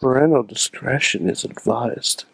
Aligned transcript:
Parental 0.00 0.42
discretion 0.42 1.28
is 1.28 1.44
advised. 1.44 2.24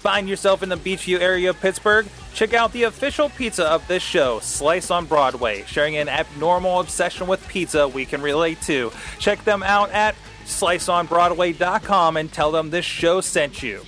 Find 0.00 0.28
yourself 0.28 0.62
in 0.62 0.68
the 0.68 0.76
Beechview 0.76 1.18
area 1.18 1.50
of 1.50 1.60
Pittsburgh? 1.60 2.06
Check 2.34 2.52
out 2.52 2.72
the 2.72 2.82
official 2.82 3.30
pizza 3.30 3.66
of 3.66 3.86
this 3.88 4.02
show, 4.02 4.40
Slice 4.40 4.90
on 4.90 5.06
Broadway, 5.06 5.64
sharing 5.66 5.96
an 5.96 6.10
abnormal 6.10 6.80
obsession 6.80 7.26
with 7.26 7.46
pizza 7.48 7.88
we 7.88 8.04
can 8.04 8.20
relate 8.20 8.60
to. 8.62 8.92
Check 9.18 9.42
them 9.44 9.62
out 9.62 9.90
at 9.92 10.14
sliceonbroadway.com 10.44 12.18
and 12.18 12.30
tell 12.30 12.52
them 12.52 12.68
this 12.68 12.84
show 12.84 13.22
sent 13.22 13.62
you. 13.62 13.82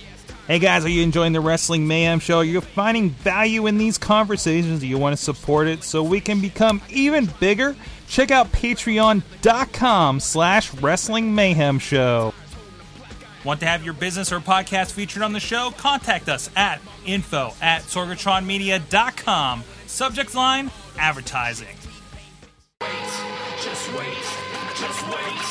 Hey 0.47 0.57
guys, 0.57 0.83
are 0.83 0.89
you 0.89 1.03
enjoying 1.03 1.33
the 1.33 1.41
Wrestling 1.41 1.87
Mayhem 1.87 2.19
show? 2.19 2.39
Are 2.39 2.43
you 2.43 2.59
finding 2.59 3.11
value 3.11 3.67
in 3.67 3.77
these 3.77 3.99
conversations? 3.99 4.79
Do 4.79 4.87
you 4.87 4.97
want 4.97 5.15
to 5.15 5.23
support 5.23 5.67
it 5.67 5.83
so 5.83 6.01
we 6.01 6.19
can 6.19 6.41
become 6.41 6.81
even 6.89 7.29
bigger? 7.39 7.75
Check 8.07 8.31
out 8.31 8.51
patreon.com 8.51 10.19
slash 10.19 10.73
wrestling 10.75 11.33
mayhem 11.33 11.79
show. 11.79 12.33
Want 13.45 13.59
to 13.59 13.65
have 13.65 13.83
your 13.83 13.93
business 13.93 14.31
or 14.31 14.39
podcast 14.39 14.91
featured 14.93 15.21
on 15.21 15.33
the 15.33 15.39
show? 15.39 15.71
Contact 15.77 16.29
us 16.29 16.49
at 16.55 16.79
info 17.05 17.53
at 17.61 17.81
sorgatronmedia.com. 17.81 19.63
Subject 19.87 20.33
line, 20.33 20.71
advertising. 20.97 21.75
Just 23.61 23.93
wait, 23.93 24.07
just 24.75 25.07
wait, 25.07 25.43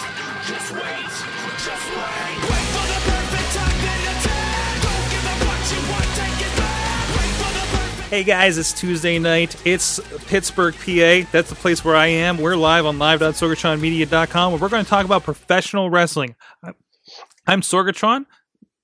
just 0.47 0.73
wait, 0.73 1.11
just 1.59 1.89
wait. 1.93 2.39
Wait 2.43 2.67
for 2.73 2.87
the 2.89 3.01
perfect 3.11 3.53
time 3.55 3.79
then 3.81 4.03
attack. 4.12 4.83
Don't 4.83 5.06
give 5.11 5.27
up 5.27 5.39
what 5.47 5.62
you 5.70 5.81
want, 5.93 6.09
take 6.17 6.47
it 6.47 6.56
back. 6.56 7.09
Wait 7.09 7.33
for 7.37 7.53
the 7.53 7.77
perfect 7.77 8.11
Hey 8.11 8.25
guys, 8.25 8.59
it's 8.59 8.73
Tuesday 8.73 9.19
night. 9.19 9.55
It's 9.67 10.01
Pittsburgh, 10.27 10.75
PA. 10.75 11.29
That's 11.31 11.51
the 11.51 11.56
place 11.56 11.84
where 11.84 11.97
I 11.97 12.06
am. 12.09 12.39
We're 12.39 12.56
live 12.56 12.87
on 12.87 12.98
live.sorgatronmedia.com 12.98 14.53
where 14.53 14.61
we're 14.61 14.69
going 14.69 14.84
to 14.84 14.91
talk 14.91 15.05
about 15.05 15.25
professional 15.25 15.91
wrestling. 15.91 16.34
I'm- 17.47 17.55
I'm 17.59 17.61
Sorgatron, 17.63 18.27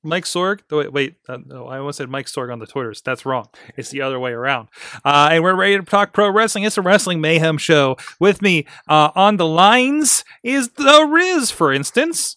Mike 0.03 0.25
Sorg. 0.25 0.61
Wait, 0.71 0.93
wait 0.93 1.15
uh, 1.29 1.39
no, 1.45 1.67
I 1.69 1.79
almost 1.79 1.98
said 1.98 2.09
Mike 2.09 2.27
Sorg 2.27 2.53
on 2.53 2.59
the 2.59 2.67
Twitters. 2.67 3.00
That's 3.03 3.25
wrong. 3.27 3.48
It's 3.77 3.91
the 3.91 4.03
other 4.03 4.19
way 4.19 4.33
around. 4.33 4.69
Uh, 5.05 5.28
and 5.33 5.42
we're 5.45 5.55
ready 5.55 5.77
to 5.77 5.83
talk 5.84 6.12
pro 6.12 6.31
wrestling. 6.31 6.65
It's 6.65 6.78
a 6.78 6.83
Wrestling 6.83 7.20
Mayhem 7.20 7.59
show. 7.59 7.97
With 8.20 8.42
me 8.42 8.67
uh, 8.89 9.11
on 9.15 9.37
the 9.37 9.47
lines 9.47 10.25
is 10.42 10.70
The 10.70 11.06
Riz, 11.09 11.50
for 11.50 11.73
instance. 11.73 12.37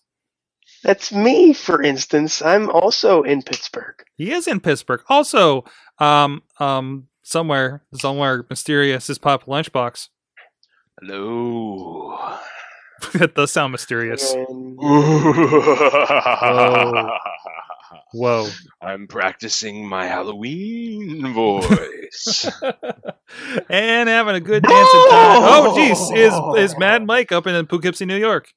That's 0.84 1.12
me, 1.12 1.54
for 1.54 1.82
instance. 1.82 2.42
I'm 2.42 2.70
also 2.70 3.22
in 3.24 3.44
Pittsburgh. 3.44 4.04
He 4.16 4.32
is 4.32 4.48
in 4.48 4.60
Pittsburgh. 4.60 5.02
Also, 5.10 5.64
um, 6.00 6.42
um, 6.60 7.08
somewhere, 7.22 7.84
somewhere 7.94 8.46
mysterious 8.50 9.08
is 9.10 9.20
Papa 9.20 9.46
Lunchbox. 9.46 10.10
Hello. 11.00 12.38
that 13.14 13.36
does 13.36 13.52
sound 13.52 13.72
mysterious. 13.72 14.34
And 14.34 14.78
Whoa. 18.14 18.48
I'm 18.82 19.08
practicing 19.08 19.88
my 19.88 20.06
Halloween 20.06 21.34
voice. 21.34 22.50
and 23.70 24.10
having 24.10 24.36
a 24.36 24.40
good 24.40 24.64
dancing 24.64 25.06
time. 25.10 25.42
Oh, 25.44 25.76
jeez, 25.78 26.16
is 26.16 26.72
is 26.72 26.78
Mad 26.78 27.06
Mike 27.06 27.32
up 27.32 27.48
in 27.48 27.66
Poughkeepsie, 27.68 28.06
New 28.06 28.18
York? 28.18 28.54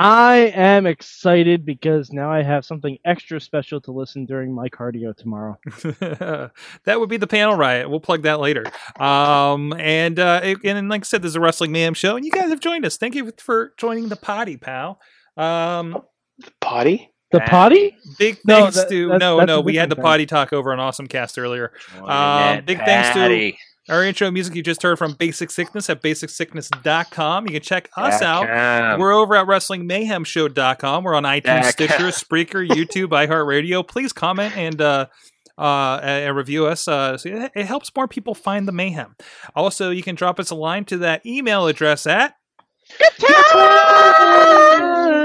I 0.00 0.52
am 0.54 0.86
excited 0.86 1.66
because 1.66 2.12
now 2.12 2.30
I 2.30 2.42
have 2.44 2.64
something 2.64 2.98
extra 3.04 3.40
special 3.40 3.80
to 3.80 3.90
listen 3.90 4.26
during 4.26 4.54
my 4.54 4.68
cardio 4.68 5.16
tomorrow. 5.16 5.58
that 6.84 7.00
would 7.00 7.08
be 7.08 7.16
the 7.16 7.26
panel 7.26 7.56
riot. 7.56 7.90
We'll 7.90 7.98
plug 7.98 8.22
that 8.22 8.38
later. 8.38 8.64
Um, 9.00 9.72
and 9.76 10.20
uh, 10.20 10.40
it- 10.44 10.58
and 10.64 10.88
like 10.88 11.02
I 11.02 11.04
said, 11.04 11.22
there's 11.22 11.34
a 11.34 11.40
Wrestling 11.40 11.72
Mayhem 11.72 11.94
show, 11.94 12.14
and 12.14 12.24
you 12.24 12.30
guys 12.30 12.48
have 12.50 12.60
joined 12.60 12.86
us. 12.86 12.96
Thank 12.96 13.16
you 13.16 13.32
for 13.38 13.74
joining 13.76 14.08
the 14.08 14.14
potty, 14.16 14.56
pal. 14.56 15.00
Um, 15.36 16.00
potty? 16.60 17.10
The 17.32 17.40
potty? 17.40 17.94
big 18.18 18.38
No, 18.46 18.60
thanks 18.62 18.76
that- 18.76 18.88
to 18.90 19.06
that's- 19.08 19.20
no, 19.20 19.36
that's 19.38 19.46
no. 19.48 19.60
We 19.60 19.74
had 19.76 19.90
the 19.90 19.96
thing. 19.96 20.04
potty 20.04 20.26
talk 20.26 20.52
over 20.52 20.72
on 20.72 20.78
Awesome 20.80 21.08
Cast 21.08 21.38
earlier. 21.38 21.72
Um, 21.98 22.06
that 22.06 22.66
big 22.66 22.78
thanks 22.78 23.08
to 23.08 23.14
patty. 23.14 23.58
Our 23.88 24.04
intro 24.04 24.30
music 24.30 24.54
you 24.54 24.62
just 24.62 24.82
heard 24.82 24.98
from 24.98 25.14
Basic 25.14 25.50
Sickness 25.50 25.88
at 25.90 26.02
basicsickness.com. 26.02 27.46
You 27.46 27.52
can 27.52 27.62
check 27.62 27.88
us 27.96 28.22
out. 28.22 28.46
Dot-com. 28.46 29.00
We're 29.00 29.12
over 29.12 29.34
at 29.36 29.46
WrestlingMayhemShow.com. 29.46 31.04
We're 31.04 31.14
on 31.14 31.24
iTunes, 31.24 31.42
Dot 31.44 31.62
com. 31.62 31.72
Stitcher, 31.72 32.08
Spreaker, 32.08 32.66
YouTube, 32.68 33.08
iHeartRadio. 33.08 33.86
Please 33.86 34.12
comment 34.12 34.56
and 34.56 34.80
uh, 34.80 35.06
uh, 35.56 36.00
and 36.02 36.36
review 36.36 36.66
us. 36.66 36.86
Uh, 36.86 37.16
so 37.16 37.28
it, 37.30 37.52
it 37.54 37.66
helps 37.66 37.90
more 37.96 38.06
people 38.08 38.34
find 38.34 38.68
the 38.68 38.72
mayhem. 38.72 39.16
Also, 39.54 39.90
you 39.90 40.02
can 40.02 40.14
drop 40.14 40.38
us 40.38 40.50
a 40.50 40.54
line 40.54 40.84
to 40.86 40.98
that 40.98 41.24
email 41.26 41.66
address 41.66 42.06
at 42.06 42.34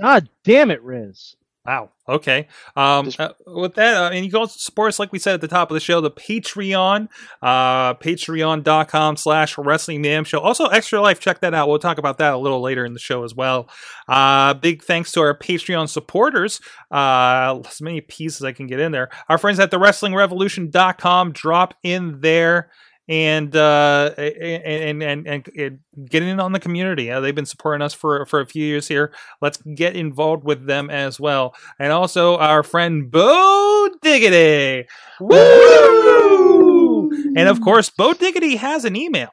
God 0.00 0.28
damn 0.44 0.70
it, 0.70 0.82
Riz. 0.82 1.36
Wow. 1.70 1.90
Okay. 2.08 2.48
Um, 2.74 3.12
uh, 3.16 3.28
with 3.46 3.76
that, 3.76 3.94
uh, 3.94 4.10
and 4.12 4.24
you 4.24 4.30
can 4.32 4.40
also 4.40 4.56
support 4.58 4.88
us, 4.88 4.98
like 4.98 5.12
we 5.12 5.20
said 5.20 5.34
at 5.34 5.40
the 5.40 5.46
top 5.46 5.70
of 5.70 5.74
the 5.74 5.80
show, 5.80 6.00
the 6.00 6.10
Patreon, 6.10 7.06
uh, 7.42 7.94
patreon.com 7.94 9.16
slash 9.16 9.56
wrestling 9.56 10.02
mayhem 10.02 10.24
show. 10.24 10.40
Also, 10.40 10.66
Extra 10.66 11.00
Life, 11.00 11.20
check 11.20 11.38
that 11.42 11.54
out. 11.54 11.68
We'll 11.68 11.78
talk 11.78 11.98
about 11.98 12.18
that 12.18 12.34
a 12.34 12.38
little 12.38 12.60
later 12.60 12.84
in 12.84 12.92
the 12.92 12.98
show 12.98 13.22
as 13.22 13.36
well. 13.36 13.70
Uh, 14.08 14.54
big 14.54 14.82
thanks 14.82 15.12
to 15.12 15.20
our 15.20 15.38
Patreon 15.38 15.88
supporters. 15.88 16.60
Uh, 16.90 17.60
as 17.64 17.80
many 17.80 18.00
pieces 18.00 18.42
I 18.42 18.50
can 18.50 18.66
get 18.66 18.80
in 18.80 18.90
there. 18.90 19.08
Our 19.28 19.38
friends 19.38 19.60
at 19.60 19.70
the 19.70 19.78
wrestlingrevolution.com 19.78 21.30
drop 21.30 21.74
in 21.84 22.20
there 22.20 22.72
and 23.10 23.54
uh 23.56 24.14
and 24.16 25.02
and 25.02 25.26
and, 25.26 25.48
and 25.58 25.78
get 26.08 26.22
in 26.22 26.38
on 26.38 26.52
the 26.52 26.60
community 26.60 27.10
uh, 27.10 27.18
they've 27.20 27.34
been 27.34 27.44
supporting 27.44 27.82
us 27.82 27.92
for 27.92 28.24
for 28.26 28.38
a 28.40 28.46
few 28.46 28.64
years 28.64 28.86
here 28.86 29.12
let's 29.42 29.58
get 29.74 29.96
involved 29.96 30.44
with 30.44 30.64
them 30.66 30.88
as 30.90 31.18
well 31.18 31.52
and 31.80 31.92
also 31.92 32.36
our 32.38 32.62
friend 32.62 33.10
bo 33.10 33.88
diggity 34.00 34.86
Woo! 35.18 37.10
and 37.36 37.48
of 37.48 37.60
course 37.60 37.90
bo 37.90 38.12
diggity 38.12 38.56
has 38.56 38.84
an 38.84 38.94
email 38.96 39.30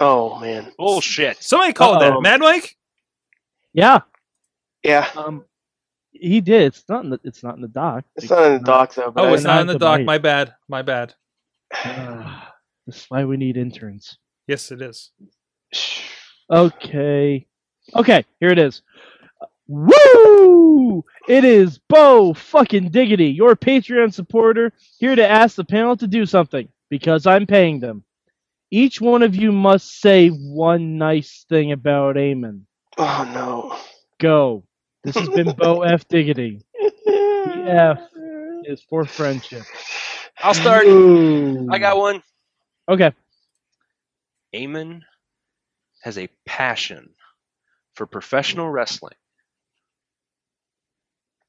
Oh 0.00 0.38
man, 0.38 0.72
Bullshit. 0.78 1.42
somebody 1.42 1.72
called 1.72 1.96
Uh-oh. 2.00 2.12
that 2.14 2.20
mad 2.22 2.38
mike 2.40 2.76
Yeah. 3.72 4.02
yeah, 4.84 5.08
Um, 5.16 5.44
he 6.12 6.40
did. 6.40 6.62
It's 6.62 6.84
not. 6.88 7.02
In 7.04 7.10
the, 7.10 7.20
it's 7.24 7.42
not 7.42 7.56
in 7.56 7.62
the 7.62 7.68
doc. 7.68 8.04
it's 8.16 8.30
not 8.30 8.44
in 8.44 8.52
the 8.54 8.58
doc 8.64 8.94
though. 8.94 9.10
But 9.10 9.24
oh 9.24 9.28
I- 9.30 9.34
it's 9.34 9.42
not 9.44 9.60
in 9.60 9.66
the 9.66 9.76
dock. 9.78 9.98
bite. 9.98 10.06
my 10.06 10.18
bad 10.18 10.54
my 10.68 10.82
bad 10.82 11.14
Ah, 11.74 12.44
this 12.88 12.96
is 13.02 13.06
why 13.08 13.24
we 13.24 13.36
need 13.36 13.56
interns. 13.56 14.18
yes 14.48 14.72
it 14.72 14.82
is 14.82 15.12
Okay. 16.50 17.46
Okay, 17.94 18.24
here 18.40 18.50
it 18.50 18.58
is. 18.58 18.82
Woo! 19.66 21.04
It 21.28 21.44
is 21.44 21.78
Bo 21.88 22.32
fucking 22.32 22.90
Diggity, 22.90 23.26
your 23.26 23.54
Patreon 23.54 24.12
supporter, 24.12 24.72
here 24.98 25.14
to 25.14 25.26
ask 25.26 25.56
the 25.56 25.64
panel 25.64 25.96
to 25.98 26.06
do 26.06 26.24
something 26.24 26.68
because 26.88 27.26
I'm 27.26 27.46
paying 27.46 27.80
them. 27.80 28.02
Each 28.70 29.00
one 29.00 29.22
of 29.22 29.34
you 29.34 29.52
must 29.52 30.00
say 30.00 30.28
one 30.28 30.96
nice 30.96 31.44
thing 31.48 31.72
about 31.72 32.16
Eamon. 32.16 32.62
Oh 32.96 33.30
no. 33.34 33.76
Go. 34.18 34.64
This 35.04 35.16
has 35.16 35.28
been 35.28 35.52
Bo 35.52 35.82
F. 35.82 36.08
Diggity. 36.08 36.62
F 37.06 38.00
is 38.64 38.82
for 38.88 39.04
friendship. 39.04 39.62
I'll 40.38 40.54
start. 40.54 40.86
Ooh. 40.86 41.68
I 41.70 41.78
got 41.78 41.98
one. 41.98 42.22
Okay. 42.88 43.12
Eamon 44.54 45.02
has 46.02 46.16
a 46.18 46.28
passion 46.46 47.10
for 47.94 48.06
professional 48.06 48.70
wrestling 48.70 49.14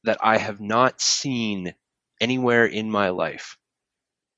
that 0.04 0.18
I 0.22 0.38
have 0.38 0.60
not 0.60 1.02
seen 1.02 1.74
anywhere 2.20 2.66
in 2.66 2.92
my 2.92 3.10
life. 3.10 3.58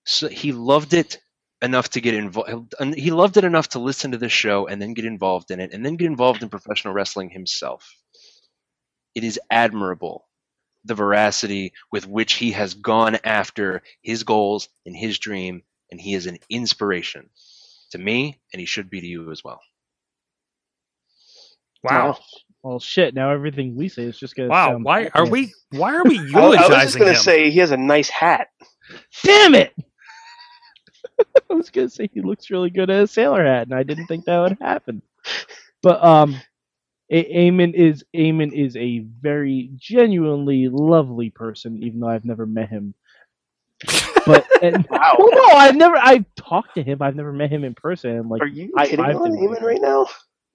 So 0.05 0.27
he 0.27 0.51
loved 0.51 0.93
it 0.93 1.19
enough 1.61 1.89
to 1.91 2.01
get 2.01 2.13
involved. 2.13 2.75
He 2.95 3.11
loved 3.11 3.37
it 3.37 3.43
enough 3.43 3.69
to 3.69 3.79
listen 3.79 4.11
to 4.11 4.17
this 4.17 4.31
show 4.31 4.67
and 4.67 4.81
then 4.81 4.93
get 4.93 5.05
involved 5.05 5.51
in 5.51 5.59
it 5.59 5.73
and 5.73 5.85
then 5.85 5.95
get 5.95 6.07
involved 6.07 6.43
in 6.43 6.49
professional 6.49 6.93
wrestling 6.93 7.29
himself. 7.29 7.95
It 9.15 9.23
is 9.23 9.39
admirable 9.49 10.27
the 10.85 10.95
veracity 10.95 11.73
with 11.91 12.07
which 12.07 12.33
he 12.33 12.51
has 12.51 12.73
gone 12.73 13.17
after 13.23 13.83
his 14.01 14.23
goals 14.23 14.69
and 14.85 14.95
his 14.95 15.19
dream, 15.19 15.63
and 15.91 15.99
he 15.99 16.13
is 16.13 16.25
an 16.25 16.37
inspiration 16.49 17.29
to 17.91 17.97
me, 17.97 18.39
and 18.53 18.59
he 18.59 18.65
should 18.65 18.89
be 18.89 19.01
to 19.01 19.07
you 19.07 19.31
as 19.31 19.43
well. 19.43 19.61
Wow. 21.83 22.17
Well, 22.63 22.79
shit. 22.79 23.13
Now 23.15 23.31
everything 23.31 23.75
we 23.75 23.89
say 23.89 24.03
is 24.03 24.17
just 24.19 24.35
gonna. 24.35 24.49
Wow. 24.49 24.69
sound 24.71 24.83
Why 24.85 25.05
are 25.15 25.23
awful. 25.23 25.31
we 25.31 25.53
why 25.71 25.95
are 25.95 26.03
we 26.03 26.19
I, 26.19 26.39
I 26.39 26.47
was 26.47 26.57
just 26.83 26.97
gonna 26.97 27.11
him? 27.11 27.15
say 27.17 27.49
he 27.49 27.59
has 27.59 27.71
a 27.71 27.77
nice 27.77 28.09
hat. 28.09 28.47
Damn 29.23 29.55
it! 29.55 29.73
I 31.49 31.53
was 31.53 31.69
gonna 31.69 31.89
say 31.89 32.09
he 32.13 32.21
looks 32.21 32.49
really 32.51 32.69
good 32.69 32.89
at 32.89 33.03
a 33.03 33.07
sailor 33.07 33.43
hat, 33.45 33.63
and 33.67 33.73
I 33.73 33.83
didn't 33.83 34.07
think 34.07 34.25
that 34.25 34.39
would 34.39 34.57
happen. 34.61 35.01
But 35.81 36.03
um, 36.03 36.35
A- 37.09 37.49
Eamon 37.49 37.73
is 37.73 38.03
Eamon 38.15 38.53
is 38.53 38.75
a 38.75 38.99
very 38.99 39.71
genuinely 39.75 40.67
lovely 40.69 41.29
person, 41.31 41.81
even 41.83 41.99
though 41.99 42.09
I've 42.09 42.25
never 42.25 42.45
met 42.45 42.69
him. 42.69 42.93
But 44.25 44.45
and, 44.61 44.85
Wow. 44.89 45.15
well, 45.17 45.29
no, 45.31 45.55
I've 45.57 45.75
never 45.75 45.95
I've 45.97 46.25
talked 46.35 46.75
to 46.75 46.83
him. 46.83 47.01
I've 47.01 47.15
never 47.15 47.33
met 47.33 47.49
him 47.51 47.63
in 47.63 47.73
person. 47.73 48.11
and, 48.11 48.29
Like, 48.29 48.41
Are 48.41 48.47
you 48.47 48.71
I- 48.77 48.87
kidding 48.87 49.05
I've 49.05 49.15
on 49.17 49.31
Eamon 49.31 49.61
right 49.61 49.81
now? 49.81 50.07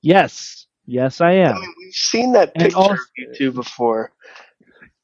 yes, 0.03 0.67
yes, 0.87 1.21
I 1.21 1.31
I 1.31 1.33
am. 1.33 1.61
mean, 1.61 1.75
we've 1.79 1.93
seen 1.95 2.33
that 2.33 2.53
And 2.55 2.65
picture 2.65 2.79
also- 2.79 2.93
of 2.95 2.99
you 3.17 3.35
two 3.37 3.53
before. 3.53 4.13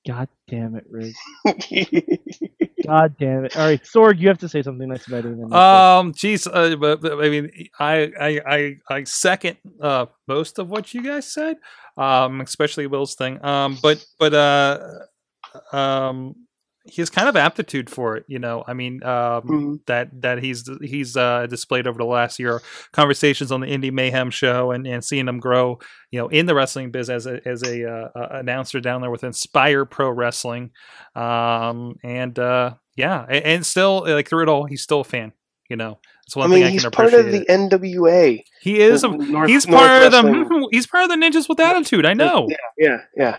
God 0.07 0.29
damn 0.49 0.75
it, 0.75 0.85
Riz. 0.91 1.15
God 2.87 3.15
damn 3.21 3.45
it. 3.45 3.57
All 3.57 3.67
right, 3.67 3.81
Sorg, 3.85 4.19
you 4.19 4.27
have 4.29 4.39
to 4.39 4.49
say 4.49 4.63
something 4.63 4.89
nice 4.89 5.07
about 5.07 5.23
Eamon. 5.25 5.53
Um, 5.55 6.13
geez, 6.13 6.47
uh, 6.49 6.75
but, 6.77 7.01
but, 7.01 7.25
I 7.25 7.29
mean, 7.29 7.69
I, 7.79 8.11
I, 8.21 8.41
I, 8.47 8.77
I 8.91 9.05
second 9.05 9.59
uh, 9.81 10.07
most 10.27 10.59
of 10.59 10.69
what 10.69 10.93
you 10.93 11.03
guys 11.05 11.33
said, 11.33 11.57
um, 11.97 12.41
especially 12.41 12.89
Will's 12.89 13.15
thing. 13.15 13.45
Um, 13.45 13.79
but, 13.81 14.05
but, 14.19 14.35
uh, 14.35 14.79
um, 15.77 16.35
he 16.85 17.01
has 17.01 17.11
kind 17.11 17.29
of 17.29 17.37
aptitude 17.37 17.89
for 17.89 18.17
it, 18.17 18.25
you 18.27 18.39
know. 18.39 18.65
I 18.67 18.73
mean, 18.75 19.03
um, 19.05 19.43
Mhm. 19.43 19.79
that 19.87 20.09
that 20.23 20.43
he's 20.43 20.69
he's 20.83 21.17
uh, 21.17 21.47
displayed 21.47 21.87
over 21.87 21.99
the 21.99 22.05
last 22.05 22.39
year, 22.39 22.61
conversations 22.93 23.53
on 23.53 23.61
the 23.61 23.67
Indie 23.69 23.93
Mayhem 23.93 24.31
show, 24.31 24.71
and, 24.73 24.87
and 24.87 25.05
seeing 25.05 25.29
him 25.29 25.39
grow, 25.39 25.79
you 26.11 26.19
know, 26.21 26.29
in 26.29 26.47
the 26.47 26.55
wrestling 26.55 26.91
biz 26.91 27.09
as 27.11 27.27
a 27.27 27.41
as 27.47 27.63
a 27.63 27.89
uh, 27.89 28.09
announcer 28.33 28.81
down 28.81 29.01
there 29.01 29.11
with 29.11 29.25
Inspire 29.25 29.85
Pro 29.85 30.11
Wrestling, 30.11 30.71
um, 31.15 31.97
and 32.03 32.39
uh, 32.39 32.75
yeah, 32.97 33.25
and, 33.29 33.45
and 33.45 33.67
still 33.67 34.05
like 34.07 34.29
through 34.29 34.43
it 34.43 34.49
all, 34.49 34.65
he's 34.67 34.83
still 34.83 35.01
a 35.01 35.05
fan. 35.05 35.33
You 35.71 35.77
know, 35.77 35.99
that's 36.27 36.37
I 36.37 36.41
one 36.41 36.51
mean, 36.51 36.59
thing 36.61 36.67
I 36.67 36.71
he's 36.71 36.83
can 36.83 36.91
part 36.91 37.15
of 37.15 37.31
the 37.33 37.47
NWA. 37.47 38.43
he 38.61 38.81
is. 38.81 39.05
A, 39.05 39.09
North- 39.09 39.49
he's 39.49 39.67
North 39.67 39.81
part 39.81 40.03
of 40.03 40.13
the. 40.13 40.69
He's 40.73 40.87
part 40.87 41.05
of 41.05 41.11
the 41.11 41.17
Ninjas 41.17 41.49
with 41.49 41.61
Attitude. 41.61 42.05
I 42.05 42.13
know. 42.15 42.47
Yeah, 42.51 42.57
yeah, 42.77 42.97
yeah. 43.17 43.39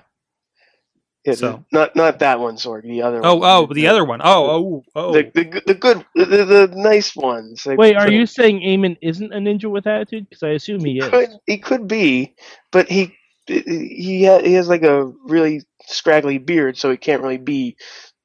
Yeah, 1.25 1.33
So- 1.35 1.65
not 1.71 1.95
not 1.95 2.19
that 2.19 2.39
one, 2.39 2.55
Sorg. 2.57 2.83
The 2.83 3.01
other 3.01 3.21
Oh, 3.23 3.35
one. 3.35 3.49
oh, 3.49 3.73
the 3.73 3.87
other 3.87 4.03
one. 4.03 4.19
Oh, 4.23 4.45
oh, 4.51 4.83
oh. 4.95 5.13
The, 5.13 5.23
the, 5.33 5.61
the 5.67 5.73
good, 5.73 6.05
the, 6.15 6.25
the, 6.25 6.45
the 6.45 6.73
nice 6.75 7.15
ones. 7.15 7.65
Like, 7.65 7.77
Wait, 7.77 7.95
are 7.95 8.07
so- 8.07 8.13
you 8.13 8.25
saying 8.25 8.59
Eamon 8.61 8.97
isn't 9.01 9.31
a 9.33 9.37
ninja 9.37 9.65
with 9.71 9.87
attitude? 9.87 10.27
Because 10.29 10.43
I 10.43 10.49
assume 10.49 10.83
he 10.83 10.99
is. 10.99 11.07
could 11.07 11.29
he 11.45 11.57
could 11.59 11.87
be, 11.87 12.35
but 12.71 12.89
he 12.89 13.15
he 13.47 14.25
ha- 14.25 14.39
he 14.43 14.53
has 14.53 14.67
like 14.67 14.83
a 14.83 15.05
really 15.25 15.61
scraggly 15.87 16.37
beard, 16.39 16.77
so 16.77 16.91
he 16.91 16.97
can't 16.97 17.21
really 17.21 17.37
be 17.37 17.77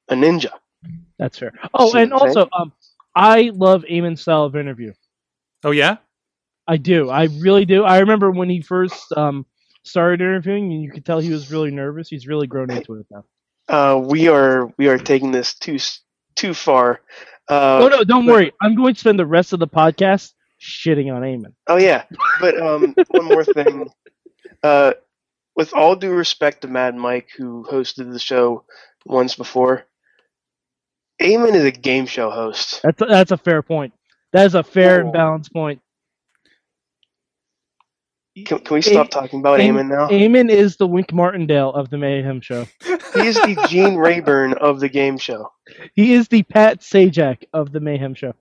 a 0.09 0.15
ninja. 0.15 0.51
That's 1.17 1.37
fair. 1.37 1.53
Oh, 1.73 1.91
See 1.91 1.99
and 1.99 2.11
what 2.11 2.21
I'm 2.21 2.27
also, 2.29 2.49
um, 2.53 2.73
I 3.15 3.51
love 3.53 3.83
Eamon's 3.89 4.21
style 4.21 4.43
of 4.43 4.55
interview. 4.55 4.93
oh 5.63 5.71
yeah. 5.71 5.97
I 6.67 6.77
do. 6.77 7.09
I 7.09 7.23
really 7.39 7.65
do. 7.65 7.83
I 7.83 7.99
remember 7.99 8.29
when 8.29 8.49
he 8.49 8.61
first 8.61 9.11
um 9.17 9.45
started 9.83 10.21
interviewing, 10.21 10.71
and 10.73 10.81
you 10.83 10.91
could 10.91 11.05
tell 11.05 11.19
he 11.19 11.31
was 11.31 11.51
really 11.51 11.71
nervous. 11.71 12.09
He's 12.09 12.27
really 12.27 12.47
grown 12.47 12.71
into 12.71 12.95
it 12.95 13.05
now. 13.11 13.23
Uh, 13.67 13.97
we 13.99 14.27
are 14.27 14.71
we 14.77 14.87
are 14.87 14.97
taking 14.97 15.31
this 15.31 15.53
too 15.55 15.77
too 16.35 16.53
far. 16.53 17.01
Uh, 17.49 17.79
oh 17.83 17.87
no, 17.87 18.03
don't 18.03 18.25
but- 18.25 18.31
worry. 18.33 18.51
I'm 18.61 18.75
going 18.75 18.93
to 18.93 18.99
spend 18.99 19.19
the 19.19 19.25
rest 19.25 19.53
of 19.53 19.59
the 19.59 19.67
podcast 19.67 20.33
shitting 20.61 21.13
on 21.13 21.21
Eamon. 21.23 21.53
Oh 21.67 21.77
yeah, 21.77 22.03
but 22.39 22.59
um, 22.61 22.95
one 23.09 23.25
more 23.25 23.43
thing. 23.45 23.89
Uh, 24.63 24.93
with 25.55 25.73
all 25.73 25.95
due 25.95 26.11
respect 26.13 26.61
to 26.61 26.67
Mad 26.67 26.95
Mike, 26.95 27.29
who 27.37 27.65
hosted 27.69 28.11
the 28.11 28.19
show 28.19 28.63
once 29.05 29.35
before, 29.35 29.85
Eamon 31.21 31.53
is 31.55 31.65
a 31.65 31.71
game 31.71 32.05
show 32.05 32.29
host. 32.29 32.79
That's 32.83 33.01
a, 33.01 33.05
that's 33.05 33.31
a 33.31 33.37
fair 33.37 33.61
point. 33.61 33.93
That 34.31 34.45
is 34.45 34.55
a 34.55 34.63
fair 34.63 34.99
and 35.01 35.09
Oh. 35.09 35.11
balanced 35.11 35.51
point. 35.53 35.81
Can, 38.45 38.59
can 38.59 38.73
we 38.75 38.81
stop 38.81 39.07
A- 39.07 39.09
talking 39.09 39.39
about 39.39 39.59
Eam- 39.59 39.75
Eamon 39.75 39.89
now? 39.89 40.07
Eamon 40.09 40.49
is 40.49 40.77
the 40.77 40.87
Wink 40.87 41.11
Martindale 41.13 41.71
of 41.73 41.89
the 41.89 41.97
Mayhem 41.97 42.41
show. 42.41 42.65
He 43.13 43.27
is 43.27 43.35
the 43.35 43.65
Gene 43.67 43.95
Rayburn 43.97 44.53
of 44.53 44.79
the 44.79 44.89
game 44.89 45.17
show. 45.17 45.51
He 45.95 46.13
is 46.13 46.27
the 46.27 46.43
Pat 46.43 46.79
Sajak 46.81 47.43
of 47.53 47.71
the 47.71 47.79
Mayhem 47.79 48.13
show. 48.13 48.33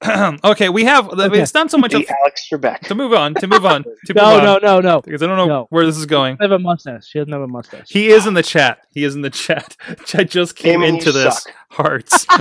okay, 0.44 0.68
we 0.68 0.84
have. 0.84 1.08
Okay. 1.08 1.40
It's 1.40 1.54
not 1.54 1.70
so 1.72 1.78
much 1.78 1.92
of, 1.92 2.02
The 2.06 2.14
Alex 2.20 2.48
Trebek. 2.52 2.80
to 2.86 2.94
move 2.94 3.12
on. 3.12 3.34
To 3.34 3.46
move 3.48 3.64
on. 3.66 3.82
To 4.06 4.14
move 4.14 4.22
No, 4.22 4.36
on. 4.38 4.44
no, 4.44 4.58
no, 4.58 4.80
no. 4.80 5.00
Because 5.02 5.22
I 5.22 5.26
don't 5.26 5.36
know 5.36 5.46
No. 5.46 5.66
where 5.70 5.84
this 5.84 5.96
is 5.96 6.06
going. 6.06 6.34
She 6.36 6.38
doesn't 6.38 6.52
have 6.52 6.60
a 6.60 6.62
mustache. 6.62 7.06
She 7.08 7.18
doesn't 7.18 7.32
have 7.32 7.42
a 7.42 7.48
mustache. 7.48 7.86
He 7.90 8.08
is 8.08 8.26
in 8.26 8.34
the 8.34 8.42
chat. 8.42 8.78
He 8.90 9.02
is 9.02 9.16
in 9.16 9.22
the 9.22 9.30
chat. 9.30 9.76
I 10.14 10.22
just 10.24 10.54
came 10.54 10.80
Eamon, 10.80 10.88
into 10.98 11.10
this. 11.12 11.42
suck. 11.42 11.52
Hearts. 11.70 12.24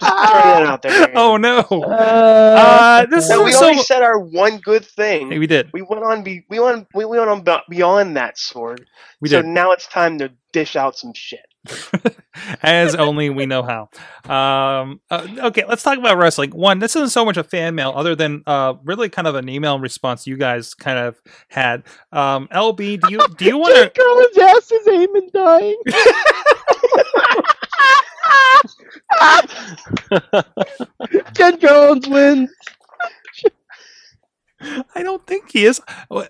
Just 0.00 0.14
throwing 0.26 0.48
that 0.50 0.62
out 0.66 0.82
there. 0.82 1.12
oh 1.14 1.36
no. 1.36 1.58
Uh, 1.60 1.94
Uh, 1.94 3.06
this 3.06 3.28
No, 3.28 3.40
is 3.40 3.44
we 3.46 3.52
so. 3.52 3.64
already 3.66 3.82
said 3.82 4.02
our 4.02 4.18
one 4.18 4.58
good 4.58 4.84
thing. 4.84 5.30
Hey, 5.30 5.38
we 5.38 5.46
did. 5.46 5.70
We 5.72 5.82
went 5.82 6.02
on. 6.02 6.22
Be, 6.24 6.44
we 6.50 6.58
went. 6.58 6.88
We 6.94 7.04
went 7.04 7.28
on 7.28 7.44
beyond 7.70 8.16
that 8.16 8.36
sword. 8.38 8.86
We 9.20 9.28
so 9.28 9.42
did. 9.42 9.48
now 9.48 9.72
it's 9.72 9.86
time 9.86 10.18
to 10.18 10.32
dish 10.52 10.74
out 10.74 10.96
some 10.96 11.12
shit. 11.14 11.46
As 12.62 12.94
only 12.94 13.30
we 13.30 13.46
know 13.46 13.62
how. 13.62 13.88
Um, 14.30 15.00
uh, 15.10 15.26
okay, 15.46 15.64
let's 15.66 15.82
talk 15.82 15.98
about 15.98 16.18
wrestling. 16.18 16.50
One, 16.50 16.78
this 16.78 16.94
isn't 16.96 17.10
so 17.10 17.24
much 17.24 17.36
a 17.36 17.44
fan 17.44 17.74
mail, 17.74 17.92
other 17.94 18.14
than 18.14 18.42
uh, 18.46 18.74
really 18.84 19.08
kind 19.08 19.26
of 19.26 19.34
an 19.34 19.48
email 19.48 19.78
response 19.78 20.26
you 20.26 20.36
guys 20.36 20.74
kind 20.74 20.98
of 20.98 21.20
had. 21.48 21.84
Um, 22.12 22.48
LB, 22.48 23.00
do 23.00 23.12
you 23.12 23.20
do 23.36 23.44
you 23.44 23.58
want 23.58 23.74
Ken 23.74 23.84
to? 23.84 24.00
Collins 24.00 24.38
ass 24.38 24.72
is 24.72 24.86
Eamon 24.86 25.32
dying. 25.32 25.76
Jen 31.34 31.60
Collins 31.60 32.08
wins. 32.08 32.50
I 34.94 35.02
don't 35.02 35.26
think 35.26 35.50
he 35.52 35.64
is. 35.64 35.80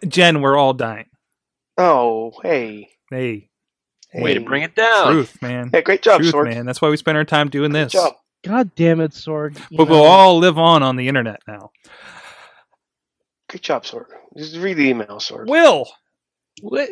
Jen, 0.07 0.41
we're 0.41 0.57
all 0.57 0.75
dying. 0.75 1.07
Oh, 1.79 2.33
hey. 2.43 2.89
Hey, 3.11 3.51
Way 4.23 4.35
to 4.35 4.41
bring 4.41 4.63
it 4.63 4.75
down. 4.75 5.13
truth, 5.13 5.41
man. 5.43 5.71
Yeah, 5.73 5.81
great 5.83 6.03
job, 6.03 6.21
truth, 6.21 6.31
Sword. 6.33 6.49
man. 6.49 6.67
That's 6.67 6.81
why 6.81 6.89
we 6.89 6.97
spend 6.97 7.17
our 7.19 7.25
time 7.25 7.49
doing 7.49 7.71
Good 7.73 7.87
this. 7.87 7.93
job. 7.93 8.15
God 8.45 8.71
damn 8.77 9.01
it, 9.01 9.11
Sorg. 9.13 9.57
You 9.71 9.79
But 9.79 9.85
know, 9.89 9.91
we'll 9.95 10.05
all 10.05 10.39
live 10.39 10.59
on 10.59 10.83
on 10.83 10.97
the 10.97 11.09
internet 11.09 11.41
now. 11.49 11.71
Good 13.49 13.63
job, 13.63 13.87
Sword. 13.87 14.07
Just 14.37 14.57
read 14.57 14.75
the 14.77 14.89
email, 14.89 15.21
Sword. 15.21 15.49
Will, 15.49 15.89
what? 16.63 16.89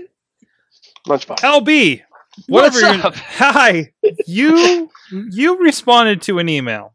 Lunchbox. 1.07 1.37
LB, 1.41 2.03
What's 2.49 2.77
whatever. 2.77 2.97
you- 2.99 3.03
up? 3.05 3.15
Hi, 3.17 3.93
you 4.27 4.91
you 5.11 5.59
responded 5.63 6.23
to 6.23 6.39
an 6.39 6.49
email 6.49 6.95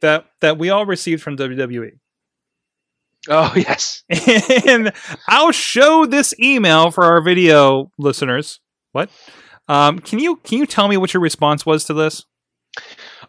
that 0.00 0.26
that 0.40 0.58
we 0.58 0.70
all 0.70 0.84
received 0.86 1.22
from 1.22 1.36
WWE, 1.36 1.92
Oh 3.28 3.52
yes. 3.56 4.02
and 4.66 4.92
I'll 5.28 5.52
show 5.52 6.06
this 6.06 6.34
email 6.38 6.90
for 6.90 7.04
our 7.04 7.20
video 7.20 7.90
listeners. 7.98 8.60
What? 8.92 9.10
Um, 9.68 9.98
can 9.98 10.18
you 10.18 10.36
can 10.36 10.58
you 10.58 10.66
tell 10.66 10.88
me 10.88 10.96
what 10.96 11.12
your 11.12 11.20
response 11.20 11.66
was 11.66 11.84
to 11.84 11.94
this? 11.94 12.24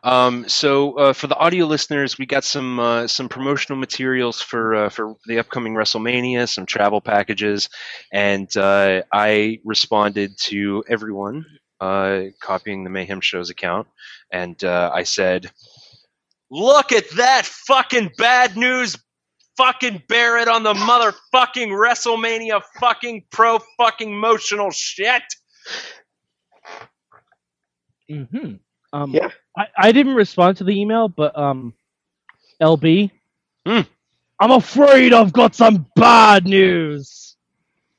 Um, 0.03 0.47
so 0.47 0.97
uh, 0.97 1.13
for 1.13 1.27
the 1.27 1.35
audio 1.35 1.65
listeners, 1.65 2.17
we 2.17 2.25
got 2.25 2.43
some 2.43 2.79
uh, 2.79 3.07
some 3.07 3.27
promotional 3.27 3.77
materials 3.77 4.41
for 4.41 4.75
uh, 4.75 4.89
for 4.89 5.15
the 5.27 5.39
upcoming 5.39 5.73
WrestleMania, 5.73 6.47
some 6.47 6.65
travel 6.65 7.01
packages, 7.01 7.69
and 8.13 8.55
uh, 8.55 9.01
I 9.11 9.59
responded 9.65 10.37
to 10.43 10.83
everyone 10.87 11.45
uh, 11.81 12.23
copying 12.41 12.83
the 12.83 12.89
Mayhem 12.89 13.21
Show's 13.21 13.49
account, 13.49 13.87
and 14.31 14.61
uh, 14.63 14.91
I 14.93 15.03
said, 15.03 15.51
"Look 16.49 16.91
at 16.93 17.09
that 17.17 17.45
fucking 17.45 18.11
bad 18.17 18.55
news." 18.55 18.95
Fucking 19.57 20.03
bear 20.07 20.37
it 20.37 20.47
on 20.47 20.63
the 20.63 20.73
motherfucking 20.73 21.67
WrestleMania 21.67 22.61
fucking 22.79 23.25
pro 23.29 23.59
fucking 23.77 24.09
motional 24.09 24.73
shit. 24.73 25.23
Mhm. 28.09 28.59
Um, 28.91 29.11
Yeah. 29.11 29.29
I, 29.57 29.67
I 29.77 29.91
didn't 29.91 30.15
respond 30.15 30.57
to 30.57 30.63
the 30.63 30.79
email, 30.79 31.07
but 31.09 31.37
um, 31.37 31.73
LB. 32.61 33.11
Hmm. 33.65 33.81
I'm 34.39 34.51
afraid 34.51 35.13
I've 35.13 35.33
got 35.33 35.53
some 35.55 35.85
bad 35.95 36.45
news. 36.45 37.35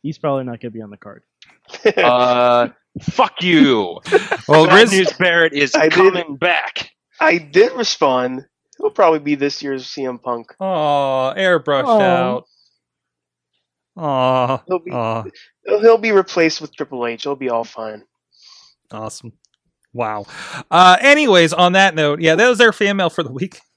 He's 0.02 0.18
probably 0.18 0.44
not 0.44 0.60
going 0.60 0.70
to 0.72 0.78
be 0.78 0.82
on 0.82 0.90
the 0.90 0.96
card. 0.96 1.22
Uh, 1.96 2.68
fuck 3.02 3.42
you. 3.42 4.00
Well, 4.48 4.66
Bad 4.66 4.74
Riz, 4.80 4.92
News 4.92 5.12
Barrett 5.12 5.52
is 5.52 5.74
I 5.76 5.82
did- 5.84 5.92
coming 5.92 6.36
back. 6.36 6.90
I 7.20 7.38
did 7.38 7.72
respond. 7.74 8.46
He'll 8.78 8.90
probably 8.90 9.18
be 9.20 9.34
this 9.36 9.62
year's 9.62 9.86
CM 9.86 10.20
Punk. 10.20 10.54
oh, 10.58 11.34
airbrushed 11.36 11.84
Aw. 11.84 12.00
out. 12.00 12.44
Aw, 13.96 14.62
He'll 14.66 14.78
be 14.78 14.90
aw, 14.90 15.24
he'll, 15.66 15.80
he'll 15.80 15.98
be 15.98 16.12
replaced 16.12 16.60
with 16.60 16.74
Triple 16.74 17.06
H. 17.06 17.22
He'll 17.24 17.36
be 17.36 17.50
all 17.50 17.64
fine. 17.64 18.02
awesome. 18.90 19.32
Wow. 19.92 20.26
Uh, 20.70 20.96
anyways, 21.00 21.52
on 21.52 21.72
that 21.72 21.94
note, 21.94 22.20
yeah, 22.20 22.34
that 22.36 22.48
was 22.48 22.60
our 22.60 22.72
fan 22.72 22.96
mail 22.96 23.10
for 23.10 23.22
the 23.22 23.32
week. 23.32 23.60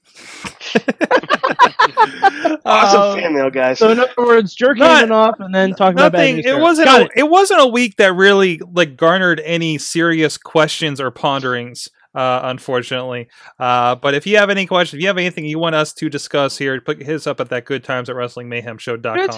Awesome 2.66 3.00
Uh, 3.00 3.14
fan 3.16 3.34
mail, 3.34 3.50
guys. 3.50 3.78
So 3.78 3.90
in 3.90 4.00
other 4.00 4.12
words, 4.16 4.54
jerking 4.54 4.80
Not- 4.82 5.04
it 5.04 5.10
off 5.10 5.38
and 5.40 5.54
then 5.54 5.74
talking 5.74 5.94
about 5.98 6.12
bad 6.12 6.18
Nothing. 6.20 6.36
news. 6.36 6.46
It 6.46 6.58
wasn't. 6.58 6.88
A, 6.88 7.08
it. 7.16 7.28
wasn't 7.28 7.60
a 7.60 7.66
week 7.66 7.96
that 7.96 8.14
really 8.14 8.60
like 8.72 8.96
garnered 8.96 9.40
any 9.44 9.76
serious 9.78 10.38
questions 10.38 11.00
or 11.00 11.10
ponderings. 11.10 11.88
Uh, 12.14 12.40
unfortunately, 12.44 13.28
uh, 13.58 13.96
but 13.96 14.14
if 14.14 14.24
you 14.26 14.36
have 14.36 14.48
any 14.48 14.66
questions, 14.66 14.98
if 14.98 15.00
you 15.02 15.08
have 15.08 15.18
anything 15.18 15.44
you 15.44 15.58
want 15.58 15.74
us 15.74 15.92
to 15.92 16.08
discuss 16.08 16.56
here, 16.56 16.80
put 16.80 17.02
his 17.02 17.26
up 17.26 17.40
at 17.40 17.48
that 17.50 17.64
good 17.64 17.82
times 17.82 18.08
at 18.08 18.14
wrestlingmayhemshow.com. 18.16 19.16
Good 19.16 19.30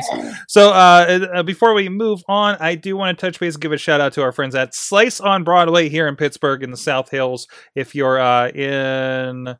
times. 0.00 0.36
So 0.48 0.70
uh, 0.70 1.26
uh, 1.34 1.42
before 1.42 1.74
we 1.74 1.88
move 1.88 2.22
on, 2.28 2.56
I 2.60 2.74
do 2.74 2.96
want 2.96 3.18
to 3.18 3.26
touch 3.26 3.40
base 3.40 3.54
and 3.54 3.62
give 3.62 3.72
a 3.72 3.78
shout 3.78 4.00
out 4.00 4.12
to 4.14 4.22
our 4.22 4.32
friends 4.32 4.54
at 4.54 4.74
Slice 4.74 5.20
on 5.20 5.44
Broadway 5.44 5.88
here 5.88 6.08
in 6.08 6.16
Pittsburgh 6.16 6.62
in 6.62 6.70
the 6.70 6.76
South 6.76 7.10
Hills. 7.10 7.46
If 7.74 7.94
you're 7.94 8.18
uh, 8.18 8.48
in 8.48 9.56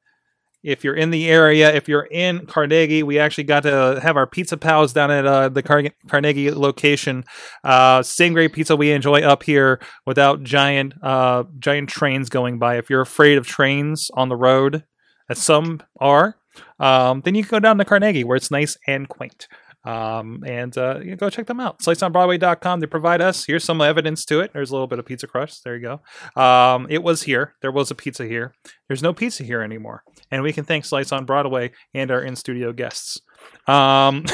if 0.64 0.82
you're 0.82 0.94
in 0.94 1.10
the 1.10 1.28
area, 1.28 1.72
if 1.74 1.88
you're 1.88 2.08
in 2.10 2.46
Carnegie, 2.46 3.02
we 3.02 3.18
actually 3.18 3.44
got 3.44 3.64
to 3.64 4.00
have 4.02 4.16
our 4.16 4.26
pizza 4.26 4.56
pals 4.56 4.94
down 4.94 5.10
at 5.10 5.26
uh, 5.26 5.50
the 5.50 5.62
Car- 5.62 5.90
Carnegie 6.08 6.50
location. 6.50 7.24
Uh, 7.62 8.02
same 8.02 8.32
great 8.32 8.54
pizza 8.54 8.74
we 8.74 8.90
enjoy 8.90 9.20
up 9.20 9.42
here 9.42 9.78
without 10.06 10.42
giant 10.42 10.94
uh, 11.02 11.44
giant 11.58 11.90
trains 11.90 12.30
going 12.30 12.58
by. 12.58 12.78
If 12.78 12.88
you're 12.88 13.02
afraid 13.02 13.36
of 13.36 13.46
trains 13.46 14.10
on 14.14 14.30
the 14.30 14.36
road, 14.36 14.84
as 15.28 15.38
some 15.38 15.82
are, 16.00 16.36
um, 16.80 17.20
then 17.24 17.34
you 17.34 17.42
can 17.42 17.50
go 17.50 17.60
down 17.60 17.78
to 17.78 17.84
Carnegie 17.84 18.24
where 18.24 18.36
it's 18.36 18.50
nice 18.50 18.76
and 18.86 19.08
quaint. 19.08 19.46
Um, 19.84 20.42
and 20.46 20.76
uh, 20.78 21.00
you 21.02 21.14
go 21.16 21.28
check 21.28 21.46
them 21.46 21.60
out. 21.60 21.80
SliceOnBroadway.com. 21.80 22.80
They 22.80 22.86
provide 22.86 23.20
us. 23.20 23.44
Here's 23.44 23.64
some 23.64 23.80
evidence 23.80 24.24
to 24.26 24.40
it. 24.40 24.52
There's 24.52 24.70
a 24.70 24.72
little 24.72 24.86
bit 24.86 24.98
of 24.98 25.04
pizza 25.04 25.26
crust. 25.26 25.62
There 25.64 25.76
you 25.76 25.82
go. 25.82 26.40
Um, 26.40 26.86
it 26.88 27.02
was 27.02 27.22
here. 27.22 27.54
There 27.60 27.72
was 27.72 27.90
a 27.90 27.94
pizza 27.94 28.24
here. 28.24 28.54
There's 28.88 29.02
no 29.02 29.12
pizza 29.12 29.44
here 29.44 29.62
anymore. 29.62 30.02
And 30.30 30.42
we 30.42 30.52
can 30.52 30.64
thank 30.64 30.84
Slice 30.84 31.12
on 31.12 31.26
Broadway 31.26 31.72
and 31.92 32.10
our 32.10 32.22
in 32.22 32.34
studio 32.36 32.72
guests. 32.72 33.20
Um, 33.66 34.24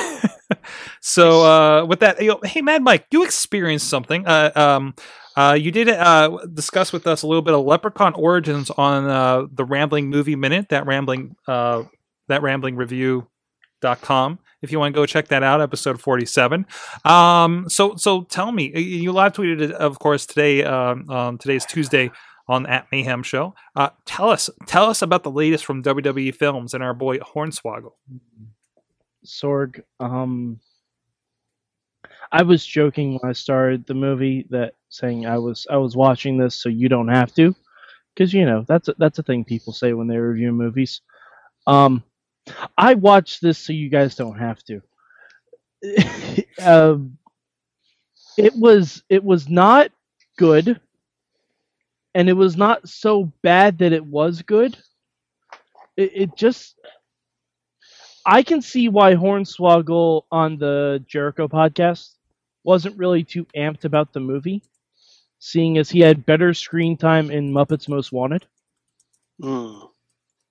so 1.00 1.44
uh, 1.44 1.84
with 1.84 2.00
that, 2.00 2.20
you 2.22 2.28
know, 2.28 2.40
hey, 2.44 2.62
Mad 2.62 2.82
Mike, 2.82 3.06
you 3.10 3.24
experienced 3.24 3.88
something. 3.88 4.26
Uh, 4.26 4.52
um, 4.54 4.94
uh, 5.36 5.56
you 5.58 5.72
did 5.72 5.88
uh, 5.88 6.38
discuss 6.52 6.92
with 6.92 7.06
us 7.06 7.22
a 7.22 7.26
little 7.26 7.42
bit 7.42 7.54
of 7.54 7.64
Leprechaun 7.64 8.14
origins 8.14 8.70
on 8.70 9.06
uh, 9.06 9.46
the 9.52 9.64
Rambling 9.64 10.10
Movie 10.10 10.36
Minute. 10.36 10.68
That 10.68 10.86
rambling, 10.86 11.34
uh, 11.48 11.84
that 12.28 12.42
rambling 12.42 12.76
review.com 12.76 14.38
if 14.62 14.70
you 14.70 14.78
want 14.78 14.94
to 14.94 15.00
go 15.00 15.06
check 15.06 15.28
that 15.28 15.42
out 15.42 15.60
episode 15.60 16.00
47 16.00 16.66
um 17.04 17.68
so 17.68 17.96
so 17.96 18.22
tell 18.24 18.52
me 18.52 18.76
you 18.78 19.12
live 19.12 19.32
tweeted 19.32 19.70
of 19.72 19.98
course 19.98 20.26
today 20.26 20.64
um, 20.64 21.08
um 21.10 21.38
today's 21.38 21.64
tuesday 21.66 22.10
on 22.48 22.66
at 22.66 22.86
mayhem 22.90 23.22
show 23.22 23.54
uh 23.76 23.90
tell 24.06 24.30
us 24.30 24.50
tell 24.66 24.84
us 24.84 25.02
about 25.02 25.22
the 25.22 25.30
latest 25.30 25.64
from 25.64 25.82
wwe 25.82 26.34
films 26.34 26.74
and 26.74 26.82
our 26.82 26.94
boy 26.94 27.18
hornswoggle 27.18 27.92
Sorg. 29.24 29.82
Um, 29.98 30.60
I 32.32 32.42
was 32.42 32.64
joking 32.64 33.18
when 33.20 33.30
I 33.30 33.32
started 33.32 33.86
the 33.86 33.94
movie 33.94 34.46
that 34.50 34.74
saying 34.88 35.26
I 35.26 35.38
was 35.38 35.66
I 35.70 35.76
was 35.76 35.96
watching 35.96 36.38
this 36.38 36.60
so 36.60 36.68
you 36.68 36.88
don't 36.88 37.08
have 37.08 37.34
to, 37.34 37.54
because 38.14 38.32
you 38.32 38.44
know 38.44 38.64
that's 38.68 38.88
a, 38.88 38.94
that's 38.98 39.18
a 39.18 39.22
thing 39.22 39.44
people 39.44 39.72
say 39.72 39.92
when 39.92 40.06
they 40.06 40.18
review 40.18 40.52
movies. 40.52 41.00
Um, 41.66 42.02
I 42.76 42.94
watched 42.94 43.40
this 43.40 43.58
so 43.58 43.72
you 43.72 43.88
guys 43.88 44.16
don't 44.16 44.38
have 44.38 44.62
to. 44.64 44.82
um, 46.62 47.18
it 48.36 48.54
was 48.56 49.02
it 49.08 49.22
was 49.24 49.48
not 49.48 49.90
good, 50.38 50.80
and 52.14 52.28
it 52.28 52.34
was 52.34 52.56
not 52.56 52.88
so 52.88 53.32
bad 53.42 53.78
that 53.78 53.92
it 53.92 54.04
was 54.04 54.42
good. 54.42 54.76
It, 55.96 56.12
it 56.14 56.36
just 56.36 56.76
I 58.26 58.42
can 58.42 58.62
see 58.62 58.88
why 58.88 59.14
Hornswoggle 59.14 60.22
on 60.30 60.58
the 60.58 61.04
Jericho 61.06 61.48
podcast 61.48 62.14
wasn't 62.64 62.96
really 62.98 63.24
too 63.24 63.46
amped 63.56 63.84
about 63.84 64.12
the 64.12 64.20
movie, 64.20 64.62
seeing 65.38 65.78
as 65.78 65.90
he 65.90 66.00
had 66.00 66.26
better 66.26 66.54
screen 66.54 66.96
time 66.96 67.30
in 67.30 67.52
Muppets 67.52 67.88
Most 67.88 68.12
Wanted, 68.12 68.46
Mm. 69.42 69.90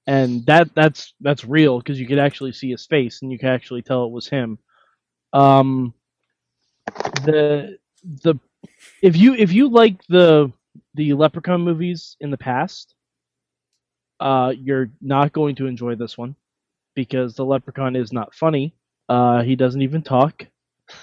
And 0.10 0.44
that 0.48 0.74
that's 0.76 1.14
that's 1.22 1.46
real 1.46 1.78
because 1.80 2.00
you 2.02 2.08
could 2.08 2.20
actually 2.20 2.52
see 2.52 2.72
his 2.72 2.88
face 2.88 3.22
and 3.22 3.32
you 3.32 3.38
could 3.40 3.50
actually 3.50 3.84
tell 3.84 4.06
it 4.06 4.12
was 4.12 4.28
him. 4.28 4.58
Um, 5.34 5.94
the 7.26 7.78
the 8.24 8.36
if 9.04 9.16
you 9.16 9.36
if 9.36 9.54
you 9.54 9.70
like 9.70 10.02
the 10.10 10.52
the 10.96 11.14
Leprechaun 11.14 11.62
movies 11.62 12.18
in 12.22 12.32
the 12.32 12.38
past, 12.40 12.96
uh, 14.20 14.52
you're 14.58 14.90
not 15.00 15.32
going 15.32 15.56
to 15.58 15.68
enjoy 15.68 15.96
this 15.96 16.18
one 16.18 16.36
because 16.96 17.36
the 17.36 17.46
leprechaun 17.46 17.96
is 17.96 18.12
not 18.12 18.34
funny. 18.34 18.76
Uh, 19.08 19.44
he 19.44 19.56
doesn't 19.56 19.84
even 19.84 20.02
talk. 20.02 20.48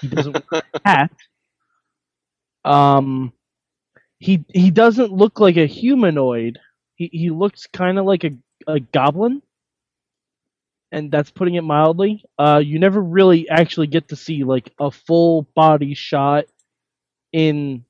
He 0.01 0.09
doesn't 0.09 0.37
wear 0.51 0.63
a 0.73 0.81
hat. 0.89 1.11
Um, 2.65 3.33
he 4.19 4.45
he 4.53 4.71
doesn't 4.71 5.13
look 5.13 5.39
like 5.39 5.57
a 5.57 5.65
humanoid. 5.65 6.59
He 6.95 7.09
he 7.13 7.29
looks 7.29 7.67
kind 7.67 7.97
of 7.99 8.05
like 8.05 8.25
a 8.25 8.31
a 8.67 8.79
goblin, 8.81 9.41
and 10.91 11.11
that's 11.11 11.31
putting 11.31 11.55
it 11.55 11.63
mildly. 11.63 12.23
Uh, 12.39 12.61
you 12.65 12.79
never 12.79 13.01
really 13.01 13.49
actually 13.49 13.87
get 13.87 14.09
to 14.09 14.17
see 14.17 14.43
like 14.45 14.73
a 14.79 14.91
full 14.91 15.43
body 15.55 15.95
shot 15.95 16.45
in 17.33 17.85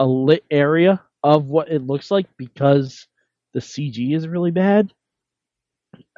a 0.00 0.06
lit 0.06 0.44
area 0.50 1.02
of 1.24 1.46
what 1.46 1.70
it 1.70 1.82
looks 1.86 2.12
like 2.12 2.26
because 2.38 3.08
the 3.54 3.60
CG 3.60 4.14
is 4.16 4.28
really 4.28 4.52
bad. 4.52 4.92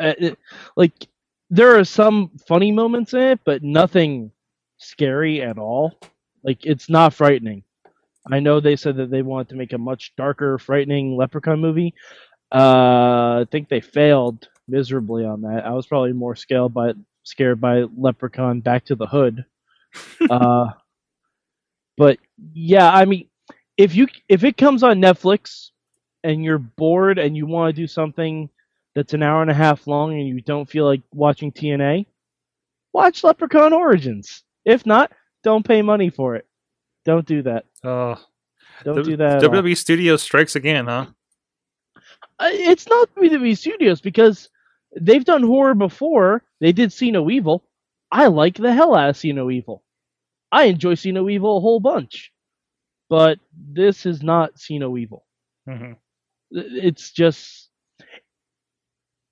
Uh, 0.01 0.15
it- 0.19 0.39
like 0.77 1.09
there 1.51 1.79
are 1.79 1.85
some 1.85 2.31
funny 2.49 2.73
moments 2.73 3.15
in 3.15 3.21
it, 3.23 3.41
but 3.45 3.63
nothing 3.63 4.33
scary 4.79 5.43
at 5.43 5.59
all. 5.59 5.99
Like 6.45 6.67
it's 6.67 6.91
not 6.91 7.15
frightening. 7.15 7.65
I 8.31 8.41
know 8.41 8.61
they 8.61 8.77
said 8.77 8.97
that 8.99 9.11
they 9.11 9.23
wanted 9.23 9.51
to 9.51 9.57
make 9.57 9.73
a 9.75 9.79
much 9.79 10.15
darker, 10.17 10.59
frightening 10.59 11.17
Leprechaun 11.17 11.61
movie. 11.61 11.95
Uh, 12.53 13.41
I 13.43 13.47
think 13.51 13.69
they 13.69 13.81
failed 13.81 14.49
miserably 14.69 15.25
on 15.25 15.43
that. 15.43 15.65
I 15.65 15.71
was 15.73 15.87
probably 15.87 16.13
more 16.13 16.35
scared 16.35 16.75
by 16.75 16.93
scared 17.23 17.61
by 17.61 17.85
Leprechaun 17.97 18.61
Back 18.61 18.87
to 18.87 18.95
the 18.95 19.07
Hood. 19.07 19.45
uh, 20.31 20.67
but 21.97 22.19
yeah, 22.53 22.91
I 22.91 23.05
mean, 23.05 23.29
if 23.77 23.95
you 23.95 24.09
if 24.29 24.45
it 24.45 24.57
comes 24.57 24.83
on 24.83 25.01
Netflix 25.01 25.71
and 26.25 26.45
you're 26.45 26.59
bored 26.59 27.19
and 27.19 27.37
you 27.37 27.47
want 27.47 27.75
to 27.75 27.81
do 27.83 27.87
something 27.87 28.49
that's 28.95 29.15
an 29.15 29.23
hour 29.23 29.43
and 29.43 29.51
a 29.51 29.55
half 29.55 29.87
long 29.87 30.13
and 30.13 30.27
you 30.27 30.41
don't 30.41 30.69
feel 30.69 30.85
like 30.85 31.03
watching 31.13 31.53
TNA, 31.53 32.07
watch 32.93 33.23
Leprechaun 33.25 33.73
Origins. 33.73 34.43
If 34.65 34.85
not, 34.85 35.13
don't 35.43 35.65
pay 35.65 35.83
money 35.83 36.11
for 36.11 36.37
it. 36.37 36.47
Don't 37.05 37.27
do 37.27 37.43
that. 37.43 37.65
oh 37.85 38.17
Don't 38.85 39.05
do 39.05 39.17
that. 39.17 39.43
all. 39.45 39.51
wwe 39.51 39.77
studios 39.77 40.23
strikes 40.23 40.55
again 40.57 40.87
huh 40.87 41.07
Uh, 41.07 41.13
it's 42.43 42.89
not 42.89 43.15
WWE 43.17 43.57
Studios 43.57 44.01
because 44.01 44.49
they've 45.01 45.25
done 45.25 45.43
horror 45.43 45.75
before. 45.75 46.43
They 46.61 46.73
did 46.73 46.93
See 46.93 47.11
No 47.11 47.31
Evil. 47.31 47.65
I 48.13 48.27
like 48.27 48.57
the 48.57 48.73
hell 48.73 48.95
out 48.95 49.11
of 49.11 49.17
See 49.17 49.33
No 49.33 49.51
Evil. 49.51 49.83
I 50.53 50.65
enjoy 50.65 50.95
See 50.95 51.13
No 51.13 51.29
Evil 51.29 51.57
a 51.59 51.61
whole 51.61 51.81
bunch. 51.81 52.33
But 53.09 53.39
this 53.57 54.07
is 54.07 54.23
not 54.23 54.59
See 54.59 54.79
No 54.79 54.97
Evil. 54.97 55.25
Mhm. 55.69 55.97
It's 56.51 57.11
just 57.13 57.69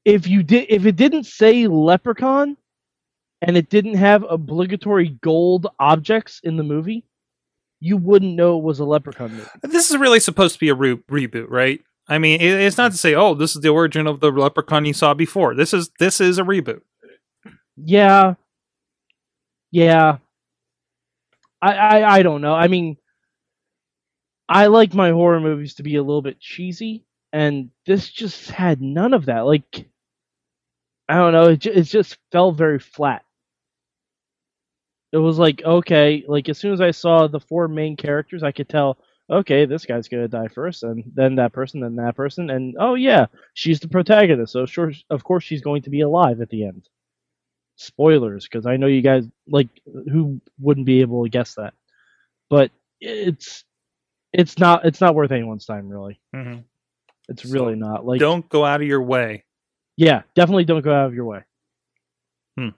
if 0.05 0.27
you 0.27 0.43
did 0.43 0.67
if 0.69 0.87
it 0.87 0.97
didn't 0.97 1.25
say 1.25 1.67
leprechaun 1.67 2.57
and 3.43 3.57
it 3.57 3.69
didn't 3.71 3.95
have 3.95 4.25
obligatory 4.29 5.09
gold 5.21 5.67
objects 5.79 6.41
in 6.45 6.57
the 6.57 6.63
movie, 6.63 7.05
you 7.81 7.97
wouldn't 7.97 8.35
know 8.35 8.59
it 8.59 8.63
was 8.65 8.79
a 8.81 8.85
leprechaun 8.85 9.33
movie. 9.33 9.49
this 9.63 9.91
is 9.91 9.97
really 9.97 10.21
supposed 10.21 10.55
to 10.55 10.61
be 10.61 10.69
a 10.69 10.75
re- 10.75 10.97
reboot 11.11 11.47
right 11.49 11.81
i 12.09 12.19
mean 12.19 12.41
it, 12.41 12.61
it's 12.63 12.79
not 12.79 12.93
to 12.93 12.99
say 12.99 13.15
oh 13.15 13.35
this 13.35 13.57
is 13.57 13.63
the 13.63 13.69
origin 13.69 14.07
of 14.07 14.21
the 14.21 14.31
leprechaun 14.31 14.85
you 14.85 14.95
saw 14.95 15.15
before 15.15 15.55
this 15.55 15.75
is 15.75 15.91
this 15.99 16.21
is 16.21 16.39
a 16.39 16.43
reboot 16.43 16.81
Yeah. 17.77 18.35
Yeah. 19.71 20.19
I, 21.63 21.75
I 21.75 22.15
I 22.19 22.23
don't 22.23 22.41
know. 22.43 22.55
I 22.55 22.69
mean 22.69 22.97
I 24.49 24.69
like 24.69 24.95
my 24.95 25.11
horror 25.11 25.41
movies 25.41 25.75
to 25.77 25.85
be 25.85 25.97
a 25.97 26.03
little 26.03 26.23
bit 26.23 26.41
cheesy, 26.41 27.05
and 27.33 27.71
this 27.87 28.11
just 28.11 28.51
had 28.51 28.81
none 28.83 29.15
of 29.15 29.27
that. 29.27 29.41
Like, 29.43 29.89
I 31.09 31.17
don't 31.17 31.33
know, 31.33 31.49
it, 31.49 31.67
it 31.67 31.85
just 31.85 32.19
fell 32.33 32.53
very 32.53 32.79
flat. 32.79 33.25
It 35.13 35.19
was 35.19 35.39
like, 35.39 35.63
okay, 35.65 36.25
like 36.29 36.49
as 36.49 36.59
soon 36.59 36.73
as 36.73 36.81
I 36.81 36.91
saw 36.93 37.27
the 37.29 37.41
four 37.41 37.69
main 37.69 37.97
characters, 37.97 38.43
I 38.43 38.53
could 38.53 38.69
tell, 38.69 38.99
okay, 39.31 39.65
this 39.67 39.85
guy's 39.85 40.09
gonna 40.09 40.29
die 40.29 40.49
first, 40.49 40.83
and 40.83 41.05
then 41.15 41.35
that 41.37 41.53
person, 41.53 41.81
then 41.81 41.97
that 41.97 42.17
person, 42.17 42.51
and 42.51 42.77
oh 42.79 42.95
yeah, 42.95 43.27
she's 43.55 43.81
the 43.81 43.89
protagonist, 43.89 44.53
so 44.53 44.67
sure, 44.67 44.93
of 45.11 45.25
course 45.25 45.45
she's 45.45 45.61
going 45.63 45.83
to 45.83 45.91
be 45.91 46.01
alive 46.03 46.41
at 46.41 46.49
the 46.51 46.65
end. 46.67 46.89
Spoilers, 47.77 48.45
because 48.45 48.67
I 48.67 48.77
know 48.77 48.87
you 48.89 49.03
guys 49.03 49.25
like 49.49 49.69
who 50.11 50.41
wouldn't 50.59 50.87
be 50.87 51.01
able 51.01 51.23
to 51.25 51.29
guess 51.31 51.55
that, 51.55 51.75
but 52.51 52.71
it's 53.01 53.65
it's 54.33 54.59
not 54.59 54.85
it's 54.85 55.01
not 55.01 55.15
worth 55.15 55.31
anyone's 55.31 55.65
time 55.67 55.89
really. 55.89 56.21
Mhm. 56.35 56.65
It's 57.29 57.43
So, 57.45 57.51
really 57.53 57.77
not 57.77 58.05
like 58.05 58.19
Don't 58.21 58.49
go 58.49 58.65
out 58.65 58.81
of 58.81 58.87
your 58.89 59.03
way. 59.03 59.45
yeah, 59.97 60.23
definitely 60.35 60.65
don't 60.65 60.83
go 60.83 60.93
out 60.93 61.07
of 61.07 61.15
your 61.15 61.25
way. 61.27 61.45
Hmm. 62.59 62.69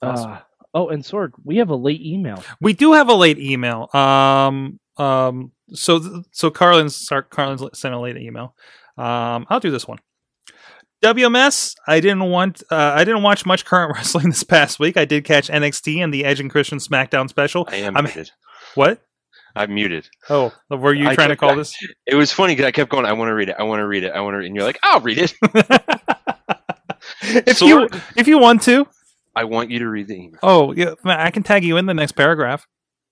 Awesome. 0.00 0.30
Uh, 0.32 0.38
oh, 0.74 0.88
and 0.88 1.02
Sorg, 1.02 1.32
we 1.44 1.56
have 1.58 1.68
a 1.70 1.76
late 1.76 2.00
email. 2.00 2.42
We 2.60 2.72
do 2.72 2.92
have 2.94 3.08
a 3.10 3.14
late 3.14 3.38
email. 3.38 3.90
Um, 3.94 4.78
um, 4.98 5.52
so 5.72 5.98
th- 5.98 6.24
so 6.32 6.50
Carlins 6.50 7.08
Carlins 7.30 7.62
sent 7.78 7.94
a 7.94 7.98
late 8.00 8.16
email. 8.16 8.54
Um, 8.96 9.46
I'll 9.48 9.60
do 9.60 9.70
this 9.70 9.86
one. 9.86 9.98
WMS. 11.02 11.74
I 11.86 12.00
didn't 12.00 12.24
want. 12.30 12.62
Uh, 12.70 12.92
I 12.96 13.04
didn't 13.04 13.22
watch 13.22 13.46
much 13.46 13.64
current 13.64 13.92
wrestling 13.96 14.30
this 14.30 14.42
past 14.42 14.80
week. 14.80 14.96
I 14.96 15.04
did 15.04 15.24
catch 15.24 15.48
NXT 15.48 16.02
and 16.02 16.12
the 16.12 16.24
Edge 16.24 16.40
and 16.40 16.50
Christian 16.50 16.78
SmackDown 16.78 17.28
special. 17.28 17.68
I 17.70 17.76
am 17.76 17.96
I'm- 17.96 18.04
muted. 18.04 18.30
What? 18.74 19.00
I'm 19.56 19.74
muted. 19.74 20.08
Oh, 20.30 20.52
were 20.70 20.92
you 20.94 21.08
I 21.08 21.14
trying 21.14 21.30
to 21.30 21.34
kept- 21.36 21.40
call 21.40 21.56
this? 21.56 21.74
It 22.06 22.14
was 22.14 22.30
funny 22.30 22.54
because 22.54 22.66
I 22.66 22.70
kept 22.70 22.90
going. 22.90 23.06
I 23.06 23.12
want 23.14 23.28
to 23.30 23.34
read 23.34 23.48
it. 23.48 23.56
I 23.58 23.62
want 23.64 23.80
to 23.80 23.86
read 23.86 24.04
it. 24.04 24.12
I 24.12 24.20
want 24.20 24.34
to 24.34 24.38
read 24.38 24.44
it. 24.44 24.48
And 24.48 24.56
you're 24.56 24.64
like, 24.64 24.78
I'll 24.82 25.00
read 25.00 25.18
it. 25.18 25.34
if 27.22 27.60
you 27.60 27.88
if 28.16 28.28
you 28.28 28.38
want 28.38 28.62
to. 28.62 28.86
I 29.34 29.44
want 29.44 29.70
you 29.70 29.78
to 29.80 29.88
read 29.88 30.08
the 30.08 30.14
email. 30.14 30.38
Oh 30.42 30.72
yeah, 30.72 30.94
I 31.04 31.30
can 31.30 31.42
tag 31.42 31.64
you 31.64 31.76
in 31.76 31.86
the 31.86 31.94
next 31.94 32.12
paragraph. 32.12 32.66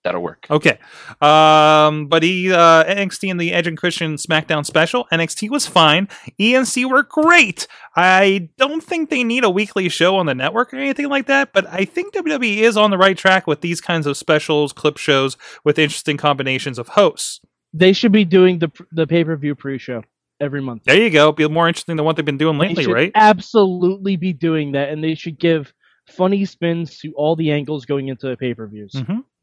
That'll 0.07 0.23
work. 0.23 0.47
Okay. 0.49 0.79
Um, 1.21 2.07
but 2.07 2.23
he 2.23 2.53
uh, 2.53 2.85
NXT 2.85 3.29
and 3.29 3.41
the 3.41 3.53
Edge 3.53 3.67
and 3.67 3.77
Christian 3.77 4.15
SmackDown 4.15 4.65
special. 4.65 5.09
NXT 5.11 5.51
was 5.51 5.67
fine. 5.67 6.07
ENC 6.39 6.89
were 6.89 7.03
great. 7.03 7.67
I 7.97 8.51
don't 8.57 8.85
think 8.85 9.11
they 9.11 9.25
need 9.25 9.43
a 9.43 9.51
weekly 9.51 9.89
show 9.89 10.15
on 10.15 10.27
the 10.27 10.35
network 10.35 10.73
or 10.73 10.77
anything 10.77 11.09
like 11.09 11.27
that, 11.27 11.53
but 11.53 11.67
I 11.67 11.85
think 11.85 12.15
WWE 12.15 12.59
is 12.59 12.77
on 12.77 12.93
the 12.93 12.99
right 12.99 13.19
track 13.19 13.49
with 13.49 13.63
these 13.63 13.81
kinds 13.81 14.07
of 14.07 14.17
specials, 14.17 14.73
clip 14.73 14.97
shows 14.97 15.37
with 15.65 15.77
interesting 15.77 16.17
combinations 16.17 16.79
of 16.79 16.87
hosts. 16.91 17.41
They 17.73 17.93
should 17.93 18.13
be 18.13 18.25
doing 18.25 18.61
the 18.61 18.71
the 18.93 19.09
pay 19.09 19.25
per 19.25 19.35
view 19.37 19.57
pre 19.57 19.77
show 19.77 20.05
every 20.41 20.63
month. 20.63 20.85
There 20.85 21.03
you 21.03 21.11
go. 21.11 21.33
Be 21.33 21.49
more 21.49 21.67
interesting 21.67 21.97
than 21.97 22.05
what 22.07 22.15
they've 22.15 22.25
been 22.25 22.39
doing 22.39 22.57
They 22.59 22.69
lately, 22.69 22.85
should 22.85 22.93
right? 22.93 23.13
absolutely 23.17 24.15
be 24.17 24.33
doing 24.33 24.73
that, 24.73 24.91
and 24.91 25.03
they 25.03 25.17
should 25.17 25.37
give 25.37 25.75
funny 26.09 26.45
spins 26.45 26.99
to 26.99 27.13
all 27.17 27.35
the 27.35 27.51
angles 27.51 27.85
going 27.87 28.07
into 28.07 28.29
the 28.29 28.37
pay 28.37 28.55
per 28.55 28.69
views. 28.69 28.95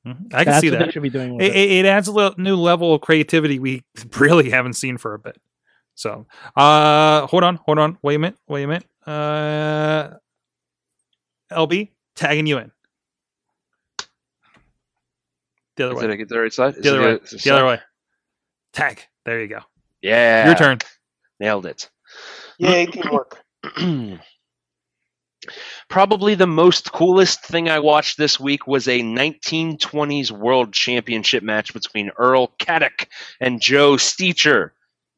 Hmm 0.05 0.11
I 0.33 0.43
can 0.43 0.51
That's 0.51 0.59
see 0.61 0.69
that. 0.69 0.85
they 0.85 0.91
should 0.91 1.03
be 1.03 1.09
doing 1.09 1.39
it, 1.39 1.45
it. 1.47 1.55
it, 1.55 1.71
it 1.71 1.85
adds 1.85 2.07
a 2.07 2.11
little 2.11 2.33
new 2.37 2.55
level 2.55 2.93
of 2.93 3.01
creativity 3.01 3.59
we 3.59 3.83
really 4.19 4.49
haven't 4.49 4.73
seen 4.73 4.97
for 4.97 5.13
a 5.13 5.19
bit. 5.19 5.37
So, 5.95 6.25
uh, 6.55 7.27
hold 7.27 7.43
on, 7.43 7.55
hold 7.57 7.77
on, 7.79 7.97
wait 8.01 8.15
a 8.15 8.19
minute, 8.19 8.37
wait 8.47 8.63
a 8.63 8.67
minute. 8.67 8.85
Uh, 9.05 10.15
LB 11.51 11.89
tagging 12.15 12.47
you 12.47 12.57
in. 12.57 12.71
The 15.75 15.85
other 15.85 15.93
Is 15.95 15.99
way. 16.03 16.13
it 16.13 16.21
a, 16.21 16.25
the 16.25 16.39
right 16.39 16.53
side? 16.53 16.75
Is 16.75 16.83
The 16.83 16.89
other 16.89 17.01
way. 17.01 17.13
the- 17.29 17.37
The 17.43 17.51
other 17.51 17.65
way. 17.65 17.79
Tag. 18.73 19.01
There 19.25 19.39
you 19.41 19.47
go. 19.47 19.59
Yeah. 20.01 20.47
Your 20.47 20.55
turn. 20.55 20.79
Nailed 21.39 21.65
it. 21.65 21.89
Yay, 22.57 22.85
teamwork. 22.87 23.43
Probably 25.89 26.35
the 26.35 26.47
most 26.47 26.91
coolest 26.91 27.43
thing 27.43 27.69
I 27.69 27.79
watched 27.79 28.17
this 28.17 28.39
week 28.39 28.67
was 28.67 28.87
a 28.87 29.01
1920s 29.01 30.31
World 30.31 30.73
Championship 30.73 31.43
match 31.43 31.73
between 31.73 32.11
Earl 32.17 32.47
Caddock 32.59 33.07
and 33.39 33.61
Joe 33.61 33.93
Stecher. 33.93 34.71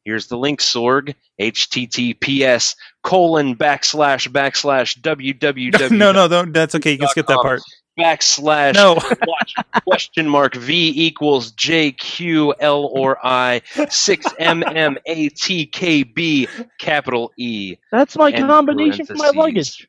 Here's 0.05 0.27
the 0.27 0.37
link, 0.37 0.59
Sorg. 0.59 1.15
HTTPS 1.41 2.75
colon 3.03 3.55
backslash 3.55 4.29
backslash 4.29 4.99
www 5.01 5.91
no, 5.91 6.11
no, 6.11 6.27
no, 6.27 6.45
that's 6.45 6.75
okay. 6.75 6.93
You 6.93 6.97
can 6.99 7.07
skip 7.09 7.27
that 7.27 7.39
part. 7.39 7.61
backslash 7.99 8.75
No. 8.75 8.93
watch 9.27 9.55
question 9.85 10.29
mark 10.29 10.55
V 10.55 10.93
equals 10.95 11.51
J 11.51 11.91
Q 11.91 12.53
L 12.59 12.89
or 12.93 13.17
I 13.25 13.61
six 13.89 14.25
M 14.39 14.63
M 14.63 14.97
A 15.05 15.29
T 15.29 15.65
K 15.65 16.03
B 16.03 16.47
capital 16.79 17.31
E. 17.37 17.75
That's 17.91 18.15
my 18.15 18.31
combination 18.31 19.05
for 19.05 19.15
my 19.15 19.31
luggage. 19.35 19.87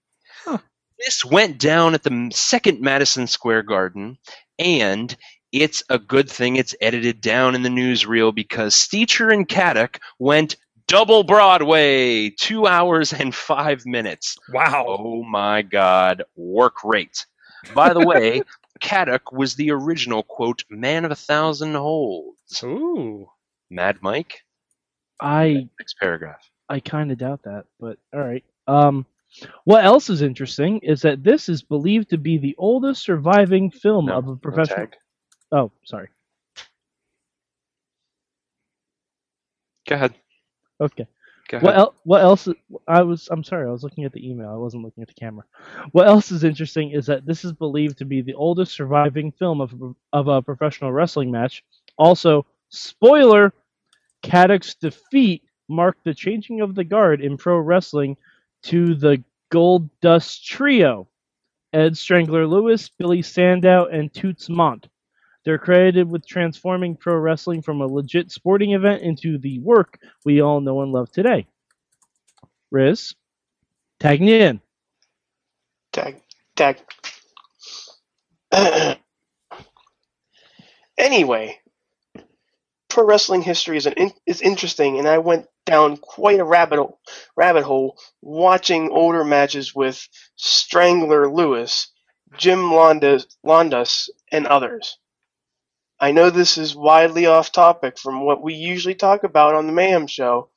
This 0.98 1.24
went 1.24 1.58
down 1.58 1.94
at 1.94 2.02
the 2.02 2.30
second 2.32 2.80
Madison 2.80 3.26
Square 3.26 3.64
Garden, 3.64 4.18
and 4.58 5.14
it's 5.52 5.82
a 5.88 5.98
good 5.98 6.28
thing 6.28 6.56
it's 6.56 6.74
edited 6.80 7.20
down 7.20 7.54
in 7.54 7.62
the 7.62 7.68
newsreel 7.68 8.34
because 8.34 8.74
Stecher 8.74 9.32
and 9.32 9.48
Caddock 9.48 10.00
went 10.18 10.56
double 10.86 11.22
Broadway, 11.22 12.30
two 12.30 12.66
hours 12.66 13.12
and 13.12 13.34
five 13.34 13.84
minutes. 13.86 14.36
Wow. 14.52 14.86
Oh 14.88 15.22
my 15.22 15.62
God, 15.62 16.22
work 16.36 16.84
rate. 16.84 17.26
By 17.74 17.92
the 17.92 18.06
way, 18.06 18.42
Caddock 18.80 19.32
was 19.32 19.54
the 19.54 19.70
original 19.70 20.22
quote 20.22 20.64
man 20.70 21.04
of 21.04 21.10
a 21.10 21.16
thousand 21.16 21.74
holds. 21.74 22.62
Ooh. 22.62 23.28
Mad 23.70 23.98
Mike. 24.00 24.42
I 25.20 25.68
Next 25.78 25.98
paragraph. 25.98 26.50
I 26.68 26.80
kind 26.80 27.10
of 27.10 27.18
doubt 27.18 27.42
that, 27.44 27.64
but 27.80 27.98
all 28.12 28.20
right. 28.20 28.44
Um, 28.66 29.06
what 29.64 29.84
else 29.84 30.10
is 30.10 30.22
interesting 30.22 30.78
is 30.82 31.02
that 31.02 31.22
this 31.24 31.48
is 31.48 31.62
believed 31.62 32.10
to 32.10 32.18
be 32.18 32.38
the 32.38 32.54
oldest 32.58 33.02
surviving 33.02 33.70
film 33.70 34.06
No, 34.06 34.18
of 34.18 34.28
a 34.28 34.30
no 34.30 34.36
professional. 34.36 34.86
tag. 34.86 34.96
oh, 35.52 35.72
sorry. 35.84 36.08
Go 39.88 39.94
ahead. 39.96 40.14
Okay. 40.80 41.06
Go 41.48 41.58
ahead. 41.58 41.64
What 41.64 41.76
el- 41.76 41.94
what 42.04 42.22
else? 42.22 42.48
I 42.88 43.02
was 43.02 43.28
I'm 43.30 43.44
sorry. 43.44 43.68
I 43.68 43.70
was 43.72 43.82
looking 43.84 44.04
at 44.04 44.12
the 44.12 44.28
email. 44.28 44.50
I 44.50 44.56
wasn't 44.56 44.84
looking 44.84 45.02
at 45.02 45.08
the 45.08 45.14
camera. 45.14 45.44
What 45.92 46.06
else 46.08 46.32
is 46.32 46.44
interesting 46.44 46.90
is 46.90 47.06
that 47.06 47.24
this 47.26 47.44
is 47.44 47.52
believed 47.52 47.98
to 47.98 48.04
be 48.04 48.20
the 48.22 48.34
oldest 48.34 48.72
surviving 48.74 49.32
film 49.32 49.60
of 49.60 49.72
of 50.12 50.28
a 50.28 50.42
professional 50.42 50.92
wrestling 50.92 51.30
match. 51.30 51.64
Also, 51.98 52.46
spoiler: 52.70 53.52
Caddock's 54.22 54.74
defeat 54.74 55.42
marked 55.68 56.04
the 56.04 56.14
changing 56.14 56.60
of 56.60 56.74
the 56.74 56.84
guard 56.84 57.20
in 57.20 57.36
pro 57.36 57.58
wrestling 57.58 58.16
to 58.66 58.94
the 58.94 59.22
Gold 59.50 59.88
Dust 60.00 60.44
Trio: 60.46 61.08
Ed 61.72 61.96
Strangler 61.96 62.46
Lewis, 62.46 62.88
Billy 62.88 63.22
Sandow, 63.22 63.86
and 63.86 64.12
Toots 64.12 64.48
Mondt. 64.48 64.88
They're 65.44 65.58
credited 65.58 66.10
with 66.10 66.26
transforming 66.26 66.96
pro 66.96 67.16
wrestling 67.16 67.62
from 67.62 67.80
a 67.80 67.86
legit 67.86 68.32
sporting 68.32 68.72
event 68.72 69.02
into 69.02 69.38
the 69.38 69.60
work 69.60 69.98
we 70.24 70.40
all 70.40 70.60
know 70.60 70.82
and 70.82 70.92
love 70.92 71.12
today. 71.12 71.46
Riz, 72.72 73.14
tag 74.00 74.20
me 74.20 74.40
in. 74.40 74.60
Tag. 75.92 76.20
Tag. 76.56 76.78
anyway, 80.98 81.60
pro 82.96 83.04
wrestling 83.04 83.42
history 83.42 83.76
is 83.76 83.84
an 83.84 83.92
in, 83.92 84.10
is 84.24 84.40
interesting, 84.40 84.98
and 84.98 85.06
I 85.06 85.18
went 85.18 85.46
down 85.66 85.98
quite 85.98 86.40
a 86.40 86.44
rabbit 86.44 86.78
hole, 86.78 86.98
rabbit 87.36 87.62
hole 87.62 87.98
watching 88.22 88.88
older 88.90 89.22
matches 89.22 89.74
with 89.74 90.08
Strangler 90.36 91.30
Lewis, 91.30 91.92
Jim 92.38 92.70
Londos, 92.70 93.26
Londos, 93.44 94.08
and 94.32 94.46
others. 94.46 94.96
I 96.00 96.12
know 96.12 96.30
this 96.30 96.56
is 96.56 96.74
widely 96.74 97.26
off 97.26 97.52
topic 97.52 97.98
from 97.98 98.24
what 98.24 98.42
we 98.42 98.54
usually 98.54 98.94
talk 98.94 99.24
about 99.24 99.54
on 99.54 99.66
the 99.66 99.74
Mayhem 99.74 100.06
Show, 100.06 100.48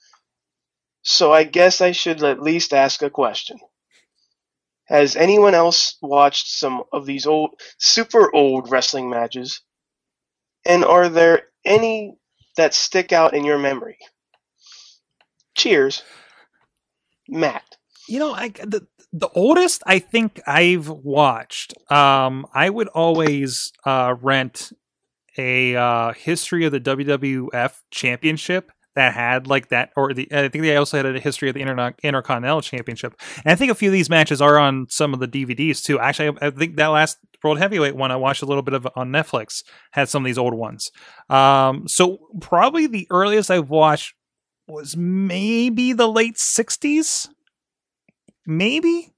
so 1.02 1.34
I 1.34 1.44
guess 1.44 1.82
I 1.82 1.92
should 1.92 2.24
at 2.24 2.42
least 2.42 2.74
ask 2.74 3.02
a 3.02 3.10
question. 3.10 3.60
Has 4.86 5.18
anyone 5.18 5.56
else 5.56 5.98
watched 6.02 6.48
some 6.48 6.84
of 6.94 7.06
these 7.06 7.28
old, 7.28 7.60
super 7.80 8.34
old 8.34 8.72
wrestling 8.72 9.10
matches? 9.10 9.60
And 10.66 10.86
are 10.86 11.10
there 11.10 11.44
any 11.66 12.19
that 12.60 12.74
stick 12.74 13.12
out 13.12 13.34
in 13.34 13.44
your 13.44 13.58
memory? 13.58 13.98
Cheers, 15.56 16.04
Matt. 17.28 17.64
You 18.08 18.20
know, 18.20 18.34
I 18.34 18.50
the 18.50 18.88
the 19.12 19.30
oldest 19.30 19.84
I 19.86 20.00
think 20.00 20.40
I've 20.46 20.90
watched. 20.90 21.74
Um, 21.92 22.46
I 22.54 22.70
would 22.70 22.88
always 22.90 23.74
uh, 23.86 24.16
rent 24.22 24.72
a 25.38 25.76
uh, 25.76 26.14
history 26.14 26.66
of 26.66 26.72
the 26.72 26.80
WWF 26.80 27.74
Championship 27.92 28.72
that 28.96 29.14
had 29.14 29.48
like 29.48 29.70
that, 29.70 29.92
or 29.96 30.14
the 30.14 30.28
I 30.32 30.48
think 30.50 30.64
they 30.64 30.76
also 30.76 30.98
had 30.98 31.06
a 31.06 31.20
history 31.20 31.50
of 31.50 31.56
the 31.56 31.62
Interna- 31.62 31.96
Intercontinental 32.04 32.62
Championship. 32.62 33.20
And 33.44 33.52
I 33.52 33.56
think 33.56 33.72
a 33.72 33.76
few 33.76 33.90
of 33.90 33.94
these 33.94 34.10
matches 34.10 34.42
are 34.42 34.58
on 34.58 34.88
some 34.90 35.14
of 35.14 35.20
the 35.20 35.28
DVDs 35.28 35.84
too. 35.84 36.00
Actually, 36.00 36.38
I, 36.42 36.48
I 36.48 36.50
think 36.50 36.76
that 36.78 36.88
last 36.88 37.18
World 37.44 37.60
Heavyweight 37.60 37.96
one 37.96 38.12
I 38.12 38.16
watched 38.16 38.42
a 38.42 38.46
little 38.46 38.64
bit 38.64 38.74
of 38.74 38.88
on 38.96 39.10
Netflix 39.10 39.64
had 39.92 40.10
some 40.10 40.24
of 40.24 40.26
these 40.26 40.38
old 40.38 40.54
ones. 40.54 40.92
Um, 41.30 41.88
so 41.88 42.20
probably 42.42 42.88
the 42.88 43.08
earliest 43.10 43.52
I've 43.52 43.70
watched 43.70 44.14
was 44.68 44.96
maybe 44.96 45.94
the 45.94 46.08
late 46.08 46.36
60s. 46.36 47.30
Maybe. 48.46 49.14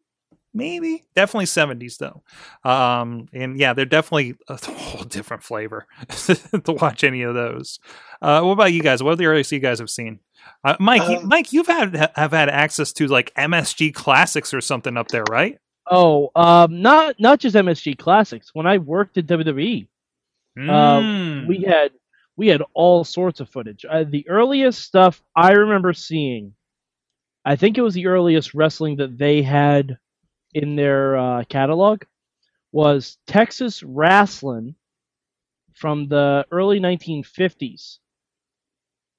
Maybe. 0.53 1.05
Definitely 1.15 1.45
70s 1.45 1.97
though. 1.97 2.23
Um 2.69 3.27
and 3.33 3.57
yeah, 3.57 3.73
they're 3.73 3.85
definitely 3.85 4.35
a 4.49 4.57
whole 4.71 5.03
different 5.05 5.43
flavor 5.43 5.87
to 6.09 6.71
watch 6.73 7.03
any 7.03 7.21
of 7.21 7.33
those. 7.35 7.79
Uh 8.21 8.41
what 8.41 8.51
about 8.51 8.73
you 8.73 8.81
guys? 8.81 9.01
What 9.01 9.13
are 9.13 9.15
the 9.17 9.27
earliest 9.27 9.51
you 9.51 9.59
guys 9.59 9.79
have 9.79 9.89
seen? 9.89 10.19
Uh, 10.63 10.75
Mike, 10.79 11.07
you, 11.07 11.17
Um, 11.19 11.27
Mike, 11.27 11.53
you've 11.53 11.67
had 11.67 12.11
have 12.15 12.31
had 12.31 12.49
access 12.49 12.91
to 12.93 13.07
like 13.07 13.33
MSG 13.35 13.93
classics 13.93 14.53
or 14.53 14.59
something 14.61 14.97
up 14.97 15.07
there, 15.09 15.23
right? 15.29 15.57
Oh, 15.89 16.31
um, 16.35 16.81
not 16.81 17.19
not 17.19 17.39
just 17.39 17.55
MSG 17.55 17.97
Classics. 17.97 18.49
When 18.53 18.65
I 18.67 18.77
worked 18.77 19.17
at 19.17 19.25
WWE, 19.27 19.87
Mm. 20.57 21.47
we 21.47 21.61
had 21.63 21.91
we 22.37 22.47
had 22.47 22.61
all 22.73 23.03
sorts 23.03 23.39
of 23.39 23.49
footage. 23.49 23.85
Uh, 23.89 24.03
the 24.07 24.27
earliest 24.29 24.81
stuff 24.83 25.21
I 25.35 25.51
remember 25.51 25.93
seeing, 25.93 26.53
I 27.45 27.55
think 27.55 27.77
it 27.77 27.81
was 27.81 27.93
the 27.93 28.07
earliest 28.07 28.53
wrestling 28.53 28.97
that 28.97 29.17
they 29.17 29.41
had 29.41 29.97
in 30.53 30.75
their 30.75 31.17
uh, 31.17 31.43
catalog, 31.49 32.03
was 32.71 33.17
Texas 33.27 33.83
Wrestling 33.83 34.75
from 35.75 36.07
the 36.07 36.45
early 36.51 36.79
1950s, 36.79 37.99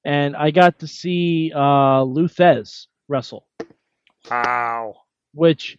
and 0.05 0.35
I 0.35 0.51
got 0.51 0.79
to 0.79 0.87
see 0.87 1.51
uh, 1.55 2.03
Lou 2.03 2.27
Thesz 2.27 2.87
wrestle. 3.07 3.47
Wow. 4.29 4.95
which 5.33 5.77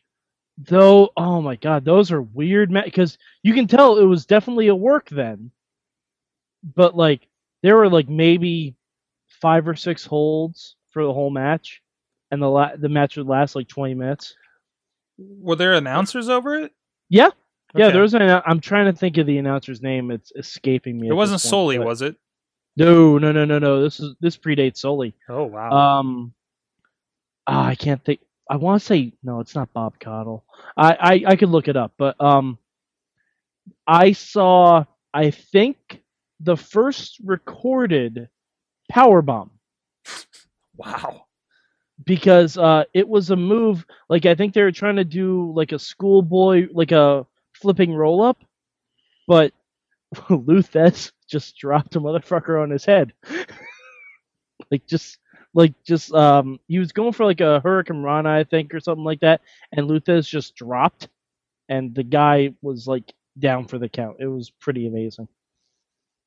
though 0.58 1.10
oh 1.16 1.40
my 1.42 1.56
god 1.56 1.84
those 1.84 2.12
are 2.12 2.22
weird 2.22 2.72
because 2.84 3.18
you 3.42 3.54
can 3.54 3.66
tell 3.66 3.98
it 3.98 4.04
was 4.04 4.26
definitely 4.26 4.68
a 4.68 4.74
work 4.76 5.08
then. 5.10 5.50
But 6.62 6.96
like 6.96 7.28
there 7.62 7.76
were 7.76 7.88
like 7.90 8.08
maybe 8.08 8.76
five 9.28 9.68
or 9.68 9.76
six 9.76 10.04
holds 10.04 10.76
for 10.90 11.04
the 11.04 11.12
whole 11.12 11.30
match. 11.30 11.82
And 12.30 12.42
the 12.42 12.48
la- 12.50 12.76
the 12.76 12.88
match 12.88 13.16
would 13.16 13.26
last 13.28 13.54
like 13.56 13.68
20 13.68 13.94
minutes 13.94 14.34
Were 15.18 15.56
there 15.56 15.72
announcers 15.74 16.28
over 16.28 16.56
it? 16.56 16.72
yeah 17.10 17.28
yeah 17.74 17.86
Okay. 17.86 17.92
there 17.92 18.02
was 18.02 18.14
an 18.14 18.22
i'm 18.22 18.60
trying 18.60 18.86
to 18.86 18.98
think 18.98 19.16
of 19.18 19.26
the 19.26 19.36
announcer's 19.38 19.82
name 19.82 20.10
it's 20.10 20.32
escaping 20.36 20.98
me 20.98 21.08
It 21.08 21.12
wasn't 21.12 21.42
point, 21.42 21.50
Soli, 21.50 21.78
but- 21.78 21.86
was 21.86 22.02
it? 22.02 22.16
no 22.76 23.18
no 23.18 23.30
no 23.32 23.44
no 23.44 23.58
no 23.58 23.82
this 23.82 24.00
is 24.00 24.14
this 24.20 24.36
predates 24.36 24.78
Soli. 24.78 25.14
Oh 25.28 25.44
wow. 25.44 25.70
Um, 25.70 26.32
ah, 27.46 27.66
I 27.66 27.74
can't 27.76 28.04
think. 28.04 28.20
I 28.50 28.56
want 28.56 28.80
to 28.80 28.86
say 28.86 29.12
no, 29.22 29.40
it's 29.40 29.54
not 29.54 29.72
Bob 29.72 29.98
Cottle. 30.00 30.44
I, 30.76 30.92
I 30.94 31.24
I 31.32 31.36
could 31.36 31.50
look 31.50 31.68
it 31.68 31.76
up, 31.76 31.92
but 31.96 32.20
um, 32.20 32.58
I 33.86 34.12
saw. 34.12 34.84
I 35.12 35.30
think 35.30 36.02
the 36.40 36.56
first 36.56 37.18
recorded 37.24 38.28
power 38.90 39.22
bomb 39.22 39.50
wow. 40.76 41.23
Because 42.04 42.58
uh, 42.58 42.84
it 42.92 43.08
was 43.08 43.30
a 43.30 43.36
move. 43.36 43.84
Like 44.08 44.26
I 44.26 44.34
think 44.34 44.52
they 44.52 44.62
were 44.62 44.72
trying 44.72 44.96
to 44.96 45.04
do 45.04 45.52
like 45.54 45.72
a 45.72 45.78
schoolboy, 45.78 46.68
like 46.72 46.92
a 46.92 47.26
flipping 47.54 47.94
roll 47.94 48.22
up, 48.22 48.42
but 49.26 49.52
Lou 50.30 50.62
Thesz 50.62 51.12
just 51.28 51.56
dropped 51.56 51.96
a 51.96 52.00
motherfucker 52.00 52.62
on 52.62 52.70
his 52.70 52.84
head. 52.84 53.12
like 54.70 54.86
just 54.86 55.18
like 55.54 55.72
just 55.84 56.12
um 56.12 56.58
he 56.68 56.78
was 56.78 56.92
going 56.92 57.12
for 57.12 57.24
like 57.24 57.40
a 57.40 57.62
Hurricanrana, 57.64 58.28
I 58.28 58.44
think, 58.44 58.74
or 58.74 58.80
something 58.80 59.04
like 59.04 59.20
that, 59.20 59.40
and 59.72 59.86
Lou 59.86 60.00
Thesz 60.00 60.28
just 60.28 60.54
dropped 60.54 61.08
and 61.68 61.94
the 61.94 62.02
guy 62.02 62.54
was 62.62 62.86
like 62.86 63.12
down 63.38 63.66
for 63.66 63.78
the 63.78 63.88
count. 63.88 64.16
It 64.20 64.26
was 64.26 64.50
pretty 64.50 64.86
amazing. 64.86 65.28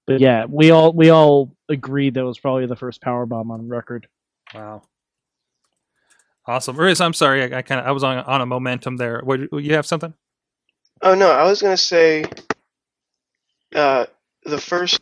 But 0.05 0.19
yeah, 0.19 0.45
we 0.45 0.71
all 0.71 0.93
we 0.93 1.09
all 1.09 1.55
agreed 1.69 2.13
that 2.13 2.25
was 2.25 2.39
probably 2.39 2.65
the 2.65 2.75
first 2.75 3.01
power 3.01 3.25
bomb 3.25 3.51
on 3.51 3.67
record. 3.67 4.07
Wow. 4.53 4.83
Awesome. 6.47 6.77
Riz, 6.77 7.01
I'm 7.01 7.13
sorry. 7.13 7.43
I, 7.43 7.57
I 7.57 7.61
kind 7.61 7.81
of 7.81 7.87
I 7.87 7.91
was 7.91 8.03
on 8.03 8.19
on 8.19 8.41
a 8.41 8.45
momentum 8.45 8.95
there. 8.95 9.21
Would 9.23 9.49
you 9.51 9.73
have 9.73 9.85
something? 9.85 10.13
Oh 11.01 11.13
no, 11.13 11.29
I 11.29 11.43
was 11.43 11.61
gonna 11.61 11.75
say, 11.75 12.25
uh, 13.75 14.05
the 14.45 14.57
first, 14.57 14.99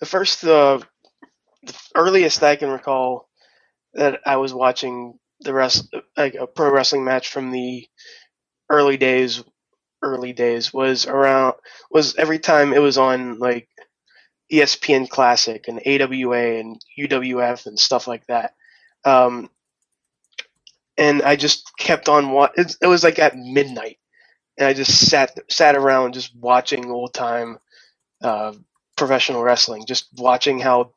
the 0.00 0.06
first, 0.06 0.44
uh, 0.44 0.80
the 1.62 1.74
earliest 1.94 2.42
I 2.42 2.56
can 2.56 2.70
recall 2.70 3.28
that 3.94 4.20
I 4.24 4.36
was 4.36 4.54
watching 4.54 5.18
the 5.40 5.52
rest, 5.52 5.94
like 6.16 6.34
a 6.34 6.46
pro 6.46 6.72
wrestling 6.72 7.04
match 7.04 7.28
from 7.28 7.52
the 7.52 7.86
early 8.70 8.96
days, 8.96 9.44
early 10.02 10.32
days 10.32 10.72
was 10.72 11.06
around 11.06 11.54
was 11.90 12.16
every 12.16 12.38
time 12.38 12.72
it 12.72 12.80
was 12.80 12.96
on 12.96 13.38
like 13.38 13.68
ESPN 14.50 15.08
Classic 15.08 15.68
and 15.68 15.80
AWA 15.86 16.60
and 16.60 16.80
UWF 16.98 17.66
and 17.66 17.78
stuff 17.78 18.08
like 18.08 18.26
that. 18.26 18.54
Um, 19.04 19.50
and 20.98 21.22
I 21.22 21.36
just 21.36 21.70
kept 21.78 22.08
on 22.10 22.32
what 22.32 22.52
it, 22.56 22.76
was 22.88 23.04
like 23.04 23.20
at 23.20 23.36
midnight 23.38 23.98
and 24.58 24.66
I 24.68 24.72
just 24.74 25.08
sat 25.10 25.38
sat 25.50 25.76
around 25.76 26.14
just 26.14 26.34
watching 26.36 26.90
old 26.90 27.14
time 27.14 27.58
uh, 28.22 28.52
professional 28.96 29.42
wrestling, 29.42 29.86
just 29.86 30.08
watching 30.16 30.60
how 30.60 30.92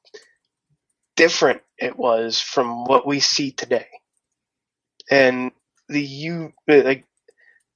different 1.18 1.62
it 1.78 1.98
was 1.98 2.42
from 2.42 2.86
what 2.86 3.08
we 3.08 3.20
see 3.22 3.52
today. 3.52 3.88
And 5.12 5.52
the 5.90 6.02
U 6.04 6.54
like 6.68 7.06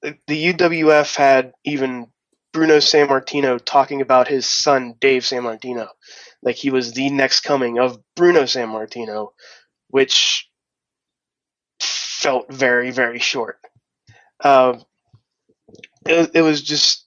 the 0.03 0.53
UWF 0.53 1.15
had 1.15 1.53
even 1.65 2.07
Bruno 2.53 2.77
Sammartino 2.77 3.59
talking 3.63 4.01
about 4.01 4.27
his 4.27 4.47
son 4.47 4.95
Dave 5.01 5.23
Sammartino, 5.23 5.89
like 6.43 6.55
he 6.57 6.71
was 6.71 6.93
the 6.93 7.09
next 7.11 7.41
coming 7.41 7.79
of 7.79 7.99
Bruno 8.15 8.43
Sammartino, 8.43 9.29
which 9.89 10.49
felt 12.25 12.51
very 12.51 12.89
very 12.89 13.19
short. 13.19 13.59
Um, 14.43 14.83
it, 16.07 16.31
it 16.33 16.41
was 16.41 16.61
just 16.61 17.05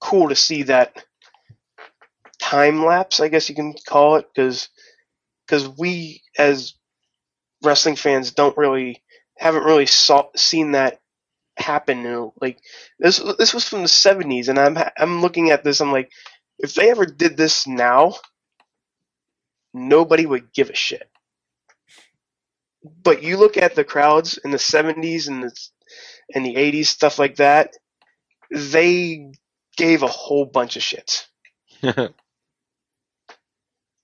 cool 0.00 0.28
to 0.28 0.36
see 0.36 0.64
that 0.64 1.04
time 2.40 2.84
lapse, 2.84 3.18
I 3.18 3.28
guess 3.28 3.48
you 3.48 3.56
can 3.56 3.74
call 3.86 4.14
it, 4.16 4.28
because 4.32 4.68
because 5.44 5.68
we 5.68 6.22
as 6.38 6.74
wrestling 7.64 7.96
fans 7.96 8.30
don't 8.30 8.56
really 8.56 9.02
haven't 9.36 9.64
really 9.64 9.86
saw, 9.86 10.26
seen 10.36 10.72
that 10.72 11.00
happen. 11.56 11.98
You 12.02 12.10
know, 12.10 12.34
like 12.40 12.60
this 13.00 13.18
this 13.38 13.52
was 13.52 13.68
from 13.68 13.82
the 13.82 13.88
'70s, 13.88 14.48
and 14.48 14.58
I'm 14.58 14.78
I'm 14.96 15.20
looking 15.20 15.50
at 15.50 15.64
this. 15.64 15.80
I'm 15.80 15.90
like, 15.90 16.12
if 16.60 16.74
they 16.74 16.90
ever 16.90 17.06
did 17.06 17.36
this 17.36 17.66
now, 17.66 18.14
nobody 19.74 20.26
would 20.26 20.52
give 20.52 20.70
a 20.70 20.76
shit. 20.76 21.10
But 22.82 23.22
you 23.22 23.36
look 23.36 23.56
at 23.56 23.74
the 23.74 23.84
crowds 23.84 24.38
in 24.38 24.50
the 24.50 24.58
'70s 24.58 25.28
and 25.28 25.42
the 25.44 25.52
and 26.34 26.44
the 26.44 26.54
'80s, 26.56 26.86
stuff 26.86 27.18
like 27.18 27.36
that 27.36 27.74
they 28.50 29.32
gave 29.76 30.02
a 30.02 30.08
whole 30.08 30.44
bunch 30.46 30.76
of 30.76 30.82
shits. 30.82 31.26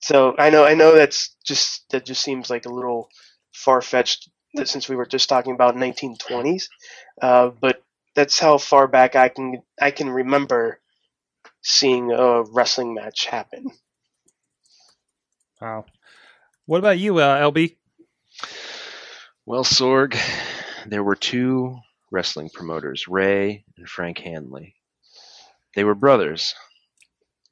So 0.00 0.34
I 0.38 0.50
know 0.50 0.64
I 0.64 0.74
know 0.74 0.94
that's 0.94 1.34
just 1.46 1.88
that 1.90 2.04
just 2.04 2.22
seems 2.22 2.50
like 2.50 2.66
a 2.66 2.72
little 2.72 3.08
far 3.54 3.80
fetched 3.80 4.28
since 4.64 4.86
we 4.86 4.96
were 4.96 5.06
just 5.06 5.30
talking 5.30 5.54
about 5.54 5.76
1920s, 5.76 6.68
uh, 7.22 7.48
but 7.48 7.82
that's 8.14 8.38
how 8.38 8.58
far 8.58 8.86
back 8.86 9.16
I 9.16 9.30
can 9.30 9.62
I 9.80 9.90
can 9.92 10.10
remember 10.10 10.78
seeing 11.62 12.12
a 12.12 12.42
wrestling 12.42 12.92
match 12.92 13.24
happen. 13.24 13.70
Wow. 15.60 15.86
What 16.66 16.78
about 16.78 16.98
you, 16.98 17.18
uh, 17.18 17.50
LB? 17.50 17.76
Well, 19.46 19.64
Sorg, 19.64 20.16
there 20.86 21.04
were 21.04 21.16
two 21.16 21.76
wrestling 22.10 22.48
promoters, 22.48 23.06
Ray 23.06 23.66
and 23.76 23.86
Frank 23.86 24.16
Hanley. 24.16 24.74
They 25.74 25.84
were 25.84 25.94
brothers. 25.94 26.54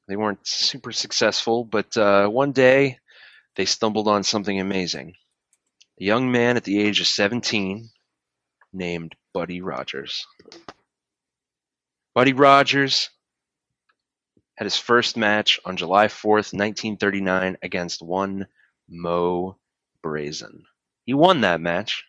They 0.07 0.15
weren't 0.15 0.47
super 0.47 0.91
successful, 0.91 1.63
but 1.63 1.95
uh, 1.95 2.29
one 2.29 2.51
day 2.51 2.97
they 3.55 3.65
stumbled 3.65 4.07
on 4.07 4.23
something 4.23 4.59
amazing. 4.59 5.13
A 6.01 6.03
young 6.03 6.31
man 6.31 6.57
at 6.57 6.63
the 6.63 6.81
age 6.81 6.99
of 6.99 7.05
17 7.05 7.87
named 8.73 9.13
Buddy 9.31 9.61
Rogers. 9.61 10.25
Buddy 12.15 12.33
Rogers 12.33 13.11
had 14.57 14.65
his 14.65 14.77
first 14.77 15.15
match 15.15 15.59
on 15.63 15.77
July 15.77 16.07
4th, 16.07 16.53
1939, 16.57 17.57
against 17.61 18.01
one 18.01 18.47
Mo 18.89 19.59
Brazen. 20.01 20.65
He 21.05 21.13
won 21.13 21.41
that 21.41 21.61
match. 21.61 22.05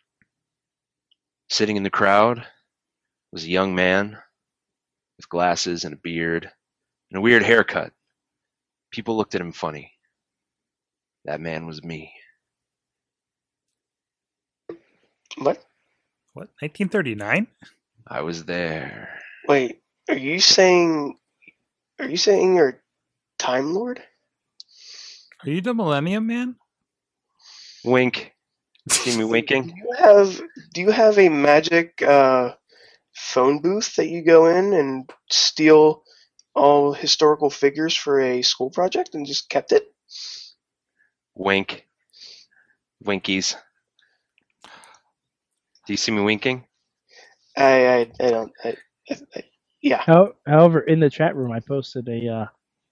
Sitting 1.49 1.75
in 1.75 1.83
the 1.83 1.89
crowd 1.89 2.45
was 3.31 3.43
a 3.43 3.49
young 3.49 3.75
man 3.75 4.17
with 5.17 5.29
glasses 5.29 5.83
and 5.83 5.93
a 5.93 5.97
beard 5.97 6.49
and 7.11 7.17
a 7.17 7.21
weird 7.21 7.43
haircut. 7.43 7.91
People 8.91 9.17
looked 9.17 9.35
at 9.35 9.41
him 9.41 9.51
funny. 9.51 9.91
That 11.25 11.41
man 11.41 11.65
was 11.65 11.83
me. 11.83 12.13
What? 15.37 15.63
What? 16.33 16.49
1939? 16.59 17.47
I 18.07 18.21
was 18.21 18.45
there. 18.45 19.19
Wait, 19.47 19.81
are 20.07 20.15
you 20.15 20.39
saying 20.39 21.17
are 21.99 22.07
you 22.09 22.17
saying 22.17 22.55
you're 22.55 22.81
Time 23.39 23.73
Lord? 23.73 24.01
Are 25.43 25.49
you 25.49 25.61
the 25.61 25.73
Millennium 25.73 26.27
Man? 26.27 26.55
Wink. 27.83 28.34
See 28.89 29.17
me 29.17 29.23
winking? 29.23 29.63
Do 29.67 29.73
you 29.75 29.95
have 29.97 30.41
Do 30.73 30.81
you 30.81 30.91
have 30.91 31.17
a 31.17 31.29
magic 31.29 32.01
uh, 32.01 32.53
phone 33.13 33.59
booth 33.61 33.95
that 33.95 34.09
you 34.09 34.23
go 34.23 34.45
in 34.47 34.73
and 34.73 35.09
steal 35.29 36.03
all 36.53 36.93
historical 36.93 37.49
figures 37.49 37.95
for 37.95 38.19
a 38.19 38.41
school 38.41 38.69
project 38.69 39.15
and 39.15 39.25
just 39.25 39.49
kept 39.49 39.71
it? 39.71 39.87
Wink. 41.35 41.87
Winkies. 43.03 43.55
Do 44.63 45.93
you 45.93 45.97
see 45.97 46.11
me 46.11 46.21
winking? 46.21 46.65
I 47.57 47.87
I, 47.87 48.11
I 48.19 48.29
don't. 48.29 48.51
I, 48.63 48.75
I, 49.09 49.17
I, 49.35 49.43
yeah. 49.81 50.01
How, 50.03 50.33
however, 50.47 50.79
in 50.79 50.99
the 50.99 51.09
chat 51.09 51.35
room, 51.35 51.51
I 51.51 51.59
posted 51.59 52.07
a 52.09 52.27
uh, 52.27 52.45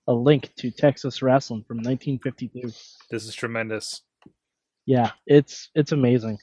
a 0.08 0.14
link 0.14 0.52
to 0.58 0.72
Texas 0.72 1.22
wrestling 1.22 1.64
from 1.68 1.78
1952. 1.78 2.72
This 3.10 3.26
is 3.26 3.34
tremendous. 3.34 4.02
Yeah, 4.86 5.12
it's 5.26 5.70
it's 5.76 5.92
amazing. 5.92 6.38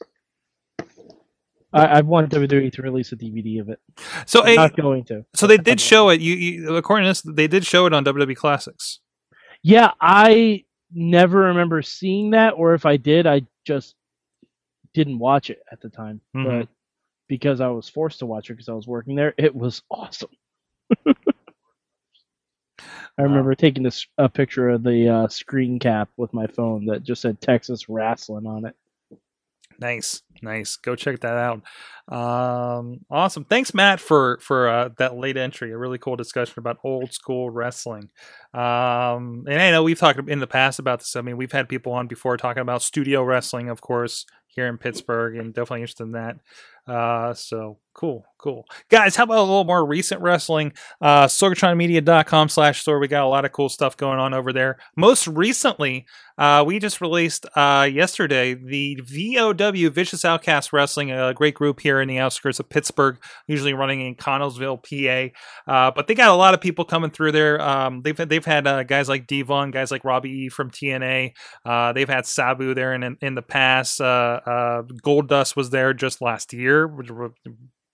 I, 1.72 1.86
I 1.86 2.00
want 2.00 2.32
WWE 2.32 2.72
to 2.72 2.82
release 2.82 3.12
a 3.12 3.16
DVD 3.16 3.60
of 3.60 3.68
it. 3.68 3.78
So, 4.26 4.40
I'm 4.40 4.46
hey, 4.46 4.56
not 4.56 4.76
going 4.76 5.04
to. 5.04 5.24
so 5.34 5.46
they 5.46 5.56
did 5.56 5.80
show 5.80 6.08
it. 6.08 6.20
You, 6.20 6.34
you, 6.34 6.74
according 6.74 7.04
to 7.04 7.10
this, 7.10 7.22
they 7.22 7.46
did 7.46 7.64
show 7.64 7.86
it 7.86 7.92
on 7.92 8.04
WWE 8.04 8.34
Classics. 8.34 8.98
Yeah, 9.62 9.92
I 10.00 10.64
never 10.92 11.38
remember 11.38 11.82
seeing 11.82 12.30
that, 12.30 12.54
or 12.56 12.74
if 12.74 12.86
I 12.86 12.96
did, 12.96 13.26
I 13.26 13.42
just 13.64 13.94
didn't 14.94 15.18
watch 15.20 15.50
it 15.50 15.60
at 15.70 15.80
the 15.80 15.90
time. 15.90 16.20
Mhm. 16.34 16.44
But 16.44 16.68
because 17.28 17.60
I 17.60 17.68
was 17.68 17.88
forced 17.88 18.18
to 18.20 18.26
watch 18.26 18.50
it 18.50 18.54
because 18.54 18.68
I 18.68 18.72
was 18.72 18.88
working 18.88 19.14
there, 19.14 19.34
it 19.38 19.54
was 19.54 19.82
awesome. 19.90 20.30
I 23.18 23.22
remember 23.22 23.54
taking 23.54 23.82
this 23.82 24.06
a 24.18 24.28
picture 24.28 24.68
of 24.70 24.82
the 24.82 25.08
uh, 25.08 25.28
screen 25.28 25.78
cap 25.78 26.08
with 26.16 26.32
my 26.32 26.46
phone 26.46 26.86
that 26.86 27.02
just 27.02 27.22
said 27.22 27.40
Texas 27.40 27.88
Wrestling 27.88 28.46
on 28.46 28.64
it. 28.64 28.76
Nice, 29.80 30.20
nice. 30.42 30.76
Go 30.76 30.94
check 30.94 31.20
that 31.20 31.36
out. 31.36 31.62
Um, 32.14 33.00
awesome. 33.10 33.44
Thanks, 33.44 33.72
Matt, 33.72 33.98
for 33.98 34.38
for 34.42 34.68
uh, 34.68 34.90
that 34.98 35.16
late 35.16 35.38
entry. 35.38 35.72
A 35.72 35.78
really 35.78 35.96
cool 35.96 36.16
discussion 36.16 36.54
about 36.58 36.78
old 36.84 37.14
school 37.14 37.48
wrestling. 37.48 38.10
Um, 38.52 39.44
and 39.48 39.60
I 39.60 39.70
know 39.70 39.82
we've 39.82 39.98
talked 39.98 40.28
in 40.28 40.40
the 40.40 40.46
past 40.46 40.78
about 40.78 40.98
this. 40.98 41.16
I 41.16 41.22
mean, 41.22 41.38
we've 41.38 41.52
had 41.52 41.68
people 41.68 41.92
on 41.92 42.08
before 42.08 42.36
talking 42.36 42.60
about 42.60 42.82
studio 42.82 43.22
wrestling, 43.22 43.70
of 43.70 43.80
course, 43.80 44.26
here 44.48 44.66
in 44.66 44.76
Pittsburgh, 44.76 45.36
and 45.36 45.54
definitely 45.54 45.80
interested 45.80 46.04
in 46.04 46.12
that. 46.12 46.36
Uh, 46.86 47.32
so 47.32 47.78
cool, 47.94 48.24
cool. 48.38 48.64
Guys, 48.88 49.16
how 49.16 49.24
about 49.24 49.38
a 49.38 49.42
little 49.42 49.64
more 49.64 49.84
recent 49.84 50.20
wrestling? 50.22 50.72
Uh, 51.00 51.26
sorgatronmedia.com 51.26 52.48
slash 52.48 52.80
store. 52.80 52.98
We 52.98 53.08
got 53.08 53.24
a 53.24 53.28
lot 53.28 53.44
of 53.44 53.52
cool 53.52 53.68
stuff 53.68 53.96
going 53.96 54.18
on 54.18 54.32
over 54.32 54.52
there. 54.52 54.78
Most 54.96 55.26
recently, 55.26 56.06
uh, 56.38 56.64
we 56.66 56.78
just 56.78 57.02
released 57.02 57.44
uh, 57.54 57.86
yesterday 57.92 58.54
the 58.54 58.98
VOW 59.04 59.90
Vicious 59.90 60.24
Outcast 60.24 60.72
Wrestling, 60.72 61.10
a 61.10 61.34
great 61.34 61.54
group 61.54 61.80
here 61.80 62.00
in 62.00 62.08
the 62.08 62.18
outskirts 62.18 62.58
of 62.58 62.68
Pittsburgh, 62.70 63.18
usually 63.46 63.74
running 63.74 64.00
in 64.00 64.14
Connellsville, 64.14 64.82
PA. 64.82 65.70
Uh, 65.70 65.90
but 65.90 66.06
they 66.06 66.14
got 66.14 66.30
a 66.30 66.34
lot 66.34 66.54
of 66.54 66.60
people 66.62 66.86
coming 66.86 67.10
through 67.10 67.32
there. 67.32 67.60
Um, 67.60 68.00
they've 68.00 68.16
they've 68.16 68.44
had 68.44 68.66
uh, 68.66 68.84
guys 68.84 69.08
like 69.08 69.26
Devon, 69.26 69.70
guys 69.70 69.90
like 69.90 70.04
Robbie 70.04 70.30
E 70.30 70.48
from 70.48 70.70
TNA. 70.70 71.32
Uh, 71.64 71.92
they've 71.92 72.08
had 72.08 72.24
Sabu 72.24 72.72
there 72.74 72.94
in 72.94 73.18
in 73.20 73.34
the 73.34 73.42
past. 73.42 74.00
Uh, 74.00 74.40
uh, 74.46 74.82
Goldust 75.04 75.56
was 75.56 75.68
there 75.68 75.92
just 75.92 76.22
last 76.22 76.54
year, 76.54 76.88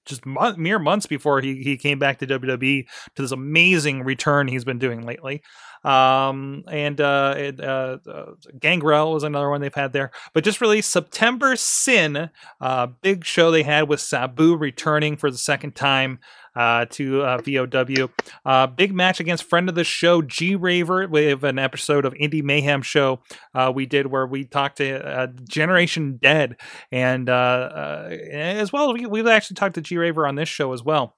just 0.07 0.25
mere 0.25 0.79
months 0.79 1.07
before 1.07 1.41
he, 1.41 1.63
he 1.63 1.77
came 1.77 1.99
back 1.99 2.19
to 2.19 2.27
WWE 2.27 2.87
to 3.17 3.23
this 3.23 3.33
amazing 3.33 4.03
return 4.03 4.49
he's 4.49 4.65
been 4.65 4.79
doing 4.79 5.05
lately. 5.05 5.43
Um, 5.85 6.65
and 6.69 7.01
uh, 7.01 7.35
it, 7.37 7.61
uh, 7.61 7.99
uh, 8.09 8.33
Gangrel 8.59 9.13
was 9.13 9.23
another 9.23 9.51
one 9.51 9.61
they've 9.61 9.75
had 9.75 9.93
there. 9.93 10.11
But 10.33 10.45
just 10.45 10.61
released 10.61 10.91
September 10.91 11.57
Sin, 11.57 12.31
uh, 12.61 12.87
big 12.87 13.25
show 13.25 13.51
they 13.51 13.63
had 13.63 13.89
with 13.89 14.01
Sabu 14.01 14.57
returning 14.57 15.17
for 15.17 15.31
the 15.31 15.39
second 15.39 15.75
time 15.75 16.19
uh, 16.57 16.87
to 16.87 17.23
uh, 17.23 17.39
VOW. 17.39 18.09
Uh, 18.45 18.67
big 18.67 18.95
match 18.95 19.21
against 19.21 19.45
friend 19.45 19.69
of 19.69 19.75
the 19.75 19.85
show, 19.85 20.23
G 20.23 20.55
Raver. 20.55 21.07
We 21.07 21.27
have 21.27 21.45
an 21.45 21.59
episode 21.59 22.05
of 22.05 22.15
Indie 22.15 22.43
Mayhem 22.43 22.83
show 22.83 23.21
uh, 23.55 23.71
we 23.75 23.87
did 23.87 24.07
where 24.07 24.27
we 24.27 24.45
talked 24.45 24.79
to 24.79 25.07
uh, 25.07 25.27
Generation 25.49 26.19
Dead, 26.21 26.57
and 26.91 27.29
as 27.29 28.73
well, 28.73 28.93
we, 28.95 29.07
we've 29.07 29.27
actually 29.27 29.57
talked 29.57 29.75
to 29.75 29.83
G 29.83 29.99
Raver 29.99 30.27
on 30.27 30.35
this 30.35 30.49
show 30.49 30.73
as 30.73 30.83
well 30.83 31.15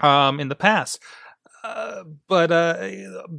um, 0.00 0.38
in 0.38 0.48
the 0.48 0.54
past. 0.54 1.00
But 2.28 2.50
uh, 2.50 2.88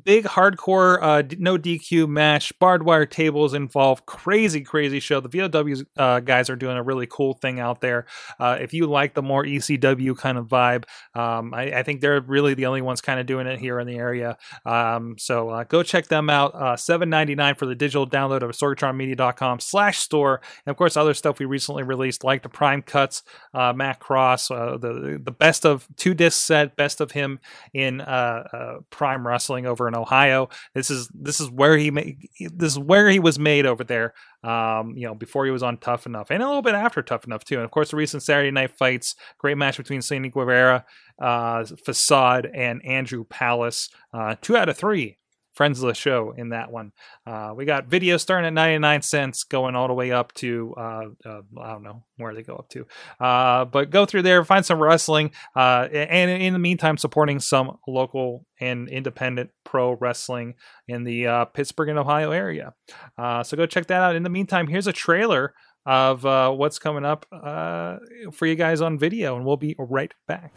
big 0.04 0.26
hardcore, 0.26 1.00
uh, 1.02 1.24
no 1.38 1.58
DQ 1.58 2.08
match, 2.08 2.58
barbed 2.60 2.86
wire 2.86 3.06
tables 3.06 3.54
involved. 3.54 4.06
Crazy, 4.06 4.62
crazy 4.62 5.00
show. 5.00 5.20
The 5.20 5.30
VOW 5.30 5.84
uh, 5.98 6.20
guys 6.22 6.50
are 6.50 6.56
doing 6.56 6.78
a 6.78 6.84
really 6.84 7.08
cool 7.08 7.34
thing 7.34 7.60
out 7.60 7.82
there. 7.82 8.06
Uh, 8.40 8.58
if 8.60 8.74
you 8.74 8.88
like 8.88 9.14
the 9.14 9.22
more 9.22 9.44
ECW 9.44 10.18
kind 10.18 10.38
of 10.38 10.48
vibe, 10.48 10.86
um, 11.16 11.54
I, 11.54 11.80
I 11.80 11.84
think 11.84 12.02
they're 12.02 12.22
really 12.22 12.54
the 12.54 12.66
only 12.66 12.82
ones 12.82 13.02
kind 13.02 13.20
of 13.20 13.26
doing 13.26 13.46
it 13.46 13.60
here 13.60 13.80
in 13.80 13.88
the 13.88 13.98
area. 13.98 14.38
Um, 14.66 15.16
so 15.18 15.50
uh, 15.50 15.64
go 15.66 15.84
check 15.84 16.08
them 16.08 16.30
out. 16.30 16.56
Uh, 16.56 16.76
Seven 16.78 17.10
ninety 17.10 17.36
nine 17.36 17.56
for 17.56 17.66
the 17.66 17.76
digital 17.76 18.08
download 18.08 18.42
of 18.42 18.52
sorgatronmedia.com 18.52 19.60
slash 19.60 20.00
store, 20.00 20.42
and 20.66 20.72
of 20.72 20.78
course 20.78 20.96
other 20.96 21.14
stuff 21.14 21.40
we 21.40 21.46
recently 21.46 21.84
released 21.84 22.24
like 22.24 22.44
the 22.44 22.50
Prime 22.50 22.82
Cuts, 22.82 23.24
Matt 23.54 24.00
Cross, 24.00 24.48
the 24.48 25.20
the 25.22 25.32
best 25.32 25.66
of 25.66 25.88
two 25.98 26.14
disc 26.14 26.46
set, 26.46 26.76
best 26.76 27.02
of 27.02 27.12
him 27.12 27.40
in 27.74 28.02
uh, 28.02 28.17
uh, 28.18 28.78
Prime 28.90 29.26
Wrestling 29.26 29.66
over 29.66 29.88
in 29.88 29.96
Ohio. 29.96 30.50
This 30.74 30.90
is 30.90 31.10
this 31.14 31.40
is 31.40 31.50
where 31.50 31.78
he 31.78 31.92
made 31.92 32.18
this 32.40 32.74
is 32.74 32.80
where 32.80 33.10
he 33.10 33.20
was 33.20 33.40
made 33.40 33.66
over 33.66 33.84
there. 33.84 34.14
Um, 34.44 34.94
you 34.96 35.08
know, 35.08 35.16
before 35.16 35.46
he 35.46 35.52
was 35.52 35.64
on 35.64 35.78
Tough 35.78 36.06
Enough, 36.06 36.32
and 36.32 36.42
a 36.42 36.48
little 36.48 36.62
bit 36.62 36.76
after 36.76 37.02
Tough 37.02 37.26
Enough 37.26 37.44
too. 37.44 37.56
And 37.56 37.66
of 37.66 37.72
course, 37.72 37.92
the 37.92 37.98
recent 37.98 38.24
Saturday 38.24 38.52
Night 38.52 38.78
Fights, 38.78 39.16
great 39.38 39.58
match 39.58 39.78
between 39.78 40.02
Sandy 40.02 40.30
Guevara, 40.30 40.86
uh, 41.22 41.66
Facade, 41.86 42.50
and 42.54 42.86
Andrew 42.86 43.24
Palace. 43.24 43.90
Uh, 44.14 44.36
two 44.42 44.56
out 44.56 44.70
of 44.70 44.78
three 44.78 45.18
friends 45.58 45.82
of 45.82 45.88
the 45.88 45.94
show 45.96 46.36
in 46.38 46.50
that 46.50 46.72
one. 46.72 46.92
Uh, 47.26 47.52
we 47.56 47.66
got 47.66 47.90
videos 47.90 48.22
starting 48.22 48.46
at 48.46 48.54
99 48.54 49.02
cents, 49.02 49.44
going 49.44 49.76
all 49.76 49.88
the 49.88 49.94
way 49.94 50.12
up 50.12 50.32
to, 50.36 50.76
uh, 50.78 51.06
uh, 51.26 51.42
I 51.60 51.72
don't 51.72 51.84
know 51.84 52.04
where 52.18 52.36
they 52.36 52.44
go 52.44 52.56
up 52.56 52.70
to. 52.70 52.86
Uh, 53.20 53.66
but 53.66 53.90
go 53.90 54.06
through 54.06 54.22
there, 54.22 54.46
find 54.46 54.64
some 54.64 54.82
wrestling, 54.82 55.32
uh, 55.56 55.88
and 55.92 56.30
in 56.30 56.54
the 56.54 56.60
meantime, 56.60 56.98
supporting 56.98 57.40
some 57.40 57.78
local 57.88 58.46
and 58.62 58.88
independent 58.88 59.50
pro 59.66 59.94
wrestling 59.94 60.54
in 60.88 61.04
the 61.04 61.26
uh, 61.26 61.46
Pittsburgh 61.46 61.90
and 61.90 62.00
Ohio 62.00 62.32
area. 62.32 62.74
So 63.18 63.58
go 63.58 63.66
check 63.66 63.88
that 63.88 64.02
out. 64.02 64.16
In 64.16 64.22
the 64.24 64.30
meantime, 64.30 64.68
here's 64.68 64.88
a 64.88 64.94
trailer 64.94 65.54
of 65.88 66.26
uh, 66.26 66.52
what's 66.52 66.78
coming 66.78 67.06
up 67.06 67.26
uh, 67.32 67.98
for 68.34 68.46
you 68.46 68.56
guys 68.56 68.82
on 68.82 69.00
video, 69.00 69.38
and 69.38 69.46
we'll 69.46 69.58
be 69.58 69.76
right 69.80 70.14
back. 70.28 70.54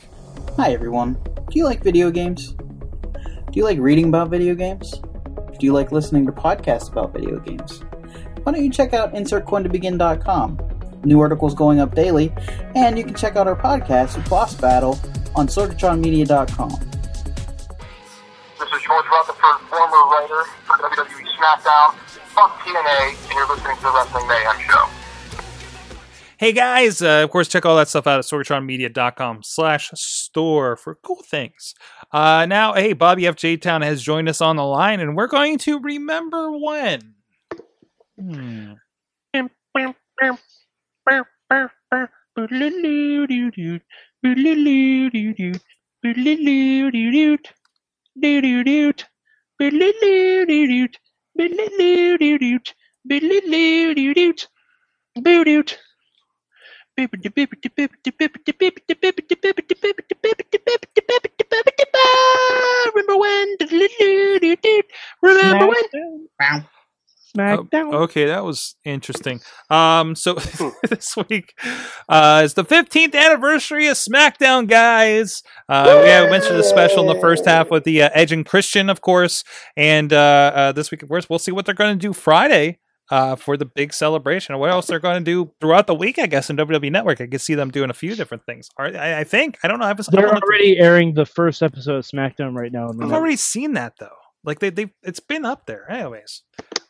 Hi 0.56 0.72
everyone. 0.72 1.14
Do 1.48 1.58
you 1.58 1.64
like 1.64 1.82
video 1.82 2.10
games? 2.10 2.54
Do 3.50 3.58
you 3.58 3.64
like 3.64 3.80
reading 3.80 4.06
about 4.06 4.30
video 4.30 4.54
games? 4.54 4.92
Do 5.58 5.66
you 5.66 5.72
like 5.72 5.90
listening 5.90 6.24
to 6.26 6.30
podcasts 6.30 6.88
about 6.88 7.12
video 7.12 7.40
games? 7.40 7.82
Why 8.44 8.52
don't 8.52 8.62
you 8.62 8.70
check 8.70 8.94
out 8.94 9.12
insertcointobegin.com? 9.12 11.00
New 11.02 11.18
articles 11.18 11.52
going 11.56 11.80
up 11.80 11.96
daily, 11.96 12.32
and 12.76 12.96
you 12.96 13.02
can 13.02 13.14
check 13.14 13.34
out 13.34 13.48
our 13.48 13.56
podcast, 13.56 14.28
Boss 14.30 14.54
Battle, 14.54 15.00
on 15.34 15.48
sorgatronmedia.com. 15.48 16.70
This 16.70 18.68
is 18.68 18.82
George 18.86 19.06
Rutherford, 19.10 19.68
former 19.68 20.04
writer 20.10 20.44
for 20.64 20.76
WWE 20.76 21.26
SmackDown, 21.36 21.94
Fuck 22.30 22.56
TNA, 22.60 23.16
and 23.24 23.32
you're 23.32 23.48
listening 23.48 23.76
to 23.78 23.82
the 23.82 23.92
Wrestling 23.92 24.28
Mayhem 24.28 24.60
Show. 24.60 24.99
Hey 26.40 26.52
guys, 26.52 27.02
uh, 27.02 27.20
of 27.22 27.28
course, 27.28 27.48
check 27.48 27.66
all 27.66 27.76
that 27.76 27.88
stuff 27.90 28.06
out 28.06 28.18
at 28.18 28.24
sorgatronmedia.com 28.24 29.42
slash 29.42 29.90
store 29.92 30.74
for 30.74 30.94
cool 31.04 31.22
things. 31.22 31.74
Uh, 32.14 32.46
now, 32.46 32.72
hey, 32.72 32.94
Bobby 32.94 33.26
F. 33.26 33.36
J. 33.36 33.58
Town 33.58 33.82
has 33.82 34.02
joined 34.02 34.26
us 34.26 34.40
on 34.40 34.56
the 34.56 34.64
line, 34.64 35.00
and 35.00 35.18
we're 35.18 35.26
going 35.26 35.58
to 35.58 35.78
remember 35.80 36.50
when. 36.56 37.12
Hmm. 38.18 38.72
Remember 62.94 63.16
when? 63.16 63.56
Remember 65.22 65.66
when? 65.68 65.82
SmackDown. 67.36 67.94
Oh, 67.94 68.02
okay, 68.02 68.26
that 68.26 68.44
was 68.44 68.76
interesting. 68.84 69.40
Um, 69.68 70.14
so 70.14 70.34
this 70.88 71.16
week 71.28 71.58
uh, 72.08 72.42
is 72.44 72.54
the 72.54 72.64
15th 72.64 73.14
anniversary 73.14 73.86
of 73.86 73.96
SmackDown, 73.96 74.68
guys. 74.68 75.42
Uh, 75.68 76.00
we 76.02 76.08
have 76.08 76.30
mentioned 76.30 76.58
the 76.58 76.64
special 76.64 77.08
in 77.08 77.14
the 77.14 77.20
first 77.20 77.44
half 77.44 77.70
with 77.70 77.84
the 77.84 78.02
uh, 78.02 78.10
Edge 78.14 78.32
and 78.32 78.44
Christian, 78.44 78.90
of 78.90 79.00
course, 79.00 79.44
and 79.76 80.12
uh, 80.12 80.52
uh, 80.54 80.72
this 80.72 80.90
week, 80.90 81.02
of 81.02 81.08
course, 81.08 81.30
we'll 81.30 81.38
see 81.38 81.52
what 81.52 81.66
they're 81.66 81.74
going 81.74 81.96
to 81.96 82.06
do 82.06 82.12
Friday. 82.12 82.78
Uh, 83.10 83.36
for 83.36 83.56
the 83.56 83.64
big 83.64 83.92
celebration. 83.92 84.56
What 84.58 84.70
else 84.70 84.86
they're 84.86 84.98
going 85.00 85.24
to 85.24 85.24
do 85.24 85.52
throughout 85.60 85.86
the 85.86 85.94
week? 85.94 86.18
I 86.18 86.26
guess 86.26 86.48
in 86.50 86.56
WWE 86.56 86.90
Network, 86.92 87.20
I 87.20 87.26
could 87.26 87.40
see 87.40 87.54
them 87.54 87.70
doing 87.70 87.90
a 87.90 87.94
few 87.94 88.14
different 88.14 88.44
things. 88.46 88.68
I, 88.78 89.20
I 89.20 89.24
think 89.24 89.58
I 89.64 89.68
don't 89.68 89.78
know. 89.78 89.84
I 89.84 89.88
haven't. 89.88 90.08
They're 90.10 90.26
know 90.26 90.32
already 90.42 90.78
airing 90.78 91.14
the 91.14 91.26
first 91.26 91.62
episode 91.62 91.96
of 91.96 92.04
SmackDown 92.06 92.54
right 92.56 92.72
now. 92.72 92.88
I've 92.88 92.96
network. 92.96 93.14
already 93.16 93.36
seen 93.36 93.74
that 93.74 93.94
though. 93.98 94.08
Like 94.44 94.60
they 94.60 94.70
they 94.70 94.92
it's 95.02 95.20
been 95.20 95.44
up 95.44 95.66
there 95.66 95.90
anyways. 95.90 96.42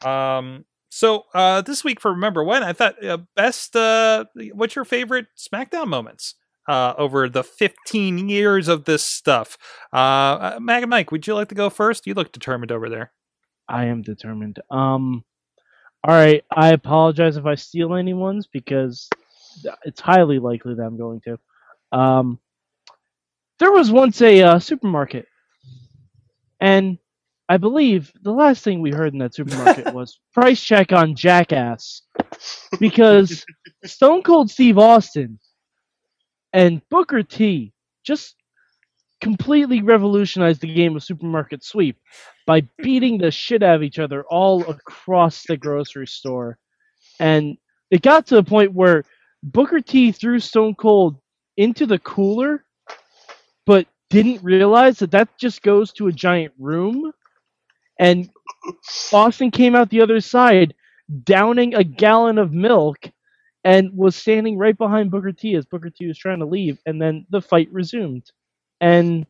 Um 0.04 0.64
so 0.90 1.24
uh 1.34 1.62
this 1.62 1.84
week 1.84 2.00
for 2.00 2.10
remember 2.12 2.42
when 2.44 2.62
I 2.62 2.72
thought 2.72 3.04
uh, 3.04 3.18
best 3.36 3.74
uh 3.76 4.24
what's 4.52 4.74
your 4.76 4.84
favorite 4.84 5.26
SmackDown 5.36 5.88
moments 5.88 6.34
uh 6.68 6.94
over 6.98 7.28
the 7.28 7.42
15 7.42 8.28
years 8.28 8.68
of 8.68 8.84
this 8.84 9.04
stuff. 9.04 9.56
Uh, 9.92 9.96
Uh 9.96 10.58
Mag 10.60 10.82
and 10.82 10.90
Mike, 10.90 11.10
would 11.10 11.26
you 11.26 11.34
like 11.34 11.48
to 11.48 11.54
go 11.54 11.70
first? 11.70 12.06
You 12.06 12.14
look 12.14 12.32
determined 12.32 12.70
over 12.72 12.88
there. 12.88 13.12
I 13.68 13.86
am 13.86 14.02
determined. 14.02 14.58
Um, 14.70 15.24
all 16.04 16.14
right. 16.14 16.44
I 16.50 16.70
apologize 16.70 17.36
if 17.36 17.46
I 17.46 17.54
steal 17.54 17.94
anyone's 17.94 18.46
because 18.46 19.08
it's 19.84 20.00
highly 20.00 20.38
likely 20.38 20.74
that 20.74 20.82
I'm 20.82 20.98
going 20.98 21.20
to. 21.22 21.38
Um, 21.92 22.38
there 23.58 23.72
was 23.72 23.90
once 23.90 24.22
a 24.22 24.42
uh, 24.42 24.58
supermarket, 24.58 25.26
and 26.60 26.98
I 27.48 27.58
believe 27.58 28.12
the 28.22 28.32
last 28.32 28.64
thing 28.64 28.80
we 28.80 28.92
heard 28.92 29.12
in 29.12 29.18
that 29.18 29.34
supermarket 29.34 29.92
was 29.94 30.20
price 30.32 30.62
check 30.62 30.92
on 30.92 31.14
Jackass 31.16 32.02
because 32.78 33.44
Stone 33.84 34.22
Cold 34.22 34.50
Steve 34.50 34.78
Austin 34.78 35.38
and 36.52 36.80
Booker 36.90 37.22
T 37.22 37.72
just 38.04 38.36
completely 39.20 39.82
revolutionized 39.82 40.62
the 40.62 40.72
game 40.72 40.96
of 40.96 41.02
supermarket 41.02 41.62
sweep 41.62 41.98
by 42.50 42.62
beating 42.78 43.16
the 43.16 43.30
shit 43.30 43.62
out 43.62 43.76
of 43.76 43.82
each 43.84 44.00
other 44.00 44.24
all 44.24 44.68
across 44.68 45.44
the 45.44 45.56
grocery 45.56 46.08
store. 46.08 46.58
And 47.20 47.56
it 47.92 48.02
got 48.02 48.26
to 48.26 48.34
the 48.34 48.42
point 48.42 48.72
where 48.72 49.04
Booker 49.44 49.80
T 49.80 50.10
threw 50.10 50.40
Stone 50.40 50.74
Cold 50.74 51.20
into 51.56 51.86
the 51.86 52.00
cooler, 52.00 52.64
but 53.66 53.86
didn't 54.08 54.42
realize 54.42 54.98
that 54.98 55.12
that 55.12 55.28
just 55.38 55.62
goes 55.62 55.92
to 55.92 56.08
a 56.08 56.12
giant 56.12 56.52
room. 56.58 57.12
And 58.00 58.28
Austin 59.12 59.52
came 59.52 59.76
out 59.76 59.88
the 59.88 60.00
other 60.00 60.20
side, 60.20 60.74
downing 61.22 61.76
a 61.76 61.84
gallon 61.84 62.36
of 62.36 62.52
milk, 62.52 62.98
and 63.62 63.96
was 63.96 64.16
standing 64.16 64.58
right 64.58 64.76
behind 64.76 65.12
Booker 65.12 65.30
T 65.30 65.54
as 65.54 65.66
Booker 65.66 65.90
T 65.90 66.08
was 66.08 66.18
trying 66.18 66.40
to 66.40 66.46
leave. 66.46 66.80
And 66.84 67.00
then 67.00 67.26
the 67.30 67.40
fight 67.40 67.68
resumed. 67.70 68.24
And 68.80 69.24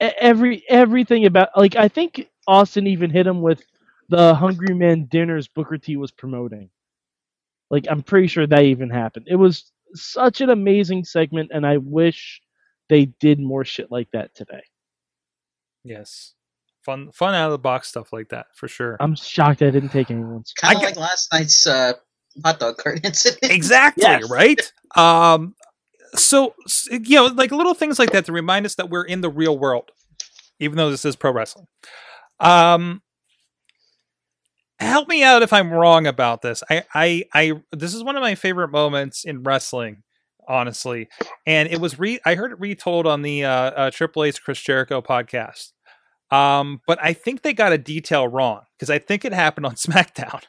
every 0.00 0.64
everything 0.68 1.26
about 1.26 1.50
like 1.56 1.76
I 1.76 1.86
think 1.86 2.28
Austin 2.46 2.86
even 2.86 3.10
hit 3.10 3.26
him 3.26 3.40
with 3.42 3.62
the 4.08 4.34
Hungry 4.34 4.74
Man 4.74 5.04
dinners 5.04 5.48
Booker 5.48 5.78
T 5.78 5.96
was 5.96 6.10
promoting. 6.10 6.70
Like 7.70 7.86
I'm 7.90 8.02
pretty 8.02 8.26
sure 8.26 8.46
that 8.46 8.62
even 8.64 8.90
happened. 8.90 9.26
It 9.28 9.36
was 9.36 9.72
such 9.94 10.40
an 10.40 10.50
amazing 10.50 11.04
segment, 11.04 11.50
and 11.54 11.66
I 11.66 11.78
wish 11.78 12.40
they 12.88 13.06
did 13.20 13.40
more 13.40 13.64
shit 13.64 13.90
like 13.90 14.10
that 14.12 14.34
today. 14.34 14.62
Yes. 15.84 16.34
Fun 16.84 17.10
fun 17.12 17.34
out 17.34 17.46
of 17.46 17.52
the 17.52 17.58
box 17.58 17.88
stuff 17.88 18.12
like 18.12 18.28
that 18.30 18.46
for 18.54 18.68
sure. 18.68 18.96
I'm 19.00 19.14
shocked 19.14 19.62
I 19.62 19.70
didn't 19.70 19.90
take 19.90 20.10
anyone's. 20.10 20.52
Kind 20.52 20.76
of 20.76 20.82
like 20.82 20.96
last 20.96 21.32
night's 21.32 21.66
uh, 21.66 21.92
hot 22.44 22.58
dog 22.58 22.76
cart 22.78 23.00
incident. 23.04 23.38
exactly 23.52 24.02
Yes. 24.02 24.28
right 24.30 24.72
um 24.96 25.54
so 26.14 26.54
you 26.90 27.16
know 27.16 27.26
like 27.26 27.50
little 27.52 27.74
things 27.74 27.98
like 27.98 28.10
that 28.12 28.24
to 28.26 28.32
remind 28.32 28.66
us 28.66 28.74
that 28.76 28.90
we're 28.90 29.04
in 29.04 29.20
the 29.20 29.30
real 29.30 29.58
world 29.58 29.90
even 30.60 30.76
though 30.76 30.90
this 30.90 31.04
is 31.04 31.14
pro 31.14 31.30
wrestling 31.30 31.66
um 32.42 33.00
help 34.78 35.08
me 35.08 35.22
out 35.22 35.42
if 35.42 35.52
i'm 35.52 35.72
wrong 35.72 36.06
about 36.06 36.42
this 36.42 36.62
i 36.68 36.82
i 36.94 37.24
i 37.34 37.52
this 37.72 37.94
is 37.94 38.02
one 38.02 38.16
of 38.16 38.20
my 38.22 38.34
favorite 38.34 38.70
moments 38.70 39.24
in 39.24 39.42
wrestling 39.42 40.02
honestly 40.48 41.08
and 41.46 41.68
it 41.70 41.80
was 41.80 41.98
re 41.98 42.18
i 42.26 42.34
heard 42.34 42.52
it 42.52 42.60
retold 42.60 43.06
on 43.06 43.22
the 43.22 43.44
uh, 43.44 43.50
uh 43.50 43.90
triple 43.90 44.24
h's 44.24 44.38
chris 44.38 44.60
jericho 44.60 45.00
podcast 45.00 45.72
um 46.30 46.80
but 46.86 46.98
i 47.02 47.12
think 47.12 47.42
they 47.42 47.52
got 47.52 47.72
a 47.72 47.78
detail 47.78 48.26
wrong 48.26 48.62
because 48.76 48.90
i 48.90 48.98
think 48.98 49.24
it 49.24 49.32
happened 49.32 49.64
on 49.64 49.74
smackdown 49.76 50.42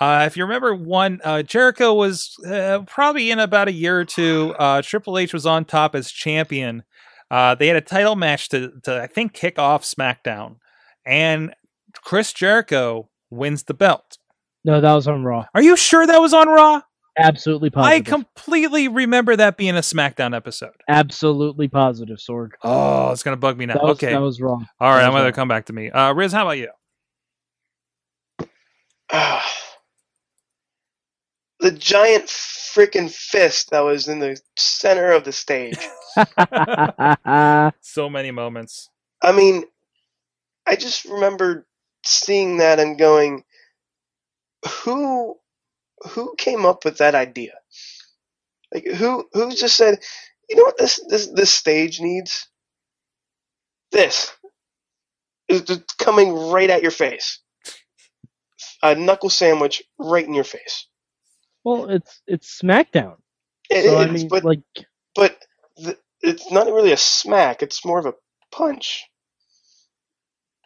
uh, 0.00 0.24
if 0.26 0.36
you 0.36 0.44
remember, 0.44 0.74
one 0.74 1.20
uh, 1.24 1.42
Jericho 1.42 1.92
was 1.92 2.36
uh, 2.46 2.80
probably 2.86 3.30
in 3.30 3.40
about 3.40 3.68
a 3.68 3.72
year 3.72 3.98
or 3.98 4.04
two. 4.04 4.54
Uh, 4.58 4.80
Triple 4.80 5.18
H 5.18 5.32
was 5.32 5.44
on 5.44 5.64
top 5.64 5.94
as 5.94 6.10
champion. 6.10 6.84
Uh, 7.30 7.54
they 7.56 7.66
had 7.66 7.76
a 7.76 7.80
title 7.80 8.14
match 8.14 8.48
to, 8.50 8.72
to, 8.84 9.02
I 9.02 9.06
think, 9.08 9.32
kick 9.32 9.58
off 9.58 9.82
SmackDown, 9.82 10.56
and 11.08 11.54
Chris 11.94 12.32
Jericho 12.32 13.08
wins 13.30 13.64
the 13.64 13.74
belt. 13.74 14.18
No, 14.64 14.80
that 14.80 14.92
was 14.92 15.08
on 15.08 15.24
Raw. 15.24 15.46
Are 15.54 15.62
you 15.62 15.76
sure 15.76 16.06
that 16.06 16.18
was 16.18 16.34
on 16.34 16.48
Raw? 16.48 16.82
Absolutely 17.18 17.70
positive. 17.70 18.06
I 18.06 18.08
completely 18.08 18.86
remember 18.86 19.34
that 19.34 19.56
being 19.56 19.74
a 19.76 19.80
SmackDown 19.80 20.36
episode. 20.36 20.74
Absolutely 20.86 21.66
positive, 21.66 22.18
Sorg. 22.18 22.50
Oh, 22.62 23.10
it's 23.10 23.24
gonna 23.24 23.36
bug 23.36 23.56
me 23.56 23.66
now. 23.66 23.74
That 23.74 23.82
was, 23.82 23.96
okay, 23.96 24.12
that 24.12 24.20
was 24.20 24.40
wrong. 24.40 24.68
all 24.78 24.90
right, 24.90 25.02
I'm 25.02 25.12
was 25.12 25.22
gonna 25.22 25.32
come 25.32 25.48
back 25.48 25.66
to 25.66 25.72
me. 25.72 25.90
Uh, 25.90 26.12
Riz, 26.12 26.32
how 26.32 26.42
about 26.42 26.58
you? 26.58 26.68
the 31.60 31.72
giant 31.72 32.26
freaking 32.26 33.10
fist 33.10 33.70
that 33.70 33.80
was 33.80 34.06
in 34.06 34.20
the 34.20 34.40
center 34.56 35.10
of 35.10 35.24
the 35.24 35.32
stage. 35.32 35.78
so 37.80 38.08
many 38.10 38.30
moments. 38.30 38.90
I 39.22 39.32
mean, 39.32 39.64
I 40.68 40.76
just 40.76 41.06
remember 41.06 41.66
seeing 42.04 42.58
that 42.58 42.80
and 42.80 42.98
going, 42.98 43.44
"Who, 44.84 45.36
who 46.10 46.34
came 46.38 46.66
up 46.66 46.84
with 46.84 46.98
that 46.98 47.16
idea? 47.16 47.54
Like, 48.74 48.86
who, 48.86 49.26
who 49.32 49.54
just 49.54 49.76
said, 49.76 50.00
you 50.48 50.56
know 50.56 50.64
what 50.64 50.78
this 50.78 51.00
this 51.08 51.28
this 51.28 51.50
stage 51.52 52.00
needs? 52.00 52.48
This 53.92 54.32
is 55.48 55.62
just 55.62 55.98
coming 55.98 56.32
right 56.34 56.70
at 56.70 56.82
your 56.82 56.90
face, 56.90 57.40
a 58.82 58.94
knuckle 58.94 59.30
sandwich 59.30 59.82
right 59.98 60.26
in 60.26 60.34
your 60.34 60.44
face. 60.44 60.86
well, 61.64 61.90
it's 61.90 62.22
it's 62.26 62.60
SmackDown. 62.62 63.16
It 63.70 63.86
So 63.86 63.98
I 63.98 64.06
mean, 64.08 64.28
but 64.28 64.44
like, 64.44 64.62
but 65.14 65.36
th- 65.78 65.98
it's 66.22 66.50
not 66.50 66.66
really 66.68 66.92
a 66.92 66.96
smack. 66.98 67.62
It's 67.62 67.84
more 67.84 67.98
of 67.98 68.06
a 68.06 68.14
punch. 68.52 69.04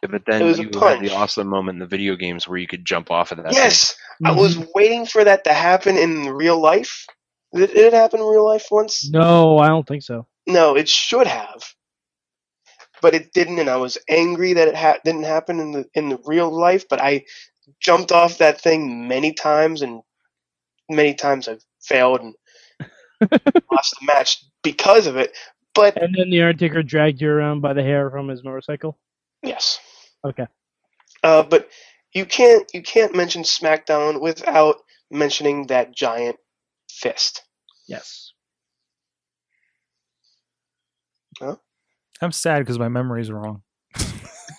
Yeah, 0.03 0.09
but 0.11 0.25
then 0.27 0.41
It 0.41 0.45
was 0.45 0.59
a 0.59 0.63
you 0.63 0.69
had 0.81 0.99
punch. 0.99 1.01
the 1.01 1.15
awesome 1.15 1.47
moment 1.47 1.77
in 1.77 1.79
the 1.79 1.87
video 1.87 2.15
games 2.17 2.47
where 2.47 2.59
you 2.59 2.67
could 2.67 2.85
jump 2.85 3.11
off 3.11 3.31
of 3.31 3.39
that. 3.39 3.47
thing. 3.47 3.55
Yes, 3.55 3.95
I 4.25 4.31
mhm. 4.31 4.37
was 4.39 4.57
waiting 4.75 5.07
for 5.07 5.23
that 5.23 5.45
to 5.45 5.53
happen 5.53 5.97
in 5.97 6.29
real 6.29 6.59
life. 6.61 7.05
Did 7.55 7.69
did 7.73 7.85
it 7.85 7.93
happen 7.93 8.21
in 8.21 8.27
real 8.27 8.45
life 8.45 8.67
once? 8.71 9.09
no, 9.11 9.59
I 9.59 9.69
don't 9.69 9.87
think 9.87 10.03
so. 10.03 10.27
No, 10.47 10.75
it 10.77 10.89
should 10.89 11.27
have, 11.27 11.63
but 13.01 13.15
it 13.15 13.33
didn't, 13.33 13.59
and 13.59 13.69
I 13.69 13.77
was 13.77 13.97
angry 14.09 14.53
that 14.53 14.69
it 14.69 14.75
ha- 14.75 14.99
didn't 15.05 15.23
happen 15.23 15.59
in 15.59 15.71
the 15.71 15.89
in 15.93 16.09
the 16.09 16.19
real 16.25 16.51
life. 16.51 16.85
But 16.89 17.01
I 17.01 17.25
jumped 17.81 18.11
off 18.11 18.39
that 18.39 18.61
thing 18.61 19.07
many 19.07 19.33
times, 19.33 19.81
and 19.81 20.01
many 20.89 21.13
times 21.15 21.47
I've 21.47 21.63
failed 21.81 22.21
and 22.21 22.35
lost 23.71 23.95
the 23.99 24.05
match 24.05 24.43
because 24.63 25.07
of 25.07 25.17
it. 25.17 25.35
But 25.75 25.97
And 25.97 26.13
then 26.17 26.29
the 26.29 26.41
Undertaker 26.41 26.83
dragged 26.83 27.21
you 27.21 27.29
around 27.29 27.61
by 27.61 27.73
the 27.73 27.83
hair 27.83 28.09
from 28.11 28.27
his 28.29 28.43
motorcycle. 28.43 28.97
yes, 29.43 29.79
Okay. 30.25 30.47
uh, 31.23 31.43
but 31.43 31.69
you 32.13 32.25
can't 32.25 32.69
you 32.73 32.81
can't 32.81 33.15
mention 33.15 33.43
SmackDown 33.43 34.21
without 34.21 34.77
mentioning 35.11 35.67
that 35.67 35.93
giant 35.93 36.37
fist. 36.89 37.43
Yes. 37.87 38.31
I'm 42.21 42.31
sad 42.31 42.59
because 42.59 42.79
my 42.79 42.87
memory's 42.87 43.31
wrong. 43.31 43.63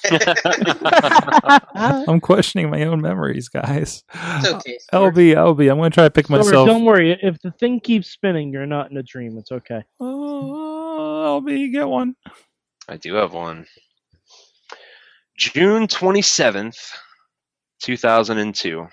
I'm 1.75 2.21
questioning 2.21 2.69
my 2.69 2.83
own 2.83 3.00
memories, 3.00 3.48
guys. 3.48 4.04
It's 4.12 4.52
okay. 4.52 4.79
sir. 4.79 4.98
LB, 4.98 5.35
LB, 5.35 5.71
I'm 5.71 5.79
going 5.79 5.90
to 5.90 5.94
try 5.94 6.04
to 6.04 6.10
pick 6.10 6.29
myself. 6.29 6.67
don't 6.67 6.85
worry. 6.85 7.19
If 7.23 7.40
the 7.40 7.52
thing 7.52 7.81
keeps 7.81 8.10
spinning, 8.10 8.52
you're 8.52 8.67
not 8.67 8.90
in 8.90 8.98
a 8.98 9.02
dream. 9.02 9.38
It's 9.38 9.50
okay. 9.50 9.83
Oh, 9.98 11.40
LB, 11.42 11.73
get 11.73 11.88
one. 11.88 12.17
I 12.88 12.98
do 12.98 13.15
have 13.15 13.33
one. 13.33 13.67
June 15.37 15.88
27th, 15.88 16.78
2002. 17.82 18.87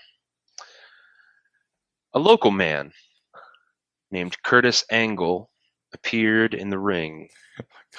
A 2.14 2.20
local 2.20 2.52
man 2.52 2.92
named 4.10 4.36
Curtis 4.44 4.84
Angle 4.92 5.50
appeared 5.94 6.54
in 6.54 6.70
the 6.70 6.80
ring 6.80 7.30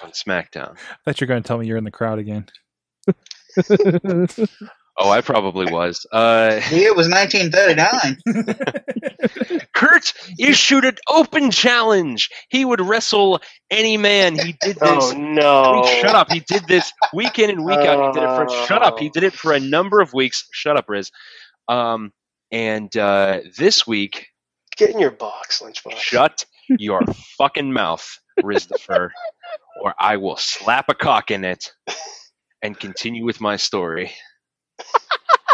on 0.03 0.11
SmackDown. 0.11 0.76
I 0.76 0.97
thought 1.05 1.20
you 1.20 1.24
were 1.24 1.28
going 1.28 1.43
to 1.43 1.47
tell 1.47 1.59
me 1.59 1.66
you're 1.66 1.76
in 1.76 1.84
the 1.84 1.90
crowd 1.90 2.18
again. 2.18 2.47
Oh, 4.99 5.11
I 5.11 5.22
probably 5.22 5.72
was. 5.72 6.05
Uh, 6.12 6.61
It 6.70 6.95
was 6.95 7.09
1939. 7.09 9.61
Kurt 9.74 10.12
issued 10.38 10.84
an 10.84 10.97
open 11.09 11.51
challenge. 11.51 12.28
He 12.51 12.64
would 12.64 12.80
wrestle 12.80 13.40
any 13.70 13.97
man. 13.97 14.34
He 14.38 14.55
did 14.61 14.76
this. 14.76 14.78
Oh 14.82 15.12
no! 15.16 15.82
Wait, 15.82 16.01
shut 16.03 16.14
up. 16.14 16.30
He 16.30 16.40
did 16.40 16.66
this 16.68 16.93
week 17.14 17.38
in 17.38 17.51
and 17.51 17.64
week 17.64 17.78
out. 17.78 18.14
He 18.14 18.20
did 18.20 18.28
it 18.28 18.36
for 18.36 18.66
shut 18.66 18.82
up. 18.82 18.99
He 18.99 19.09
did 19.09 19.22
it 19.22 19.32
for 19.32 19.53
a 19.53 19.61
number 19.61 20.01
of 20.01 20.12
weeks. 20.12 20.47
Shut 20.53 20.76
up, 20.76 20.88
Riz. 20.88 21.11
Um, 21.68 22.12
And 22.51 22.95
uh, 22.97 23.40
this 23.57 23.86
week, 23.86 24.26
Get 24.76 24.90
in 24.90 24.99
your 24.99 25.11
box, 25.11 25.61
Lunchbox. 25.62 25.97
shut 25.97 26.45
your 26.68 27.01
fucking 27.38 27.72
mouth, 27.72 28.07
Riz 28.43 28.66
the 28.66 28.78
Fur, 28.78 29.11
or 29.82 29.95
I 29.99 30.16
will 30.18 30.36
slap 30.36 30.86
a 30.88 30.95
cock 30.95 31.30
in 31.30 31.45
it 31.45 31.72
and 32.62 32.78
continue 32.78 33.24
with 33.24 33.40
my 33.40 33.57
story. 33.57 34.12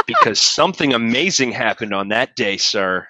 Because 0.08 0.40
something 0.40 0.94
amazing 0.94 1.52
happened 1.52 1.94
on 1.94 2.08
that 2.08 2.34
day, 2.34 2.56
sir. 2.56 3.06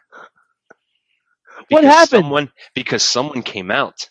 What 1.70 1.84
happened? 1.84 2.24
Someone, 2.24 2.52
because 2.74 3.02
someone 3.02 3.42
came 3.42 3.70
out 3.70 4.10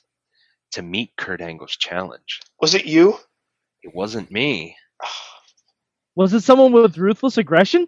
to 0.72 0.82
meet 0.82 1.12
Kurt 1.18 1.42
Angle's 1.42 1.76
challenge. 1.76 2.40
Was 2.62 2.74
it 2.74 2.86
you? 2.86 3.18
It 3.84 3.94
wasn't 3.94 4.32
me. 4.32 4.76
Was 6.16 6.34
it 6.34 6.42
someone 6.42 6.72
with 6.72 6.98
ruthless 6.98 7.38
aggression? 7.38 7.88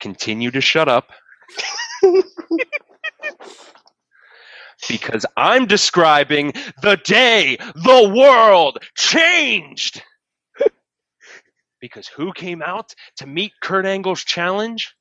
Continue 0.00 0.50
to 0.52 0.60
shut 0.60 0.88
up. 0.88 1.08
because 4.88 5.26
I'm 5.36 5.66
describing 5.66 6.52
the 6.82 6.96
day 6.96 7.56
the 7.74 8.12
world 8.14 8.78
changed. 8.94 10.02
Because 11.86 12.06
who 12.08 12.32
came 12.32 12.62
out 12.62 12.94
to 13.16 13.26
meet 13.26 13.52
Kurt 13.62 13.86
Angle's 13.86 14.22
challenge? 14.24 14.94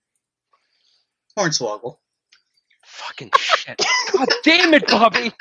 Hornswoggle. 1.38 1.98
Fucking 2.86 3.32
shit. 3.38 3.82
God 4.14 4.28
damn 4.44 4.74
it, 4.74 4.88
Bobby. 4.88 5.32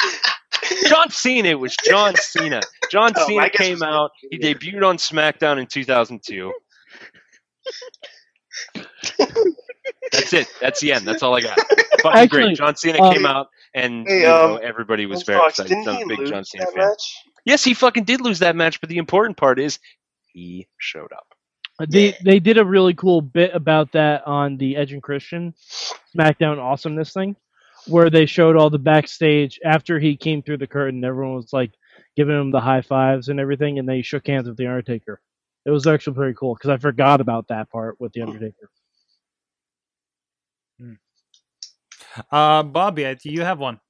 John 0.87 1.11
Cena. 1.11 1.49
It 1.51 1.59
was 1.61 1.77
John 1.85 2.15
Cena. 2.17 2.61
John 2.91 3.13
Oh, 3.17 3.27
Cena 3.27 3.43
I 3.43 3.49
guess 3.49 3.61
it 3.61 3.65
came 3.65 3.73
was- 3.75 3.83
out. 3.83 4.11
He 4.31 4.39
debuted 4.39 4.85
on 4.87 4.97
SmackDown 4.97 5.59
in 5.61 5.67
2002. 5.67 6.53
That's 10.13 10.33
it. 10.33 10.49
That's 10.61 10.81
the 10.81 10.93
end. 10.93 11.07
That's 11.07 11.23
all 11.23 11.35
I 11.35 11.41
got. 11.41 11.59
Fucking 11.59 12.21
Actually, 12.21 12.43
great. 12.45 12.57
John 12.57 12.77
Cena 12.77 13.03
um, 13.03 13.13
came 13.13 13.27
out, 13.27 13.49
and 13.75 14.07
Hey, 14.07 14.19
you 14.21 14.23
know, 14.27 14.55
um, 14.57 14.61
everybody 14.63 15.07
was 15.07 15.23
very 15.23 15.41
Lunchbox, 15.41 15.49
excited. 15.49 15.69
didn't 15.71 15.89
I'm 15.89 15.97
he 15.97 16.03
a 16.03 16.07
big 16.07 16.19
lose 16.21 16.31
John 16.31 16.45
Cena 16.45 16.65
that 16.67 16.75
fan. 16.75 16.89
match? 16.89 17.15
Yes, 17.45 17.65
he 17.65 17.75
fucking 17.75 18.05
did 18.05 18.21
lose 18.21 18.39
that 18.41 18.57
match, 18.57 18.81
but 18.81 18.89
the 18.91 18.99
important 18.99 19.37
part 19.37 19.59
is 19.59 19.79
he 20.33 20.67
showed 20.79 21.13
up. 21.13 21.34
They 21.89 22.09
Yeah. 22.11 22.17
they 22.25 22.41
did 22.41 22.59
a 22.59 22.65
really 22.65 22.95
cool 22.95 23.21
bit 23.21 23.55
about 23.55 23.93
that 23.93 24.27
on 24.27 24.57
the 24.59 24.77
Edge 24.77 24.93
and 24.93 25.03
Christian 25.03 25.55
SmackDown 26.17 26.59
Awesomeness 26.59 27.13
thing, 27.13 27.37
where 27.87 28.11
they 28.11 28.27
showed 28.27 28.57
all 28.57 28.71
the 28.71 28.79
backstage 28.79 29.59
after 29.65 29.99
he 29.99 30.17
came 30.17 30.43
through 30.43 30.59
the 30.59 30.67
curtain. 30.69 31.05
Everyone 31.05 31.35
was 31.35 31.53
like 31.53 31.73
giving 32.17 32.39
him 32.41 32.51
the 32.53 32.61
high 32.61 32.83
fives 32.83 33.29
and 33.29 33.41
everything, 33.41 33.79
and 33.79 33.89
they 33.89 34.03
shook 34.03 34.27
hands 34.27 34.47
with 34.49 34.57
the 34.57 34.67
Undertaker. 34.67 35.21
It 35.67 35.71
was 35.71 35.87
actually 35.87 36.15
pretty 36.17 36.35
cool 36.35 36.55
because 36.55 36.71
I 36.71 36.77
forgot 36.77 37.21
about 37.21 37.49
that 37.49 37.71
part 37.71 38.01
with 38.01 38.13
the 38.13 38.23
Undertaker. 38.23 38.71
Uh, 42.31 42.63
Bobby, 42.63 43.13
do 43.21 43.31
you 43.31 43.43
have 43.43 43.59
one? 43.59 43.81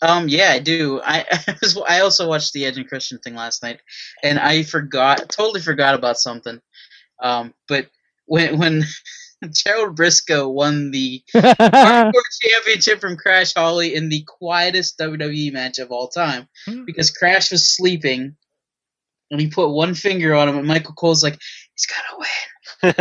Um, 0.00 0.28
yeah, 0.28 0.50
I 0.52 0.58
do. 0.60 1.00
I 1.04 1.24
I 1.88 1.98
I 1.98 2.00
also 2.00 2.28
watched 2.28 2.52
the 2.52 2.64
Edge 2.66 2.78
and 2.78 2.88
Christian 2.88 3.18
thing 3.18 3.34
last 3.34 3.62
night, 3.62 3.80
and 4.22 4.38
I 4.38 4.62
forgot, 4.62 5.28
totally 5.28 5.60
forgot 5.60 5.94
about 5.94 6.18
something. 6.18 6.60
Um, 7.22 7.54
but 7.68 7.88
when 8.26 8.58
when 8.58 8.84
Gerald 9.52 9.96
Brisco 9.96 10.52
won 10.52 10.90
the 10.90 11.22
Hardcore 11.34 12.12
Championship 12.42 13.00
from 13.00 13.16
Crash 13.16 13.54
Holly 13.54 13.94
in 13.94 14.08
the 14.08 14.24
quietest 14.26 14.98
WWE 14.98 15.52
match 15.52 15.78
of 15.78 15.90
all 15.92 16.08
time, 16.08 16.48
Hmm. 16.66 16.84
because 16.84 17.10
Crash 17.10 17.50
was 17.52 17.68
sleeping, 17.74 18.36
and 19.30 19.40
he 19.40 19.48
put 19.48 19.70
one 19.70 19.94
finger 19.94 20.34
on 20.34 20.48
him, 20.48 20.58
and 20.58 20.66
Michael 20.66 20.94
Cole's 20.94 21.22
like, 21.22 21.38
"He's 21.74 21.86
gonna 21.86 22.18
win." 22.18 22.28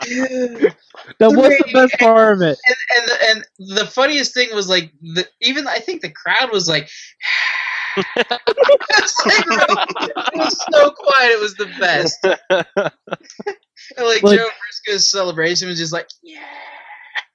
that 0.00 0.74
was 1.20 1.48
the 1.58 1.70
best 1.72 1.94
part 1.98 2.32
of 2.34 2.42
it. 2.42 2.58
and 2.66 2.76
and 2.98 3.08
the, 3.08 3.16
and 3.30 3.76
the 3.78 3.86
funniest 3.86 4.34
thing 4.34 4.48
was 4.54 4.68
like 4.68 4.92
the, 5.00 5.26
even 5.40 5.66
I 5.66 5.78
think 5.78 6.02
the 6.02 6.10
crowd 6.12 6.50
was 6.52 6.68
like, 6.68 6.88
it 7.96 8.40
was 10.34 10.66
so 10.72 10.90
quiet. 10.90 11.30
It 11.30 11.40
was 11.40 11.54
the 11.54 11.66
best. 11.78 12.18
And 13.96 14.06
like, 14.06 14.22
Like- 14.22 14.38
Joe 14.38 14.48
Brisco's 14.48 15.10
celebration 15.10 15.68
was 15.68 15.78
just 15.78 15.92
like, 15.92 16.08
yeah. 16.22 16.40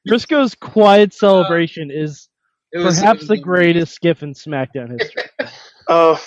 Brisco's 0.08 0.56
quiet 0.56 1.14
uh, 1.14 1.18
celebration 1.18 1.90
is 1.92 2.28
It 2.72 2.80
was 2.80 3.00
perhaps 3.00 3.24
it 3.24 3.30
was 3.30 3.30
the 3.30 3.44
greatest 3.44 3.94
skiff 3.94 4.24
in 4.24 4.34
SmackDown 4.34 5.00
history. 5.00 5.24
Oh. 5.90 6.18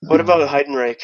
what 0.00 0.20
hmm. 0.20 0.22
about 0.22 0.48
Heidenreich? 0.48 1.02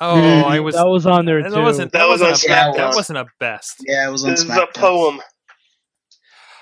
Oh, 0.00 0.18
I 0.18 0.58
was. 0.58 0.74
that 0.74 0.88
was 0.88 1.06
on 1.06 1.26
there 1.26 1.40
that 1.48 1.52
wasn't. 1.52 1.92
That, 1.92 1.98
That 2.00 2.08
was 2.08 2.20
wasn't 2.20 2.50
on 2.50 2.58
a, 2.58 2.72
SmackDown. 2.72 2.76
That 2.76 2.94
wasn't 2.96 3.18
a 3.18 3.26
best. 3.38 3.76
Yeah, 3.86 4.08
it 4.08 4.10
was 4.10 4.24
on 4.24 4.30
This 4.30 4.42
is 4.42 4.50
a 4.50 4.66
poem. 4.74 5.20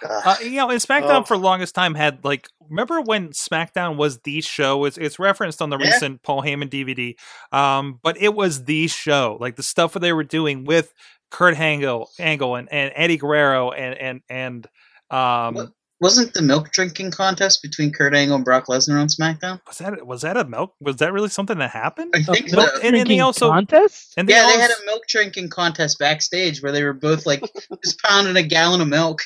Uh, 0.08 0.36
you 0.42 0.52
know, 0.56 0.70
and 0.70 0.80
SmackDown 0.80 1.20
Oh. 1.20 1.24
for 1.24 1.36
the 1.36 1.42
longest 1.42 1.74
time 1.74 1.94
had 1.94 2.24
like. 2.24 2.48
Remember 2.70 3.02
when 3.02 3.30
SmackDown 3.30 3.96
was 3.96 4.20
the 4.20 4.40
show? 4.40 4.86
It's, 4.86 4.96
it's 4.96 5.18
referenced 5.18 5.60
on 5.60 5.68
the 5.68 5.76
Yeah. 5.78 5.88
recent 5.88 6.22
Paul 6.22 6.42
Heyman 6.42 6.70
DVD. 6.70 7.14
Um, 7.56 8.00
but 8.02 8.16
it 8.20 8.34
was 8.34 8.64
the 8.64 8.88
show, 8.88 9.36
like 9.40 9.56
the 9.56 9.62
stuff 9.62 9.92
that 9.92 9.98
they 10.00 10.12
were 10.14 10.24
doing 10.24 10.64
with 10.64 10.94
Kurt 11.30 11.58
Angle, 11.58 12.08
Angle, 12.18 12.56
and, 12.56 12.72
and 12.72 12.90
Eddie 12.94 13.18
Guerrero, 13.18 13.70
and 13.72 13.94
and 13.98 14.20
and 14.30 14.66
um, 15.10 15.54
What? 15.54 15.68
Wasn't 16.00 16.34
the 16.34 16.42
milk 16.42 16.72
drinking 16.72 17.12
contest 17.12 17.62
between 17.62 17.92
Kurt 17.92 18.12
Angle 18.12 18.34
and 18.36 18.44
Brock 18.44 18.66
Lesnar 18.66 18.98
on 19.00 19.06
SmackDown? 19.06 19.60
was 19.68 19.78
that 19.78 20.04
was 20.06 20.22
that 20.22 20.36
a 20.36 20.44
milk? 20.44 20.74
Was 20.80 20.96
that 20.96 21.12
really 21.12 21.28
something 21.28 21.58
that 21.58 21.70
happened? 21.70 22.12
I 22.16 22.22
think 22.24 22.46
A 22.46 22.50
so. 22.50 22.56
milk 22.56 22.70
and 22.76 22.82
then 22.82 22.92
they 22.92 22.98
drinking 23.00 23.20
also- 23.20 23.50
contest. 23.50 24.14
And 24.16 24.28
they 24.28 24.32
Yeah, 24.32 24.46
they 24.46 24.58
had 24.58 24.70
a 24.70 24.84
milk 24.86 25.02
drinking 25.08 25.50
contest 25.50 25.98
backstage 26.00 26.60
where 26.62 26.72
they 26.72 26.82
were 26.82 26.92
both 26.94 27.24
like 27.26 27.42
just 27.84 28.00
pounding 28.02 28.36
a 28.36 28.42
gallon 28.42 28.80
of 28.80 28.88
milk, 28.88 29.20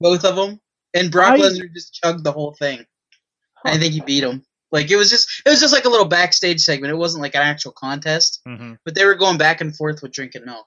both 0.00 0.24
of 0.24 0.36
them, 0.36 0.60
and 0.94 1.10
Brock 1.10 1.34
I- 1.34 1.38
Lesnar 1.38 1.72
just 1.72 1.94
chugged 1.94 2.24
the 2.24 2.32
whole 2.32 2.54
thing. 2.58 2.84
I 3.64 3.78
think 3.78 3.94
he 3.94 4.00
beat 4.00 4.22
him. 4.22 4.44
Like 4.72 4.90
it 4.90 4.96
was 4.96 5.10
just 5.10 5.28
it 5.44 5.48
was 5.50 5.60
just 5.60 5.72
like 5.72 5.84
a 5.84 5.88
little 5.88 6.06
backstage 6.06 6.60
segment. 6.60 6.92
It 6.92 6.96
wasn't 6.96 7.22
like 7.22 7.34
an 7.34 7.42
actual 7.42 7.72
contest, 7.72 8.40
Mhm. 8.46 8.78
but 8.84 8.94
they 8.94 9.04
were 9.04 9.14
going 9.14 9.38
back 9.38 9.60
and 9.60 9.74
forth 9.74 10.02
with 10.02 10.12
drinking 10.12 10.44
milk. 10.44 10.66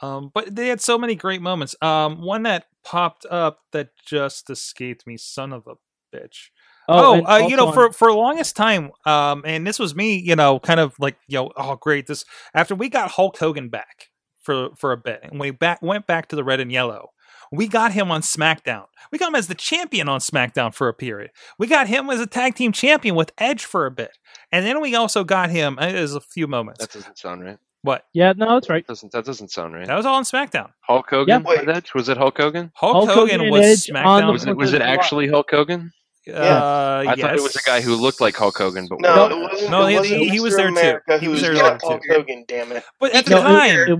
Um, 0.00 0.30
but 0.34 0.54
they 0.54 0.68
had 0.68 0.80
so 0.80 0.98
many 0.98 1.14
great 1.14 1.40
moments. 1.40 1.74
Um, 1.80 2.20
one 2.20 2.42
that 2.42 2.66
popped 2.84 3.24
up 3.26 3.60
that 3.72 3.90
just 4.06 4.50
escaped 4.50 5.06
me, 5.06 5.16
son 5.16 5.52
of 5.52 5.66
a 5.66 5.74
bitch. 6.14 6.48
Oh, 6.88 7.14
and 7.14 7.26
uh, 7.26 7.46
you 7.48 7.56
know, 7.56 7.66
also 7.66 7.88
for 7.88 7.92
for 7.92 8.12
longest 8.12 8.56
time, 8.56 8.90
um, 9.06 9.42
and 9.46 9.66
this 9.66 9.78
was 9.78 9.94
me, 9.94 10.16
you 10.18 10.36
know, 10.36 10.58
kind 10.58 10.78
of 10.80 10.94
like, 10.98 11.16
you 11.26 11.38
know, 11.38 11.50
oh 11.56 11.76
great, 11.76 12.06
this 12.06 12.24
after 12.54 12.74
we 12.74 12.88
got 12.90 13.12
Hulk 13.12 13.38
Hogan 13.38 13.70
back 13.70 14.08
for 14.42 14.68
for 14.76 14.92
a 14.92 14.96
bit, 14.98 15.20
and 15.22 15.40
we 15.40 15.50
back 15.50 15.80
went 15.80 16.06
back 16.06 16.28
to 16.28 16.36
the 16.36 16.44
red 16.44 16.60
and 16.60 16.70
yellow. 16.70 17.08
We 17.56 17.68
got 17.68 17.92
him 17.92 18.10
on 18.10 18.20
SmackDown. 18.22 18.84
We 19.12 19.18
got 19.18 19.28
him 19.28 19.34
as 19.36 19.46
the 19.48 19.54
champion 19.54 20.08
on 20.08 20.20
SmackDown 20.20 20.74
for 20.74 20.88
a 20.88 20.94
period. 20.94 21.30
We 21.58 21.66
got 21.66 21.86
him 21.88 22.08
as 22.10 22.20
a 22.20 22.26
tag 22.26 22.54
team 22.54 22.72
champion 22.72 23.14
with 23.14 23.32
Edge 23.38 23.64
for 23.64 23.86
a 23.86 23.90
bit, 23.90 24.10
and 24.50 24.64
then 24.66 24.80
we 24.80 24.94
also 24.94 25.24
got 25.24 25.50
him 25.50 25.78
uh, 25.78 25.82
as 25.82 26.14
a 26.14 26.20
few 26.20 26.46
moments. 26.46 26.80
That 26.80 26.92
doesn't 26.92 27.18
sound 27.18 27.44
right. 27.44 27.58
what? 27.82 28.04
yeah, 28.12 28.32
no, 28.36 28.54
that's 28.54 28.68
right. 28.68 28.86
Doesn't 28.86 29.12
that 29.12 29.24
doesn't 29.24 29.50
sound 29.50 29.74
right? 29.74 29.86
That 29.86 29.96
was 29.96 30.06
all 30.06 30.16
on 30.16 30.24
SmackDown. 30.24 30.70
Hulk 30.80 31.06
Hogan? 31.10 31.44
Yeah. 31.46 31.60
with 31.60 31.68
Edge? 31.68 31.94
Was 31.94 32.08
it 32.08 32.16
Hulk 32.16 32.36
Hogan? 32.38 32.72
Hulk, 32.74 32.94
Hulk 32.94 33.08
Hogan, 33.10 33.40
Hogan 33.40 33.50
was 33.52 33.88
Edge 33.88 33.94
on 33.96 34.04
SmackDown. 34.22 34.32
Was 34.32 34.46
it 34.46 34.56
was 34.56 34.72
it 34.72 34.82
actually 34.82 35.28
Hulk 35.28 35.50
Hogan? 35.50 35.92
Uh, 36.26 37.04
I 37.06 37.16
thought 37.16 37.34
it 37.36 37.42
was 37.42 37.54
a 37.54 37.60
guy 37.66 37.82
who 37.82 37.96
looked 37.96 38.18
like 38.22 38.34
Hulk 38.34 38.56
Hogan, 38.56 38.86
but 38.88 38.98
No, 39.00 39.28
No, 39.28 39.36
it 39.36 39.42
wasn't. 39.52 39.70
no, 39.70 39.82
it 39.86 39.90
he- 39.90 39.96
wasn't 39.98 40.20
he- 40.22 40.28
he 40.30 40.40
was 40.40 40.54
Mr. 40.54 40.74
there 40.74 41.02
too. 41.06 41.18
He 41.18 41.28
was 41.28 41.42
was 41.42 41.42
there 41.42 41.52
not 41.62 41.80
too. 41.80 41.86
Hulk 41.86 42.02
Hogan. 42.10 42.44
Damn 42.48 42.72
it! 42.72 42.82
But 42.98 43.12
at 43.14 43.26
the 43.26 43.32
No, 43.32 43.42
time, 43.42 43.76
it, 43.78 43.98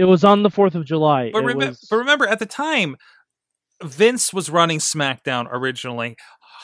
it, 0.00 0.04
was 0.04 0.24
on 0.24 0.42
the 0.42 0.50
Fourth 0.50 0.74
of 0.74 0.84
July. 0.84 1.30
But, 1.32 1.44
It 1.44 1.56
was- 1.56 1.86
but 1.90 1.96
remember, 1.96 2.26
at 2.26 2.38
the 2.38 2.46
time, 2.46 2.96
Vince 3.82 4.32
was 4.32 4.50
running 4.50 4.78
SmackDown 4.78 5.46
originally. 5.50 6.16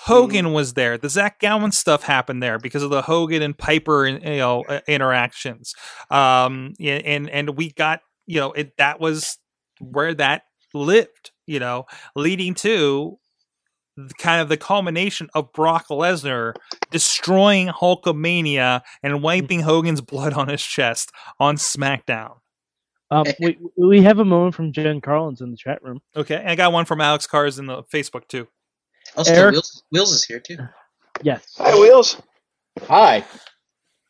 Hogan 0.05 0.53
was 0.53 0.75
there. 0.75 0.97
The 0.99 1.09
Zach 1.09 1.41
Gowen 1.41 1.73
stuff 1.73 2.05
happened 2.05 2.43
there 2.43 2.59
because 2.59 2.83
of 2.83 2.91
the 2.91 3.03
Hogan 3.03 3.43
and 3.43 3.57
Piper, 3.57 4.07
you 4.07 4.19
know, 4.21 4.63
uh, 4.69 4.81
interactions. 4.87 5.75
Um, 6.11 6.75
and 6.79 7.29
and 7.29 7.57
we 7.57 7.73
got 7.73 8.01
you 8.27 8.39
know 8.39 8.53
it. 8.53 8.77
That 8.77 9.01
was 9.01 9.39
where 9.81 10.15
that 10.15 10.43
lived. 10.75 11.33
You 11.47 11.59
know, 11.59 11.87
leading 12.15 12.55
to 12.55 13.19
kind 14.19 14.43
of 14.43 14.49
the 14.49 14.57
culmination 14.57 15.29
of 15.35 15.53
Brock 15.53 15.87
Lesnar 15.91 16.55
destroying 16.91 17.69
Hulkamania 17.69 18.83
and 19.03 19.23
wiping 19.23 19.61
Hogan's 19.61 20.03
blood 20.03 20.35
on 20.35 20.49
his 20.49 20.63
chest 20.63 21.11
on 21.41 21.57
SmackDown. 21.57 22.35
Um, 23.11 23.25
we 23.41 23.59
we 23.77 24.03
have 24.03 24.19
a 24.19 24.25
moment 24.25 24.55
from 24.55 24.73
Jen 24.73 25.01
Carlins 25.01 25.41
in 25.41 25.51
the 25.51 25.57
chat 25.57 25.83
room. 25.83 26.01
Okay, 26.17 26.43
I 26.47 26.55
got 26.55 26.73
one 26.73 26.85
from 26.85 27.01
Alex 27.01 27.27
Cars 27.27 27.59
in 27.59 27.67
the 27.67 27.83
Facebook 27.85 28.27
too. 28.29 28.49
Also, 29.17 29.33
Eric? 29.33 29.53
Wheels, 29.53 29.83
Wheels 29.93 30.13
is 30.13 30.25
here 30.25 30.41
too. 30.41 30.59
Yes. 31.23 31.47
Hi, 31.59 31.75
Wheels. 31.79 32.21
Hi. 32.89 33.25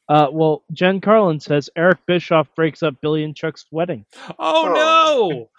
Uh, 0.08 0.28
well, 0.32 0.62
Jen 0.72 1.00
Carlin 1.00 1.40
says 1.40 1.68
Eric 1.76 1.98
Bischoff 2.06 2.48
breaks 2.54 2.82
up 2.82 2.94
Billy 3.00 3.24
and 3.24 3.34
Chuck's 3.36 3.66
wedding. 3.70 4.04
Oh, 4.38 4.68
Oh. 4.68 5.28
no! 5.28 5.50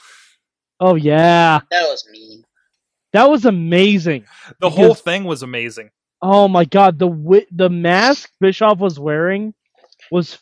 Oh 0.80 0.96
yeah, 0.96 1.60
That 1.72 1.84
was 1.90 2.08
mean. 2.12 2.44
that 3.14 3.30
was 3.30 3.46
amazing. 3.46 4.26
The 4.60 4.70
whole 4.70 4.94
thing 4.96 5.24
was 5.24 5.42
amazing. 5.44 5.90
Oh 6.22 6.48
my 6.48 6.66
god, 6.66 7.00
the 7.00 7.08
wi- 7.08 7.48
the 7.52 7.70
mask 7.70 8.30
Bischoff 8.40 8.78
was 8.80 9.00
wearing 9.00 9.54
was 10.12 10.34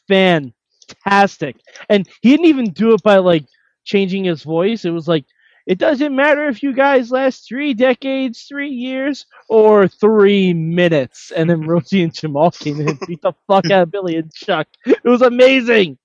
fantastic, 1.04 1.58
and 1.90 2.08
he 2.22 2.32
didn't 2.32 2.48
even 2.48 2.72
do 2.72 2.94
it 2.94 3.04
by 3.04 3.18
like 3.18 3.46
changing 3.84 4.26
his 4.26 4.44
voice. 4.44 4.86
It 4.86 4.92
was 4.92 5.08
like, 5.08 5.26
it 5.68 5.78
doesn't 5.78 6.16
matter 6.16 6.48
if 6.48 6.62
you 6.62 6.74
guys 6.74 7.12
last 7.12 7.48
three 7.48 7.74
decades, 7.74 8.44
three 8.44 8.70
years, 8.70 9.26
or 9.50 9.88
three 9.88 10.54
minutes. 10.54 11.32
And 11.36 11.50
then 11.50 11.62
Rosey 11.62 12.04
and 12.04 12.14
Jamal 12.14 12.52
came 12.52 12.80
in 12.82 12.90
and 12.90 13.00
beat 13.08 13.22
the 13.22 13.34
fuck 13.48 13.66
out 13.72 13.84
of 13.84 13.92
Billy 13.92 14.16
and 14.16 14.32
Chuck. 14.34 14.68
It 14.86 15.04
was 15.04 15.22
amazing. 15.22 15.98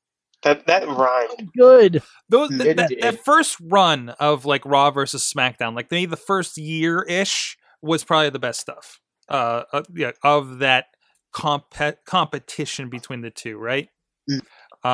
That 0.42 0.66
that 0.66 0.88
rhymed. 0.88 1.50
Good. 1.54 2.02
Those 2.30 2.50
It 2.52 2.76
that, 2.76 2.76
that, 2.76 3.00
that 3.00 3.24
first 3.24 3.58
run 3.60 4.10
of 4.18 4.46
like 4.46 4.64
Raw 4.64 4.90
versus 4.90 5.30
SmackDown, 5.30 5.74
like 5.74 5.90
maybe 5.90 6.06
the 6.06 6.16
first 6.16 6.56
year 6.56 7.02
ish, 7.02 7.58
was 7.82 8.04
probably 8.04 8.30
the 8.30 8.38
best 8.38 8.60
stuff. 8.60 9.00
Uh, 9.28 9.64
uh, 9.72 9.82
yeah, 9.94 10.12
of 10.24 10.58
that 10.58 10.86
compet 11.34 11.96
competition 12.06 12.88
between 12.88 13.20
the 13.20 13.30
two, 13.30 13.58
right? 13.58 13.88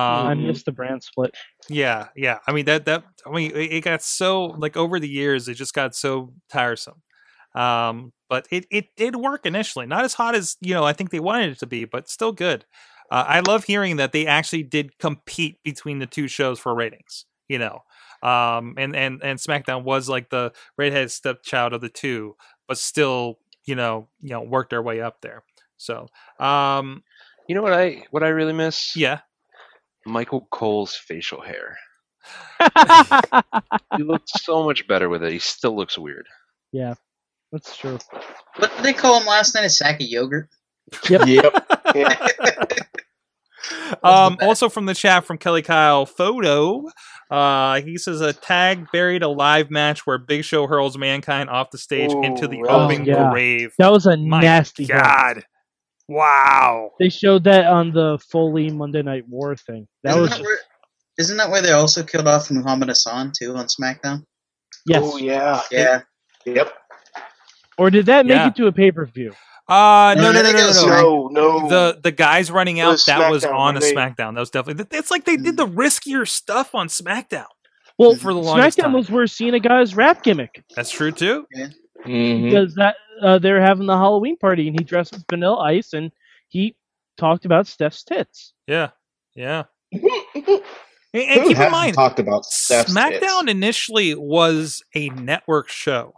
Mm. 0.08 0.24
I 0.24 0.34
Um, 0.34 0.38
missed 0.46 0.64
the 0.66 0.72
brand 0.72 1.02
split. 1.02 1.34
yeah, 1.68 2.08
yeah. 2.16 2.38
I 2.46 2.52
mean 2.52 2.64
that 2.66 2.84
that 2.86 3.04
I 3.26 3.30
mean 3.30 3.50
it 3.52 3.72
it 3.72 3.80
got 3.84 4.02
so 4.02 4.44
like 4.46 4.76
over 4.76 5.00
the 5.00 5.08
years 5.08 5.48
it 5.48 5.54
just 5.54 5.74
got 5.74 5.94
so 5.94 6.32
tiresome. 6.50 7.02
Um, 7.54 8.12
but 8.28 8.46
it 8.50 8.66
it 8.70 8.86
did 8.96 9.16
work 9.16 9.46
initially. 9.46 9.86
Not 9.86 10.04
as 10.04 10.14
hot 10.14 10.34
as 10.34 10.56
you 10.60 10.74
know 10.74 10.84
I 10.84 10.92
think 10.92 11.10
they 11.10 11.20
wanted 11.20 11.50
it 11.50 11.58
to 11.60 11.66
be, 11.66 11.84
but 11.84 12.08
still 12.08 12.32
good. 12.32 12.64
Uh, 13.10 13.24
I 13.26 13.40
love 13.40 13.64
hearing 13.64 13.96
that 13.96 14.12
they 14.12 14.26
actually 14.26 14.64
did 14.64 14.98
compete 14.98 15.58
between 15.64 15.98
the 16.00 16.06
two 16.06 16.28
shows 16.28 16.58
for 16.58 16.74
ratings. 16.74 17.24
You 17.48 17.58
know, 17.58 17.80
um, 18.22 18.74
and 18.78 18.94
and 18.96 19.20
and 19.22 19.38
SmackDown 19.38 19.84
was 19.84 20.08
like 20.08 20.30
the 20.30 20.52
redhead 20.76 21.10
stepchild 21.10 21.72
of 21.72 21.80
the 21.80 21.88
two, 21.88 22.36
but 22.68 22.78
still 22.78 23.38
you 23.64 23.74
know 23.76 24.08
you 24.20 24.30
know 24.30 24.42
worked 24.42 24.70
their 24.70 24.82
way 24.82 25.00
up 25.00 25.20
there. 25.22 25.44
So 25.76 26.08
um, 26.40 27.02
You 27.48 27.54
know 27.54 27.62
what 27.62 27.72
I 27.72 28.04
what 28.10 28.22
I 28.24 28.28
really 28.28 28.52
miss? 28.52 28.96
yeah, 28.96 29.20
Michael 30.06 30.46
Cole's 30.50 30.94
facial 30.94 31.42
hair. 31.42 31.76
He 33.96 34.02
looks 34.02 34.32
so 34.42 34.64
much 34.64 34.86
better 34.86 35.08
with 35.08 35.22
it. 35.22 35.32
He 35.32 35.38
still 35.38 35.74
looks 35.76 35.96
weird. 35.96 36.26
yeah, 36.72 36.94
that's 37.52 37.76
true. 37.76 37.98
What 38.56 38.74
did 38.76 38.84
they 38.84 38.92
call 38.92 39.20
him 39.20 39.26
last 39.26 39.54
night? 39.54 39.64
A 39.64 39.70
sack 39.70 40.00
of 40.00 40.06
yogurt? 40.06 40.48
Yep. 41.08 41.54
Yeah. 41.94 42.16
um, 44.02 44.36
also 44.42 44.68
from 44.68 44.86
the 44.86 44.94
chat 44.94 45.24
from 45.24 45.38
Kelly 45.38 45.62
Kyle 45.62 46.04
photo, 46.04 46.84
uh, 47.30 47.80
he 47.80 47.96
says 47.96 48.20
a 48.20 48.32
tag 48.32 48.88
buried 48.92 49.22
a 49.22 49.28
live 49.28 49.70
match 49.70 50.06
where 50.06 50.18
Big 50.18 50.44
Show 50.44 50.66
hurls 50.66 50.98
mankind 50.98 51.48
off 51.48 51.70
the 51.70 51.78
stage 51.78 52.12
into 52.12 52.48
the 52.48 52.62
oh, 52.68 52.84
open 52.84 53.04
yeah. 53.04 53.30
grave. 53.30 53.72
That 53.78 53.92
was 53.92 54.06
a 54.06 54.16
My 54.16 54.40
nasty. 54.40 54.84
hit. 54.84 55.44
God, 56.08 56.14
wow. 56.14 56.90
They 56.98 57.08
showed 57.08 57.44
that 57.44 57.66
on 57.66 57.92
the 57.92 58.18
Foley 58.30 58.70
Monday 58.70 59.02
Night 59.02 59.24
War 59.28 59.56
thing. 59.56 59.86
That 60.02 60.10
isn't, 60.10 60.22
was 60.22 60.30
that 60.30 60.40
where, 60.42 60.58
isn't 61.18 61.36
that 61.36 61.50
where 61.50 61.62
they 61.62 61.72
also 61.72 62.02
killed 62.02 62.26
off 62.28 62.50
Muhammad 62.50 62.88
Hassan 62.88 63.32
too 63.36 63.54
on 63.56 63.66
SmackDown? 63.66 64.24
yes. 64.86 65.02
Oh 65.04 65.16
yeah. 65.18 65.60
Yeah. 65.70 66.02
Yep. 66.44 66.72
Or 67.78 67.90
did 67.90 68.06
that 68.06 68.24
make 68.26 68.36
Yeah. 68.36 68.48
it 68.48 68.56
to 68.56 68.66
a 68.68 68.72
pay 68.72 68.90
per 68.92 69.04
view? 69.06 69.32
Uh, 69.68 70.14
no, 70.16 70.30
No, 70.30 70.42
no, 70.42 70.52
no, 70.52 70.70
no, 70.86 71.28
no. 71.28 71.68
The 71.68 71.98
the 72.00 72.12
guys 72.12 72.52
running 72.52 72.78
out 72.78 73.02
that 73.06 73.30
was 73.30 73.44
on 73.44 73.76
a 73.76 73.80
SmackDown. 73.80 74.34
That 74.34 74.40
was 74.40 74.50
definitely. 74.50 74.86
It's 74.96 75.10
like 75.10 75.24
they 75.24 75.36
did 75.36 75.56
the 75.56 75.66
riskier 75.66 76.26
stuff 76.26 76.74
on 76.74 76.86
SmackDown. 76.86 77.46
Well, 77.98 78.14
For 78.14 78.32
the 78.32 78.38
longest 78.38 78.78
SmackDown 78.78 78.82
time. 78.82 78.92
was 78.92 79.10
where 79.10 79.26
Cena 79.26 79.58
got 79.58 79.80
his 79.80 79.96
rap 79.96 80.22
gimmick 80.22 80.62
That's 80.76 80.90
true 80.90 81.10
too. 81.10 81.46
Mhm. 82.06 82.44
because 82.44 82.74
that 82.76 82.94
uh, 83.22 83.38
they're 83.38 83.60
having 83.62 83.86
the 83.86 83.96
Halloween 83.96 84.36
party 84.36 84.68
and 84.68 84.78
he 84.78 84.84
dressed 84.84 85.14
as 85.14 85.24
Vanilla 85.30 85.58
Ice 85.62 85.92
and 85.92 86.10
he 86.48 86.76
talked 87.16 87.44
about 87.44 87.66
Steph's 87.66 88.02
tits. 88.04 88.52
Yeah, 88.66 88.90
yeah. 89.34 89.64
And, 91.14 91.30
and 91.30 91.44
keep 91.48 91.58
in 91.58 91.70
mind, 91.72 91.94
talked 91.94 92.18
about 92.18 92.44
Steph's 92.44 92.92
SmackDown 92.94 93.42
tits? 93.42 93.50
initially 93.52 94.14
was 94.14 94.82
a 94.94 95.08
network 95.10 95.68
show. 95.70 96.12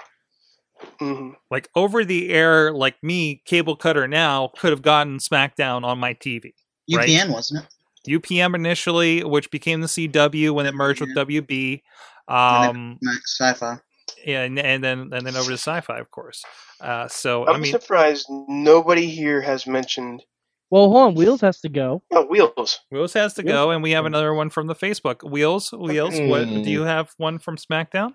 Mhm. 1.01 1.34
like 1.51 1.68
over 1.74 2.05
the 2.05 2.30
air 2.30 2.72
like 2.72 2.94
me 3.03 3.42
cable 3.44 3.74
cutter 3.74 4.07
now 4.07 4.53
could 4.59 4.70
have 4.70 4.80
gotten 4.82 5.18
smackdown 5.18 5.82
on 5.84 5.99
my 5.99 6.14
tv 6.14 6.53
Right. 6.92 7.28
Wasn't 7.28 7.64
it? 7.64 8.22
UPN 8.22 8.55
initially 8.55 9.24
which 9.24 9.51
became 9.51 9.80
the 9.80 9.88
cw 9.88 10.53
when 10.53 10.66
it 10.66 10.74
merged 10.76 11.01
with 11.01 11.16
wb 11.16 11.82
um 12.28 12.96
Ma- 13.03 13.12
Sci-fi. 13.24 13.78
Yeah, 14.24 14.42
and, 14.42 14.58
and 14.58 14.82
then 14.82 15.10
and 15.12 15.26
then 15.26 15.36
over 15.36 15.48
to 15.50 15.54
sci-fi 15.54 15.98
of 15.98 16.10
course 16.10 16.44
uh 16.80 17.08
so 17.08 17.46
I'm 17.46 17.56
i 17.56 17.58
mean 17.58 17.72
surprised 17.72 18.26
nobody 18.48 19.08
here 19.08 19.40
has 19.40 19.66
mentioned 19.66 20.22
Well, 20.70 20.90
hold 20.90 21.08
on, 21.08 21.14
Wheels 21.14 21.40
has 21.40 21.60
to 21.62 21.68
go. 21.68 22.02
oh, 22.12 22.26
Wheels. 22.26 22.80
wheels 22.90 23.14
has 23.14 23.34
to 23.34 23.42
go 23.42 23.70
and 23.70 23.82
we 23.82 23.92
have 23.92 24.06
another 24.06 24.34
one 24.34 24.50
from 24.50 24.66
the 24.66 24.74
facebook 24.74 25.28
wheels 25.28 25.72
wheels 25.72 26.18
what 26.20 26.46
do 26.46 26.70
you 26.70 26.82
have 26.82 27.12
one 27.16 27.38
from 27.38 27.56
smackdown 27.56 28.14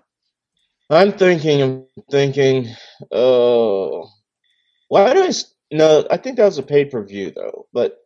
I'm 0.90 1.12
thinking, 1.12 1.62
I'm 1.62 1.86
thinking, 2.10 2.68
uh, 3.10 4.06
why 4.88 5.14
do 5.14 5.22
I? 5.24 5.32
no, 5.72 6.06
I 6.10 6.16
think 6.18 6.36
that 6.36 6.44
was 6.44 6.58
a 6.58 6.62
pay 6.62 6.84
per 6.84 7.02
view 7.02 7.32
though, 7.34 7.66
but 7.72 7.98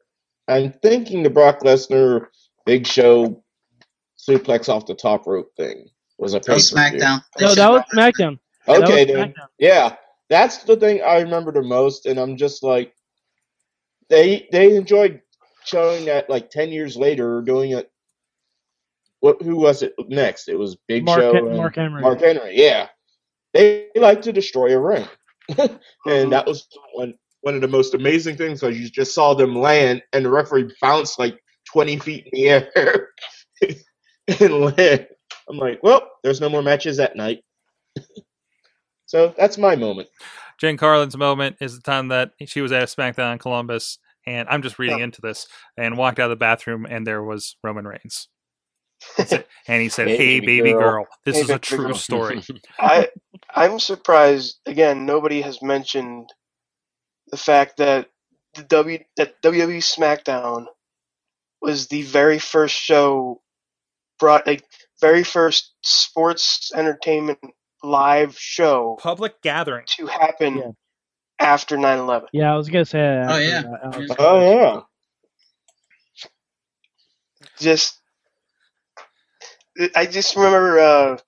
I'm 0.47 0.73
thinking 0.81 1.23
the 1.23 1.31
Brock 1.31 1.61
Lesnar 1.61 2.29
Big 2.67 2.87
Show 2.87 3.43
suplex 4.19 4.69
off 4.69 4.87
the 4.87 4.95
top 4.95 5.27
rope 5.27 5.51
thing 5.57 5.89
was 6.19 6.35
a 6.35 6.41
That 6.41 6.47
pay-per-view. 6.47 7.01
SmackDown. 7.01 7.25
No, 7.41 7.55
that 7.55 7.71
was 7.71 7.83
have- 7.93 8.15
SmackDown. 8.15 8.39
That 8.67 8.81
was 8.81 8.91
Okay, 8.91 9.05
then. 9.05 9.29
SmackDown. 9.31 9.47
Yeah, 9.59 9.97
that's 10.29 10.59
the 10.65 10.77
thing 10.77 11.01
I 11.03 11.21
remember 11.21 11.53
the 11.53 11.63
most, 11.63 12.07
and 12.07 12.19
I'm 12.19 12.37
just 12.37 12.63
like, 12.63 12.95
they 14.09 14.49
they 14.53 14.75
enjoyed 14.77 15.21
showing 15.65 16.07
that 16.07 16.29
like 16.29 16.51
ten 16.51 16.71
years 16.71 16.97
later, 16.97 17.41
doing 17.43 17.73
it. 17.73 17.91
What? 19.21 19.41
Who 19.43 19.57
was 19.57 19.83
it 19.83 19.95
next? 20.09 20.49
It 20.49 20.59
was 20.59 20.77
Big 20.87 21.05
Mark, 21.05 21.21
Show 21.21 21.37
and 21.37 21.57
Mark 21.57 21.77
Henry. 21.77 22.03
Mark 22.03 22.21
Henry. 22.21 22.59
Yeah, 22.59 22.89
they 23.53 23.89
like 23.97 24.23
to 24.23 24.33
destroy 24.33 24.75
a 24.75 24.81
ring, 24.81 25.07
and 25.59 25.79
mm-hmm. 26.07 26.31
that 26.31 26.47
was 26.47 26.69
one 26.95 27.15
one 27.43 27.55
of 27.55 27.61
the 27.61 27.69
most 27.69 27.95
amazing 27.95 28.37
things. 28.37 28.61
because 28.61 28.79
you 28.79 28.89
just 28.89 29.15
saw 29.15 29.35
them 29.35 29.55
land, 29.55 30.03
and 30.13 30.25
the 30.25 30.31
referee 30.31 30.73
bounced 30.81 31.19
like 31.19 31.39
twenty 31.65 31.99
feet 31.99 32.29
in 32.33 32.39
the 32.39 32.49
air 32.49 33.09
and 34.41 34.77
land. 34.77 35.07
I'm 35.49 35.59
like, 35.59 35.83
well, 35.83 36.09
there's 36.23 36.41
no 36.41 36.49
more 36.49 36.63
matches 36.63 36.97
that 36.99 37.17
night. 37.17 37.43
so 39.07 39.35
that's 39.39 39.59
my 39.59 39.77
moment. 39.77 40.09
jen 40.59 40.77
carlin's 40.77 41.17
moment 41.17 41.57
is 41.61 41.75
the 41.77 41.83
time 41.83 42.09
that 42.09 42.33
she 42.47 42.61
was 42.61 42.73
at 42.73 42.89
smackdown 42.89 43.33
in 43.33 43.39
columbus 43.39 43.99
and 44.27 44.49
i'm 44.49 44.63
just 44.63 44.79
reading 44.79 44.99
Yeah. 44.99 45.05
into 45.05 45.21
this 45.21 45.47
and 45.77 45.97
walked 45.99 46.19
out 46.19 46.25
of 46.25 46.31
the 46.31 46.37
bathroom 46.37 46.87
and 46.89 47.07
there 47.07 47.23
was 47.23 47.57
roman 47.63 47.87
reigns 47.87 48.29
and 49.69 49.83
he 49.83 49.89
said 49.89 50.09
Hey, 50.09 50.17
hey, 50.17 50.41
baby 50.41 50.47
baby 50.47 50.75
girl." 50.75 50.75
girl 50.75 51.07
this 51.25 51.37
Hey, 51.37 51.43
is 51.43 51.53
a 51.53 51.59
true 51.59 51.79
girl." 51.87 51.95
story 51.95 52.43
I 52.81 53.09
I'm 53.55 53.79
surprised 53.81 54.59
again. 54.67 55.07
Nobody 55.07 55.41
has 55.43 55.63
mentioned 55.63 56.31
the 57.31 57.37
fact 57.37 57.79
that 57.79 58.09
the 58.55 58.63
W 58.65 58.99
that 59.17 59.41
WWE 59.43 59.79
SmackDown 59.79 60.67
was 61.63 61.89
the 61.89 62.03
very 62.03 62.39
first 62.39 62.75
show 62.75 63.41
brought 64.19 64.47
like 64.47 64.65
very 65.01 65.25
first 65.25 65.75
sports 65.83 66.73
entertainment 66.75 67.39
live 67.83 68.37
show 68.39 68.97
public 69.01 69.41
gathering 69.43 69.85
to 69.97 70.07
happen 70.07 70.57
Yeah. 70.59 70.71
after 71.39 71.77
9/11. 71.77 72.27
Yeah, 72.33 72.53
I 72.53 72.57
was 72.57 72.69
gonna 72.69 72.85
say 72.85 72.99
that. 73.01 73.31
Oh, 73.31 73.37
yeah. 73.37 73.63
that. 73.63 74.17
Oh 74.19 74.41
yeah. 74.41 74.81
Just 77.59 77.99
I 79.95 80.07
just 80.07 80.35
remember 80.35 80.81
uh, 80.81 81.19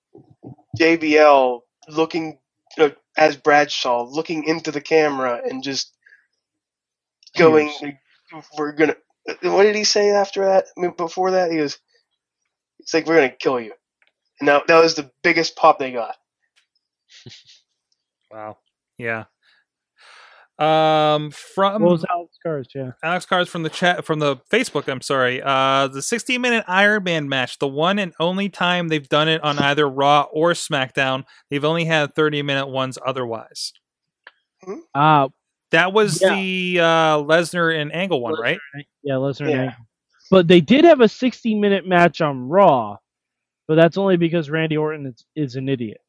JBL 0.77 1.61
looking 1.87 2.39
you 2.77 2.87
know, 2.87 2.93
as 3.17 3.37
Bradshaw 3.37 4.03
looking 4.03 4.43
into 4.45 4.71
the 4.71 4.81
camera 4.81 5.41
and 5.43 5.63
just 5.63 5.95
going 7.37 7.71
we're 8.57 8.73
gonna 8.73 8.95
what 9.43 9.63
did 9.63 9.75
he 9.75 9.83
say 9.85 10.09
after 10.09 10.45
that 10.45 10.65
I 10.77 10.81
mean, 10.81 10.93
before 10.97 11.31
that 11.31 11.51
he 11.51 11.57
was 11.59 11.77
it's 12.81 12.93
like 12.93 13.05
we're 13.07 13.15
gonna 13.15 13.29
kill 13.29 13.59
you 13.59 13.73
and 14.39 14.47
that, 14.49 14.67
that 14.67 14.81
was 14.81 14.95
the 14.95 15.09
biggest 15.23 15.55
pop 15.55 15.79
they 15.79 15.91
got 15.91 16.15
Wow. 18.31 18.57
Yeah. 18.97 19.25
Um, 20.59 21.31
from 21.31 21.81
What 21.81 21.91
was 21.91 22.05
Alex 22.09 22.37
Cars? 22.43 22.67
Yeah. 22.75 22.91
Alex 23.03 23.25
Cards 23.25 23.49
from 23.49 23.63
the 23.63 23.69
chat 23.69 24.05
from 24.05 24.19
the 24.19 24.37
Facebook. 24.51 24.87
I'm 24.87 25.01
sorry. 25.01 25.41
Uh, 25.43 25.87
the 25.87 26.01
60 26.01 26.37
minute 26.37 26.63
Iron 26.67 27.03
Man 27.03 27.27
match, 27.27 27.57
the 27.59 27.67
one 27.67 27.97
and 27.99 28.13
only 28.19 28.47
time 28.47 28.87
they've 28.87 29.09
done 29.09 29.27
it 29.27 29.43
on 29.43 29.57
either 29.59 29.89
Raw 29.89 30.27
or 30.31 30.51
SmackDown. 30.53 31.25
They've 31.49 31.65
only 31.65 31.85
had 31.85 32.13
30 32.15 32.41
minute 32.43 32.67
ones 32.67 32.97
otherwise. 33.05 33.73
Ah, 34.93 35.29
That 35.71 35.91
was 35.93 36.21
Yeah. 36.21 36.35
the 36.35 36.79
uh, 36.79 37.17
Lesnar 37.23 37.75
and 37.75 37.91
Angle 37.93 38.21
one, 38.21 38.39
right? 38.39 38.59
yeah, 39.03 39.15
Lesnar. 39.15 39.41
and 39.41 39.49
Yeah. 39.49 39.61
Angle. 39.61 39.85
But 40.31 40.47
they 40.49 40.61
did 40.61 40.85
have 40.85 41.01
a 41.01 41.09
60 41.09 41.55
minute 41.55 41.87
match 41.87 42.21
on 42.21 42.49
Raw, 42.49 42.97
but 43.67 43.75
that's 43.75 43.97
only 43.99 44.17
because 44.17 44.49
Randy 44.49 44.77
Orton 44.77 45.07
is, 45.07 45.25
is 45.35 45.57
an 45.57 45.69
idiot. 45.69 46.01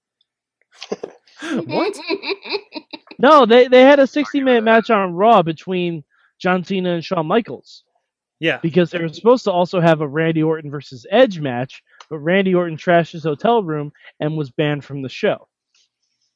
what? 1.67 1.99
No, 3.19 3.47
they 3.47 3.69
they 3.69 3.83
had 3.83 4.01
a 4.01 4.07
60 4.07 4.41
minute 4.43 4.65
match 4.65 4.91
on 4.91 5.13
Raw 5.15 5.43
between 5.43 6.05
John 6.41 6.65
Cena 6.65 6.95
and 6.95 7.05
Shawn 7.05 7.27
Michaels 7.27 7.85
Yeah. 8.41 8.59
because 8.63 8.91
they 8.91 9.01
were 9.01 9.09
supposed 9.11 9.45
to 9.45 9.53
also 9.53 9.81
have 9.81 10.01
a 10.03 10.09
Randy 10.09 10.43
Orton 10.43 10.71
versus 10.71 11.07
Edge 11.11 11.41
match, 11.41 11.83
but 12.11 12.19
Randy 12.21 12.55
Orton 12.55 12.77
trashed 12.79 13.13
his 13.13 13.25
hotel 13.25 13.63
room 13.63 13.93
and 14.21 14.37
was 14.37 14.51
banned 14.51 14.85
from 14.85 15.03
the 15.03 15.09
show. 15.11 15.49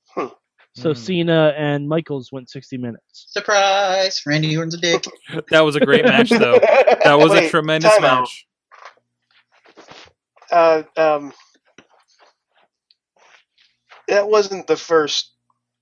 Hmm. 0.08 0.26
So 0.76 0.90
Hmm. 0.92 0.98
Cena 1.00 1.54
and 1.56 1.88
Michaels 1.88 2.30
went 2.30 2.50
60 2.50 2.76
minutes. 2.76 3.26
Surprise! 3.30 4.22
Randy 4.26 4.54
Orton's 4.56 4.74
a 4.74 4.78
dick. 4.78 5.04
That 5.50 5.60
was 5.64 5.74
a 5.76 5.80
great 5.80 6.04
match, 6.04 6.28
though. 6.30 6.58
That 7.04 7.18
was 7.18 7.32
a 7.32 7.48
tremendous 7.48 7.98
match. 8.00 8.46
Uh, 10.50 10.82
um, 10.96 11.32
that 14.08 14.28
wasn't 14.28 14.66
the 14.66 14.76
first. 14.76 15.32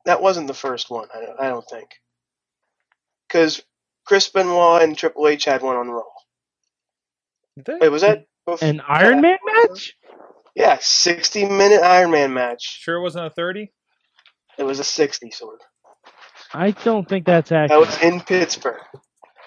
That 0.06 0.20
wasn't 0.22 0.46
the 0.48 0.54
first 0.54 0.90
one. 0.90 1.08
I 1.14 1.20
don't, 1.20 1.40
I 1.40 1.48
don't 1.48 1.64
think. 1.68 1.88
Because 3.28 3.62
Chris 4.06 4.28
Benoit 4.28 4.82
and 4.82 4.96
Triple 4.96 5.28
H 5.28 5.44
had 5.46 5.62
one 5.62 5.76
on 5.76 5.88
Raw. 5.88 6.02
Wait, 7.80 7.88
was 7.88 8.02
that 8.02 8.26
bef- 8.48 8.62
An 8.62 8.80
Iron 8.86 9.20
Man 9.20 9.38
match? 9.44 9.94
Yeah, 10.54 10.78
sixty 10.80 11.46
minute 11.48 11.82
Iron 11.82 12.10
Man 12.10 12.32
match. 12.34 12.80
Sure, 12.80 12.96
it 12.96 13.02
wasn't 13.02 13.26
a 13.26 13.30
thirty. 13.30 13.72
It 14.58 14.64
was 14.64 14.78
a 14.78 14.84
sixty 14.84 15.30
sort. 15.30 15.60
I 16.52 16.70
don't 16.70 17.08
think 17.08 17.26
that's 17.26 17.50
accurate. 17.52 17.70
That 17.70 18.02
accurate. 18.02 18.12
was 18.12 18.14
in 18.14 18.20
Pittsburgh. 18.20 18.82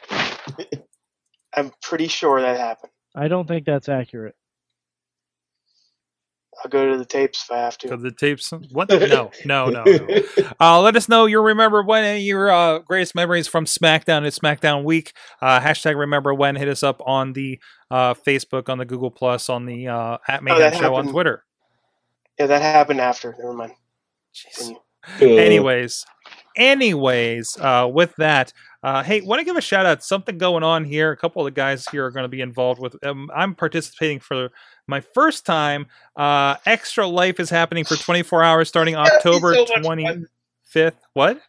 I'm 1.56 1.72
pretty 1.82 2.08
sure 2.08 2.42
that 2.42 2.58
happened. 2.60 2.92
I 3.16 3.28
don't 3.28 3.48
think 3.48 3.66
that's 3.66 3.90
accurate. 3.90 4.36
I'll 6.64 6.70
go 6.70 6.92
to 6.92 6.98
the 6.98 7.06
tapes 7.06 7.44
if 7.44 7.52
I 7.52 7.60
have 7.60 7.78
to. 7.80 7.88
Because 7.88 8.02
the 8.02 8.12
tapes. 8.12 8.52
What? 8.72 8.90
No, 8.90 9.32
no, 9.46 9.70
no. 9.70 9.84
no. 9.84 10.08
Uh, 10.60 10.82
let 10.82 10.96
us 10.96 11.08
know 11.08 11.26
your 11.28 11.44
remember 11.44 11.84
when 11.84 12.20
your 12.22 12.50
uh, 12.52 12.80
greatest 12.80 13.14
memories 13.14 13.48
from 13.48 13.66
SmackDown. 13.66 14.26
It's 14.26 14.40
SmackDown 14.40 14.84
week. 14.84 15.14
Uh, 15.40 15.60
hashtag 15.60 15.96
remember 15.98 16.34
when. 16.34 16.56
Hit 16.56 16.68
us 16.68 16.82
up 16.82 17.00
on 17.06 17.34
the 17.34 17.60
uh, 17.92 18.16
Facebook, 18.16 18.70
on 18.70 18.80
the 18.80 18.86
Google 18.86 19.12
Plus, 19.12 19.50
on 19.50 19.66
the 19.66 19.88
uh, 19.88 20.18
at 20.28 20.44
Mayhem 20.44 20.58
Oh, 20.58 20.60
that 20.60 20.74
Show 20.76 20.88
on 20.88 20.94
happened. 20.96 21.12
Twitter. 21.12 21.44
Yeah, 22.40 22.48
that 22.48 22.62
happened 22.62 23.02
after. 23.02 23.36
Never 23.38 23.54
mind. 23.54 23.74
Jeez. 24.34 24.58
Continue. 24.58 24.80
Anyways 25.22 26.06
anyways 26.56 27.58
uh 27.62 27.88
with 27.92 28.14
that 28.18 28.52
uh 28.84 29.04
hey 29.04 29.22
want 29.22 29.40
to 29.40 29.46
give 29.46 29.56
a 29.56 29.62
shout 29.62 29.86
out 29.86 30.04
something 30.04 30.38
going 30.38 30.64
on 30.64 30.84
here. 30.84 31.12
A 31.12 31.18
couple 31.18 31.42
of 31.42 31.46
the 31.46 31.52
guys 31.56 31.86
here 31.92 32.06
are 32.06 32.12
going 32.12 32.24
to 32.24 32.30
be 32.30 32.42
involved 32.42 32.82
with 32.82 32.96
um, 33.06 33.30
i'm 33.36 33.56
participating 33.56 34.20
for 34.20 34.50
my 34.88 35.02
first 35.14 35.46
time 35.46 35.86
uh 36.16 36.56
extra 36.66 37.06
life 37.08 37.40
is 37.40 37.50
happening 37.50 37.86
for 37.86 37.96
24 37.96 38.44
hours 38.44 38.68
starting 38.68 38.96
october 38.96 39.54
so 39.54 39.66
25th 39.66 40.26
fun. 40.74 40.94
what? 41.14 41.42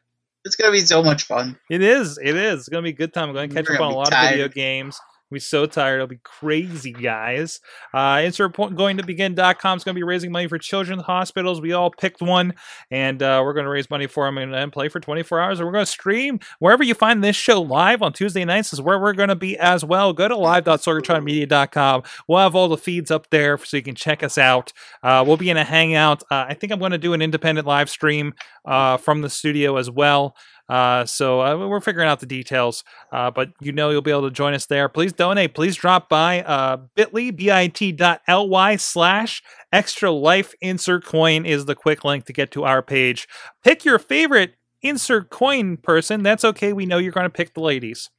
It's 0.44 0.56
gonna 0.56 0.72
be 0.72 0.80
so 0.80 1.02
much 1.02 1.24
fun. 1.24 1.58
it 1.68 1.82
is 1.82 2.18
it 2.22 2.36
is. 2.36 2.60
It's 2.60 2.68
gonna 2.68 2.82
be 2.82 2.90
a 2.90 2.92
good 2.92 3.12
time. 3.12 3.28
I'm 3.28 3.34
gonna 3.34 3.48
We're 3.48 3.62
catch 3.62 3.74
up 3.74 3.80
on 3.80 3.92
a 3.92 3.96
lot 3.96 4.10
tired. 4.10 4.26
of 4.26 4.30
video 4.30 4.48
games 4.48 4.98
Be 5.30 5.40
so 5.40 5.66
tired. 5.66 5.96
It'll 5.96 6.06
be 6.06 6.20
crazy, 6.22 6.92
guys. 6.92 7.60
Uh, 7.92 8.22
insert 8.24 8.54
point 8.54 8.76
going 8.76 8.96
to 8.96 9.02
begin.com 9.02 9.76
is 9.76 9.84
going 9.84 9.94
to 9.94 9.98
be 9.98 10.02
raising 10.02 10.32
money 10.32 10.48
for 10.48 10.56
children's 10.56 11.02
hospitals. 11.02 11.60
We 11.60 11.72
all 11.72 11.90
picked 11.90 12.22
one, 12.22 12.54
and 12.90 13.22
uh, 13.22 13.42
we're 13.44 13.52
going 13.52 13.64
to 13.64 13.70
raise 13.70 13.90
money 13.90 14.06
for 14.06 14.24
them 14.24 14.38
and, 14.38 14.54
and 14.54 14.72
play 14.72 14.88
for 14.88 15.00
24 15.00 15.40
hours. 15.40 15.60
And 15.60 15.66
we're 15.66 15.72
going 15.72 15.84
to 15.84 15.90
stream 15.90 16.40
wherever 16.60 16.82
you 16.82 16.94
find 16.94 17.22
this 17.22 17.36
show 17.36 17.60
live 17.60 18.00
on 18.00 18.14
Tuesday 18.14 18.44
nights, 18.46 18.72
is 18.72 18.80
where 18.80 18.98
we're 18.98 19.12
going 19.12 19.28
to 19.28 19.36
be 19.36 19.58
as 19.58 19.84
well. 19.84 20.14
Go 20.14 20.28
to 20.28 20.36
live.sorgatronmedia.com. 20.36 22.02
We'll 22.26 22.38
have 22.38 22.54
all 22.54 22.68
the 22.68 22.78
feeds 22.78 23.10
up 23.10 23.28
there 23.28 23.58
so 23.58 23.76
you 23.76 23.82
can 23.82 23.94
check 23.94 24.22
us 24.22 24.38
out. 24.38 24.72
Uh, 25.02 25.24
we'll 25.26 25.36
be 25.36 25.50
in 25.50 25.58
a 25.58 25.64
hangout. 25.64 26.22
Uh, 26.30 26.46
I 26.48 26.54
think 26.54 26.72
I'm 26.72 26.78
going 26.78 26.92
to 26.92 26.98
do 26.98 27.12
an 27.12 27.20
independent 27.20 27.66
live 27.66 27.90
stream 27.90 28.32
uh, 28.64 28.96
from 28.96 29.20
the 29.20 29.28
studio 29.28 29.76
as 29.76 29.90
well. 29.90 30.34
Uh, 30.68 31.04
so 31.06 31.40
uh, 31.40 31.56
we're 31.66 31.80
figuring 31.80 32.08
out 32.08 32.20
the 32.20 32.26
details, 32.26 32.84
uh, 33.12 33.30
but 33.30 33.50
you 33.60 33.72
know 33.72 33.88
you'll 33.90 34.02
be 34.02 34.10
able 34.10 34.22
to 34.28 34.30
join 34.30 34.52
us 34.52 34.66
there. 34.66 34.88
Please 34.88 35.12
donate. 35.12 35.54
Please 35.54 35.76
drop 35.76 36.08
by 36.08 36.42
uh, 36.42 36.76
bit.ly, 36.94 37.30
bit.ly 37.30 38.76
slash 38.76 39.42
extra 39.72 40.10
life 40.10 40.54
insert 40.60 41.04
coin 41.04 41.46
is 41.46 41.64
the 41.64 41.74
quick 41.74 42.04
link 42.04 42.24
to 42.26 42.32
get 42.32 42.50
to 42.52 42.64
our 42.64 42.82
page. 42.82 43.26
Pick 43.64 43.84
your 43.84 43.98
favorite 43.98 44.54
insert 44.82 45.30
coin 45.30 45.76
person. 45.78 46.22
That's 46.22 46.44
okay. 46.44 46.72
We 46.72 46.86
know 46.86 46.98
you're 46.98 47.12
going 47.12 47.24
to 47.24 47.30
pick 47.30 47.54
the 47.54 47.60
ladies. 47.60 48.10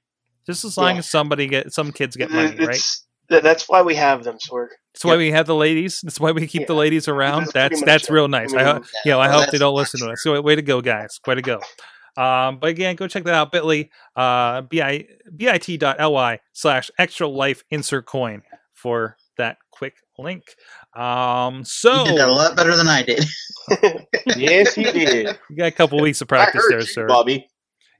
Just 0.46 0.66
as 0.66 0.78
long 0.78 0.94
Yeah. 0.96 1.00
as 1.00 1.10
somebody 1.10 1.46
get 1.48 1.72
some 1.74 1.92
kids 1.92 2.16
get 2.16 2.32
money, 2.32 2.50
right? 2.50 2.62
It's- 2.62 3.06
that- 3.30 3.44
That's 3.44 3.70
why 3.70 3.84
we 3.84 3.94
have 3.94 4.24
them, 4.24 4.38
Sorg. 4.40 4.70
That's 4.96 5.06
why 5.06 5.16
we 5.18 5.30
have 5.30 5.46
the 5.46 5.54
ladies. 5.54 6.02
That's 6.02 6.20
why 6.20 6.32
we 6.32 6.48
keep 6.48 6.66
the 6.66 6.74
ladies 6.74 7.08
around. 7.08 7.50
That's 7.54 7.76
That's 7.80 7.84
that's, 7.84 8.10
real 8.10 8.28
nice. 8.28 8.52
I, 8.56 8.64
ho- 8.64 8.74
mean, 8.74 8.84
you 9.06 9.12
know, 9.12 9.20
I 9.20 9.28
well, 9.28 9.42
hope 9.42 9.52
they 9.52 9.60
don't 9.60 9.76
listen 9.76 10.00
to 10.00 10.10
us. 10.14 10.24
So 10.24 10.42
way 10.42 10.56
to 10.56 10.64
go, 10.64 10.82
guys. 10.82 11.20
Way 11.28 11.36
to 11.36 11.42
go. 11.44 11.60
Um, 12.20 12.60
but 12.60 12.70
again, 12.72 12.96
go 12.96 13.08
check 13.08 13.24
that 13.24 13.34
out. 13.34 13.52
Bitly, 13.54 13.90
uh, 14.16 14.62
bi 14.62 15.06
bit.ly 15.36 16.40
slash 16.54 16.92
extra 16.98 17.28
life 17.28 17.64
insert 17.70 18.06
coin 18.06 18.42
for 18.74 19.16
that 19.38 19.58
quick 19.72 19.96
link. 20.18 20.44
Um, 20.96 21.64
so 21.64 22.00
You 22.00 22.06
did 22.12 22.18
that 22.18 22.28
a 22.28 22.32
lot 22.32 22.56
better 22.58 22.76
than 22.76 22.88
I 22.88 23.04
did. 23.04 23.24
yes, 24.36 24.76
you 24.78 24.92
did. 24.92 25.38
you 25.50 25.56
got 25.56 25.68
a 25.68 25.72
couple 25.72 26.00
weeks 26.02 26.20
of 26.22 26.26
I 26.28 26.36
practice 26.36 26.62
heard 26.64 26.72
there, 26.72 26.80
you, 26.82 26.86
sir. 26.86 27.08
Bobby. 27.08 27.48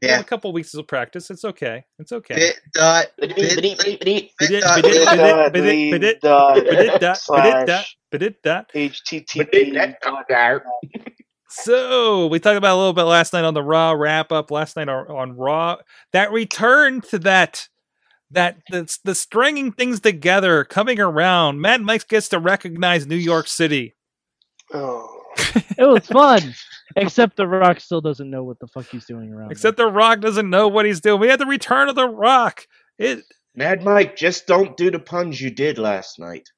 You 0.02 0.08
Yeah. 0.10 0.20
a 0.20 0.24
couple 0.24 0.52
weeks 0.54 0.74
of 0.74 0.88
practice. 0.88 1.30
It's 1.30 1.44
okay. 1.46 1.84
It's 2.00 2.12
okay. 2.12 2.36
Bit 2.36 2.60
dot 2.74 3.08
Bidit, 3.22 3.62
bit 3.62 4.00
bidit, 4.40 4.62
dot 4.62 4.84
bidit, 4.84 5.06
dot 5.06 5.54
bidit, 5.54 5.92
bidit, 5.92 5.92
lead 5.92 6.20
dot 6.22 6.56
bidit, 6.58 6.58
dot, 6.58 6.58
bidit, 6.58 7.00
dot, 7.00 7.18
slash 7.18 7.98
bidit, 8.12 8.36
dot. 8.44 8.72
HTTP. 8.74 9.74
So 11.50 12.28
we 12.28 12.40
talked 12.40 12.58
about 12.58 12.76
a 12.76 12.78
little 12.78 12.94
bit 12.94 13.04
last 13.04 13.34
night 13.34 13.44
on 13.44 13.56
the 13.56 13.64
Raw 13.64 13.92
wrap 13.92 14.32
up. 14.32 14.52
Last 14.52 14.76
night 14.76 14.88
on, 14.88 15.08
on 15.08 15.36
Raw, 15.36 15.78
that 16.14 16.32
return 16.32 17.02
to 17.02 17.20
that 17.20 17.68
that 18.32 18.58
that's 18.70 19.00
the 19.00 19.16
stringing 19.16 19.72
things 19.72 20.00
together, 20.00 20.64
coming 20.64 21.00
around. 21.00 21.62
Mad 21.62 21.82
Mike 21.82 22.08
gets 22.08 22.30
to 22.30 22.40
recognize 22.40 23.08
New 23.08 23.16
York 23.16 23.48
City. 23.48 23.96
Oh. 24.74 25.16
It 25.78 25.86
was 25.86 26.06
fun. 26.06 26.54
Except 26.96 27.38
The 27.38 27.48
Rock 27.48 27.80
still 27.80 28.02
doesn't 28.02 28.30
know 28.30 28.44
what 28.44 28.60
the 28.60 28.68
fuck 28.68 28.88
he's 28.88 29.06
doing 29.06 29.32
around. 29.32 29.52
Except 29.52 29.78
The 29.78 29.88
Rock 29.88 30.20
doesn't 30.22 30.50
know 30.50 30.68
what 30.68 30.86
he's 30.86 31.00
doing. 31.00 31.20
We 31.20 31.28
had 31.28 31.40
the 31.40 31.46
return 31.46 31.90
of 31.90 31.96
The 31.96 32.08
Rock. 32.08 32.68
It 32.98 33.24
Mad 33.56 33.84
Mike, 33.84 34.16
just 34.16 34.48
don't 34.48 34.78
do 34.78 34.92
the 34.92 35.00
puns 35.00 35.42
you 35.42 35.50
did 35.50 35.78
last 35.78 36.20
night. 36.20 36.50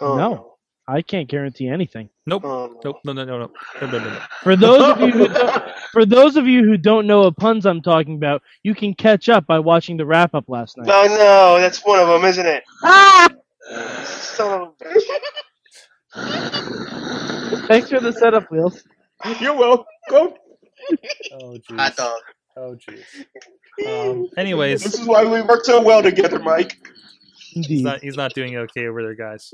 oh 0.00 0.16
No. 0.16 0.53
I 0.86 1.00
can't 1.02 1.28
guarantee 1.28 1.66
anything. 1.68 2.08
nope. 2.26 2.42
No. 2.44 2.78
Nope. 2.84 3.00
No, 3.04 3.12
no, 3.14 3.24
no, 3.24 3.38
no. 3.38 3.50
No, 3.80 3.86
no, 3.90 3.98
no, 3.98 4.10
no. 4.10 4.20
For 4.42 4.54
those 4.56 4.82
of 4.82 5.00
you 5.00 5.10
who 5.12 5.28
don't, 5.28 5.64
for 5.92 6.04
those 6.04 6.36
of 6.36 6.46
you 6.46 6.62
who 6.64 6.76
don't 6.76 7.06
know 7.06 7.22
what 7.22 7.36
puns 7.36 7.64
I'm 7.64 7.80
talking 7.80 8.16
about, 8.16 8.42
you 8.62 8.74
can 8.74 8.92
catch 8.94 9.28
up 9.30 9.46
by 9.46 9.58
watching 9.58 9.96
the 9.96 10.04
wrap 10.04 10.34
up 10.34 10.44
last 10.48 10.76
night. 10.76 10.88
Oh 10.90 11.06
no, 11.08 11.58
that's 11.60 11.82
one 11.86 12.00
of 12.00 12.08
them, 12.08 12.24
isn't 12.24 12.46
it? 12.46 12.64
Ah! 12.82 13.28
Son 14.04 14.60
of 14.62 14.68
a 14.68 14.72
bitch. 14.84 15.00
Thanks 17.66 17.88
for 17.90 18.00
the 18.00 18.12
setup, 18.12 18.50
Wheels. 18.50 18.84
You're 19.40 19.56
welcome. 19.56 19.86
Oh 20.10 20.34
hot 21.70 21.92
jeez. 21.92 21.96
dog. 21.96 22.20
Oh 22.56 22.76
jeez. 22.76 23.02
Um, 23.88 24.28
anyways, 24.36 24.84
This 24.84 24.94
is 25.00 25.04
why 25.04 25.24
we 25.24 25.42
work 25.42 25.64
so 25.64 25.82
well 25.82 26.00
together, 26.00 26.38
Mike. 26.38 26.76
He's 27.54 27.82
not 27.82 28.02
he's 28.02 28.16
not 28.16 28.32
doing 28.34 28.56
okay 28.56 28.86
over 28.86 29.02
there, 29.02 29.14
guys. 29.14 29.52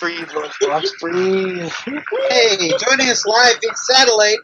Breathe, 0.00 0.28
Lunchbox, 0.28 0.88
breathe. 1.00 1.70
Hey, 2.30 2.72
joining 2.78 3.08
us 3.08 3.24
live 3.26 3.56
via 3.62 3.76
satellite, 3.76 4.38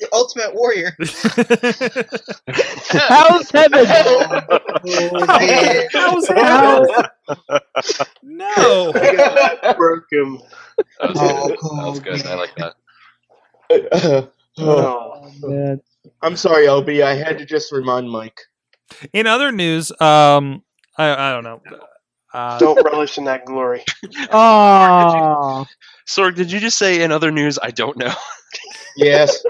the 0.00 0.08
Ultimate 0.12 0.54
Warrior. 0.54 0.94
How's 3.08 3.50
heaven? 3.50 3.86
Oh. 4.90 5.26
How's 5.92 6.28
How- 6.28 6.86
No. 8.22 8.92
Broke 9.76 10.04
him. 10.12 10.38
That 11.00 11.10
was, 11.10 11.18
Oh, 11.20 11.48
good. 11.48 11.58
cool. 11.58 11.76
That 11.76 11.90
was 11.90 12.00
good. 12.00 12.26
I 12.26 12.34
like 12.34 12.54
that. 12.56 12.74
Oh, 13.92 14.28
Oh. 14.58 15.30
Man. 15.42 15.80
I'm 16.22 16.36
sorry, 16.36 16.66
LB. 16.66 17.02
I 17.02 17.14
had 17.14 17.38
to 17.38 17.46
just 17.46 17.72
remind 17.72 18.10
Mike. 18.10 18.38
In 19.12 19.26
other 19.26 19.52
news, 19.52 19.90
um, 20.00 20.62
I, 20.96 21.30
I 21.30 21.32
don't 21.32 21.44
know. 21.44 21.60
Uh, 22.32 22.58
Don't 22.58 22.84
relish 22.84 23.16
in 23.18 23.24
that 23.24 23.44
glory. 23.46 23.84
Aw. 24.32 25.64
Sorg, 26.06 26.34
did 26.34 26.52
you 26.52 26.60
just 26.60 26.78
say 26.78 27.02
in 27.02 27.10
other 27.12 27.30
news? 27.30 27.58
I 27.62 27.70
don't 27.70 27.96
know. 27.96 28.12
Yes. 28.96 29.44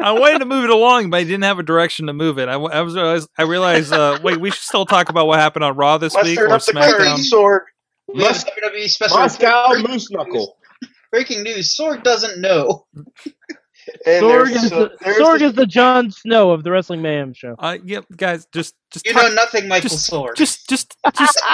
I 0.00 0.10
wanted 0.10 0.40
to 0.40 0.46
move 0.46 0.64
it 0.64 0.70
along, 0.70 1.10
but 1.10 1.18
I 1.18 1.22
didn't 1.22 1.44
have 1.44 1.60
a 1.60 1.62
direction 1.62 2.06
to 2.08 2.12
move 2.12 2.40
it. 2.40 2.48
I, 2.48 2.54
w- 2.54 2.72
I 2.72 2.80
was, 2.80 2.96
I 2.96 3.12
was- 3.12 3.28
I 3.38 3.42
realized. 3.44 3.92
Uh, 3.92 4.18
wait, 4.20 4.40
we 4.40 4.50
should 4.50 4.64
still 4.64 4.84
talk 4.84 5.10
about 5.10 5.28
what 5.28 5.38
happened 5.38 5.62
on 5.64 5.76
Raw 5.76 5.98
this 5.98 6.12
week 6.20 6.40
or 6.40 6.48
up 6.50 6.60
the 6.64 6.72
SmackDown. 6.72 6.90
curtain, 6.98 7.18
sword. 7.18 7.62
We 8.08 8.24
WWE 8.24 8.88
special 8.88 9.18
Moscow 9.18 9.68
break- 9.74 9.88
Moose 9.88 10.10
Knuckle. 10.10 10.56
breaking 11.12 11.44
news. 11.44 11.76
Sorg 11.76 12.02
doesn't 12.02 12.40
know. 12.40 12.86
And 14.06 14.24
Sorg, 14.24 14.50
is 14.50 14.72
uh, 14.72 14.78
the, 14.78 14.90
there's 15.00 15.16
Sorg 15.18 15.38
the- 15.40 15.44
is 15.46 15.52
the 15.54 15.66
Jon 15.66 16.10
Snow 16.10 16.50
of 16.52 16.62
the 16.64 16.70
Wrestling 16.70 17.02
Mayhem 17.02 17.32
show. 17.34 17.54
Uh, 17.58 17.78
yep, 17.84 18.04
guys, 18.16 18.46
just, 18.52 18.74
just, 18.90 19.06
You 19.06 19.12
talk- 19.12 19.22
know 19.24 19.34
nothing, 19.34 19.68
Michael 19.68 19.88
just, 19.88 20.10
Sorg. 20.10 20.36
just, 20.36 20.68
just, 20.68 20.96
just, 21.18 21.42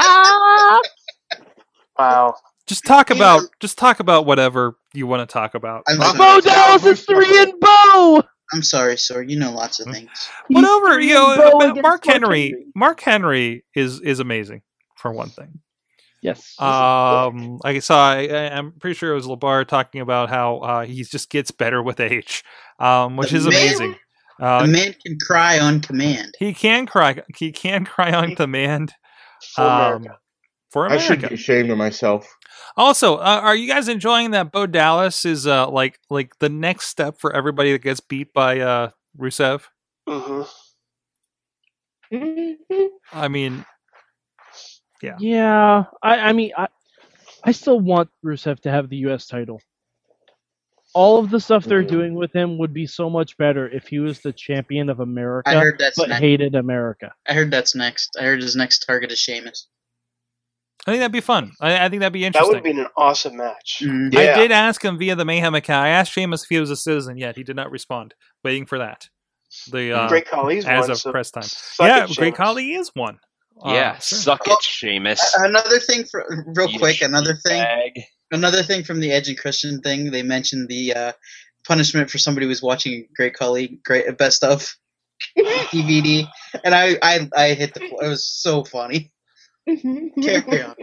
Wow. 1.98 2.34
just 2.66 2.84
talk 2.84 3.10
about, 3.10 3.42
just 3.60 3.78
talk 3.78 4.00
about 4.00 4.26
whatever 4.26 4.76
you 4.92 5.06
want 5.06 5.26
to 5.28 5.32
talk 5.32 5.54
about. 5.54 5.82
I'm, 5.88 5.98
Bo 5.98 6.04
sorry. 6.12 6.40
Dallas 6.42 6.84
is 6.84 7.04
three 7.04 7.38
and 7.42 7.52
Bo. 7.58 8.22
I'm 8.52 8.62
sorry, 8.62 8.96
Sorg. 8.96 9.30
You 9.30 9.38
know 9.38 9.52
lots 9.52 9.80
of 9.80 9.92
things. 9.92 10.10
Whatever, 10.48 11.00
you 11.00 11.14
know, 11.14 11.34
three 11.34 11.44
and 11.44 11.52
Bo 11.52 11.58
against 11.70 11.82
Mark 11.82 12.04
Henry, 12.04 12.54
Mark 12.74 13.00
Henry 13.00 13.64
is 13.74 14.00
is 14.00 14.20
amazing 14.20 14.62
for 14.96 15.10
one 15.10 15.30
thing. 15.30 15.58
Yes. 16.22 16.54
Um, 16.60 17.58
I 17.64 17.78
saw. 17.80 18.10
I, 18.12 18.26
I- 18.26 18.56
I'm 18.56 18.72
pretty 18.72 18.94
sure 18.94 19.12
it 19.12 19.14
was 19.14 19.26
Labar 19.26 19.66
talking 19.66 20.00
about 20.00 20.28
how 20.28 20.58
uh, 20.58 20.84
he 20.84 21.02
just 21.04 21.30
gets 21.30 21.50
better 21.50 21.82
with 21.82 22.00
age, 22.00 22.42
um, 22.78 23.16
which 23.16 23.30
The 23.30 23.36
is 23.38 23.44
man- 23.46 23.52
amazing. 23.54 23.96
Uh, 24.40 24.62
the 24.62 24.68
man 24.68 24.94
can 25.04 25.16
cry 25.26 25.58
on 25.58 25.80
command. 25.80 26.34
he 26.38 26.52
can 26.52 26.86
cry. 26.86 27.22
He 27.36 27.52
can 27.52 27.84
cry 27.84 28.12
on 28.12 28.34
demand 28.34 28.92
For 29.54 29.62
um, 29.62 29.72
America. 29.72 30.18
for 30.70 30.90
I 30.90 30.98
should 30.98 31.20
be 31.22 31.34
ashamed 31.34 31.70
of 31.70 31.78
myself. 31.78 32.26
Also, 32.76 33.16
uh, 33.16 33.40
are 33.42 33.56
you 33.56 33.66
guys 33.68 33.88
enjoying 33.88 34.32
that 34.32 34.52
Bo 34.52 34.66
Dallas 34.66 35.24
is 35.24 35.46
uh, 35.46 35.70
like 35.70 35.98
like 36.10 36.38
the 36.38 36.48
next 36.50 36.86
step 36.88 37.16
for 37.18 37.32
everybody 37.34 37.72
that 37.72 37.82
gets 37.82 38.00
beat 38.00 38.32
by 38.34 38.60
uh, 38.60 38.90
Rusev? 39.18 39.62
hmm 40.08 40.42
I 43.12 43.28
mean, 43.28 43.64
Yeah. 45.06 45.16
Yeah, 45.20 45.84
I, 46.02 46.18
I 46.18 46.32
mean, 46.32 46.50
I, 46.56 46.66
I 47.44 47.52
still 47.52 47.78
want 47.78 48.10
Rusev 48.24 48.60
to 48.60 48.70
have 48.70 48.88
the 48.88 48.96
U.S. 49.08 49.26
title. 49.26 49.60
All 50.94 51.18
of 51.18 51.30
the 51.30 51.38
stuff 51.40 51.64
they're 51.64 51.82
doing 51.82 52.14
with 52.14 52.34
him 52.34 52.56
would 52.58 52.72
be 52.72 52.86
so 52.86 53.10
much 53.10 53.36
better 53.36 53.68
if 53.68 53.86
he 53.86 53.98
was 53.98 54.20
the 54.20 54.32
champion 54.32 54.88
of 54.88 55.00
America, 55.00 55.50
I 55.50 55.54
heard 55.56 55.76
that's 55.78 55.96
but 55.98 56.08
next. 56.08 56.20
hated 56.20 56.54
America. 56.54 57.12
I 57.28 57.34
heard 57.34 57.50
that's 57.50 57.74
next. 57.74 58.16
I 58.18 58.24
heard 58.24 58.40
his 58.40 58.56
next 58.56 58.80
target 58.86 59.12
is 59.12 59.18
Sheamus. 59.18 59.68
I 60.86 60.92
think 60.92 61.00
that'd 61.00 61.12
be 61.12 61.20
fun. 61.20 61.52
I, 61.60 61.84
I 61.84 61.88
think 61.88 62.00
that'd 62.00 62.12
be 62.12 62.24
interesting. 62.24 62.52
That 62.52 62.58
interesting. 62.58 62.76
would 62.78 62.82
be 62.82 62.86
an 62.86 62.92
awesome 62.96 63.36
match. 63.36 63.82
Mhm. 63.84 64.12
Yeah. 64.14 64.34
I 64.36 64.38
did 64.38 64.52
ask 64.52 64.82
him 64.82 64.98
via 64.98 65.16
the 65.16 65.24
Mayhem 65.24 65.54
account. 65.54 65.84
I 65.84 65.88
asked 65.90 66.12
Sheamus 66.12 66.44
if 66.44 66.48
he 66.48 66.58
was 66.60 66.70
a 66.70 66.76
citizen 66.76 67.18
yet. 67.18 67.36
He 67.36 67.42
did 67.42 67.56
not 67.56 67.70
respond. 67.70 68.14
Waiting 68.42 68.66
for 68.66 68.78
that. 68.78 69.08
The 69.70 69.92
uh, 69.92 70.08
Great 70.08 70.26
Khali's 70.26 70.64
as 70.64 70.82
one. 70.82 70.90
of 70.92 70.98
so 70.98 71.10
press 71.10 71.30
time. 71.30 71.44
yeah, 71.80 72.06
Great 72.06 72.14
Sheamus. 72.14 72.36
Khali 72.36 72.74
is 72.74 72.90
one. 72.94 73.18
Uh, 73.64 73.72
yeah, 73.72 73.92
sure. 73.98 74.18
suck 74.18 74.46
it, 74.46 74.62
Sheamus. 74.62 75.34
Another 75.38 75.78
thing 75.78 76.04
for 76.04 76.44
real 76.54 76.68
You 76.68 76.78
quick. 76.78 77.00
Another 77.00 77.34
thing. 77.34 77.62
Bag. 77.62 78.02
Another 78.30 78.62
thing 78.62 78.82
from 78.84 79.00
the 79.00 79.12
Edge 79.12 79.28
and 79.28 79.38
Christian 79.38 79.80
thing. 79.80 80.10
They 80.10 80.22
mentioned 80.22 80.68
the 80.68 80.94
uh, 80.94 81.12
punishment 81.66 82.10
for 82.10 82.18
somebody 82.18 82.46
who 82.46 82.48
was 82.48 82.62
watching 82.62 83.06
Great 83.16 83.34
Colleague, 83.34 83.82
Great 83.84 84.16
Best 84.18 84.44
of 84.44 84.74
DVD, 85.38 86.26
and 86.64 86.74
I 86.74 86.98
I 87.02 87.28
I 87.36 87.54
hit 87.54 87.74
the. 87.74 87.84
It 87.84 88.08
was 88.08 88.24
so 88.24 88.64
funny. 88.64 89.10
Carry 89.66 90.62
on. 90.62 90.74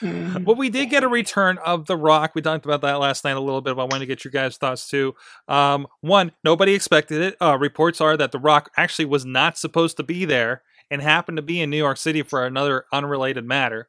Well, 0.00 0.54
we 0.54 0.70
did 0.70 0.90
get 0.90 1.02
a 1.02 1.08
return 1.08 1.58
of 1.64 1.86
The 1.86 1.96
Rock. 1.96 2.32
We 2.34 2.42
talked 2.42 2.64
about 2.64 2.82
that 2.82 3.00
last 3.00 3.24
night 3.24 3.36
a 3.36 3.40
little 3.40 3.60
bit. 3.60 3.74
But 3.74 3.82
I 3.82 3.84
wanted 3.86 4.00
to 4.00 4.06
get 4.06 4.24
your 4.24 4.30
guys' 4.30 4.56
thoughts 4.56 4.88
too. 4.88 5.14
Um, 5.48 5.88
one, 6.02 6.32
nobody 6.44 6.74
expected 6.74 7.20
it. 7.20 7.36
Uh, 7.40 7.56
reports 7.58 8.00
are 8.00 8.16
that 8.16 8.30
The 8.30 8.38
Rock 8.38 8.70
actually 8.76 9.06
was 9.06 9.24
not 9.24 9.58
supposed 9.58 9.96
to 9.96 10.04
be 10.04 10.24
there 10.24 10.62
and 10.90 11.02
happened 11.02 11.36
to 11.36 11.42
be 11.42 11.60
in 11.60 11.70
New 11.70 11.76
York 11.76 11.96
City 11.96 12.22
for 12.22 12.46
another 12.46 12.84
unrelated 12.92 13.44
matter. 13.44 13.88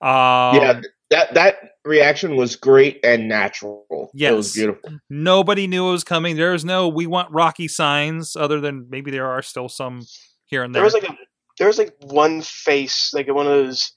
Um, 0.00 0.56
yeah, 0.56 0.80
that 1.10 1.34
that 1.34 1.56
reaction 1.84 2.36
was 2.36 2.56
great 2.56 3.00
and 3.04 3.28
natural. 3.28 4.10
it 4.14 4.32
was 4.32 4.52
beautiful. 4.54 4.90
Nobody 5.08 5.66
knew 5.66 5.88
it 5.88 5.92
was 5.92 6.04
coming. 6.04 6.36
There 6.36 6.52
was 6.52 6.64
no 6.64 6.88
"we 6.88 7.06
want 7.06 7.32
Rocky" 7.32 7.68
signs, 7.68 8.36
other 8.36 8.60
than 8.60 8.86
maybe 8.90 9.10
there 9.10 9.26
are 9.26 9.42
still 9.42 9.68
some 9.68 10.02
here 10.44 10.62
and 10.62 10.74
there. 10.74 10.80
There 10.80 10.84
was 10.84 10.94
like 10.94 11.08
a 11.08 11.16
there 11.58 11.66
was 11.66 11.78
like 11.78 11.94
one 12.02 12.42
face, 12.42 13.12
like 13.14 13.32
one 13.32 13.46
of 13.46 13.52
those 13.52 13.92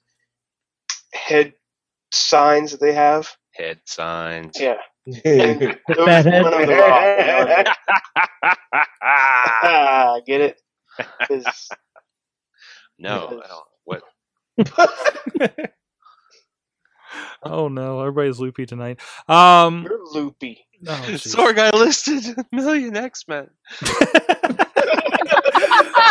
head 1.13 1.53
signs 2.11 2.71
that 2.71 2.79
they 2.79 2.93
have. 2.93 3.29
Head 3.51 3.81
signs. 3.85 4.53
Yeah. 4.59 4.75
And 5.25 5.59
there 5.61 5.79
was 5.87 6.05
Fat 6.05 6.25
head. 6.25 6.43
one 6.43 6.53
of 6.53 6.67
the 6.67 6.75
rock. 6.75 6.91
I 6.93 7.39
was 7.39 7.47
like, 7.49 8.57
ah, 9.01 10.19
get 10.27 10.41
it? 10.41 10.61
'Cause- 11.27 11.69
no, 12.99 13.41
I 13.43 13.47
don't. 13.47 13.65
What? 13.85 14.03
oh 17.43 17.67
no, 17.69 17.99
everybody's 18.01 18.39
loopy 18.39 18.65
tonight. 18.65 18.99
Um, 19.27 19.83
you're 19.83 19.99
loopy. 20.13 20.65
oh, 20.87 20.91
jeez. 21.07 21.35
Sorg, 21.35 21.57
I 21.59 21.75
listed 21.77 22.37
a 22.37 22.45
million 22.51 22.95
X 22.95 23.25
Men. 23.27 23.49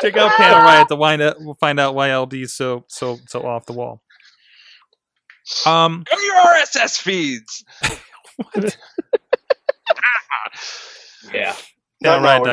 Check 0.00 0.16
out 0.16 0.30
Panel 0.32 0.58
Riot 0.60 0.88
to 0.88 0.96
find 0.96 1.22
out. 1.22 1.36
We'll 1.40 1.54
find 1.54 1.78
out 1.80 1.94
why 1.94 2.08
LD's 2.10 2.54
so 2.54 2.84
so 2.88 3.18
so 3.28 3.42
off 3.46 3.66
the 3.66 3.72
wall. 3.72 4.02
Um, 5.66 6.04
Go 6.08 6.16
to 6.16 6.22
your 6.22 6.34
RSS 6.36 7.00
feeds. 7.00 7.64
yeah. 11.32 11.54
No, 12.00 12.20
no, 12.20 12.44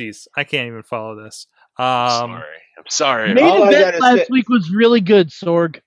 Jeez, 0.00 0.26
I 0.36 0.44
can't 0.44 0.66
even 0.68 0.82
follow 0.82 1.22
this. 1.22 1.46
Um, 1.78 1.84
sorry. 1.84 2.42
I'm 2.78 2.84
sorry. 2.88 3.34
Main 3.34 3.44
All 3.44 3.68
event 3.68 4.00
last 4.00 4.18
say- 4.18 4.26
week 4.30 4.48
was 4.48 4.70
really 4.70 5.00
good, 5.00 5.28
Sorg. 5.28 5.80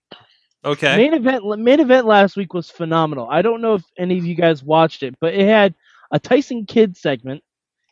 okay. 0.64 0.96
Main 0.98 1.14
event 1.14 1.44
main 1.60 1.80
event 1.80 2.06
last 2.06 2.36
week 2.38 2.54
was 2.54 2.70
phenomenal. 2.70 3.28
I 3.30 3.42
don't 3.42 3.62
know 3.62 3.76
if 3.76 3.84
any 3.98 4.18
of 4.18 4.26
you 4.26 4.36
guys 4.36 4.64
watched 4.64 5.04
it, 5.04 5.16
but 5.20 5.34
it 5.34 5.48
had 5.48 5.74
a 6.12 6.20
Tyson 6.20 6.66
Kidd 6.66 6.96
segment. 6.96 7.44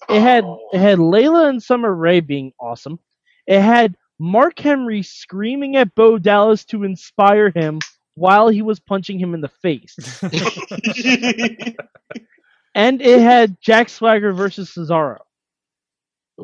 It 0.09 0.21
had 0.21 0.43
Oh. 0.45 0.59
it 0.73 0.79
had 0.79 0.99
Layla 0.99 1.49
and 1.49 1.61
Summer 1.61 1.93
Rae 1.93 2.19
being 2.21 2.53
awesome. 2.59 2.99
It 3.47 3.61
had 3.61 3.95
Mark 4.19 4.59
Henry 4.59 5.01
screaming 5.03 5.75
at 5.75 5.93
Bo 5.95 6.17
Dallas 6.19 6.63
to 6.65 6.83
inspire 6.83 7.49
him 7.49 7.79
while 8.15 8.49
he 8.49 8.61
was 8.61 8.79
punching 8.79 9.19
him 9.19 9.33
in 9.33 9.41
the 9.41 9.47
face. 9.47 9.95
and 12.75 13.01
it 13.01 13.19
had 13.21 13.57
Jack 13.61 13.89
Swagger 13.89 14.33
versus 14.33 14.71
Cesaro. 14.71 15.17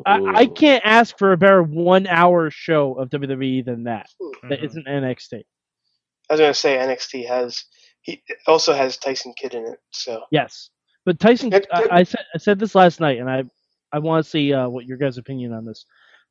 I, 0.06 0.20
I 0.42 0.46
can't 0.46 0.82
ask 0.84 1.16
for 1.18 1.32
a 1.32 1.36
better 1.36 1.62
one 1.62 2.06
hour 2.06 2.50
show 2.50 2.94
of 2.94 3.10
WWE 3.10 3.64
than 3.64 3.84
that. 3.84 4.08
That 4.48 4.60
Mhm. 4.60 4.64
isn't 4.64 4.86
NXT. 4.86 5.44
I 6.30 6.34
was 6.34 6.40
gonna 6.40 6.54
say 6.54 6.76
NXT 6.76 7.26
has 7.26 7.64
he 8.02 8.22
also 8.46 8.72
has 8.74 8.96
Tyson 8.96 9.34
Kidd 9.36 9.54
in 9.54 9.66
it. 9.66 9.78
So 9.90 10.24
Yes, 10.30 10.70
but 11.04 11.18
Tyson, 11.18 11.52
I. 11.72 11.88
I 11.90 12.02
said 12.04 12.24
I 12.34 12.38
said 12.38 12.58
this 12.58 12.74
last 12.74 13.00
night, 13.00 13.18
and 13.18 13.30
I 13.30 13.44
I 13.92 13.98
want 14.00 14.24
to 14.24 14.30
see 14.30 14.52
uh, 14.52 14.68
what 14.68 14.84
your 14.86 14.98
guys' 14.98 15.18
opinion 15.18 15.52
on 15.52 15.64
this. 15.64 15.84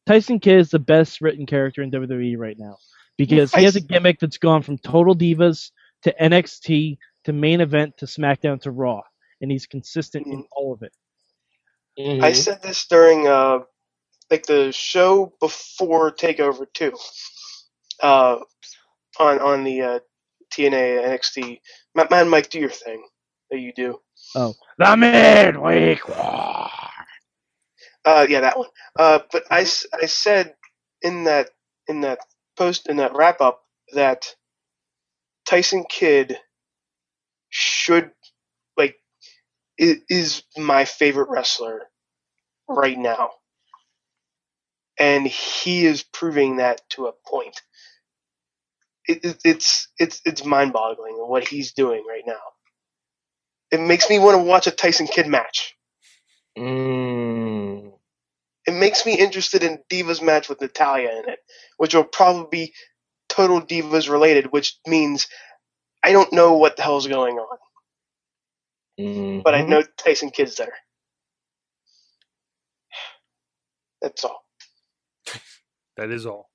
Tyson 0.05 0.39
Kidd 0.39 0.59
is 0.59 0.69
the 0.69 0.79
best 0.79 1.19
written 1.21 1.45
character 1.45 1.81
in 1.81 1.91
WWE 1.91 2.37
right 2.37 2.57
now 2.57 2.77
because 3.17 3.53
he 3.53 3.63
has 3.63 3.75
a 3.75 3.81
gimmick 3.81 4.19
that's 4.19 4.37
gone 4.37 4.61
from 4.61 4.77
Total 4.77 5.15
Divas 5.15 5.71
to 6.03 6.13
NXT 6.21 6.97
to 7.25 7.33
main 7.33 7.59
event 7.61 7.97
to 7.97 8.05
SmackDown 8.05 8.61
to 8.61 8.71
Raw, 8.71 9.01
and 9.41 9.51
he's 9.51 9.65
consistent 9.65 10.27
in 10.27 10.43
Mhm. 10.43 10.47
all 10.55 10.73
of 10.73 10.83
it. 10.83 10.93
Mhm. 11.99 12.23
I 12.23 12.33
said 12.33 12.61
this 12.63 12.87
during 12.87 13.27
uh 13.27 13.59
like 14.31 14.45
the 14.47 14.71
show 14.73 15.33
before 15.41 16.11
Takeover 16.11 16.67
two. 16.73 16.93
Uh, 18.01 18.39
on 19.19 19.39
on 19.39 19.65
the 19.65 19.81
uh, 19.81 19.99
TNA 20.53 21.03
NXT. 21.05 21.61
Ma- 21.95 22.07
Man, 22.11 22.29
Mike, 22.29 22.49
do 22.49 22.59
your 22.59 22.69
thing 22.69 23.05
that 23.51 23.59
you 23.59 23.73
do. 23.75 23.99
Oh, 24.35 24.55
the 24.79 24.97
midweek. 24.97 26.01
Uh, 28.05 28.25
yeah, 28.29 28.41
that 28.41 28.57
one. 28.57 28.69
Uh, 28.97 29.19
but 29.31 29.43
I, 29.51 29.59
I 29.93 30.07
said 30.07 30.55
in 31.01 31.25
that 31.25 31.49
in 31.87 32.01
that 32.01 32.19
post 32.57 32.87
in 32.89 32.97
that 32.97 33.15
wrap 33.15 33.41
up 33.41 33.61
that 33.93 34.35
Tyson 35.47 35.85
Kidd 35.89 36.37
should 37.49 38.05
like 38.05 38.13
is, 39.77 39.97
is 40.09 40.43
my 40.57 40.85
favorite 40.85 41.29
wrestler 41.29 41.83
right 42.69 42.97
now, 42.97 43.31
and 44.99 45.27
he 45.27 45.85
is 45.85 46.03
proving 46.03 46.57
that 46.57 46.81
to 46.91 47.07
a 47.07 47.13
point. 47.27 47.61
It, 49.07 49.25
it, 49.25 49.37
it's 49.45 49.89
it's 49.99 50.21
it's 50.25 50.45
mind 50.45 50.73
boggling 50.73 51.15
what 51.17 51.47
he's 51.47 51.73
doing 51.73 52.05
right 52.09 52.23
now. 52.27 52.35
It 53.71 53.81
makes 53.81 54.09
me 54.09 54.19
want 54.19 54.37
to 54.37 54.43
watch 54.43 54.67
a 54.67 54.71
Tyson 54.71 55.07
Kidd 55.07 55.27
match. 55.27 55.75
Mm. 56.57 57.93
it 58.67 58.73
makes 58.75 59.05
me 59.05 59.15
interested 59.15 59.63
in 59.63 59.79
Divas 59.91 60.23
match 60.23 60.49
with 60.49 60.61
Natalya 60.61 61.09
in 61.23 61.29
it, 61.29 61.39
which 61.77 61.95
will 61.95 62.05
probably 62.05 62.47
be 62.69 62.75
total 63.29 63.61
Divas 63.61 64.09
related, 64.09 64.51
which 64.53 64.77
means 64.87 65.27
I 66.03 66.11
don't 66.13 66.33
know 66.33 66.55
what 66.57 66.77
the 66.77 66.83
hell's 66.83 67.07
going 67.07 67.37
on, 67.37 67.57
Mhm. 68.99 69.45
but 69.45 69.55
I 69.55 69.63
know 69.63 69.83
Tyson 69.97 70.31
Kidd's 70.31 70.55
there. 70.57 70.73
That's 74.01 74.25
all. 74.25 74.43
That 75.97 76.11
is 76.11 76.25
all. 76.25 76.49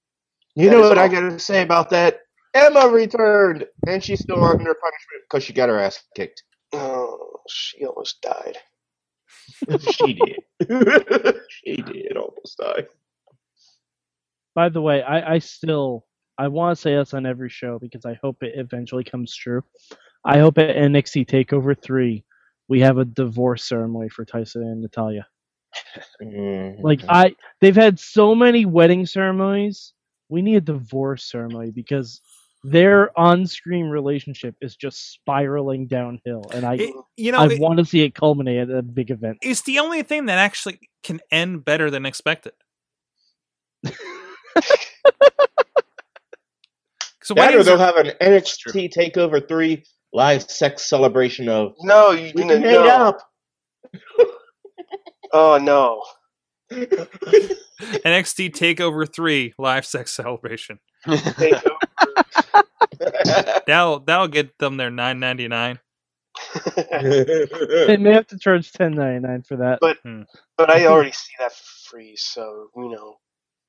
You 0.57 0.69
That 0.69 0.71
know 0.71 0.81
is 0.81 0.89
what 0.89 0.99
I 0.99 1.09
gotta 1.09 1.39
say 1.41 1.63
about 1.63 1.91
that? 1.91 2.21
Emma 2.55 2.89
returned, 2.89 3.67
and 3.87 4.05
she's 4.05 4.21
still 4.21 4.45
under 4.45 4.75
punishment 4.75 5.25
because 5.29 5.45
she 5.45 5.55
got 5.55 5.71
her 5.71 5.81
ass 5.81 6.03
kicked. 6.17 6.45
Oh, 6.75 7.41
she 7.49 7.87
almost 7.87 8.23
died. 8.23 8.59
she 9.81 10.15
did. 10.15 10.43
she 11.51 11.83
did 11.83 12.17
almost 12.17 12.59
die. 12.59 12.87
By 14.55 14.71
the 14.71 14.83
way, 14.83 15.03
I, 15.03 15.35
I 15.35 15.41
still 15.41 16.07
I 16.39 16.49
want 16.49 16.77
to 16.77 16.83
say 16.83 16.97
this 16.97 17.15
on 17.15 17.27
every 17.27 17.51
show 17.51 17.79
because 17.81 18.07
I 18.07 18.15
hope 18.23 18.43
it 18.43 18.55
eventually 18.57 19.05
comes 19.05 19.35
true. 19.37 19.63
I 20.25 20.39
hope 20.39 20.59
at 20.59 20.77
NXT 20.77 21.27
Takeover 21.29 21.77
three 21.81 22.25
we 22.69 22.81
have 22.81 22.99
a 22.99 23.05
divorce 23.05 23.65
ceremony 23.65 24.09
for 24.09 24.25
Tyson 24.25 24.63
and 24.63 24.81
Natalya. 24.83 25.27
Mhm. 26.23 26.83
Like 26.83 27.01
I, 27.09 27.35
they've 27.61 27.75
had 27.77 27.99
so 27.99 28.35
many 28.35 28.65
wedding 28.67 29.07
ceremonies 29.07 29.93
we 30.29 30.41
need 30.43 30.57
a 30.57 30.61
divorce 30.63 31.31
ceremony 31.31 31.71
because 31.71 32.21
their 32.65 33.11
on-screen 33.19 33.87
relationship 33.87 34.55
is 34.63 34.77
just 34.77 35.13
spiraling 35.13 35.87
downhill, 35.89 36.45
and 36.55 36.65
I 36.65 36.75
It- 36.77 36.95
you 37.17 37.33
know, 37.33 37.39
I 37.39 37.47
it- 37.53 37.61
want 37.61 37.79
to 37.81 37.85
see 37.85 38.03
it 38.03 38.15
culminate 38.15 38.71
at 38.71 38.71
a 38.71 38.83
big 38.83 39.11
event. 39.11 39.39
it's 39.43 39.63
the 39.63 39.79
only 39.81 40.03
thing 40.03 40.27
that 40.27 40.39
actually 40.39 40.79
can 41.03 41.21
end 41.31 41.65
better 41.65 41.91
than 41.91 42.07
expected. 42.07 42.53
So 47.25 47.35
That 47.35 47.41
or 47.41 47.47
weddings 47.59 47.67
they'll 47.67 47.81
are- 47.81 47.95
have 47.95 47.97
an 47.97 48.13
NXT 48.21 48.93
Takeover 48.93 49.47
Three 49.47 49.85
live 50.13 50.43
sex 50.51 50.83
celebration 50.83 51.49
of 51.49 51.75
No, 51.81 52.11
you 52.13 52.33
we 52.35 52.43
didn't 52.43 52.49
can 52.49 52.63
hang 52.63 52.75
know. 52.75 52.89
up. 53.09 53.21
Oh 55.35 55.57
no. 55.57 56.03
NXT 56.71 58.51
Takeover 58.51 59.11
Three 59.11 59.55
live 59.59 59.87
sex 59.87 60.13
celebration. 60.13 60.79
That'll 63.67 64.01
that'll 64.01 64.29
get 64.29 64.57
them 64.59 64.77
their 64.77 64.91
nine 64.91 65.19
ninety 65.21 65.49
nine. 65.49 65.79
They 66.77 67.97
may 67.99 68.13
have 68.13 68.27
to 68.29 68.39
charge 68.39 68.73
ten 68.73 68.93
ninety 68.93 69.27
nine 69.27 69.43
for 69.43 69.57
that. 69.57 69.79
But- 69.81 69.99
Hmm. 70.05 70.23
but 70.57 70.71
I 70.71 70.87
already 70.87 71.13
see 71.13 71.33
that 71.39 71.53
for 71.53 71.65
free, 71.91 72.15
so 72.17 72.69
you 72.77 72.91
know 72.91 73.17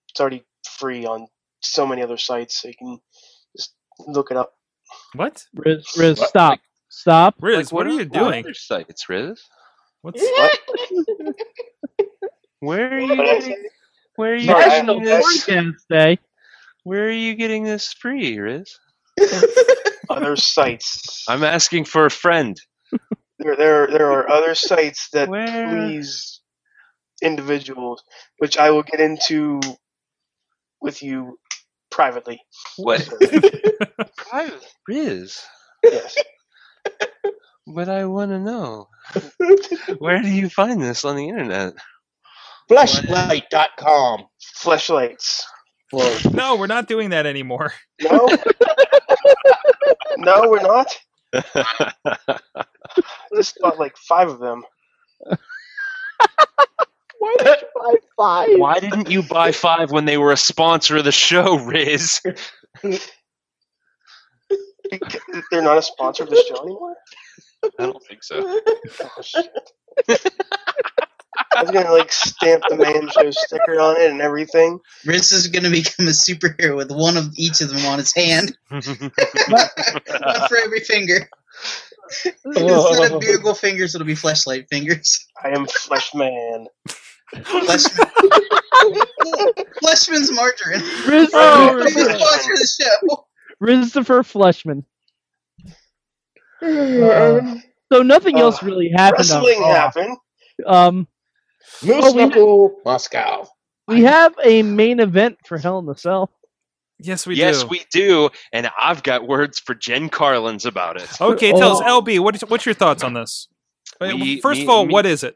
it's 0.10 0.20
already 0.20 0.44
free 0.78 1.06
on 1.06 1.28
so 1.62 1.86
many 1.88 2.02
other 2.04 2.18
sites, 2.18 2.62
so 2.62 2.68
you 2.68 2.74
can 2.78 3.00
just 3.56 3.74
look 4.00 4.32
it 4.32 4.38
up. 4.38 4.54
What? 5.16 5.44
Riz, 5.54 5.86
Riz 5.98 6.20
What? 6.20 6.30
stop, 6.30 6.60
stop. 6.90 7.36
Riz, 7.42 7.72
what, 7.72 7.88
are 7.88 7.92
you 7.92 8.06
doing? 8.06 8.46
Other 8.46 8.54
sites, 8.54 9.08
Riz? 9.10 9.42
What's 10.02 10.22
What? 10.38 10.60
Where 12.60 12.94
are 12.94 13.00
you 13.00 13.08
What 13.10 13.18
did 13.18 13.28
I 13.28 13.40
getting? 13.40 13.64
Where 14.16 14.34
are 14.34 14.36
you 14.36 14.46
Sorry, 14.48 14.64
I 14.64 14.82
getting 14.82 15.04
this? 15.04 15.46
Podcast 15.48 15.74
day. 15.90 16.20
Where 16.84 17.06
are 17.06 17.12
you 17.12 17.36
getting 17.36 17.64
this 17.64 17.94
free, 17.94 18.38
Riz? 18.40 18.80
Other 20.10 20.36
sites. 20.36 21.26
I'm 21.28 21.44
asking 21.44 21.86
for 21.86 22.06
a 22.06 22.12
friend. 22.12 22.60
There, 23.40 23.56
there, 23.56 23.88
there 23.88 24.12
are 24.12 24.30
other 24.30 24.56
sites 24.56 25.10
that 25.14 25.28
Where? 25.28 25.70
please 25.70 26.42
individuals, 27.22 28.04
which 28.38 28.58
I 28.58 28.70
will 28.72 28.84
get 28.84 29.00
into 29.00 29.60
with 30.82 31.02
you 31.02 31.40
privately. 31.94 32.42
What? 32.78 33.08
Private, 34.18 34.66
Riz. 34.88 35.40
Yes. 35.84 36.18
But 37.68 37.88
I 37.88 38.06
want 38.06 38.32
to 38.32 38.40
know. 38.40 38.90
Where 40.00 40.22
do 40.22 40.28
you 40.30 40.50
find 40.50 40.82
this 40.82 41.06
on 41.06 41.16
the 41.16 41.30
internet? 41.30 41.74
Fleshlight.com. 42.70 44.26
Fleshlights. 44.58 45.44
Well, 45.92 46.20
No, 46.32 46.56
we're 46.56 46.68
not 46.68 46.88
doing 46.88 47.12
that 47.12 47.28
anymore. 47.28 47.72
No. 48.02 48.28
no, 50.18 50.50
we're 50.50 50.62
not. 50.62 51.00
Just 53.36 53.60
bought 53.62 53.78
like 53.80 53.96
five 53.98 54.30
of 54.30 54.40
them. 54.40 54.64
Why 57.24 57.36
did 57.40 57.62
you 57.62 57.68
buy 57.74 57.96
five? 58.18 58.50
Why 58.60 58.80
didn't 58.82 59.10
you 59.10 59.24
buy 59.24 59.54
five 59.54 59.92
when 59.92 60.04
they 60.04 60.18
were 60.18 60.34
a 60.34 60.38
sponsor 60.38 60.98
of 60.98 61.06
the 61.06 61.14
show, 61.14 61.56
Riz? 61.58 62.20
They're 62.84 63.00
not 65.62 65.78
a 65.78 65.82
sponsor 65.82 66.24
of 66.24 66.30
the 66.30 66.44
show 66.48 66.62
anymore. 66.64 66.96
I 67.80 67.86
don't 67.86 68.04
think 68.06 68.26
so. 68.26 68.42
Oh, 68.44 69.22
shit. 69.22 69.50
I 71.56 71.62
was 71.62 71.72
gonna 71.72 71.94
like 71.94 72.12
stamp 72.12 72.64
the 72.68 72.76
man 72.76 73.08
show 73.10 73.32
sticker 73.32 73.80
on 73.80 73.96
it 74.02 74.12
and 74.12 74.22
everything. 74.22 74.82
Riz 75.06 75.32
is 75.32 75.48
going 75.48 75.64
to 75.64 75.70
become 75.70 76.08
a 76.08 76.12
superhero 76.12 76.76
with 76.76 76.92
one 76.92 77.16
of 77.16 77.32
each 77.38 77.62
of 77.62 77.70
them 77.70 77.86
on 77.86 78.00
his 78.00 78.14
hand, 78.14 78.58
one 78.70 78.82
for 78.84 80.58
every 80.58 80.82
finger. 80.82 81.30
Instead 82.46 83.12
of 83.14 83.22
bugle 83.22 83.54
fingers, 83.56 83.96
it'll 83.96 84.06
be 84.06 84.14
fleshlight 84.14 84.68
fingers. 84.70 85.26
I 85.42 85.50
am 85.50 85.66
Flesh 85.68 86.14
Man. 86.14 86.68
Fleshman. 87.36 88.10
Fleshman's 89.82 90.32
margarine. 90.32 90.82
Riz, 91.08 91.30
Oh, 91.34 91.84
He's 91.86 91.96
a 91.96 92.18
sponsor 92.18 92.52
the 92.56 92.68
show. 93.10 93.26
Christopher 93.62 94.24
Fleshman. 94.24 94.84
So 97.92 98.02
nothing 98.02 98.40
else 98.40 98.64
Uh, 98.64 98.66
really 98.66 98.90
happened. 98.90 99.30
on 99.30 99.38
Wrestling 99.46 99.60
Raw. 99.62 99.74
happened. 99.76 100.18
Um, 100.66 101.08
Moose 101.84 102.06
Oh, 102.06 102.12
we- 102.14 102.26
Knuckle 102.26 102.76
Moscow. 102.84 103.48
we 103.88 104.02
have 104.04 104.34
a 104.44 104.64
main 104.64 105.00
event 105.00 105.38
for 105.46 105.60
Hell 105.60 105.78
in 105.80 105.86
the 105.86 105.94
Cell. 105.96 106.32
Yes, 106.98 107.28
we 107.28 107.36
yes, 107.36 107.62
do. 107.62 107.68
we 107.68 107.84
do, 107.92 108.30
and 108.52 108.68
I've 108.80 109.04
got 109.04 109.28
words 109.28 109.60
for 109.60 109.76
Jen 109.76 110.10
Carlins 110.10 110.66
about 110.66 111.00
it. 111.00 111.22
Okay, 111.22 111.52
tell 111.52 111.74
us, 111.74 111.82
Oh. 111.86 112.02
LB, 112.02 112.20
what 112.20 112.34
is, 112.36 112.42
what's 112.48 112.66
your 112.66 112.74
thoughts 112.74 113.04
on 113.04 113.14
this? 113.14 113.48
We- 114.02 114.42
First 114.42 114.60
me- 114.60 114.64
of 114.64 114.70
all, 114.70 114.86
me- 114.88 114.94
what 114.94 115.06
is 115.06 115.24
it? 115.24 115.36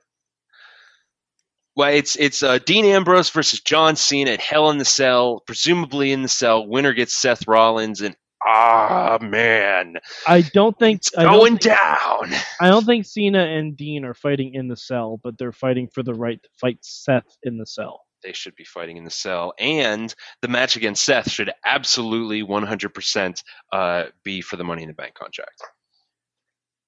Well, 1.77 1.93
it's 1.93 2.15
it's 2.15 2.41
uh, 2.41 2.57
Dean 2.57 2.85
Ambrose 2.85 3.29
versus 3.29 3.61
John 3.61 3.95
Cena 3.95 4.31
at 4.31 4.41
Hell 4.41 4.71
in 4.71 4.79
the 4.79 4.85
Cell, 4.85 5.43
presumably 5.45 6.11
in 6.11 6.23
the 6.23 6.27
cell. 6.27 6.65
Winner 6.65 6.91
gets 6.91 7.15
Seth 7.15 7.47
Rollins, 7.47 8.01
and 8.01 8.15
ah 8.43 9.19
man, 9.21 9.97
I 10.25 10.41
don't 10.41 10.77
think 10.79 11.01
it's 11.01 11.11
I 11.15 11.21
don't 11.21 11.37
going 11.37 11.57
think, 11.59 11.77
down. 11.77 12.31
I 12.59 12.69
don't 12.69 12.83
think 12.83 13.05
Cena 13.05 13.45
and 13.45 13.77
Dean 13.77 14.05
are 14.05 14.15
fighting 14.15 14.55
in 14.55 14.69
the 14.69 14.75
cell, 14.75 15.21
but 15.23 15.37
they're 15.37 15.51
fighting 15.51 15.87
for 15.87 16.01
the 16.01 16.15
right 16.15 16.41
to 16.41 16.49
fight 16.59 16.79
Seth 16.81 17.37
in 17.43 17.59
the 17.59 17.67
cell. 17.67 18.01
They 18.23 18.33
should 18.33 18.55
be 18.55 18.63
fighting 18.63 18.97
in 18.97 19.03
the 19.03 19.11
cell, 19.11 19.53
and 19.59 20.11
the 20.41 20.47
match 20.47 20.77
against 20.77 21.05
Seth 21.05 21.29
should 21.29 21.51
absolutely 21.63 22.41
100% 22.41 23.43
uh, 23.71 24.05
be 24.23 24.41
for 24.41 24.55
the 24.55 24.63
Money 24.63 24.81
in 24.81 24.87
the 24.87 24.95
Bank 24.95 25.13
contract. 25.13 25.61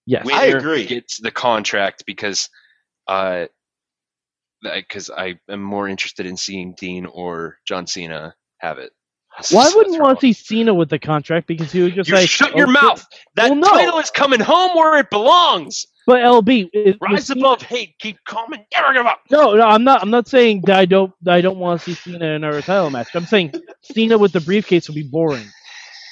Yes. 0.07 0.25
Winner 0.25 0.39
I 0.39 0.45
agree. 0.45 0.87
Gets 0.87 1.19
the 1.19 1.29
contract 1.29 2.05
because 2.07 2.49
uh, 3.07 3.45
because 4.61 5.09
I 5.09 5.39
am 5.49 5.61
more 5.61 5.87
interested 5.87 6.25
in 6.25 6.37
seeing 6.37 6.73
Dean 6.77 7.05
or 7.05 7.57
John 7.65 7.87
Cena 7.87 8.35
have 8.59 8.77
it. 8.79 8.91
Why 9.51 9.63
Seth 9.65 9.75
wouldn't 9.75 9.95
you 9.95 10.01
want 10.01 10.19
to 10.19 10.33
see 10.33 10.33
Cena 10.33 10.73
with 10.73 10.89
the 10.89 10.99
contract? 10.99 11.47
Because 11.47 11.71
he 11.71 11.81
would 11.83 11.95
just 11.95 12.09
You 12.09 12.15
like 12.15 12.29
shut 12.29 12.55
your 12.55 12.67
"Okay." 12.67 12.73
mouth. 12.73 13.05
That 13.35 13.51
Well, 13.51 13.55
no. 13.55 13.69
title 13.69 13.99
is 13.99 14.11
coming 14.11 14.39
home 14.39 14.75
where 14.75 14.99
it 14.99 15.09
belongs. 15.09 15.85
But 16.07 16.23
LB, 16.23 16.69
it, 16.73 16.97
with 16.99 17.11
Rise 17.11 17.27
Cena- 17.27 17.39
above 17.41 17.61
hate. 17.61 17.95
Keep 17.99 18.17
calm 18.27 18.51
and 18.53 18.65
never 18.73 18.93
give 18.93 19.05
up. 19.05 19.21
No, 19.31 19.53
no, 19.55 19.63
I'm 19.67 19.83
not. 19.83 20.01
I'm 20.01 20.09
not 20.09 20.27
saying 20.27 20.63
that 20.65 20.77
I 20.77 20.85
don't. 20.85 21.13
That 21.21 21.35
I 21.35 21.41
don't 21.41 21.57
want 21.59 21.81
to 21.81 21.95
see 21.95 22.11
Cena 22.11 22.25
in 22.25 22.43
a 22.43 22.61
title 22.61 22.89
match. 22.89 23.09
I'm 23.15 23.25
saying 23.25 23.53
Cena 23.83 24.17
with 24.17 24.33
the 24.33 24.41
briefcase 24.41 24.89
would 24.89 24.95
be 24.95 25.03
boring 25.03 25.45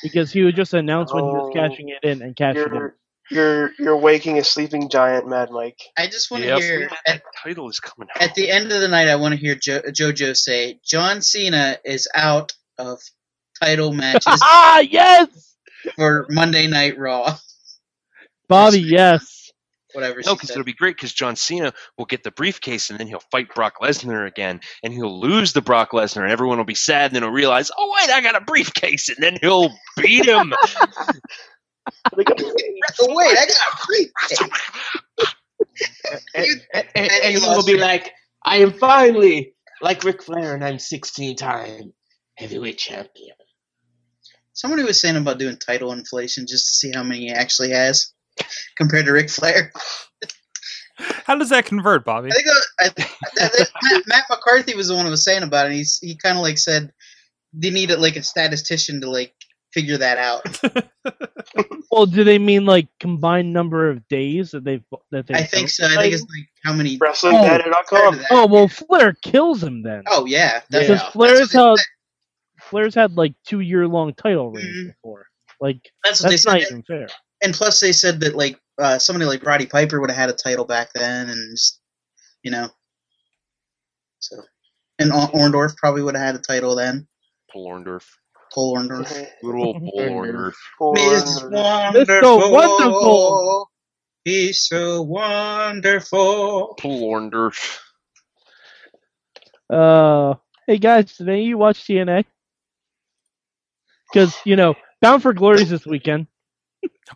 because 0.04 0.32
he 0.32 0.44
would 0.44 0.56
just 0.56 0.74
announce 0.74 1.14
when 1.14 1.26
he 1.26 1.32
was 1.34 1.48
Oh, 1.48 1.52
cashing 1.54 1.90
it 1.90 2.04
in 2.04 2.22
and 2.22 2.36
cashing 2.36 2.62
it 2.62 2.74
in. 2.74 2.92
You're 3.30 3.58
you're 3.58 3.72
you're 3.80 3.98
waking 3.98 4.38
a 4.38 4.44
sleeping 4.44 4.90
giant, 4.90 5.28
Mad 5.28 5.50
Mike. 5.52 5.80
I 5.98 6.08
just 6.08 6.32
want 6.32 6.44
to 6.44 6.50
Yep. 6.50 6.60
hear 6.60 6.90
that 6.90 7.16
at, 7.16 7.22
title 7.44 7.70
is 7.70 7.80
coming 7.80 8.10
home. 8.14 8.28
at 8.28 8.36
the 8.36 8.50
end 8.50 8.72
of 8.72 8.82
the 8.82 8.88
night. 8.88 9.08
I 9.08 9.16
want 9.16 9.34
to 9.34 9.40
hear 9.40 9.56
jo- 9.56 9.82
JoJo 9.82 10.36
say 10.36 10.80
John 10.86 11.22
Cena 11.22 11.78
is 11.84 12.08
out 12.16 12.54
of 12.78 13.02
title 13.62 13.92
matches 13.94 14.24
ah, 14.44 14.80
yes, 14.80 15.28
for 15.96 16.26
Monday 16.30 16.68
Night 16.68 16.98
Raw. 16.98 17.38
Bobby, 18.48 18.80
yes. 18.82 19.34
Whatever. 19.94 20.22
No, 20.26 20.32
she 20.32 20.36
because 20.36 20.50
it'll 20.52 20.64
be 20.64 20.74
great 20.74 20.96
because 20.96 21.14
John 21.14 21.36
Cena 21.36 21.74
will 21.98 22.06
get 22.06 22.22
the 22.24 22.30
briefcase 22.32 22.90
and 22.92 23.00
then 23.00 23.08
he'll 23.08 23.24
fight 23.32 23.54
Brock 23.56 23.76
Lesnar 23.82 24.28
again 24.28 24.60
and 24.84 24.94
he'll 24.94 25.20
lose 25.20 25.54
the 25.54 25.62
Brock 25.62 25.92
Lesnar 25.92 26.22
and 26.24 26.32
everyone 26.32 26.58
will 26.58 26.66
be 26.66 26.76
sad 26.76 27.06
and 27.08 27.16
then 27.16 27.24
he'll 27.24 27.32
realize, 27.32 27.72
oh 27.76 27.96
wait, 28.00 28.12
I 28.14 28.22
got 28.22 28.36
a 28.36 28.42
briefcase 28.42 29.10
and 29.10 29.18
then 29.20 29.38
he'll 29.42 29.72
beat 29.96 30.26
him. 30.26 30.54
Wait, 32.18 33.38
I 33.38 33.46
got 33.46 33.58
a 33.58 33.86
briefcase. 33.88 34.40
And, 36.34 36.46
You- 36.46 36.62
and, 36.74 36.86
and 36.96 37.12
and 37.24 37.34
you 37.34 37.40
he 37.42 37.48
will 37.48 37.66
be 37.66 37.78
like, 37.78 38.12
I 38.46 38.58
am 38.58 38.74
finally 38.74 39.54
like 39.82 40.04
Ric 40.04 40.24
Flair 40.24 40.54
and 40.56 40.64
I'm 40.64 40.80
16 40.80 41.36
time 41.36 41.94
heavyweight 42.38 42.78
champion. 42.78 43.36
Somebody 44.54 44.84
was 44.84 45.00
saying 45.00 45.16
about 45.18 45.38
doing 45.40 45.58
title 45.58 45.92
inflation 45.92 46.48
just 46.48 46.66
to 46.68 46.72
see 46.74 46.92
how 46.94 47.04
many 47.04 47.28
he 47.28 47.30
actually 47.32 47.72
has 47.72 48.12
compared 48.76 49.06
to 49.06 49.12
Ric 49.12 49.30
Flair. 49.30 49.72
How 50.98 51.36
does 51.38 51.50
that 51.50 51.66
convert, 51.66 52.06
Bobby? 52.06 52.30
I 52.32 52.34
think, 52.34 52.48
I, 52.80 52.84
that, 53.36 53.52
that, 53.54 53.70
Matt, 53.84 54.04
Matt 54.08 54.24
McCarthy 54.30 54.76
was 54.76 54.88
the 54.88 54.96
one 54.96 55.06
who 55.06 55.12
was 55.12 55.24
saying 55.24 55.44
about 55.44 55.66
it. 55.66 55.70
And 55.70 55.76
he's, 55.76 56.00
he 56.02 56.16
kind 56.16 56.38
of 56.38 56.42
like 56.42 56.58
said 56.58 56.92
they 57.54 57.70
needed 57.70 58.00
like 58.00 58.16
a 58.16 58.24
statistician 58.24 59.02
to 59.02 59.10
like 59.12 59.34
figure 59.80 59.98
that 59.98 60.18
out. 60.18 60.44
Well, 61.90 62.06
do 62.06 62.24
they 62.26 62.38
mean 62.38 62.66
like 62.66 62.88
combined 63.00 63.54
number 63.54 63.90
of 63.90 64.06
days 64.10 64.52
that 64.52 64.64
they've 64.66 64.84
that 65.12 65.26
they? 65.26 65.34
I 65.36 65.44
think 65.44 65.70
so. 65.70 65.86
I 65.86 65.96
think 66.02 66.14
it's 66.14 66.22
like 66.22 66.48
how 66.64 66.74
many. 66.74 66.98
WrestlingData.com. 67.00 68.20
Oh 68.30 68.46
well, 68.46 68.68
Flair 68.68 69.14
kills 69.24 69.64
him 69.64 69.82
then. 69.84 70.04
Oh 70.08 70.26
yeah, 70.26 70.60
because 70.70 70.88
that's, 70.90 71.04
Flair's 71.14 71.40
that's 71.40 71.54
what 71.56 71.60
held, 71.64 71.80
they 71.80 72.62
Flair's 72.64 72.94
had 72.94 73.14
like 73.16 73.34
two 73.48 73.62
year 73.62 73.88
long 73.88 74.14
title 74.14 74.52
reigns 74.52 74.68
Mhm. 74.68 74.88
before. 74.88 75.26
Like 75.62 75.80
That's 76.04 76.22
what 76.22 76.30
that's 76.32 76.44
they 76.44 76.52
not 76.52 76.62
said. 76.62 76.70
even 76.72 76.84
fair. 76.84 77.08
and 77.42 77.54
plus 77.54 77.80
they 77.80 77.94
said 77.94 78.20
that 78.20 78.36
like 78.36 78.60
uh, 78.78 79.00
somebody 79.00 79.26
like 79.26 79.44
Roddy 79.46 79.66
Piper 79.66 80.00
would 80.02 80.12
have 80.12 80.20
had 80.20 80.30
a 80.30 80.34
title 80.34 80.66
back 80.66 80.90
then, 80.94 81.30
and 81.30 81.52
just 81.52 81.80
you 82.44 82.52
know, 82.52 82.70
so 84.20 84.36
and 85.00 85.12
Or- 85.12 85.30
Orndorff 85.30 85.78
probably 85.78 86.04
would 86.04 86.16
have 86.16 86.26
had 86.26 86.36
a 86.36 86.40
title 86.40 86.76
then. 86.76 87.08
Paul 87.52 87.72
Orndorff. 87.72 88.06
Paul 88.58 88.76
Orndorff. 88.76 89.28
Good 89.44 89.56
old 89.56 89.78
Paul 89.84 90.10
Orndorff. 90.10 90.54
Miss 90.96 91.44
Or- 91.44 91.50
Wonderful. 91.52 92.52
Wonderful. 92.52 93.70
He's 94.26 94.62
so 94.62 95.04
wonderful. 95.04 96.74
Paul 96.80 97.02
Orndorff. 97.14 97.78
Uh, 99.70 100.34
hey 100.66 100.80
guys, 100.80 101.16
did 101.18 101.30
any 101.30 101.42
of 101.42 101.48
you 101.50 101.58
watch 101.60 101.84
TNA? 101.84 102.26
Because 104.12 104.36
you 104.44 104.56
know, 104.56 104.74
Bound 105.04 105.22
for 105.22 105.34
Glory 105.34 105.62
is 105.62 105.70
this 105.70 105.86
weekend. 105.86 106.26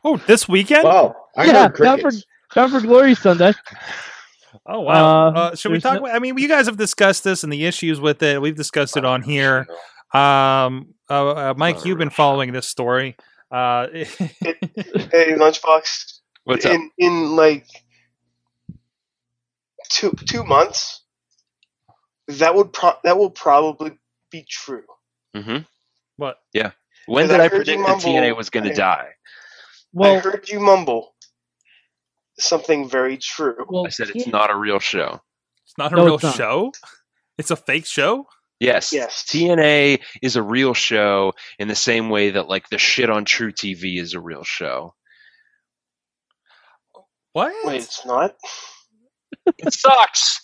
Oh, 0.04 0.18
this 0.28 0.48
weekend? 0.48 0.84
Wow, 0.84 1.16
I 1.36 1.46
Yeah, 1.46 1.70
heard 1.70 1.78
Bound 1.80 2.02
for. 2.02 2.12
Bound 2.54 2.72
for 2.72 2.82
Glory 2.82 3.16
Sunday. 3.16 3.54
Oh 4.68 4.82
wow! 4.82 5.30
Uh, 5.30 5.32
Uh, 5.32 5.56
should 5.56 5.72
we 5.72 5.80
talk? 5.80 5.94
no- 5.96 6.00
about, 6.06 6.16
I 6.16 6.20
mean, 6.20 6.38
you 6.38 6.48
guys 6.48 6.68
have 6.68 6.78
discussed 6.78 7.24
this 7.24 7.44
and 7.44 7.52
the 7.52 7.66
issues 7.66 8.00
with 8.00 8.22
it. 8.22 8.40
We've 8.40 8.56
discussed 8.56 8.96
it 8.96 9.06
on 9.06 9.24
here. 9.24 9.66
Um, 10.14 10.94
uh, 11.10 11.30
uh, 11.32 11.54
Mike, 11.58 11.86
you've 11.86 11.98
been 11.98 12.10
following 12.10 12.52
this 12.52 12.68
story. 12.68 13.16
Uh, 13.50 13.88
Hey, 13.94 15.34
Lunchbox. 15.34 16.20
What's 16.44 16.66
up? 16.66 16.74
in 16.74 16.90
in 16.98 17.36
like 17.36 17.66
two 19.90 20.12
two 20.26 20.44
months, 20.44 21.04
that 22.28 22.56
would 22.56 22.74
pro- 22.74 22.98
that 23.04 23.18
will 23.18 23.30
probably 23.30 23.92
be 24.32 24.46
true. 24.50 24.84
hmm 25.36 25.58
what? 26.18 26.38
Yeah. 26.54 26.72
When 27.08 27.28
did 27.28 27.40
I 27.40 27.46
I 27.46 27.48
heard 27.48 27.68
you 27.68 27.76
predict 27.84 27.88
that 27.88 27.98
TNA 28.10 28.36
was 28.38 28.50
going 28.50 28.66
to 28.66 28.72
I- 28.72 28.76
die? 28.76 29.08
I 29.10 29.14
Well, 29.94 30.20
heard 30.20 30.48
you 30.50 30.60
mumble 30.60 31.14
something 32.40 32.88
very 32.90 33.18
true. 33.18 33.66
well, 33.70 33.86
I 33.86 33.90
said 33.90 34.10
it's 34.16 34.28
not 34.28 34.50
a 34.50 34.56
real 34.56 34.80
show. 34.80 35.20
It's 35.66 35.78
not 35.78 35.94
a 35.94 35.96
No, 35.96 36.06
real 36.06 36.16
it's 36.16 36.24
not. 36.24 36.36
show. 36.36 36.72
It's 37.38 37.52
a 37.52 37.56
fake 37.56 37.86
show. 37.86 38.28
Yes. 38.62 38.94
Yes. 38.94 39.26
TNA 39.28 40.02
is 40.22 40.36
a 40.36 40.44
real 40.44 40.76
show 40.76 41.34
in 41.58 41.68
the 41.68 41.76
same 41.76 42.10
way 42.10 42.30
that 42.32 42.48
like 42.48 42.70
the 42.70 42.78
shit 42.78 43.10
on 43.10 43.26
truTV 43.26 44.00
is 44.00 44.14
a 44.14 44.20
real 44.20 44.44
show. 44.44 44.94
What? 47.34 47.54
Wait, 47.66 47.82
it's 47.82 48.06
not. 48.06 48.36
It 49.58 49.74
sucks. 49.74 50.42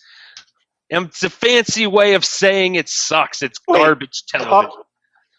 And 0.90 1.06
It's 1.08 1.22
a 1.22 1.30
fancy 1.30 1.86
way 1.86 2.16
of 2.16 2.26
saying 2.26 2.74
it 2.76 2.90
sucks. 2.90 3.44
It's 3.44 3.60
Wait, 3.68 3.78
garbage 3.78 4.24
television. 4.28 4.72
Cop, 4.72 4.88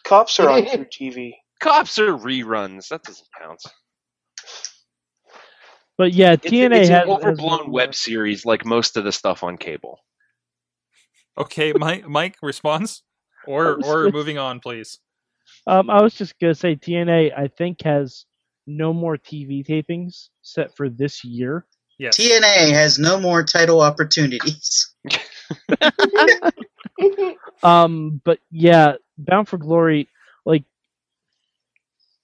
cops 0.05 0.39
are 0.39 0.49
on 0.51 0.62
truTV. 0.66 1.33
Cops 1.61 1.99
are 1.99 2.12
reruns. 2.12 2.89
That 2.91 3.03
doesn't 3.03 3.26
count. 3.41 3.61
but 5.97 6.12
yeah, 6.12 6.35
It's, 6.35 6.45
TNA 6.47 6.76
it's 6.76 6.89
has 6.91 7.05
an 7.05 7.11
overblown 7.11 7.59
has- 7.64 7.68
web 7.68 7.95
series 7.97 8.47
like 8.47 8.64
most 8.64 8.97
of 8.97 9.03
the 9.03 9.11
stuff 9.12 9.43
on 9.43 9.57
cable. 9.57 9.99
Okay, 11.39 11.72
Mike. 11.72 12.09
Mike 12.09 12.36
responds, 12.43 13.03
or 13.47 13.78
or 13.84 14.11
moving 14.11 14.39
on, 14.39 14.61
please. 14.61 14.99
Um, 15.66 15.89
I 15.91 16.03
was 16.03 16.14
just 16.14 16.39
gonna 16.39 16.55
say 16.55 16.76
TNA. 16.76 17.36
I 17.36 17.49
think 17.49 17.82
has 17.82 18.26
no 18.66 18.93
more 18.93 19.16
TV 19.16 19.66
tapings 19.66 20.28
set 20.43 20.76
for 20.76 20.89
this 20.89 21.24
year. 21.24 21.66
Yes. 21.99 22.16
TNA 22.18 22.70
has 22.70 22.99
no 22.99 23.18
more 23.18 23.43
title 23.43 23.80
opportunities. 23.80 24.95
Um, 27.62 28.20
but 28.24 28.39
yeah, 28.51 28.95
Bound 29.16 29.49
for 29.49 29.59
Glory, 29.59 30.09
like 30.45 30.64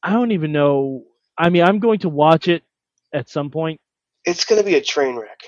I 0.03 0.13
don't 0.13 0.33
even 0.33 0.53
know. 0.53 1.05
I 1.37 1.49
mean, 1.51 1.63
I'm 1.65 1.81
going 1.81 2.01
to 2.01 2.09
watch 2.09 2.49
it 2.49 2.63
at 3.13 3.29
some 3.29 3.51
point. 3.51 3.81
It's 4.25 4.45
going 4.45 4.61
to 4.61 4.67
be 4.67 4.77
a 4.77 4.81
train 4.81 5.17
wreck. 5.17 5.41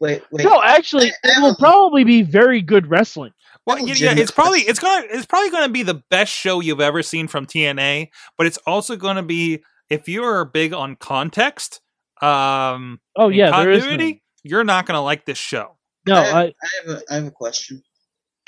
Wait, 0.00 0.22
wait. 0.30 0.44
No, 0.44 0.62
actually, 0.62 1.08
it 1.08 1.42
will 1.42 1.56
probably 1.56 2.04
be 2.04 2.22
very 2.22 2.62
good 2.62 2.86
wrestling. 2.88 3.32
Well, 3.66 3.78
yeah, 3.80 3.94
yeah, 3.94 4.14
it's 4.16 4.30
probably 4.30 4.60
it's 4.60 4.78
gonna 4.78 5.06
it's 5.10 5.26
probably 5.26 5.50
gonna 5.50 5.68
be 5.68 5.82
the 5.82 6.02
best 6.10 6.32
show 6.32 6.60
you've 6.60 6.80
ever 6.80 7.02
seen 7.02 7.28
from 7.28 7.46
TNA, 7.46 8.08
but 8.38 8.46
it's 8.46 8.58
also 8.66 8.96
gonna 8.96 9.22
be 9.22 9.62
if 9.90 10.08
you're 10.08 10.44
big 10.44 10.72
on 10.72 10.96
context, 10.96 11.80
um, 12.22 13.00
Oh 13.16 13.26
and 13.26 13.34
yeah, 13.34 13.50
there 13.50 13.70
is 13.70 13.80
none. 13.84 13.90
continuity, 13.90 14.22
you're 14.44 14.64
not 14.64 14.86
gonna 14.86 15.02
like 15.02 15.24
this 15.26 15.38
show. 15.38 15.76
no. 16.06 16.14
I, 16.14 16.20
I, 16.20 16.42
I 16.44 16.52
have 16.86 16.88
a, 16.96 17.02
I 17.10 17.14
have 17.16 17.26
a 17.26 17.30
question. 17.30 17.82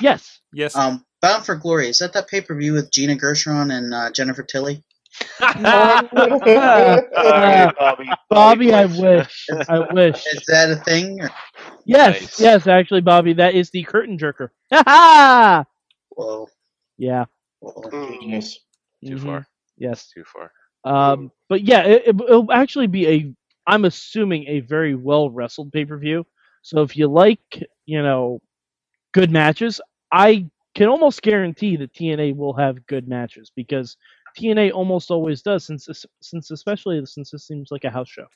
yes, 0.01 0.41
Yes, 0.53 0.75
Um, 0.77 1.05
Bound 1.21 1.45
for 1.45 1.57
Glory 1.57 1.89
is 1.89 1.99
that 1.99 2.13
that 2.15 2.29
pay 2.29 2.41
per 2.41 2.55
view 2.57 2.73
with 2.73 2.91
Gina 2.91 3.17
Gershon 3.17 3.71
and 3.71 3.93
uh, 3.93 4.11
Jennifer 4.13 4.43
Tilly? 4.43 4.85
Sorry, 7.23 7.71
Bobby. 7.79 8.11
Bobby, 8.31 8.73
I 8.73 8.85
wish, 8.87 9.49
I 9.69 9.79
wish. 9.93 10.27
Is 10.33 10.43
that 10.49 10.71
a 10.71 10.77
thing? 10.77 11.21
Or, 11.21 11.31
Yes, 11.85 12.21
Nice. 12.21 12.39
yes, 12.39 12.67
actually, 12.67 13.01
Bobby, 13.01 13.33
that 13.35 13.55
is 13.55 13.71
the 13.71 13.83
curtain 13.83 14.19
jerker. 14.19 14.51
Ha 14.73 14.83
ha! 14.87 15.65
whoa, 16.11 16.47
Yeah. 16.99 17.25
whoa. 17.61 17.91
Mm. 17.91 18.21
Genius. 18.21 18.59
Too 19.05 19.19
far. 19.19 19.47
Yes. 19.79 20.09
Too 20.15 20.25
far. 20.25 20.53
Um, 20.85 21.31
but 21.49 21.63
yeah, 21.63 21.83
it, 21.83 22.03
it, 22.07 22.21
it'll 22.21 22.53
actually 22.53 22.87
be 22.87 23.09
a, 23.09 23.35
I'm 23.67 23.85
assuming 23.85 24.47
a 24.47 24.61
very 24.61 24.95
well 24.95 25.31
wrestled 25.31 25.73
pay 25.73 25.85
per 25.85 25.97
view. 25.99 26.27
So 26.63 26.83
if 26.83 26.97
you 26.97 27.07
like, 27.09 27.63
you 27.87 28.03
know, 28.03 28.41
good 29.13 29.31
matches, 29.31 29.81
I 30.13 30.47
can 30.75 30.89
almost 30.89 31.23
guarantee 31.23 31.77
that 31.77 31.93
TNA 31.95 32.37
will 32.37 32.55
have 32.55 32.87
good 32.87 33.09
matches 33.09 33.51
because 33.55 33.97
TNA 34.39 34.73
almost 34.73 35.11
always 35.11 35.43
does, 35.43 35.65
since 35.67 35.89
since 36.23 36.51
especially 36.51 37.05
since 37.07 37.31
this 37.31 37.47
seems 37.47 37.71
like 37.71 37.85
a 37.85 37.91
house 37.91 38.09
show. 38.09 38.27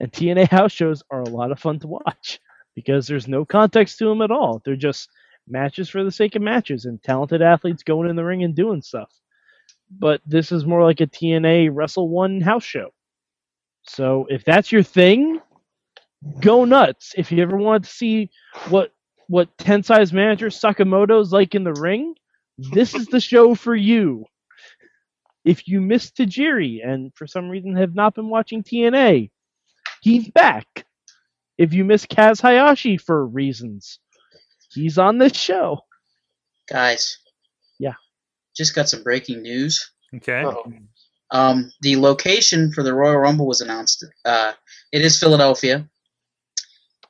And 0.00 0.12
TNA 0.12 0.48
house 0.52 0.72
shows 0.72 1.02
are 1.10 1.22
a 1.22 1.28
lot 1.28 1.52
of 1.52 1.60
fun 1.60 1.78
to 1.80 1.88
watch 1.88 2.40
because 2.74 3.06
there's 3.06 3.28
no 3.28 3.44
context 3.44 3.98
to 3.98 4.06
them 4.06 4.22
at 4.22 4.30
all. 4.30 4.62
They're 4.64 4.76
just 4.76 5.10
matches 5.48 5.88
for 5.90 6.04
the 6.04 6.12
sake 6.12 6.36
of 6.36 6.42
matches 6.42 6.86
and 6.86 7.02
talented 7.02 7.42
athletes 7.42 7.82
going 7.82 8.10
in 8.10 8.16
the 8.16 8.24
ring 8.24 8.44
and 8.44 8.54
doing 8.54 8.82
stuff 8.82 9.10
but 9.98 10.20
this 10.26 10.52
is 10.52 10.66
more 10.66 10.82
like 10.82 11.00
a 11.00 11.06
TNA 11.06 11.70
Wrestle 11.72 12.08
One 12.08 12.40
house 12.40 12.64
show. 12.64 12.90
So 13.84 14.26
if 14.30 14.44
that's 14.44 14.72
your 14.72 14.82
thing, 14.82 15.40
go 16.40 16.64
nuts. 16.64 17.14
If 17.16 17.30
you 17.32 17.42
ever 17.42 17.56
wanted 17.56 17.84
to 17.84 17.90
see 17.90 18.30
what 18.68 18.92
what 19.28 19.56
Tensai's 19.58 20.12
manager 20.12 20.48
Sakamoto's 20.48 21.32
like 21.32 21.54
in 21.54 21.64
the 21.64 21.72
ring, 21.74 22.14
this 22.58 22.94
is 22.94 23.06
the 23.06 23.20
show 23.20 23.54
for 23.54 23.74
you. 23.74 24.26
If 25.44 25.68
you 25.68 25.80
missed 25.80 26.16
Tajiri 26.16 26.86
and 26.86 27.12
for 27.14 27.26
some 27.26 27.48
reason 27.48 27.76
have 27.76 27.94
not 27.94 28.14
been 28.14 28.28
watching 28.28 28.62
TNA, 28.62 29.30
he's 30.00 30.28
back. 30.30 30.86
If 31.58 31.72
you 31.72 31.84
miss 31.84 32.06
Kaz 32.06 32.40
Hayashi 32.40 32.96
for 32.96 33.26
reasons, 33.26 33.98
he's 34.72 34.98
on 34.98 35.18
this 35.18 35.36
show. 35.36 35.80
Guys. 36.68 37.18
Yeah. 37.78 37.94
Just 38.56 38.74
got 38.74 38.88
some 38.88 39.02
breaking 39.02 39.42
news. 39.42 39.92
okay. 40.16 40.44
Oh. 40.44 40.64
Um, 41.30 41.72
the 41.80 41.96
location 41.96 42.72
for 42.72 42.82
the 42.82 42.94
Royal 42.94 43.18
Rumble 43.18 43.46
was 43.46 43.60
announced. 43.60 44.04
Uh, 44.24 44.52
it 44.92 45.02
is 45.02 45.18
Philadelphia. 45.18 45.88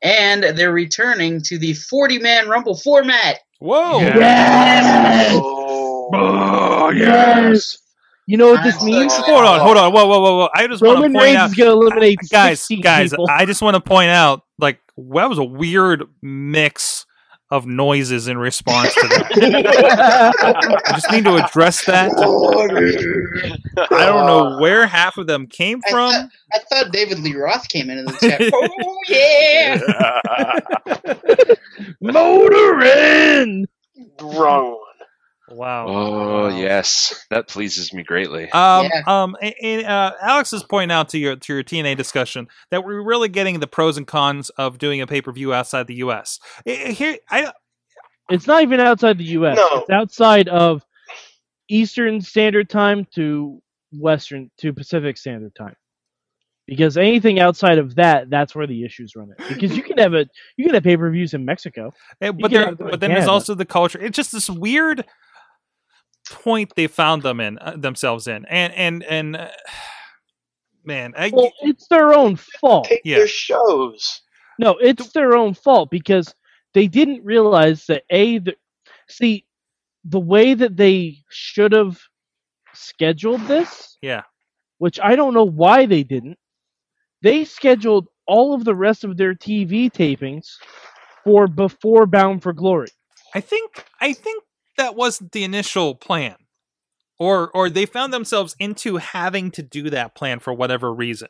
And 0.03 0.43
they're 0.43 0.73
returning 0.73 1.41
to 1.43 1.59
the 1.59 1.75
40 1.75 2.19
man 2.19 2.49
Rumble 2.49 2.77
format. 2.77 3.41
Whoa. 3.61 4.01
Yes! 4.01 5.33
Oh. 5.35 6.11
Oh 6.13 6.91
Yes! 6.91 7.79
You 8.27 8.37
know 8.39 8.53
what 8.53 8.63
this 8.65 8.79
I'm 8.81 8.87
means? 8.87 9.13
excited. 9.13 9.25
Hold 9.33 9.45
on, 9.45 9.61
hold 9.61 9.77
on. 9.77 9.93
Whoa, 9.93 10.07
whoa, 10.07 10.21
whoa, 10.21 10.37
whoa. 10.39 10.49
I 10.55 10.67
just 10.67 10.83
want 10.83 10.97
to 10.97 11.03
Roman 11.03 11.13
point 11.13 11.25
Reigns 11.25 11.37
out, 11.37 11.51
is 11.51 11.57
going 11.57 11.71
to 11.71 11.77
eliminate 11.77 12.19
guys, 12.31 12.61
16 12.61 12.81
guys. 12.81 13.11
people. 13.11 13.27
I 13.31 13.45
just 13.45 13.61
want 13.63 13.75
to 13.75 13.81
point 13.81 14.09
out, 14.11 14.43
like, 14.59 14.81
that 14.97 15.29
was 15.29 15.39
a 15.39 15.45
weird 15.45 16.05
mix 16.23 17.05
of 17.51 17.67
noises 17.67 18.27
in 18.27 18.39
response 18.39 18.95
to 18.95 19.07
that. 19.09 20.83
I 20.87 20.93
just 20.95 21.11
need 21.13 21.25
to 21.25 21.37
address 21.37 21.85
that. 21.85 22.11
I 23.91 24.07
don't 24.07 24.27
know 24.27 24.59
where 24.59 24.87
half 24.87 25.19
of 25.19 25.27
them 25.27 25.47
came 25.47 25.81
I 25.87 25.91
from. 25.91 26.11
thought, 26.13 26.29
I 26.53 26.59
thought 26.71 26.93
David 26.93 27.19
Lee 27.21 27.35
Roth 27.37 27.69
came 27.69 27.91
into 27.91 28.05
the 28.05 28.19
chat. 28.19 28.41
oh, 28.55 28.99
yeah! 29.09 29.79
Motorin! 32.03 33.65
Wrong 34.21 34.71
one. 34.73 34.84
Wow. 35.55 35.87
oh 35.89 36.49
yes, 36.49 37.25
that 37.31 37.49
pleases 37.49 37.93
me 37.93 38.03
greatly. 38.03 38.51
Um, 38.53 38.87
Yeah. 38.93 39.03
um, 39.07 39.37
and, 39.41 39.55
and, 39.63 39.87
uh, 39.87 40.13
Alex 40.23 40.53
is 40.53 40.63
pointing 40.65 40.95
out 40.95 41.09
to 41.11 41.19
your 41.19 41.37
to 41.37 41.55
your 41.55 41.63
TNA 41.63 41.97
discussion 41.97 42.49
that 42.71 42.85
we're 42.85 43.03
really 43.03 43.29
getting 43.29 43.61
the 43.61 43.67
pros 43.67 43.97
and 43.97 44.07
cons 44.07 44.51
of 44.51 44.79
doing 44.79 45.01
a 45.01 45.07
pay 45.07 45.23
per 45.23 45.33
view 45.33 45.53
outside 45.55 45.87
the 45.87 45.97
U.S. 45.97 46.39
I- 46.67 46.71
I- 46.89 46.91
Here, 46.93 47.19
I 47.31 47.53
It's 48.31 48.47
not 48.47 48.63
even 48.63 48.81
outside 48.81 49.19
the 49.19 49.25
U.S. 49.25 49.57
No. 49.57 49.69
It's 49.81 49.91
outside 49.91 50.49
of 50.49 50.83
Eastern 51.69 52.21
Standard 52.21 52.69
Time 52.69 53.07
to 53.15 53.61
Western 53.93 54.51
to 54.59 54.73
Pacific 54.73 55.17
Standard 55.17 55.55
Time. 55.55 55.77
Because 56.67 56.97
anything 56.97 57.41
outside 57.41 57.77
of 57.77 57.95
that, 57.97 58.31
that's 58.31 58.55
where 58.55 58.67
the 58.67 58.85
issues 58.85 59.15
run 59.15 59.31
it. 59.37 59.49
Because 59.49 59.77
you 59.77 59.83
can 59.83 59.99
have 59.99 60.15
a 60.15 60.27
you 60.57 60.65
can 60.65 60.73
have 60.75 60.83
pay 60.83 60.97
per 60.97 61.11
views 61.11 61.35
in 61.35 61.45
Mexico. 61.45 61.93
Eh, 62.23 62.31
but 62.33 62.51
there, 62.51 62.65
have 62.67 62.79
them 62.79 62.87
in 62.87 62.91
but 62.93 63.01
then 63.01 63.11
there's 63.11 63.29
also 63.29 63.55
the 63.55 63.67
culture. 63.67 64.01
It's 64.01 64.17
just 64.17 64.33
this 64.33 64.49
weird 64.49 65.05
point 66.35 66.73
they 66.77 66.87
found 66.87 67.23
them 67.23 67.41
in 67.41 67.59
uh, 67.59 67.75
themselves 67.77 68.29
in, 68.29 68.45
and 68.47 68.73
and 68.75 69.03
and 69.05 69.37
uh, 69.37 69.49
man, 70.85 71.15
I, 71.17 71.31
Well, 71.33 71.53
it's 71.63 71.89
their 71.89 72.13
own 72.15 72.37
fault. 72.37 72.87
Take 72.89 73.03
Yeah. 73.05 73.19
their 73.19 73.27
shows. 73.29 74.21
No, 74.59 74.77
it's 74.81 75.11
their 75.13 75.37
own 75.37 75.55
fault 75.55 75.91
because 75.91 76.35
they 76.75 76.87
didn't 76.87 77.25
realize 77.25 77.87
that 77.87 78.05
a 78.11 78.39
the, 78.39 78.55
see 79.09 79.47
the 80.05 80.21
way 80.21 80.55
that 80.55 80.77
they 80.77 81.19
should 81.31 81.73
have 81.73 81.99
scheduled 82.75 83.41
this, 83.47 83.97
Yeah. 84.03 84.23
which 84.79 85.01
I 85.01 85.17
don't 85.17 85.35
know 85.35 85.47
why 85.47 85.87
they 85.87 86.03
didn't. 86.05 86.39
They 87.23 87.45
scheduled 87.45 88.09
all 88.27 88.55
of 88.55 88.65
the 88.65 88.75
rest 88.75 89.05
of 89.05 89.17
their 89.17 89.35
TV 89.35 89.91
tapings 89.91 90.47
for 91.25 91.47
before 91.49 92.07
Bound 92.07 92.43
for 92.43 92.53
Glory. 92.53 92.89
I 93.35 93.41
think 93.41 93.85
I 94.01 94.13
think 94.13 94.45
that 94.77 94.95
wasn't 94.95 95.33
the 95.33 95.45
initial 95.45 95.95
plan. 95.95 96.37
Or 97.19 97.51
or 97.53 97.71
they 97.71 97.87
found 97.87 98.13
themselves 98.13 98.57
into 98.59 98.97
having 98.97 99.51
to 99.53 99.63
do 99.63 99.91
that 99.91 100.15
plan 100.15 100.41
for 100.41 100.53
whatever 100.53 100.93
reason. 100.93 101.29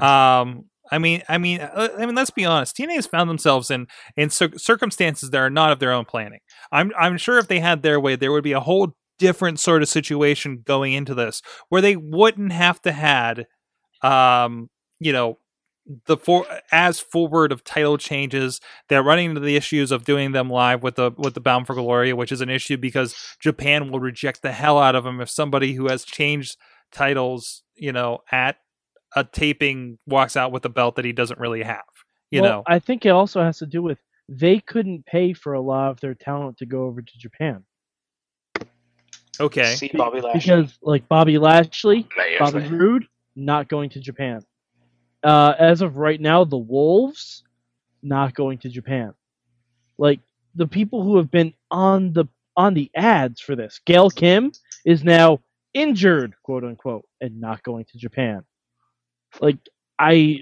Um 0.00 0.64
I 0.92 0.98
mean, 0.98 1.22
I 1.28 1.38
mean, 1.38 1.60
uh, 1.60 1.88
I 1.98 2.06
mean. 2.06 2.16
Let's 2.16 2.30
be 2.30 2.44
honest. 2.44 2.76
TNA 2.76 2.96
has 2.96 3.06
found 3.06 3.30
themselves 3.30 3.70
in 3.70 3.86
in 4.16 4.28
cir- 4.30 4.56
circumstances 4.56 5.30
that 5.30 5.38
are 5.38 5.50
not 5.50 5.70
of 5.70 5.78
their 5.78 5.92
own 5.92 6.04
planning. 6.04 6.40
I'm 6.72 6.90
I'm 6.98 7.16
sure 7.16 7.38
if 7.38 7.46
they 7.48 7.60
had 7.60 7.82
their 7.82 8.00
way, 8.00 8.16
there 8.16 8.32
would 8.32 8.42
be 8.44 8.52
a 8.52 8.60
whole 8.60 8.96
different 9.18 9.60
sort 9.60 9.82
of 9.82 9.88
situation 9.88 10.62
going 10.64 10.92
into 10.94 11.14
this, 11.14 11.42
where 11.68 11.82
they 11.82 11.94
wouldn't 11.94 12.52
have 12.52 12.80
to 12.82 12.90
had, 12.92 13.46
um, 14.02 14.68
you 14.98 15.12
know, 15.12 15.38
the 16.06 16.16
for 16.16 16.46
as 16.72 17.00
forward 17.00 17.52
of 17.52 17.64
title 17.64 17.98
changes. 17.98 18.60
They're 18.88 19.02
running 19.02 19.30
into 19.30 19.40
the 19.40 19.56
issues 19.56 19.90
of 19.90 20.04
doing 20.04 20.32
them 20.32 20.50
live 20.50 20.82
with 20.82 20.96
the 20.96 21.12
with 21.16 21.34
the 21.34 21.40
Bound 21.40 21.66
for 21.66 21.74
Glory, 21.74 22.12
which 22.12 22.32
is 22.32 22.40
an 22.40 22.50
issue 22.50 22.76
because 22.76 23.14
Japan 23.40 23.90
will 23.90 24.00
reject 24.00 24.42
the 24.42 24.52
hell 24.52 24.78
out 24.78 24.94
of 24.94 25.04
them 25.04 25.20
if 25.20 25.30
somebody 25.30 25.74
who 25.74 25.88
has 25.88 26.04
changed 26.04 26.56
titles, 26.92 27.62
you 27.76 27.92
know, 27.92 28.18
at 28.30 28.56
a 29.16 29.24
taping 29.24 29.98
walks 30.06 30.36
out 30.36 30.52
with 30.52 30.64
a 30.64 30.68
belt 30.68 30.96
that 30.96 31.04
he 31.04 31.12
doesn't 31.12 31.40
really 31.40 31.62
have. 31.62 31.82
You 32.30 32.42
Well, 32.42 32.50
know, 32.50 32.62
I 32.66 32.78
think 32.78 33.04
it 33.06 33.10
also 33.10 33.42
has 33.42 33.58
to 33.58 33.66
do 33.66 33.82
with 33.82 33.98
they 34.28 34.60
couldn't 34.60 35.06
pay 35.06 35.32
for 35.32 35.54
a 35.54 35.60
lot 35.60 35.90
of 35.90 36.00
their 36.00 36.14
talent 36.14 36.58
to 36.58 36.66
go 36.66 36.84
over 36.84 37.02
to 37.02 37.18
Japan 37.18 37.64
okay, 39.40 39.74
See 39.74 39.90
Bobby 39.94 40.20
Lashley. 40.20 40.40
because, 40.40 40.78
like 40.82 41.08
Bobby 41.08 41.38
Lashley, 41.38 42.06
Bobby 42.38 42.60
Lashley. 42.60 42.78
Roode, 42.78 43.06
not 43.34 43.68
going 43.68 43.90
to 43.90 44.00
Japan. 44.00 44.42
Uh, 45.22 45.54
as 45.58 45.82
of 45.82 45.96
right 45.96 46.20
now, 46.20 46.44
the 46.44 46.56
Wolves 46.58 47.44
not 48.02 48.34
going 48.34 48.58
to 48.58 48.68
Japan. 48.68 49.12
Like 49.98 50.20
the 50.54 50.66
people 50.66 51.02
who 51.02 51.16
have 51.18 51.30
been 51.30 51.52
on 51.70 52.12
the 52.12 52.26
on 52.56 52.74
the 52.74 52.90
ads 52.94 53.40
for 53.40 53.54
this, 53.54 53.80
Gail 53.84 54.10
Kim 54.10 54.52
is 54.84 55.04
now 55.04 55.40
injured, 55.74 56.34
quote 56.42 56.64
unquote, 56.64 57.06
and 57.20 57.40
not 57.40 57.62
going 57.62 57.84
to 57.92 57.98
Japan. 57.98 58.44
Like 59.40 59.58
I, 59.98 60.40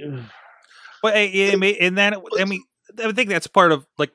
But 1.03 1.15
I, 1.15 1.21
I 1.21 1.77
and 1.81 1.97
then 1.99 2.15
I 2.39 2.45
mean, 2.45 2.63
I 3.03 3.13
think 3.13 3.29
that's 3.31 3.47
part 3.47 3.73
of 3.73 3.87
like 3.99 4.13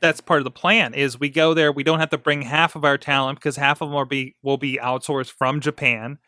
that's 0.00 0.20
part 0.20 0.40
of 0.40 0.44
the 0.44 0.50
plan. 0.50 0.94
Is 0.94 1.18
we 1.18 1.30
go 1.30 1.54
there, 1.54 1.72
we 1.72 1.82
don't 1.82 2.00
have 2.00 2.10
to 2.10 2.18
bring 2.18 2.42
half 2.42 2.76
of 2.76 2.84
our 2.84 2.98
talent 2.98 3.38
because 3.38 3.56
half 3.56 3.80
of 3.80 3.88
them 3.88 3.94
will 3.94 4.04
be 4.04 4.36
will 4.42 4.58
be 4.58 4.78
outsourced 4.82 5.32
from 5.32 5.60
Japan. 5.60 6.18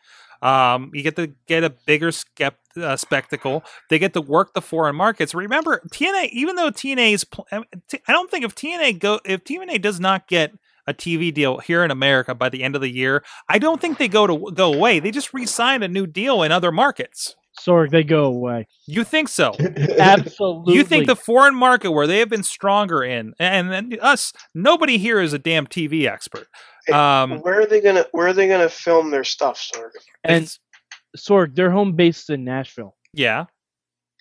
Um, 0.41 0.91
you 0.93 1.03
get 1.03 1.15
to 1.15 1.27
get 1.47 1.63
a 1.63 1.69
bigger 1.69 2.11
skep, 2.11 2.57
uh, 2.77 2.95
spectacle. 2.95 3.63
They 3.89 3.99
get 3.99 4.13
to 4.13 4.21
work 4.21 4.53
the 4.53 4.61
foreign 4.61 4.95
markets. 4.95 5.33
Remember, 5.33 5.81
TNA. 5.91 6.29
Even 6.31 6.55
though 6.55 6.69
TNA's, 6.69 7.23
pl- 7.23 7.47
I 7.51 7.57
mean, 7.57 7.65
T- 7.89 8.01
I 8.07 8.11
don't 8.11 8.29
think 8.29 8.45
if 8.45 8.55
TNA 8.55 8.99
go 8.99 9.19
if 9.25 9.43
TNA 9.43 9.81
does 9.81 9.99
not 9.99 10.27
get 10.27 10.53
a 10.85 10.93
TV 10.93 11.33
deal 11.33 11.57
here 11.59 11.83
in 11.83 11.91
America 11.91 12.33
by 12.33 12.49
the 12.49 12.63
end 12.63 12.75
of 12.75 12.81
the 12.81 12.93
year, 12.93 13.23
I 13.49 13.59
don't 13.59 13.81
think 13.81 13.97
they 13.97 14.07
go 14.07 14.25
to 14.27 14.51
go 14.53 14.73
away. 14.73 14.99
They 14.99 15.11
just 15.11 15.33
re-sign 15.33 15.83
a 15.83 15.87
new 15.87 16.07
deal 16.07 16.43
in 16.43 16.51
other 16.51 16.71
markets. 16.71 17.35
Sorg, 17.59 17.89
they 17.89 18.03
go 18.03 18.25
away. 18.25 18.67
You 18.85 19.03
think 19.03 19.29
so? 19.29 19.53
Absolutely. 19.99 20.75
You 20.75 20.83
think 20.83 21.07
the 21.07 21.15
foreign 21.15 21.55
market 21.55 21.91
where 21.91 22.07
they 22.07 22.19
have 22.19 22.29
been 22.29 22.43
stronger 22.43 23.03
in, 23.03 23.33
and 23.39 23.71
then 23.71 23.97
us, 24.01 24.31
nobody 24.53 24.97
here 24.97 25.19
is 25.19 25.33
a 25.33 25.39
damn 25.39 25.67
TV 25.67 26.05
expert. 26.07 26.47
Um, 26.93 27.39
Where 27.41 27.61
are 27.61 27.65
they 27.65 27.81
gonna 27.81 28.05
Where 28.11 28.27
are 28.27 28.33
they 28.33 28.47
gonna 28.47 28.69
film 28.69 29.11
their 29.11 29.23
stuff, 29.23 29.59
Sorg? 29.73 29.91
and 30.23 30.43
it's- 30.43 30.59
Sorg, 31.17 31.55
their 31.55 31.71
home 31.71 31.93
base 31.95 32.23
is 32.23 32.29
in 32.29 32.43
Nashville. 32.43 32.95
yeah, 33.13 33.45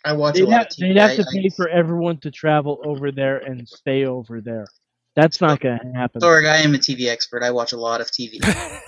I 0.05 0.13
watch 0.15 0.37
a 0.37 0.41
They'd 0.41 0.45
lot 0.45 0.53
have, 0.59 0.67
of 0.67 0.73
TV. 0.73 0.81
they'd 0.95 1.01
have 1.01 1.17
to 1.17 1.23
I- 1.29 1.33
pay 1.43 1.49
for 1.51 1.69
everyone 1.69 2.19
to 2.21 2.31
travel 2.31 2.81
over 2.85 3.11
there 3.13 3.39
and 3.39 3.69
stay 3.69 4.05
over 4.07 4.41
there. 4.41 4.67
That's 5.15 5.41
not 5.41 5.61
going 5.61 5.79
to 5.79 5.93
happen. 5.99 6.21
Sorg, 6.21 6.47
I 6.49 6.59
am 6.59 6.75
a 6.75 6.79
TV 6.79 7.09
expert. 7.09 7.43
I 7.43 7.51
watch 7.51 7.73
a 7.73 7.77
lot 7.79 8.01
of 8.01 8.09
TV. 8.11 8.39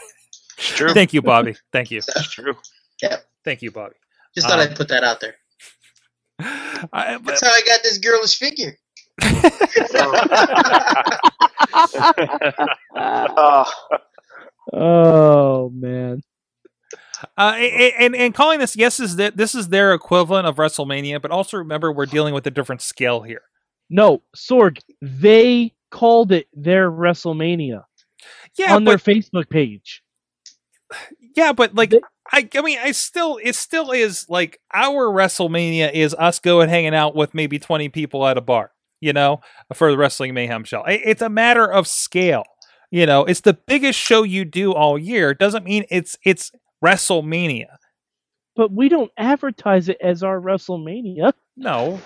It's 0.61 0.71
true. 0.77 0.93
thank 0.93 1.13
you, 1.15 1.23
Bobby. 1.23 1.55
Thank 1.73 1.93
you, 1.93 1.99
It's 1.99 2.31
true. 2.33 2.57
Yeah. 3.01 3.19
thank 3.45 3.63
you, 3.63 3.71
Bobby. 3.71 3.95
Just 4.35 4.49
thought 4.49 4.59
Uh, 4.59 4.63
I'd 4.63 4.75
put 4.77 4.89
that 4.89 5.05
out 5.05 5.21
there. 5.21 5.37
I, 6.41 7.17
but- 7.19 7.25
That's 7.27 7.43
how 7.45 7.51
I 7.51 7.63
got 7.67 7.83
this 7.85 7.99
girlish 7.99 8.37
figure. 8.37 8.77
Uh, 12.95 13.65
oh 14.73 15.71
man. 15.71 16.21
Uh, 17.37 17.55
and 17.99 18.15
and 18.15 18.35
calling 18.35 18.61
this 18.61 18.77
yes 18.77 19.01
is 19.01 19.17
that 19.17 19.37
this 19.37 19.55
is 19.55 19.69
their 19.69 19.93
equivalent 19.93 20.47
of 20.47 20.57
WrestleMania, 20.57 21.21
but 21.21 21.31
also 21.31 21.57
remember 21.57 21.93
we're 21.93 22.07
dealing 22.07 22.33
with 22.35 22.47
a 22.47 22.51
different 22.51 22.81
scale 22.83 23.23
here. 23.23 23.43
No, 23.91 24.23
Sorg, 24.37 24.79
they 25.01 25.73
called 25.91 26.31
it 26.33 26.47
their 26.53 26.91
WrestleMania 26.91 27.83
Yeah, 28.57 28.75
on 28.77 28.85
but 28.85 29.03
their 29.03 29.15
Facebook 29.15 29.49
page. 29.49 30.03
yeah, 31.37 31.53
but 31.53 31.75
like 31.75 31.91
They- 31.91 32.01
I 32.33 32.49
I 32.55 32.61
mean 32.63 32.79
I 32.79 32.93
still 32.93 33.39
it 33.43 33.55
still 33.57 33.91
is 33.91 34.27
like 34.29 34.61
our 34.73 35.07
WrestleMania 35.09 35.93
is 35.93 36.15
us 36.15 36.39
going 36.39 36.69
hanging 36.69 36.95
out 36.95 37.17
with 37.17 37.35
maybe 37.35 37.59
twenty 37.59 37.89
people 37.89 38.27
at 38.27 38.37
a 38.39 38.43
bar, 38.43 38.71
you 39.01 39.13
know, 39.13 39.41
for 39.75 39.91
the 39.91 39.99
Wrestling 39.99 40.35
Mayhem 40.35 40.65
show. 40.65 40.83
It's 40.87 41.23
a 41.23 41.29
matter 41.29 41.71
of 41.71 41.87
scale. 41.87 42.45
You 42.91 43.07
know, 43.07 43.25
it's 43.25 43.41
the 43.41 43.55
biggest 43.55 43.99
show 43.99 44.23
you 44.23 44.45
do 44.45 44.73
all 44.73 44.99
year. 44.99 45.35
Doesn't 45.35 45.65
mean 45.65 45.85
it's 45.91 46.17
it's 46.25 46.51
WrestleMania. 46.85 47.67
But 48.57 48.73
we 48.73 48.89
don't 48.89 49.13
advertise 49.17 49.89
it 49.89 49.99
as 50.01 50.23
our 50.23 50.41
WrestleMania. 50.41 51.33
No, 51.57 52.01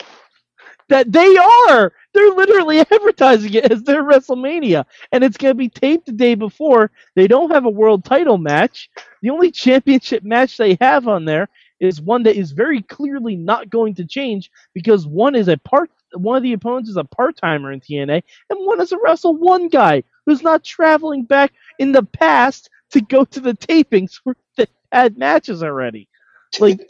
That 0.88 1.10
they 1.12 1.36
are. 1.36 1.92
They're 2.12 2.34
literally 2.34 2.80
advertising 2.90 3.54
it 3.54 3.70
as 3.70 3.82
their 3.84 4.02
WrestleMania. 4.02 4.84
And 5.12 5.24
it's 5.24 5.36
going 5.36 5.52
to 5.52 5.58
be 5.58 5.68
taped 5.68 6.06
the 6.06 6.12
day 6.12 6.34
before. 6.34 6.90
They 7.14 7.26
don't 7.26 7.50
have 7.52 7.64
a 7.64 7.70
world 7.70 8.04
title 8.04 8.38
match. 8.38 8.90
The 9.22 9.30
only 9.30 9.50
championship 9.50 10.24
match 10.24 10.56
they 10.56 10.76
have 10.80 11.06
on 11.06 11.24
there 11.24 11.48
is 11.80 12.00
one 12.00 12.22
that 12.24 12.36
is 12.36 12.52
very 12.52 12.82
clearly 12.82 13.36
not 13.36 13.70
going 13.70 13.94
to 13.94 14.04
change 14.04 14.50
because 14.74 15.06
one 15.06 15.34
is 15.34 15.48
a 15.48 15.56
part 15.58 15.90
one 16.14 16.36
of 16.36 16.42
the 16.42 16.52
opponents 16.52 16.90
is 16.90 16.96
a 16.96 17.04
part-timer 17.04 17.72
in 17.72 17.80
TNA 17.80 18.22
and 18.50 18.66
one 18.66 18.80
is 18.80 18.92
a 18.92 18.98
Wrestle 18.98 19.36
One 19.36 19.68
guy 19.68 20.02
who's 20.26 20.42
not 20.42 20.64
traveling 20.64 21.24
back 21.24 21.52
in 21.78 21.92
the 21.92 22.02
past 22.02 22.70
to 22.90 23.00
go 23.00 23.24
to 23.24 23.40
the 23.40 23.54
tapings 23.54 24.20
where 24.24 24.36
they 24.56 24.66
had 24.90 25.18
matches 25.18 25.62
already. 25.62 26.08
Like 26.60 26.80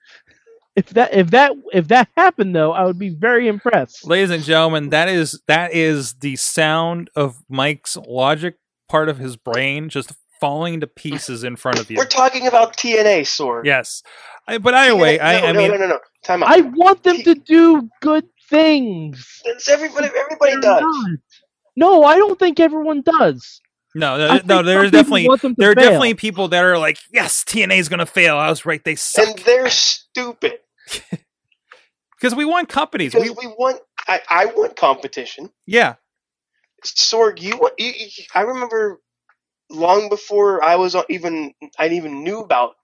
if 0.76 0.90
that 0.90 1.14
if 1.14 1.30
that 1.30 1.52
if 1.72 1.88
that 1.88 2.08
happened 2.16 2.54
though, 2.54 2.72
I 2.72 2.84
would 2.84 2.98
be 2.98 3.10
very 3.10 3.48
impressed. 3.48 4.06
ladies 4.06 4.30
and 4.30 4.44
gentlemen, 4.44 4.90
that 4.90 5.08
is 5.08 5.40
that 5.46 5.72
is 5.72 6.14
the 6.14 6.36
sound 6.36 7.10
of 7.16 7.42
Mike's 7.48 7.96
logic 7.96 8.56
part 8.88 9.08
of 9.08 9.18
his 9.18 9.36
brain 9.36 9.88
just 9.88 10.12
falling 10.40 10.80
to 10.80 10.86
pieces 10.86 11.44
in 11.44 11.56
front 11.56 11.80
of 11.80 11.90
you. 11.90 11.96
we're 11.96 12.04
talking 12.04 12.46
about 12.46 12.76
TNA, 12.76 13.22
Sorg. 13.22 13.64
Yes, 13.64 14.02
I, 14.46 14.58
but 14.58 14.74
either 14.74 14.94
way, 14.96 15.18
TNA 15.18 15.22
I, 15.22 15.40
no, 15.40 15.46
I 15.46 15.52
no, 15.52 15.58
mean, 15.58 15.70
no, 15.72 15.76
no, 15.78 15.86
no. 15.88 15.98
Time 16.22 16.42
out. 16.42 16.50
I 16.50 16.60
want 16.60 17.02
them 17.02 17.22
to 17.22 17.34
do 17.34 17.88
good 18.02 18.28
things. 18.50 19.40
It's 19.44 19.68
everybody. 19.68 20.08
Everybody 20.08 20.52
They're 20.52 20.60
does. 20.60 20.82
not. 20.82 21.18
No, 21.76 22.04
I 22.04 22.16
don't 22.16 22.38
think 22.38 22.58
everyone 22.60 23.02
does. 23.02 23.60
no, 23.94 24.16
no, 24.16 24.28
think 24.38 24.46
no 24.46 24.62
there's 24.62 24.90
definitely 24.90 25.28
want 25.28 25.42
them 25.42 25.54
to 25.54 25.60
there 25.60 25.70
are 25.70 25.74
fail. 25.74 25.84
definitely 25.84 26.14
people 26.14 26.48
that 26.48 26.64
are 26.64 26.78
like, 26.78 26.98
yes, 27.12 27.44
TNA 27.44 27.78
is 27.78 27.88
going 27.88 27.98
to 28.00 28.06
fail. 28.06 28.36
I 28.36 28.48
was 28.48 28.64
right, 28.66 28.82
they 28.82 28.94
suck 28.94 29.26
and 29.28 29.38
they're 29.40 29.68
stupid 29.70 30.58
because 32.16 32.34
we 32.34 32.44
want 32.44 32.68
companies. 32.68 33.14
We, 33.14 33.30
we 33.30 33.46
want. 33.46 33.80
I, 34.08 34.20
I 34.28 34.46
want 34.46 34.76
competition. 34.76 35.50
yeah, 35.66 35.96
Sorg, 36.84 37.40
you, 37.42 37.56
want- 37.58 37.74
you, 37.78 37.92
you 37.96 38.08
I 38.34 38.42
remember 38.42 39.00
long 39.70 40.08
before 40.08 40.62
I 40.62 40.76
was 40.76 40.94
even 41.08 41.52
I 41.78 41.88
even 41.88 42.22
knew 42.22 42.40
about 42.40 42.74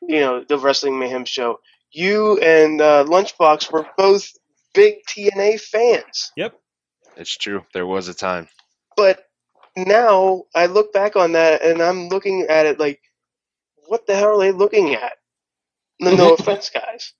you 0.00 0.20
know 0.20 0.44
the 0.48 0.58
Wrestling 0.58 0.98
Mayhem 0.98 1.24
show. 1.24 1.60
You 1.92 2.38
and 2.38 2.80
uh, 2.80 3.04
Lunchbox 3.06 3.70
were 3.72 3.86
both 3.98 4.30
big 4.74 4.96
TNA 5.08 5.60
fans, 5.60 6.32
Yep. 6.36 6.54
It's 7.16 7.36
true. 7.36 7.64
There 7.74 7.86
was 7.86 8.08
a 8.08 8.14
time. 8.14 8.48
but 8.96 9.24
now 9.76 10.44
I 10.54 10.66
look 10.66 10.92
back 10.92 11.16
on 11.16 11.32
that 11.32 11.62
and 11.62 11.82
I'm 11.82 12.08
looking 12.08 12.46
at 12.48 12.66
it 12.66 12.80
like, 12.80 13.00
what 13.88 14.06
the 14.06 14.16
hell 14.16 14.40
are 14.40 14.44
they 14.44 14.52
looking 14.52 14.94
at? 14.94 15.14
No, 16.00 16.12
no 16.12 16.32
offense, 16.34 16.70
guys, 16.70 17.14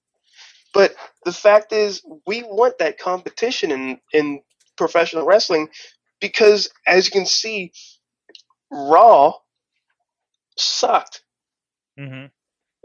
but 0.74 0.94
the 1.24 1.32
fact 1.32 1.72
is, 1.72 2.02
we 2.26 2.42
want 2.42 2.78
that 2.78 2.98
competition 2.98 3.72
in 3.72 4.00
in 4.12 4.42
professional 4.78 5.26
wrestling 5.26 5.68
because, 6.20 6.70
as 6.86 7.06
you 7.06 7.12
can 7.12 7.26
see, 7.26 7.72
Raw 8.72 9.34
sucked. 10.58 11.22
hmm 11.98 12.26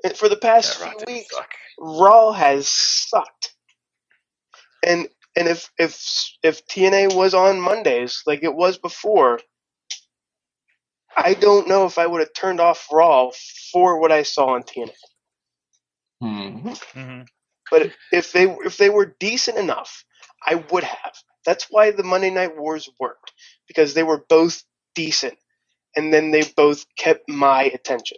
And 0.04 0.18
for 0.18 0.30
the 0.30 0.38
past 0.38 0.76
Yeah, 0.76 0.92
few 0.92 1.04
weeks, 1.08 1.36
suck. 1.36 1.50
Raw 1.80 2.34
has 2.34 2.70
sucked. 2.70 3.55
And 4.86 5.10
and 5.38 5.50
if 5.50 5.72
if 5.80 5.96
if 6.44 6.68
TNA 6.68 7.16
was 7.16 7.36
on 7.36 7.62
Mondays 7.62 8.24
like 8.28 8.44
it 8.44 8.56
was 8.56 8.80
before, 8.80 9.42
I 11.18 11.36
don't 11.36 11.68
know 11.68 11.86
if 11.86 11.98
I 12.00 12.08
would 12.08 12.22
have 12.22 12.34
turned 12.34 12.62
off 12.62 12.88
Raw 12.92 13.32
for 13.74 14.00
what 14.00 14.12
I 14.12 14.24
saw 14.24 14.56
on 14.56 14.64
TNA. 14.64 14.94
Hmm. 16.22 16.70
hmm 16.94 17.22
But 17.72 17.92
if 18.12 18.32
they 18.34 18.46
if 18.66 18.78
they 18.78 18.90
were 18.90 19.16
decent 19.20 19.58
enough, 19.58 20.06
I 20.46 20.56
would 20.72 20.84
have. 20.84 21.14
That's 21.46 21.68
why 21.70 21.92
the 21.92 22.04
Monday 22.04 22.32
Night 22.32 22.58
Wars 22.58 22.90
worked 23.00 23.34
because 23.68 23.94
they 23.94 24.04
were 24.04 24.26
both 24.30 24.64
decent, 24.96 25.38
and 25.96 26.14
then 26.14 26.32
they 26.32 26.44
both 26.58 26.86
kept 26.98 27.30
my 27.30 27.64
attention. 27.66 28.18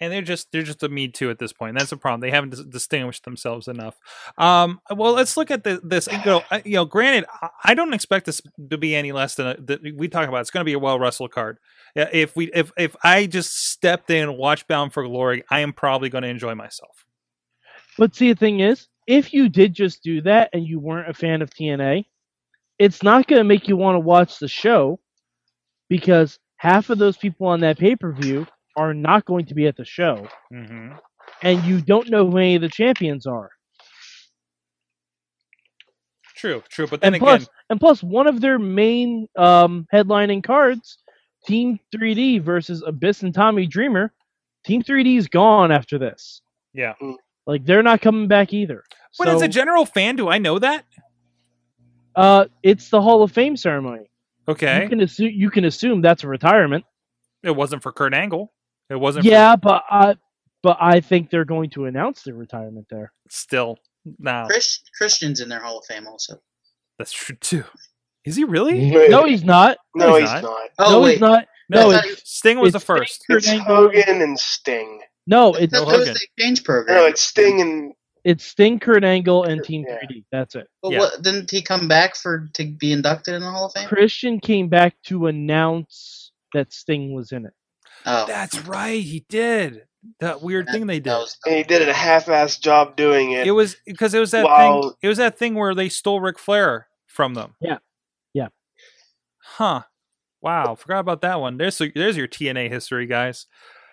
And 0.00 0.12
they're 0.12 0.22
just 0.22 0.50
they're 0.52 0.62
just 0.62 0.82
a 0.82 0.88
me 0.88 1.08
too 1.08 1.30
at 1.30 1.38
this 1.38 1.52
point. 1.52 1.76
That's 1.78 1.90
the 1.90 1.96
problem. 1.96 2.20
They 2.20 2.30
haven't 2.30 2.50
dis- 2.50 2.62
distinguished 2.64 3.24
themselves 3.24 3.68
enough. 3.68 3.96
Um, 4.38 4.80
well, 4.94 5.12
let's 5.12 5.36
look 5.36 5.50
at 5.50 5.64
the, 5.64 5.80
this. 5.82 6.08
You 6.10 6.18
know, 6.24 6.42
I- 6.50 6.62
you 6.64 6.74
know, 6.74 6.84
granted, 6.84 7.26
I- 7.64 7.74
don't 7.74 7.92
expect 7.94 8.26
this 8.26 8.40
to 8.70 8.78
be 8.78 8.94
any 8.96 9.12
less 9.12 9.34
than 9.34 9.46
a, 9.46 9.92
we 9.94 10.08
talk 10.08 10.28
about. 10.28 10.40
It's 10.40 10.50
going 10.50 10.62
to 10.62 10.64
be 10.68 10.72
a 10.74 10.78
well 10.78 10.98
wrestled 10.98 11.32
card. 11.32 11.58
If 11.94 12.36
we 12.36 12.50
if 12.52 12.72
if 12.76 12.94
I 13.02 13.26
just 13.26 13.70
stepped 13.70 14.10
in 14.10 14.28
and 14.28 14.36
watched 14.38 14.68
Bound 14.68 14.92
for 14.92 15.06
Glory, 15.06 15.44
I 15.50 15.60
am 15.60 15.72
probably 15.72 16.08
going 16.08 16.22
to 16.22 16.28
enjoy 16.28 16.54
myself. 16.54 17.04
But 17.98 18.14
see, 18.14 18.32
the 18.32 18.38
thing 18.38 18.60
is, 18.60 18.88
if 19.06 19.32
you 19.32 19.48
did 19.48 19.72
just 19.72 20.02
do 20.02 20.20
that 20.22 20.50
and 20.52 20.66
you 20.66 20.78
weren't 20.78 21.08
a 21.08 21.14
fan 21.14 21.40
of 21.40 21.50
TNA, 21.50 22.04
it's 22.78 23.02
not 23.02 23.26
going 23.26 23.40
to 23.40 23.44
make 23.44 23.68
you 23.68 23.76
want 23.76 23.94
to 23.94 24.00
watch 24.00 24.38
the 24.38 24.48
show 24.48 25.00
because 25.88 26.38
half 26.56 26.90
of 26.90 26.98
those 26.98 27.16
people 27.16 27.46
on 27.46 27.60
that 27.60 27.78
pay 27.78 27.96
per 27.96 28.12
view 28.12 28.46
are 28.76 28.94
not 28.94 29.24
going 29.24 29.46
to 29.46 29.54
be 29.54 29.66
at 29.66 29.76
the 29.76 29.84
show, 29.84 30.26
hmm 30.50 30.92
and 31.42 31.62
you 31.64 31.80
don't 31.80 32.08
know 32.08 32.30
who 32.30 32.38
any 32.38 32.54
of 32.54 32.62
the 32.62 32.68
champions 32.68 33.26
are. 33.26 33.50
True, 36.34 36.62
true. 36.68 36.86
But 36.86 37.00
then 37.00 37.08
And 37.08 37.16
again, 37.16 37.38
plus, 37.38 37.48
and 37.70 37.80
plus, 37.80 38.02
one 38.02 38.26
of 38.26 38.40
their 38.40 38.58
main 38.58 39.28
um, 39.36 39.86
headlining 39.92 40.44
cards, 40.44 40.98
Team 41.46 41.78
3D 41.94 42.42
versus 42.42 42.82
Abyss 42.86 43.22
and 43.22 43.34
Tommy 43.34 43.66
Dreamer. 43.66 44.12
Team 44.64 44.82
3D 44.82 45.16
is 45.18 45.28
gone 45.28 45.70
after 45.72 45.98
this. 45.98 46.40
yeah. 46.74 46.94
Like 47.46 47.64
they're 47.64 47.82
not 47.82 48.00
coming 48.00 48.26
back 48.28 48.52
either. 48.52 48.82
But 49.18 49.26
so, 49.28 49.36
as 49.36 49.42
a 49.42 49.48
general 49.48 49.86
fan, 49.86 50.16
do 50.16 50.28
I 50.28 50.38
know 50.38 50.58
that? 50.58 50.84
uh, 52.16 52.46
it's 52.62 52.88
the 52.88 53.00
Hall 53.00 53.22
of 53.22 53.30
Fame 53.30 53.56
ceremony. 53.56 54.10
Okay, 54.48 54.82
You 54.82 54.88
can 54.88 55.00
assume 55.00 55.30
you 55.32 55.50
can 55.50 55.64
assume 55.64 56.00
that's 56.00 56.24
a 56.24 56.28
retirement. 56.28 56.84
it 57.44 57.54
wasn't 57.54 57.82
for 57.82 57.92
Kurt 57.92 58.14
Angle. 58.14 58.52
It 58.90 58.96
wasn't. 58.96 59.24
for- 59.24 59.30
Yeah, 59.30 59.56
but 59.56 59.84
I 59.90 60.16
but 60.62 60.76
I 60.80 61.00
think 61.00 61.30
they're 61.30 61.44
going 61.44 61.70
to 61.70 61.84
announce 61.86 62.22
their 62.22 62.34
retirement 62.34 62.86
there. 62.90 63.12
still, 63.28 63.78
no, 64.18 64.44
Chris, 64.48 64.80
Christian's 64.96 65.40
in 65.40 65.48
their 65.48 65.60
Hall 65.60 65.78
of 65.78 65.84
Fame 65.86 66.06
also. 66.06 66.38
that's 66.98 67.12
true 67.12 67.36
too. 67.36 67.64
Is 68.24 68.34
he 68.36 68.44
really? 68.44 68.90
No, 69.08 69.24
he's 69.24 69.44
not. 69.44 69.78
No, 69.94 70.08
No, 70.08 70.16
he's 70.16 70.30
he's 70.32 70.42
not. 70.42 70.68
Oh 70.78 70.90
no, 70.92 71.00
wait, 71.02 71.12
he's 71.12 71.20
not. 71.20 71.46
No, 71.68 71.90
No, 71.90 71.98
it's, 71.98 72.28
Sting 72.30 72.58
was 72.58 72.72
the 72.72 72.80
first. 72.80 73.24
Kurt 73.28 73.38
It's 73.44 73.50
Hogan 73.62 74.22
and 74.22 74.38
Sting. 74.38 75.00
No, 75.28 75.54
it's 75.54 75.72
that 75.72 75.84
Hogan. 75.84 75.98
was 76.00 76.08
the 76.08 76.14
exchange 76.36 76.64
program. 76.64 76.96
No, 76.96 77.06
it's 77.06 77.20
Sting 77.22 77.60
and 77.60 77.92
it's 78.24 78.44
Sting, 78.44 78.80
Kurt 78.80 79.04
Angle, 79.04 79.44
and 79.44 79.62
Team 79.62 79.84
Yeah. 79.86 79.98
3D. 79.98 80.24
That's 80.32 80.56
it. 80.56 80.66
But 80.82 80.92
yeah. 80.92 80.98
what, 80.98 81.22
didn't 81.22 81.48
he 81.50 81.62
come 81.62 81.86
back 81.86 82.16
for 82.16 82.48
to 82.54 82.64
be 82.64 82.90
inducted 82.92 83.34
in 83.34 83.42
the 83.42 83.50
Hall 83.50 83.66
of 83.66 83.72
Fame? 83.72 83.88
Christian 83.88 84.40
came 84.40 84.68
back 84.68 84.96
to 85.04 85.26
announce 85.28 86.32
that 86.52 86.72
Sting 86.72 87.12
was 87.14 87.30
in 87.30 87.46
it. 87.46 87.52
Oh, 88.06 88.24
That's 88.26 88.58
right, 88.66 89.02
he 89.02 89.24
did 89.28 89.82
that 90.20 90.40
weird 90.40 90.66
that- 90.68 90.72
thing 90.72 90.86
they 90.86 91.00
that 91.00 91.04
did. 91.04 91.10
was- 91.18 91.36
and 91.44 91.56
he 91.56 91.62
did 91.64 91.88
a 91.88 91.92
half-assed 91.92 92.60
job 92.60 92.96
doing 92.96 93.32
it. 93.32 93.46
It 93.46 93.50
was 93.52 93.76
because 93.84 94.14
it 94.14 94.20
was 94.20 94.30
that 94.30 94.44
Wow. 94.44 94.80
thing. 94.82 94.92
It 95.02 95.08
was 95.08 95.18
that 95.18 95.38
thing 95.38 95.54
where 95.54 95.74
they 95.74 95.88
stole 95.88 96.20
Ric 96.20 96.38
Flair 96.38 96.88
from 97.06 97.34
them. 97.34 97.56
Yeah. 97.60 97.78
Yeah. 98.32 98.48
Huh. 99.42 99.82
Wow. 100.40 100.74
Forgot 100.76 101.00
about 101.00 101.22
that 101.22 101.40
one. 101.40 101.56
There's 101.56 101.78
there's 101.94 102.16
your 102.16 102.28
TNA 102.28 102.68
history, 102.68 103.06
guys. 103.06 103.46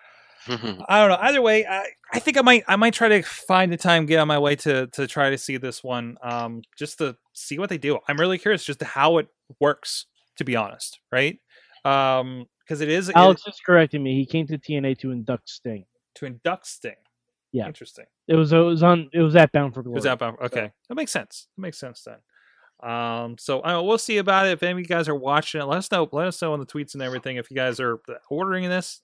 I 0.46 0.56
don't 0.56 0.78
know. 1.08 1.16
Either 1.18 1.40
way, 1.40 1.66
I, 1.66 1.86
I 2.12 2.18
think 2.18 2.36
I 2.36 2.42
might 2.42 2.64
I 2.68 2.76
might 2.76 2.92
try 2.94 3.08
to 3.08 3.22
find 3.22 3.72
the 3.72 3.76
time, 3.78 4.04
get 4.06 4.18
on 4.18 4.28
my 4.28 4.38
way 4.38 4.54
to 4.56 4.86
to 4.88 5.06
try 5.06 5.30
to 5.30 5.38
see 5.38 5.56
this 5.56 5.82
one, 5.82 6.16
um, 6.22 6.62
just 6.78 6.98
to 6.98 7.16
see 7.32 7.58
what 7.58 7.70
they 7.70 7.78
do. 7.78 7.98
I'm 8.08 8.18
really 8.20 8.38
curious 8.38 8.62
just 8.64 8.78
to 8.80 8.84
how 8.84 9.16
it 9.18 9.28
works, 9.58 10.06
to 10.36 10.44
be 10.44 10.54
honest, 10.54 11.00
right? 11.10 11.38
Um, 11.84 12.46
because 12.60 12.80
it 12.80 12.88
is 12.88 13.10
Alex 13.14 13.42
is 13.46 13.60
correcting 13.64 14.02
me. 14.02 14.14
He 14.14 14.24
came 14.24 14.46
to 14.46 14.56
TNA 14.58 14.98
to 15.00 15.10
induct 15.10 15.48
Sting. 15.50 15.84
to 16.14 16.24
induct 16.26 16.66
Sting. 16.66 16.94
Yeah. 17.52 17.66
Interesting. 17.66 18.06
It 18.26 18.36
was 18.36 18.52
it 18.52 18.58
was 18.58 18.82
on 18.82 19.10
it 19.12 19.20
was 19.20 19.36
at 19.36 19.52
Bound 19.52 19.74
for 19.74 19.82
Glory. 19.82 19.94
It 19.94 19.96
Was 19.96 20.04
that 20.04 20.14
about- 20.14 20.40
okay? 20.42 20.72
That 20.88 20.94
makes 20.94 21.12
sense. 21.12 21.46
That 21.56 21.60
makes 21.62 21.78
sense 21.78 22.02
then. 22.02 22.18
Um, 22.90 23.36
so 23.38 23.60
I 23.60 23.78
we'll 23.80 23.98
see 23.98 24.16
about 24.18 24.46
it. 24.46 24.52
If 24.52 24.62
any 24.62 24.72
of 24.72 24.78
you 24.78 24.84
guys 24.86 25.08
are 25.08 25.14
watching 25.14 25.60
it, 25.60 25.64
let 25.64 25.78
us 25.78 25.90
know. 25.92 26.08
Let 26.10 26.26
us 26.26 26.40
know 26.42 26.54
in 26.54 26.60
the 26.60 26.66
tweets 26.66 26.94
and 26.94 27.02
everything. 27.02 27.36
If 27.36 27.50
you 27.50 27.54
guys 27.56 27.78
are 27.80 28.00
ordering 28.30 28.68
this 28.68 29.02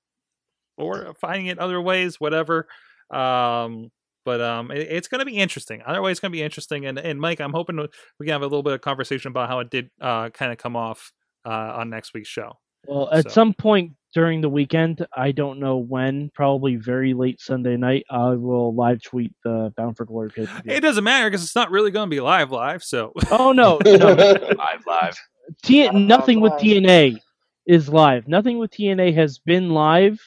or 0.79 1.15
finding 1.21 1.47
it 1.47 1.59
other 1.59 1.81
ways, 1.81 2.19
whatever. 2.19 2.67
Um, 3.11 3.91
but 4.25 4.41
um, 4.41 4.71
it- 4.71 4.89
it's 4.91 5.09
going 5.09 5.21
to 5.21 5.25
be 5.27 5.37
interesting. 5.37 5.83
Either 5.87 6.01
way, 6.03 6.11
it's 6.11 6.21
going 6.21 6.33
to 6.33 6.37
be 6.37 6.43
interesting. 6.43 6.87
And 6.87 6.99
and 6.99 7.21
Mike, 7.21 7.41
I'm 7.41 7.53
hoping 7.53 7.77
we 8.19 8.27
can 8.27 8.33
have 8.33 8.43
a 8.43 8.47
little 8.47 8.63
bit 8.63 8.73
of 8.73 8.81
conversation 8.81 9.29
about 9.31 9.49
how 9.49 9.61
it 9.61 9.71
did 9.71 9.91
uh 10.01 10.31
kind 10.31 10.51
of 10.51 10.59
come 10.59 10.77
off 10.77 11.13
uh 11.47 11.51
on 11.79 11.91
next 11.91 12.15
week's 12.15 12.29
show. 12.29 12.59
Well, 12.87 13.09
at 13.13 13.25
So- 13.25 13.31
some 13.31 13.55
point 13.55 13.93
during 14.13 14.41
the 14.41 14.49
weekend, 14.49 15.07
I 15.17 15.31
don't 15.31 15.61
know 15.61 15.77
when, 15.77 16.31
probably 16.35 16.75
very 16.77 17.15
late 17.15 17.41
Sunday 17.41 17.77
night, 17.77 18.05
I 18.11 18.31
will 18.31 18.75
live 18.75 19.01
tweet 19.03 19.33
the 19.45 19.73
Bound 19.77 19.97
for 19.97 20.05
Glory 20.05 20.31
pay 20.31 20.47
per 20.47 20.61
It 20.65 20.81
doesn't 20.81 21.05
matter 21.05 21.31
because 21.31 21.45
it's 21.45 21.55
not 21.55 21.71
really 21.71 21.93
going 21.93 22.09
to 22.09 22.15
be 22.15 22.21
live 22.21 22.51
live. 22.51 22.83
So 22.83 23.13
Oh 23.31 23.53
no, 23.53 23.79
no. 23.85 23.93
live, 24.15 24.83
live. 24.87 25.17
T- 25.63 25.85
Not 25.85 25.95
nothing 25.95 26.41
with. 26.41 26.53
TNA 26.55 27.19
is 27.67 27.89
live. 27.89 28.27
Nothing 28.27 28.59
with 28.59 28.73
TNA 28.73 29.15
has 29.15 29.39
been 29.39 29.71
live 29.71 30.19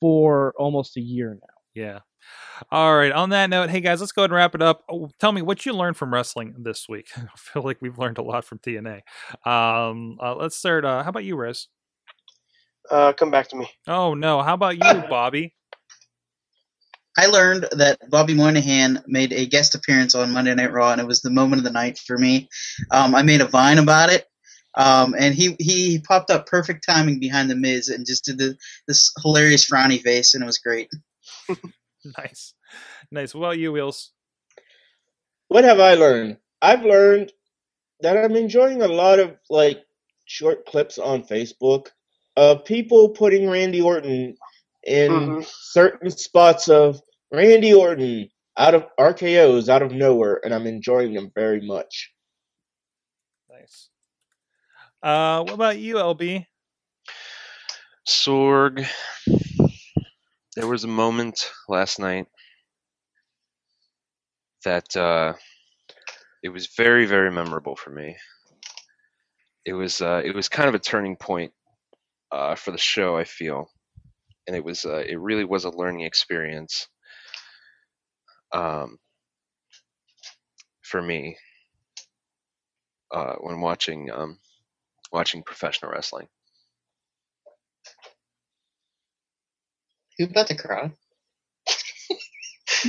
for 0.00 0.52
almost 0.58 0.96
a 0.96 1.00
year 1.00 1.34
now. 1.40 1.48
Yeah. 1.74 1.98
All 2.70 2.96
right. 2.96 3.12
On 3.12 3.30
that 3.30 3.50
note, 3.50 3.70
hey 3.70 3.80
guys, 3.80 4.00
let's 4.00 4.12
go 4.12 4.22
ahead 4.22 4.30
and 4.30 4.36
wrap 4.36 4.54
it 4.54 4.62
up. 4.62 4.84
Oh, 4.90 5.10
tell 5.18 5.32
me 5.32 5.42
what 5.42 5.66
you 5.66 5.72
learned 5.72 5.96
from 5.96 6.12
wrestling 6.12 6.54
this 6.58 6.88
week. 6.88 7.08
I 7.16 7.26
feel 7.36 7.62
like 7.62 7.80
we've 7.80 7.98
learned 7.98 8.18
a 8.18 8.22
lot 8.22 8.44
from 8.44 8.58
TNA. 8.58 9.00
Um, 9.44 10.18
uh, 10.22 10.34
let's 10.36 10.56
start. 10.56 10.84
Uh, 10.84 11.02
how 11.02 11.10
about 11.10 11.24
you, 11.24 11.36
Riz? 11.36 11.68
uh, 12.90 13.12
come 13.12 13.30
back 13.30 13.48
to 13.48 13.56
me. 13.56 13.68
Oh 13.86 14.14
no. 14.14 14.42
How 14.42 14.54
about 14.54 14.76
you, 14.76 15.02
Bobby? 15.08 15.54
I 17.18 17.26
learned 17.26 17.66
that 17.72 17.98
Bobby 18.10 18.34
Moynihan 18.34 19.02
made 19.06 19.32
a 19.32 19.46
guest 19.46 19.74
appearance 19.74 20.14
on 20.14 20.32
Monday 20.32 20.54
Night 20.54 20.72
Raw, 20.72 20.92
and 20.92 21.00
it 21.00 21.06
was 21.06 21.22
the 21.22 21.30
moment 21.30 21.60
of 21.60 21.64
the 21.64 21.70
night 21.70 21.98
for 21.98 22.18
me. 22.18 22.48
Um, 22.90 23.14
I 23.14 23.22
made 23.22 23.40
a 23.40 23.46
vine 23.46 23.78
about 23.78 24.10
it, 24.10 24.26
um, 24.74 25.14
and 25.18 25.34
he, 25.34 25.56
he 25.58 25.98
popped 25.98 26.30
up 26.30 26.46
perfect 26.46 26.84
timing 26.86 27.18
behind 27.18 27.48
the 27.48 27.56
Miz 27.56 27.88
and 27.88 28.06
just 28.06 28.26
did 28.26 28.36
the, 28.36 28.56
this 28.86 29.10
hilarious 29.22 29.66
frowny 29.66 29.98
face, 30.02 30.34
and 30.34 30.42
it 30.42 30.46
was 30.46 30.58
great. 30.58 30.90
nice, 32.18 32.54
nice. 33.10 33.34
What 33.34 33.46
about 33.46 33.58
you, 33.58 33.72
Wheels? 33.72 34.12
what 35.48 35.64
have 35.64 35.78
I 35.80 35.94
learned? 35.94 36.38
I've 36.60 36.82
learned 36.84 37.32
that 38.00 38.16
I'm 38.16 38.34
enjoying 38.36 38.82
a 38.82 38.88
lot 38.88 39.18
of 39.20 39.36
like 39.48 39.80
short 40.24 40.66
clips 40.66 40.98
on 40.98 41.22
Facebook 41.22 41.88
of 42.36 42.64
people 42.64 43.10
putting 43.10 43.48
Randy 43.48 43.80
Orton 43.80 44.36
in 44.84 45.10
Mhm. 45.10 45.46
certain 45.46 46.10
spots 46.10 46.68
of 46.68 47.00
Randy 47.32 47.72
Orton 47.74 48.28
out 48.58 48.74
of 48.74 48.86
RKO's 48.98 49.68
out 49.68 49.82
of 49.82 49.92
nowhere, 49.92 50.40
and 50.44 50.52
I'm 50.54 50.66
enjoying 50.66 51.14
them 51.14 51.30
very 51.34 51.60
much. 51.60 52.12
Nice. 53.50 53.88
Uh, 55.02 55.42
what 55.44 55.54
about 55.54 55.78
you, 55.78 55.96
LB? 55.98 56.46
Sorg. 58.08 58.86
There 60.56 60.68
was 60.68 60.84
a 60.84 60.88
moment 60.88 61.52
last 61.68 62.00
night 62.00 62.26
that 64.64 64.96
uh, 64.96 65.34
it 66.42 66.50
was 66.50 66.68
very, 66.76 67.06
very 67.06 67.30
memorable 67.32 67.76
for 67.76 67.90
me. 67.90 68.16
It 69.66 69.74
was 69.74 70.00
uh, 70.02 70.22
it 70.24 70.34
was 70.34 70.48
kind 70.48 70.68
of 70.68 70.74
a 70.74 70.80
turning 70.80 71.16
point 71.16 71.52
uh, 72.32 72.56
for 72.56 72.72
the 72.72 72.78
show. 72.78 73.16
I 73.16 73.24
feel, 73.24 73.68
and 74.46 74.56
it 74.56 74.64
was 74.64 74.84
uh, 74.84 75.04
it 75.08 75.20
really 75.20 75.44
was 75.44 75.64
a 75.64 75.70
learning 75.70 76.02
experience 76.02 76.88
um, 78.52 78.98
for 80.82 81.02
me 81.02 81.36
uh, 83.14 83.34
when 83.40 83.60
watching 83.60 84.10
um, 84.12 84.38
watching 85.12 85.42
professional 85.42 85.92
wrestling. 85.92 86.28
You 90.18 90.26
about 90.26 90.46
to 90.48 90.54
cry? 90.56 90.90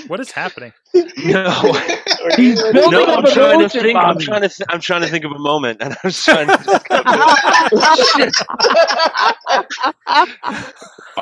What 0.08 0.20
is 0.20 0.32
happening? 0.32 0.74
No. 1.18 1.49
He's 2.36 2.62
building 2.62 2.91
no, 2.91 3.04
up 3.06 3.20
I'm 3.20 3.26
an 3.26 3.32
trying 3.32 3.60
to 3.60 3.66
emotion, 3.66 3.82
think. 3.82 3.98
I'm 3.98 4.14
Bobby. 4.14 4.26
trying 4.26 4.41
to. 4.41 4.49
Th- 4.49 4.68
I'm 4.70 4.80
trying 4.82 5.02
to 5.02 5.08
think 5.08 5.24
of 5.26 5.32
a 5.32 5.40
moment, 5.40 5.82
and 5.82 5.94
I 5.94 5.98
was 6.04 6.24
trying 6.24 6.48
to. 6.48 6.54
Just 6.64 6.86
come 6.86 7.04
to 7.04 8.24
it. 8.28 8.36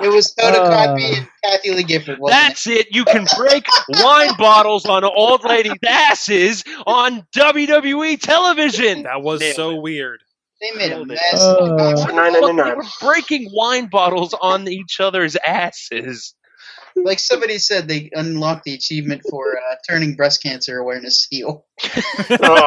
It 0.01 0.09
was 0.09 0.33
Toto 0.33 0.61
Uh. 0.61 0.87
Copy 0.87 1.05
and 1.15 1.27
Kathie 1.43 1.71
Lee 1.71 1.83
Gifford, 1.83 2.19
wasn't 2.19 2.41
That's 2.41 2.67
it. 2.67 2.87
You 2.93 3.05
can 3.05 3.25
break 3.37 3.65
wine 3.89 4.31
bottles 4.37 4.85
on 4.85 5.03
old 5.03 5.43
ladies' 5.45 5.73
asses 5.87 6.63
on 6.85 7.25
WWE 7.35 8.19
television. 8.19 9.03
That 9.03 9.21
was 9.21 9.39
Nailed 9.41 9.55
so 9.55 9.75
weird. 9.79 10.21
It? 10.67 10.73
They 10.73 10.77
made 10.77 10.91
a 10.91 10.95
Nailed 10.95 11.11
it. 11.11 11.19
mess. 11.31 11.41
Uh, 11.41 12.05
For 12.05 12.11
nine 12.13 12.33
ninety 12.33 12.61
They 12.63 12.75
were 12.75 12.83
breaking 13.01 13.49
wine 13.53 13.87
bottles 13.87 14.33
on 14.41 14.67
each 14.67 14.99
other's 14.99 15.35
asses. 15.47 16.33
like 16.95 17.19
somebody 17.19 17.57
said, 17.57 17.87
they 17.87 18.09
unlocked 18.13 18.63
the 18.63 18.73
achievement 18.73 19.21
for 19.29 19.57
uh, 19.57 19.75
turning 19.89 20.15
breast 20.15 20.41
cancer 20.41 20.77
awareness 20.79 21.27
heel. 21.29 21.65
Oh. 22.29 22.65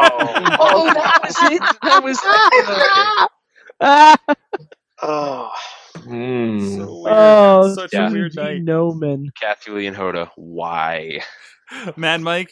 Oh, 0.61 0.93
that 0.93 1.20
was 1.25 1.37
it. 1.53 1.62
That 1.83 2.03
was. 2.05 2.19
ah, 3.81 4.16
oh. 5.03 5.51
Hmm. 5.97 6.59
So 6.77 7.03
weird. 7.03 7.16
oh, 7.16 7.75
Such 7.75 7.93
Yeah. 7.93 8.09
a 8.09 8.12
weird 8.12 8.33
Susan 8.33 8.47
G. 8.47 8.59
night. 8.61 8.65
Komen. 8.66 9.25
Kathie 9.41 9.70
Lee 9.73 9.87
and 9.87 9.97
Hoda. 9.97 10.29
Why? 10.37 11.20
Mad 11.97 12.20
Mike. 12.20 12.51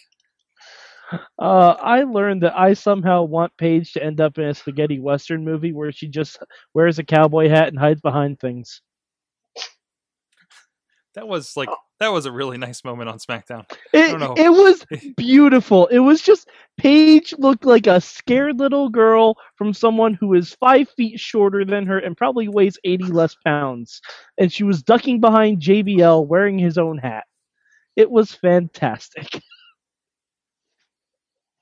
Uh, 1.39 1.77
I 1.81 2.03
learned 2.03 2.43
that 2.43 2.59
I 2.59 2.73
somehow 2.73 3.23
want 3.23 3.57
Paige 3.57 3.93
to 3.93 4.03
end 4.03 4.21
up 4.21 4.39
in 4.39 4.45
a 4.45 4.55
spaghetti 4.55 4.99
western 4.99 5.45
movie 5.45 5.73
where 5.73 5.93
she 5.93 6.09
just 6.09 6.39
wears 6.75 6.99
a 6.99 7.05
cowboy 7.05 7.49
hat 7.49 7.69
and 7.69 7.79
hides 7.79 8.01
behind 8.01 8.41
things. 8.41 8.81
That 11.15 11.27
was 11.27 11.57
like 11.57 11.71
that 11.99 12.13
was 12.13 12.27
a 12.27 12.33
really 12.33 12.59
nice 12.59 12.85
moment 12.85 13.09
on 13.09 13.19
SmackDown. 13.19 13.65
It, 13.95 14.21
it 14.37 14.51
was 14.51 14.85
beautiful. 15.17 15.87
It 15.87 16.01
was 16.01 16.21
just 16.21 16.47
Paige 16.77 17.35
looked 17.39 17.65
like 17.65 17.87
a 17.87 18.03
scared 18.03 18.59
little 18.59 18.91
girl 18.91 19.37
from 19.57 19.73
someone 19.73 20.13
who 20.13 20.35
is 20.35 20.55
five 20.61 20.91
feet 20.91 21.19
shorter 21.19 21.65
than 21.65 21.87
her 21.87 21.99
and 21.99 22.17
probably 22.17 22.49
weighs 22.49 22.79
80 22.85 23.05
less 23.05 23.35
pounds. 23.47 24.03
And 24.37 24.53
she 24.53 24.63
was 24.63 24.83
ducking 24.83 25.21
behind 25.21 25.63
JBL 25.63 26.27
wearing 26.27 26.59
his 26.59 26.77
own 26.77 26.99
hat. 26.99 27.25
It 27.97 28.11
was 28.11 28.33
fantastic. 28.33 29.41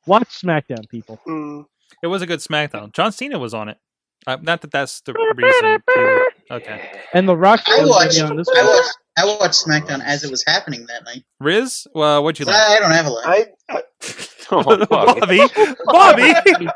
Watch 0.06 0.28
SmackDown, 0.42 0.88
people. 0.88 1.20
Mm. 1.26 1.66
It 2.02 2.08
was 2.08 2.22
a 2.22 2.26
good 2.26 2.40
SmackDown. 2.40 2.92
John 2.92 3.12
Cena 3.12 3.38
was 3.38 3.54
on 3.54 3.68
it. 3.68 3.78
Uh, 4.26 4.38
not 4.40 4.62
that 4.62 4.70
that's 4.70 5.00
the 5.02 5.12
reason. 5.36 5.82
To, 5.94 6.54
okay, 6.56 6.90
And 7.12 7.28
The 7.28 7.36
Rock 7.36 7.60
I 7.66 7.84
watched, 7.84 8.20
on 8.22 8.36
this 8.36 8.48
I 8.54 8.62
watched, 8.62 8.98
I 9.18 9.24
watched 9.26 9.66
SmackDown 9.66 10.02
as 10.02 10.24
it 10.24 10.30
was 10.30 10.42
happening 10.46 10.86
that 10.86 11.04
night. 11.04 11.24
Riz. 11.40 11.86
Well, 11.94 12.24
what'd 12.24 12.38
you 12.38 12.46
like? 12.46 12.56
I, 12.56 12.76
I 12.76 12.80
don't 12.80 12.90
have 12.90 13.06
a 13.06 13.10
line. 13.10 13.44
I, 13.68 13.76
I 13.76 13.82
Oh, 14.50 14.86
Bobby. 14.86 15.40
Bobby. 15.86 16.68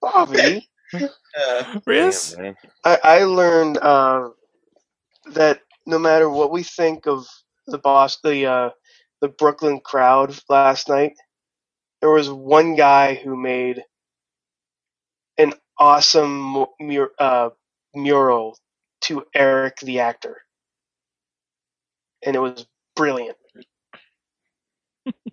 Bobby. 0.00 0.68
Uh, 1.38 1.78
Riz. 1.86 2.34
Damn. 2.36 2.56
I, 2.82 2.98
I 3.04 3.24
learned 3.24 3.76
uh, 3.76 4.30
that 5.34 5.60
no 5.86 5.98
matter 5.98 6.30
what 6.30 6.50
we 6.50 6.62
think 6.62 7.06
of 7.06 7.26
the 7.66 7.76
boss, 7.78 8.18
the 8.24 8.46
uh, 8.46 8.70
the 9.20 9.28
Brooklyn 9.28 9.80
crowd 9.84 10.36
last 10.48 10.88
night, 10.88 11.12
there 12.00 12.10
was 12.10 12.30
one 12.30 12.76
guy 12.76 13.14
who 13.16 13.36
made 13.36 13.84
an 15.38 15.54
awesome 15.78 16.66
mur- 16.80 17.12
uh, 17.18 17.50
mural 17.94 18.58
to 19.02 19.24
Eric 19.34 19.78
the 19.80 20.00
actor, 20.00 20.38
and 22.24 22.36
it 22.36 22.40
was 22.40 22.66
brilliant. 22.96 23.36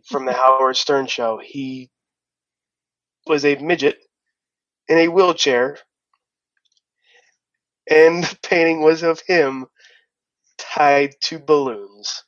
From 0.06 0.26
the 0.26 0.34
Howard 0.34 0.78
Stern 0.78 1.08
show, 1.08 1.40
he 1.44 1.90
was 3.28 3.46
a 3.46 3.56
midget 3.58 4.00
in 4.90 4.98
a 5.00 5.08
wheelchair 5.10 5.78
and 7.90 8.26
the 8.26 8.40
painting 8.44 8.82
was 8.82 9.04
of 9.04 9.22
him 9.28 9.68
tied 10.58 11.16
to 11.22 11.40
balloons. 11.40 12.24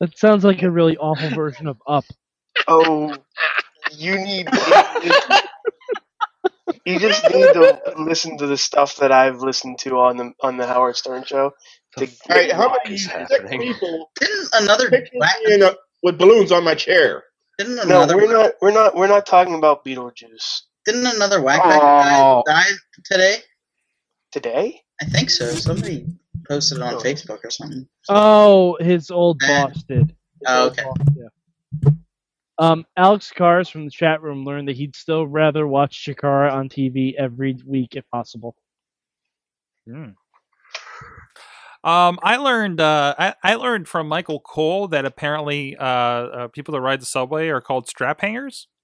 That 0.00 0.18
sounds 0.18 0.44
like 0.44 0.62
a 0.62 0.70
really 0.70 0.96
awful 0.96 1.30
version 1.30 1.68
of 1.68 1.78
Up. 1.86 2.04
Oh, 2.68 3.14
you 3.92 4.18
need. 4.18 4.48
You 6.84 6.98
just 6.98 7.24
need 7.30 7.52
to 7.54 7.80
listen 7.98 8.38
to 8.38 8.46
the 8.48 8.56
stuff 8.56 8.96
that 8.96 9.12
I've 9.12 9.40
listened 9.40 9.78
to 9.80 9.98
on 9.98 10.16
the 10.16 10.32
on 10.42 10.56
the 10.56 10.66
Howard 10.66 10.96
Stern 10.96 11.24
show. 11.24 11.52
To 11.98 12.06
All 12.30 12.36
right, 12.36 12.52
how 12.52 12.68
What 12.68 12.68
about 12.68 12.88
you 12.88 12.94
is 12.94 13.04
sick 13.04 13.42
happening? 13.42 13.60
people 13.60 14.10
didn't 14.20 14.48
another 14.54 14.90
picking 14.90 15.20
whack, 15.20 15.36
in 15.46 15.62
a, 15.62 15.74
with 16.02 16.18
balloons 16.18 16.52
on 16.52 16.64
my 16.64 16.74
chair? 16.74 17.24
didn't 17.58 17.76
no, 17.88 18.06
we're 18.16 18.32
not. 18.32 18.52
We're 18.62 18.72
not. 18.72 18.96
We're 18.96 19.08
not 19.08 19.26
talking 19.26 19.54
about 19.54 19.84
Beetlejuice 19.84 20.62
didn't 20.84 21.06
another 21.06 21.40
whack 21.42 21.60
Oh. 21.64 22.42
guy 22.46 22.62
die 22.64 22.70
today? 23.04 23.36
today. 24.32 24.80
I 25.00 25.04
think 25.06 25.30
so. 25.30 25.46
Somebody 25.54 26.06
posted 26.48 26.78
it 26.78 26.82
on 26.82 26.94
Oh. 26.94 26.98
Facebook 27.00 27.44
or 27.44 27.50
something. 27.50 27.88
Oh, 28.08 28.76
his 28.80 29.10
old 29.10 29.38
boss 29.40 29.82
did. 29.88 30.08
His 30.10 30.16
Oh, 30.46 30.66
okay. 30.68 30.82
boss, 30.84 30.96
yeah. 31.16 31.28
Um, 32.58 32.86
Alex 32.96 33.32
Cars 33.32 33.68
from 33.68 33.84
the 33.84 33.90
chat 33.90 34.22
room 34.22 34.44
learned 34.44 34.68
that 34.68 34.76
he'd 34.76 34.96
still 34.96 35.26
rather 35.26 35.66
watch 35.66 36.04
Shakara 36.04 36.52
on 36.52 36.68
TV 36.70 37.14
every 37.14 37.56
week 37.66 37.96
if 37.96 38.08
possible. 38.10 38.56
Hmm. 39.86 40.10
Um, 41.84 42.18
I 42.22 42.38
learned 42.38 42.80
uh, 42.80 43.14
I, 43.18 43.34
I 43.44 43.54
learned 43.54 43.86
from 43.86 44.08
Michael 44.08 44.40
Cole 44.40 44.88
that 44.88 45.04
apparently 45.04 45.76
uh, 45.76 45.84
uh, 45.84 46.48
people 46.48 46.72
that 46.72 46.80
ride 46.80 47.00
the 47.00 47.06
subway 47.06 47.48
are 47.48 47.60
called 47.60 47.88
strap 47.88 48.20
hangers. 48.20 48.68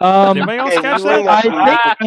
Um, 0.00 0.36
anybody 0.38 0.58
else 0.58 0.74
catch 0.76 1.02
that? 1.02 1.26
I 1.28 1.42
think 1.42 1.52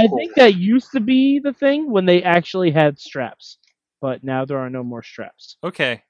I 0.04 0.08
think 0.18 0.36
that 0.36 0.56
used 0.56 0.92
to 0.94 1.02
be 1.02 1.38
the 1.40 1.54
thing 1.54 1.92
when 1.92 2.06
they 2.06 2.24
actually 2.24 2.72
had 2.72 2.98
straps, 2.98 3.58
but 4.02 4.24
now 4.24 4.44
there 4.46 4.58
are 4.60 4.70
no 4.70 4.84
more 4.84 5.04
straps. 5.04 5.58
Okay, 5.64 6.02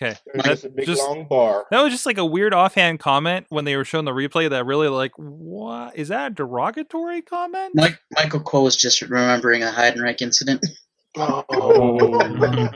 okay. 0.00 0.16
There's 0.26 0.44
That, 0.44 0.44
just 0.44 0.64
a 0.64 0.68
big 0.70 0.86
just- 0.86 1.02
long 1.02 1.26
bar. 1.28 1.66
that 1.70 1.82
was 1.82 1.92
just 1.92 2.06
like 2.06 2.18
a 2.18 2.24
weird 2.24 2.54
offhand 2.54 3.00
comment 3.00 3.46
when 3.50 3.64
they 3.64 3.76
were 3.76 3.84
showing 3.84 4.04
the 4.04 4.12
replay. 4.12 4.48
That 4.48 4.64
really 4.66 4.88
like, 4.88 5.12
what 5.16 5.96
is 5.96 6.08
that 6.08 6.32
a 6.32 6.34
derogatory 6.34 7.22
comment? 7.22 7.72
Mike, 7.74 7.98
Michael 8.14 8.40
Cole 8.40 8.64
was 8.64 8.76
just 8.76 9.00
remembering 9.02 9.62
a 9.62 9.70
hide 9.70 9.94
and 9.94 10.02
wreck 10.02 10.22
incident. 10.22 10.64
Oh, 11.14 11.44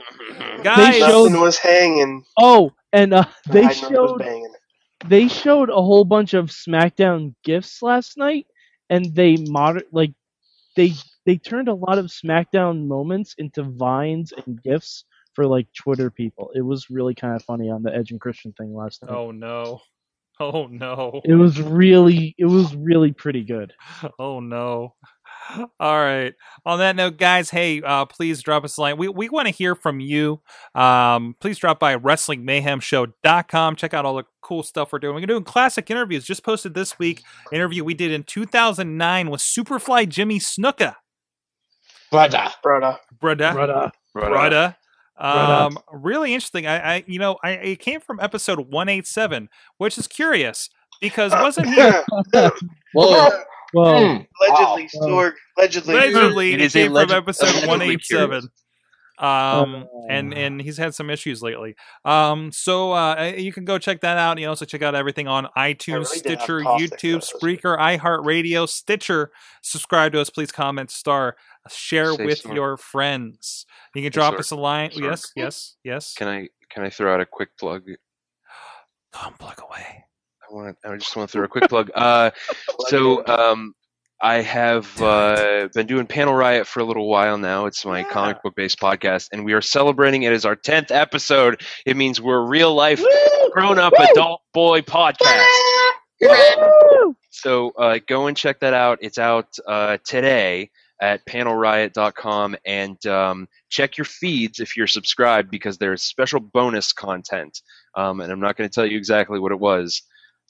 Guys, 0.63 0.97
showed- 0.97 1.23
Dustin 1.29 1.41
was 1.41 1.57
hanging. 1.57 2.23
Oh, 2.37 2.71
and 2.93 3.11
uh, 3.13 3.23
they 3.49 3.61
I 3.63 3.63
know 3.63 3.69
it 3.69 3.71
was 3.71 4.21
showed 4.21 4.41
they 5.07 5.27
showed 5.27 5.69
a 5.71 5.73
whole 5.81 6.05
bunch 6.05 6.35
of 6.35 6.51
SmackDown 6.51 7.33
gifs 7.43 7.81
last 7.81 8.15
night, 8.15 8.45
and 8.91 9.05
they 9.15 9.37
moder 9.37 9.81
like 9.91 10.11
they 10.75 10.93
they 11.27 11.37
turned 11.37 11.67
a 11.67 11.73
lot 11.73 11.97
of 11.99 12.05
SmackDown 12.05 12.87
moments 12.87 13.35
into 13.37 13.61
vines 13.61 14.33
and 14.45 14.63
gifs 14.63 15.03
for 15.33 15.45
like 15.45 15.67
Twitter 15.77 16.09
people. 16.09 16.49
It 16.55 16.61
was 16.61 16.89
really 16.89 17.13
kind 17.13 17.35
of 17.35 17.43
funny 17.43 17.69
on 17.69 17.83
the 17.83 17.93
Edge 17.93 18.11
and 18.11 18.19
Christian 18.19 18.53
thing 18.53 18.73
last 18.73 19.03
night. 19.03 19.11
oh 19.13 19.31
no, 19.31 19.81
oh 20.39 20.67
no, 20.67 21.21
It 21.25 21.35
was 21.35 21.61
really 21.61 22.33
it 22.39 22.45
was 22.45 22.73
really 22.75 23.11
pretty 23.11 23.43
good. 23.43 23.73
oh 24.19 24.39
no. 24.39 24.95
All 25.79 25.97
right. 25.97 26.33
On 26.65 26.79
that 26.79 26.95
note, 26.95 27.17
guys, 27.17 27.49
hey, 27.49 27.81
uh, 27.81 28.05
please 28.05 28.41
drop 28.41 28.65
us 28.65 28.77
a 28.77 28.81
line. 28.81 28.97
We, 28.97 29.07
we 29.07 29.29
want 29.29 29.47
to 29.47 29.53
hear 29.53 29.75
from 29.75 30.01
you. 30.01 30.41
Um, 30.75 31.35
please 31.39 31.57
drop 31.57 31.79
by 31.79 31.95
WrestlingMayhemShow.com. 31.95 33.75
Check 33.77 33.93
out 33.93 34.03
all 34.05 34.15
the 34.15 34.25
cool 34.41 34.63
stuff 34.63 34.91
we're 34.91 34.99
doing. 34.99 35.15
We're 35.15 35.25
doing 35.25 35.45
classic 35.45 35.89
interviews. 35.89 36.25
Just 36.25 36.43
posted 36.43 36.73
this 36.73 36.99
week. 36.99 37.23
Interview 37.53 37.85
we 37.85 37.93
did 37.93 38.11
in 38.11 38.23
2009 38.23 39.29
with 39.29 39.39
Superfly 39.39 40.09
Jimmy 40.09 40.39
Snuka. 40.39 40.95
Brother. 42.11 42.47
Brother. 42.63 42.97
Brother. 43.19 43.51
Brother. 43.53 43.91
Brother. 44.13 44.29
Brother. 44.35 44.75
Um, 45.19 45.79
really 45.91 46.33
interesting. 46.33 46.67
I, 46.67 46.95
I, 46.97 47.03
you 47.07 47.17
know, 47.19 47.37
I 47.43 47.51
it 47.51 47.79
came 47.79 47.99
from 47.99 48.19
episode 48.19 48.59
187, 48.59 49.49
which 49.77 49.97
is 49.97 50.07
curious 50.07 50.69
because 51.01 51.31
wasn't 51.31 51.67
he 51.69 51.75
Whoa! 52.93 53.29
Well, 53.73 54.25
allegedly, 54.41 54.89
Wow. 54.93 55.07
Sorg. 55.07 55.31
Allegedly. 55.57 55.95
allegedly 55.95 56.53
It 56.53 56.61
it 56.61 56.65
is 56.65 56.75
a 56.75 56.79
came 56.83 56.93
from 56.93 57.11
episode 57.11 57.47
allegedly 57.49 57.67
187 57.67 58.49
um 59.19 59.87
Oh. 59.91 60.05
and 60.09 60.33
and 60.33 60.61
he's 60.61 60.77
had 60.77 60.93
some 60.93 61.09
issues 61.09 61.41
lately. 61.41 61.75
Um 62.05 62.51
so 62.51 62.91
uh 62.93 63.33
you 63.37 63.51
can 63.51 63.65
go 63.65 63.77
check 63.79 64.01
that 64.01 64.17
out 64.17 64.37
you 64.39 64.47
also 64.47 64.65
check 64.65 64.81
out 64.81 64.93
everything 64.95 65.27
on 65.27 65.47
itunes 65.57 66.05
really 66.11 66.17
stitcher 66.19 66.59
youtube 66.61 67.23
spreaker 67.27 67.77
iheartradio 67.77 68.67
stitcher. 68.69 69.31
Subscribe 69.63 70.11
to 70.13 70.21
us 70.21 70.29
please 70.29 70.51
comment 70.51 70.91
star. 70.91 71.35
Share 71.69 72.13
Say 72.13 72.25
with 72.25 72.39
some. 72.39 72.53
your 72.55 72.77
friends. 72.77 73.65
You 73.95 74.03
can 74.03 74.11
drop 74.11 74.35
us 74.35 74.51
a 74.51 74.55
line 74.55 74.91
yes 74.93 75.31
yes 75.35 75.75
yes 75.83 76.13
Can 76.13 76.27
I 76.27 76.47
can 76.69 76.83
I 76.83 76.89
throw 76.89 77.13
out 77.13 77.19
a 77.21 77.25
quick 77.25 77.49
plug? 77.59 77.83
don't 79.13 79.37
plug 79.39 79.59
away. 79.61 80.03
I 80.49 80.53
want 80.53 80.77
I 80.85 80.95
just 80.95 81.15
want 81.15 81.29
to 81.29 81.31
throw 81.33 81.43
a 81.43 81.47
quick 81.47 81.67
plug. 81.69 81.89
Uh, 81.95 82.31
so 82.87 83.25
um, 83.27 83.73
I 84.21 84.41
have 84.41 84.99
uh, 85.01 85.69
been 85.75 85.85
doing 85.85 86.07
Panel 86.07 86.33
Riot 86.33 86.65
for 86.65 86.79
a 86.79 86.83
little 86.83 87.07
while 87.07 87.37
now. 87.37 87.67
It's 87.67 87.85
my 87.85 87.99
Yeah. 87.99 88.09
comic 88.09 88.41
book 88.41 88.55
based 88.55 88.79
podcast, 88.79 89.29
and 89.31 89.45
we 89.45 89.53
are 89.53 89.61
celebrating 89.61 90.23
It 90.23 90.33
is 90.33 90.43
our 90.45 90.55
tenth 90.55 90.89
episode. 90.91 91.61
It 91.85 91.95
means 91.97 92.19
we're 92.19 92.39
a 92.39 92.47
real 92.47 92.73
life 92.73 93.01
grown 93.51 93.77
up 93.77 93.93
adult 93.93 94.41
boy 94.53 94.81
podcast. 94.81 95.45
So 97.29 97.71
uh, 97.77 97.99
go 98.07 98.25
and 98.27 98.35
check 98.35 98.59
that 98.61 98.73
out. 98.73 98.97
It's 99.01 99.19
out 99.19 99.49
uh, 99.67 99.97
today 100.03 100.71
at 100.99 101.23
panelriot.com 101.27 102.55
and 102.65 103.05
um, 103.05 103.47
check 103.69 103.97
your 103.99 104.05
feeds 104.05 104.59
if 104.59 104.75
you're 104.75 104.87
subscribed 104.87 105.51
because 105.51 105.77
there's 105.77 106.01
special 106.01 106.39
bonus 106.39 106.91
content. 106.91 107.61
Um, 107.93 108.19
and 108.21 108.31
I'm 108.31 108.39
not 108.39 108.57
going 108.57 108.67
to 108.67 108.73
tell 108.73 108.85
you 108.87 108.97
exactly 108.97 109.39
what 109.39 109.51
it 109.51 109.59
was. 109.59 110.01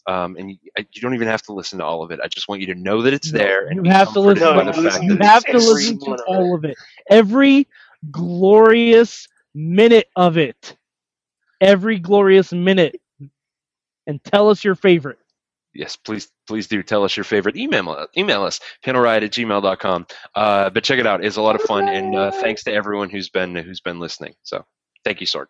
Um, 0.08 0.38
and 0.38 0.52
you, 0.52 0.58
you 0.94 1.02
don't 1.02 1.16
even 1.16 1.28
have 1.30 1.44
to 1.44 1.54
listen 1.54 1.80
to 1.80 1.86
all 1.86 2.04
of 2.04 2.12
it. 2.12 2.20
I 2.24 2.30
just 2.30 2.48
want 2.50 2.62
you 2.62 2.68
to 2.68 2.76
know 2.76 3.04
that 3.04 3.14
it's 3.14 3.32
there. 3.32 3.68
And 3.68 3.86
you 3.86 3.92
have 3.92 4.14
to 4.14 4.22
listen 4.22 4.54
by 4.54 4.66
to 4.66 5.00
You 5.04 5.18
have 5.22 5.46
to 5.46 5.60
listen 5.60 6.00
to 6.02 6.18
all 6.28 6.56
of 6.56 6.66
it. 6.66 6.78
Every 7.10 7.68
glorious 8.12 9.28
minute 9.56 10.08
of 10.16 10.38
it. 10.38 10.78
Every 11.62 12.00
glorious 12.00 12.54
minute. 12.54 13.02
And 14.08 14.24
tell 14.24 14.50
us 14.50 14.64
your 14.64 14.76
favorite. 14.76 15.20
yes, 15.74 15.96
please, 15.98 16.30
please 16.48 16.68
do 16.68 16.84
tell 16.84 17.04
us 17.06 17.18
your 17.18 17.24
favorite. 17.26 17.58
Email, 17.58 18.08
email 18.18 18.44
us, 18.44 18.60
panelriot 18.86 19.24
at 19.24 19.32
gmail.com. 19.32 20.08
Uh, 20.36 20.70
but 20.72 20.84
check 20.84 21.00
it 21.00 21.08
out. 21.08 21.26
It's 21.26 21.38
a 21.38 21.42
lot 21.42 21.56
of 21.56 21.62
fun. 21.64 21.90
And 21.90 22.16
uh, 22.16 22.32
thanks 22.32 22.64
to 22.66 22.74
everyone 22.74 23.10
who's 23.10 23.30
been, 23.30 23.56
who's 23.56 23.82
been 23.82 24.00
listening. 24.00 24.36
So 24.44 24.66
thank 25.06 25.22
you, 25.22 25.28
Sorg. 25.28 25.48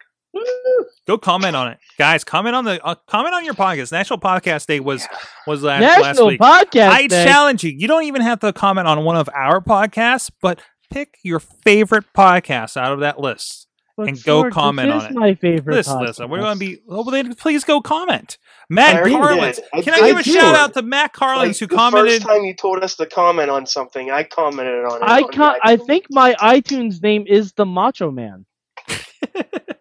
Go 1.08 1.18
comment 1.18 1.56
on 1.56 1.70
it, 1.70 1.78
guys. 1.98 2.24
Comment 2.24 2.56
on 2.56 2.66
the 2.66 2.84
uh, 2.86 2.96
comment 3.08 3.34
on 3.34 3.46
your 3.46 3.54
podcast. 3.54 3.92
National 3.92 4.20
Podcast 4.20 4.66
Day 4.68 4.80
was 4.80 5.08
was 5.46 5.64
last, 5.64 6.02
last 6.02 6.24
week. 6.26 6.40
Podcast 6.42 6.90
I 6.90 7.08
Day. 7.08 7.24
challenge 7.26 7.64
you. 7.64 7.72
You 7.72 7.88
don't 7.88 8.04
even 8.04 8.22
have 8.22 8.40
to 8.42 8.52
comment 8.52 8.88
on 8.88 9.04
one 9.06 9.16
of 9.16 9.30
our 9.34 9.62
podcasts, 9.62 10.30
but 10.42 10.60
pick 10.92 11.16
your 11.24 11.40
favorite 11.40 12.06
podcast 12.16 12.76
out 12.78 12.92
of 12.94 13.00
that 13.00 13.20
list. 13.20 13.68
But 13.96 14.10
and 14.10 14.24
go 14.24 14.50
comment 14.52 14.92
this 14.94 15.04
on 15.06 15.10
is 15.10 15.16
it. 15.16 15.20
my 15.20 15.34
favorite 15.36 15.74
Listen, 15.76 15.96
podcast. 15.98 16.02
listen. 16.08 16.30
We're 16.30 16.40
going 16.42 16.54
to 16.54 16.60
be. 16.60 16.78
Oh, 16.88 16.96
well, 17.02 17.04
then 17.06 17.34
please 17.34 17.64
go 17.64 17.82
comment. 17.82 18.38
Matt 18.70 18.98
I 19.04 19.10
Carlins. 19.10 19.56
did. 19.56 19.66
I 19.74 19.82
Can 19.82 19.94
I 19.96 19.98
did. 20.02 20.06
give 20.08 20.16
a 20.18 20.20
I 20.20 20.22
shout 20.22 20.56
out 20.56 20.74
to 20.76 20.82
Matt 20.84 21.04
Like, 21.06 21.14
Carlins 21.14 21.58
who 21.60 21.66
the 21.68 21.76
commented? 21.76 22.12
first 22.22 22.26
time 22.28 22.44
you 22.44 22.54
told 22.54 22.84
us 22.84 22.96
to 22.98 23.06
comment 23.08 23.50
on 23.50 23.66
something, 23.66 24.12
I 24.12 24.24
commented 24.24 24.86
on 24.86 24.98
it. 25.02 25.04
I 25.06 25.22
on 25.22 25.32
con- 25.32 25.40
my- 25.40 25.60
I 25.64 25.78
think 25.78 26.06
my 26.12 26.34
iTunes 26.36 27.02
name 27.02 27.24
is 27.28 27.54
the 27.54 27.66
Macho 27.66 28.12
Man. 28.12 28.46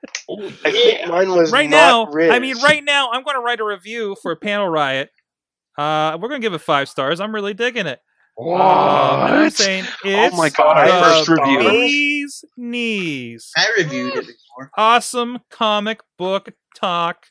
I 0.64 0.70
think 0.70 1.08
mine 1.08 1.30
was 1.30 1.52
right 1.52 1.68
not 1.68 1.76
now, 2.06 2.12
Riz. 2.12 2.30
I 2.30 2.38
mean, 2.38 2.56
right 2.62 2.82
now, 2.84 3.10
I'm 3.12 3.22
going 3.22 3.36
to 3.36 3.40
write 3.40 3.60
a 3.60 3.64
review 3.64 4.16
for 4.22 4.34
Panel 4.36 4.68
Riot. 4.68 5.10
Uh, 5.78 6.16
we're 6.20 6.28
going 6.28 6.40
to 6.40 6.44
give 6.46 6.54
it 6.54 6.58
five 6.60 6.88
stars. 6.88 7.20
I'm 7.20 7.34
really 7.34 7.54
digging 7.54 7.86
it. 7.86 8.00
Um, 8.38 8.48
and 8.48 8.62
I'm 8.62 9.42
What? 9.44 9.52
saying 9.54 9.84
Oh 10.04 10.36
my 10.36 10.50
God, 10.50 10.88
our 10.90 11.02
first 11.24 11.28
review. 11.28 11.58
bee's 11.70 12.44
knees. 12.56 13.50
I 13.56 13.66
reviewed 13.78 14.14
it 14.14 14.26
before. 14.26 14.70
Awesome 14.76 15.38
comic 15.50 16.00
book 16.18 16.52
talk 16.76 17.26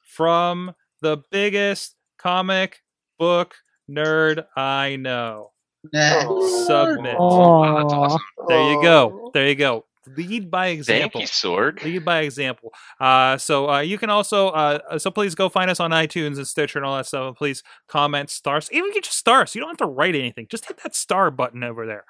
from 0.00 0.74
the 1.02 1.18
biggest 1.32 1.96
comic 2.18 2.82
book 3.18 3.54
nerd 3.90 4.44
I 4.56 4.94
know. 4.96 5.50
Oh. 5.94 6.64
Submit. 6.66 7.18
Wow, 7.18 7.82
that's 7.82 7.92
awesome. 7.92 8.20
There 8.48 8.72
you 8.72 8.80
go. 8.82 9.30
There 9.34 9.48
you 9.48 9.54
go. 9.56 9.84
Lead 10.16 10.50
by 10.50 10.66
Thank 10.68 10.78
example. 10.78 11.20
you, 11.20 11.26
Sorg. 11.26 11.82
lead 11.82 12.04
by 12.04 12.20
example. 12.20 12.72
Uh, 13.00 13.36
so 13.38 13.70
uh, 13.70 13.80
you 13.80 13.98
can 13.98 14.10
also 14.10 14.48
uh, 14.48 14.98
so 14.98 15.10
please 15.10 15.34
go 15.34 15.48
find 15.48 15.70
us 15.70 15.80
on 15.80 15.90
iTunes 15.90 16.36
and 16.36 16.46
Stitcher 16.46 16.78
and 16.78 16.86
all 16.86 16.96
that 16.96 17.06
stuff. 17.06 17.26
And 17.28 17.36
please 17.36 17.62
comment 17.88 18.30
stars, 18.30 18.68
even 18.72 18.92
get 18.92 19.04
just 19.04 19.18
stars. 19.18 19.54
You 19.54 19.60
don't 19.60 19.70
have 19.70 19.76
to 19.78 19.86
write 19.86 20.14
anything. 20.14 20.46
Just 20.50 20.66
hit 20.66 20.80
that 20.82 20.94
star 20.94 21.30
button 21.30 21.62
over 21.64 21.86
there. 21.86 22.04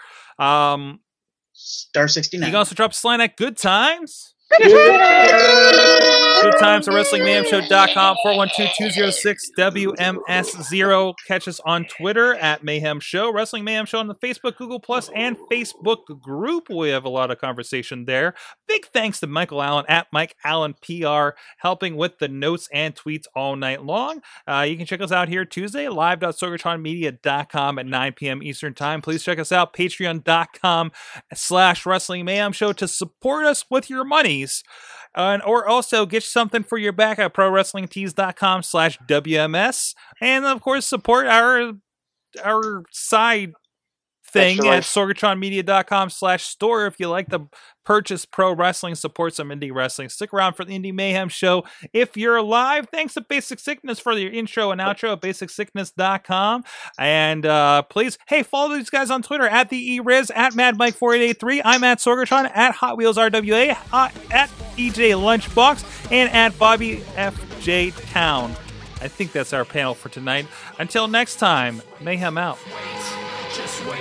Um, 0.44 1.00
Star 1.52 2.08
sixty 2.08 2.36
nine. 2.36 2.42
you 2.42 2.46
nine. 2.46 2.52
can 2.52 2.58
also 2.58 2.74
drop 2.74 2.92
a 2.92 3.06
line 3.06 3.20
at 3.20 3.36
Good 3.36 3.56
Times. 3.56 4.33
Good 6.44 6.58
times 6.58 6.86
at 6.86 6.92
WrestlingMayhemShow.com, 6.94 8.16
412-206-WMS0. 8.24 11.14
Catch 11.26 11.48
us 11.48 11.58
on 11.60 11.86
Twitter 11.86 12.34
at 12.34 12.62
Mayhem 12.62 13.00
Show, 13.00 13.32
Wrestling 13.32 13.64
Mayhem 13.64 13.86
Show 13.86 13.98
on 13.98 14.08
the 14.08 14.14
Facebook, 14.14 14.56
Google 14.56 14.78
Plus, 14.78 15.08
and 15.14 15.38
Facebook 15.50 16.20
group. 16.20 16.68
We 16.68 16.90
have 16.90 17.06
a 17.06 17.08
lot 17.08 17.30
of 17.30 17.40
conversation 17.40 18.04
there. 18.04 18.34
Big 18.68 18.84
thanks 18.86 19.20
to 19.20 19.26
Michael 19.26 19.62
Allen 19.62 19.86
at 19.88 20.08
Mike 20.12 20.36
Allen 20.44 20.74
PR, 20.82 21.30
helping 21.58 21.96
with 21.96 22.18
the 22.18 22.28
notes 22.28 22.68
and 22.72 22.94
tweets 22.94 23.24
all 23.34 23.56
night 23.56 23.82
long. 23.82 24.20
Uh, 24.46 24.66
you 24.68 24.76
can 24.76 24.84
check 24.86 25.00
us 25.00 25.12
out 25.12 25.28
here 25.28 25.46
Tuesday, 25.46 25.88
live.sorgatronmedia.com 25.88 27.78
at 27.78 27.86
9 27.86 28.12
p.m. 28.12 28.42
Eastern 28.42 28.74
Time. 28.74 29.00
Please 29.00 29.22
check 29.22 29.38
us 29.38 29.50
out, 29.50 29.72
patreon.com 29.72 30.92
slash 31.32 31.86
Wrestling 31.86 32.26
Mayhem 32.26 32.52
Show 32.52 32.74
to 32.74 32.86
support 32.86 33.46
us 33.46 33.64
with 33.70 33.88
your 33.88 34.04
Uh, 35.16 35.30
and 35.34 35.42
or 35.42 35.66
also 35.66 36.06
get 36.06 36.22
something 36.22 36.64
for 36.64 36.76
your 36.76 36.92
back 36.92 37.18
at 37.18 37.32
prowrestlingtees.com 37.32 38.62
slash 38.62 38.98
WMS. 39.08 39.94
And 40.20 40.44
of 40.44 40.60
course, 40.60 40.86
support 40.86 41.26
our 41.26 41.72
our 42.42 42.82
side 42.90 43.52
thing 44.34 44.56
Extra 44.58 44.70
at 44.70 44.74
life. 44.76 44.84
sorgatronmedia.com 44.84 46.10
slash 46.10 46.44
store 46.44 46.86
if 46.86 47.00
you 47.00 47.08
like 47.08 47.30
to 47.30 47.48
purchase 47.84 48.24
pro 48.24 48.52
wrestling, 48.54 48.94
support 48.94 49.34
some 49.34 49.48
indie 49.50 49.72
wrestling. 49.72 50.08
Stick 50.08 50.32
around 50.32 50.54
for 50.54 50.64
the 50.64 50.78
Indie 50.78 50.92
Mayhem 50.92 51.28
show. 51.28 51.64
If 51.92 52.16
you're 52.16 52.36
alive. 52.36 52.88
thanks 52.90 53.14
to 53.14 53.20
Basic 53.20 53.58
Sickness 53.58 54.00
for 54.00 54.12
your 54.14 54.32
intro 54.32 54.70
and 54.70 54.80
outro 54.80 55.12
at 55.12 55.20
basicsickness.com. 55.20 56.64
And 56.98 57.46
uh, 57.46 57.82
please, 57.82 58.18
hey, 58.26 58.42
follow 58.42 58.74
these 58.76 58.90
guys 58.90 59.10
on 59.10 59.22
Twitter 59.22 59.46
at 59.46 59.70
the 59.70 59.98
eRiz, 59.98 60.30
at 60.34 60.52
MadMike4883. 60.54 61.62
I'm 61.64 61.84
at 61.84 61.98
Sorgatron, 61.98 62.50
at 62.54 62.74
Hot 62.76 62.96
Wheels 62.96 63.16
RWA, 63.16 63.76
uh, 63.92 64.08
at 64.30 64.48
DJ 64.76 65.12
Lunchbox, 65.12 66.10
and 66.10 66.30
at 66.30 66.58
Bobby 66.58 66.96
FJ 67.16 68.10
Town. 68.12 68.50
I 69.00 69.08
think 69.08 69.32
that's 69.32 69.52
our 69.52 69.64
panel 69.64 69.94
for 69.94 70.08
tonight. 70.08 70.46
Until 70.78 71.08
next 71.08 71.36
time, 71.36 71.82
Mayhem 72.00 72.38
out. 72.38 72.58
Just 73.52 73.84
wait, 73.86 74.00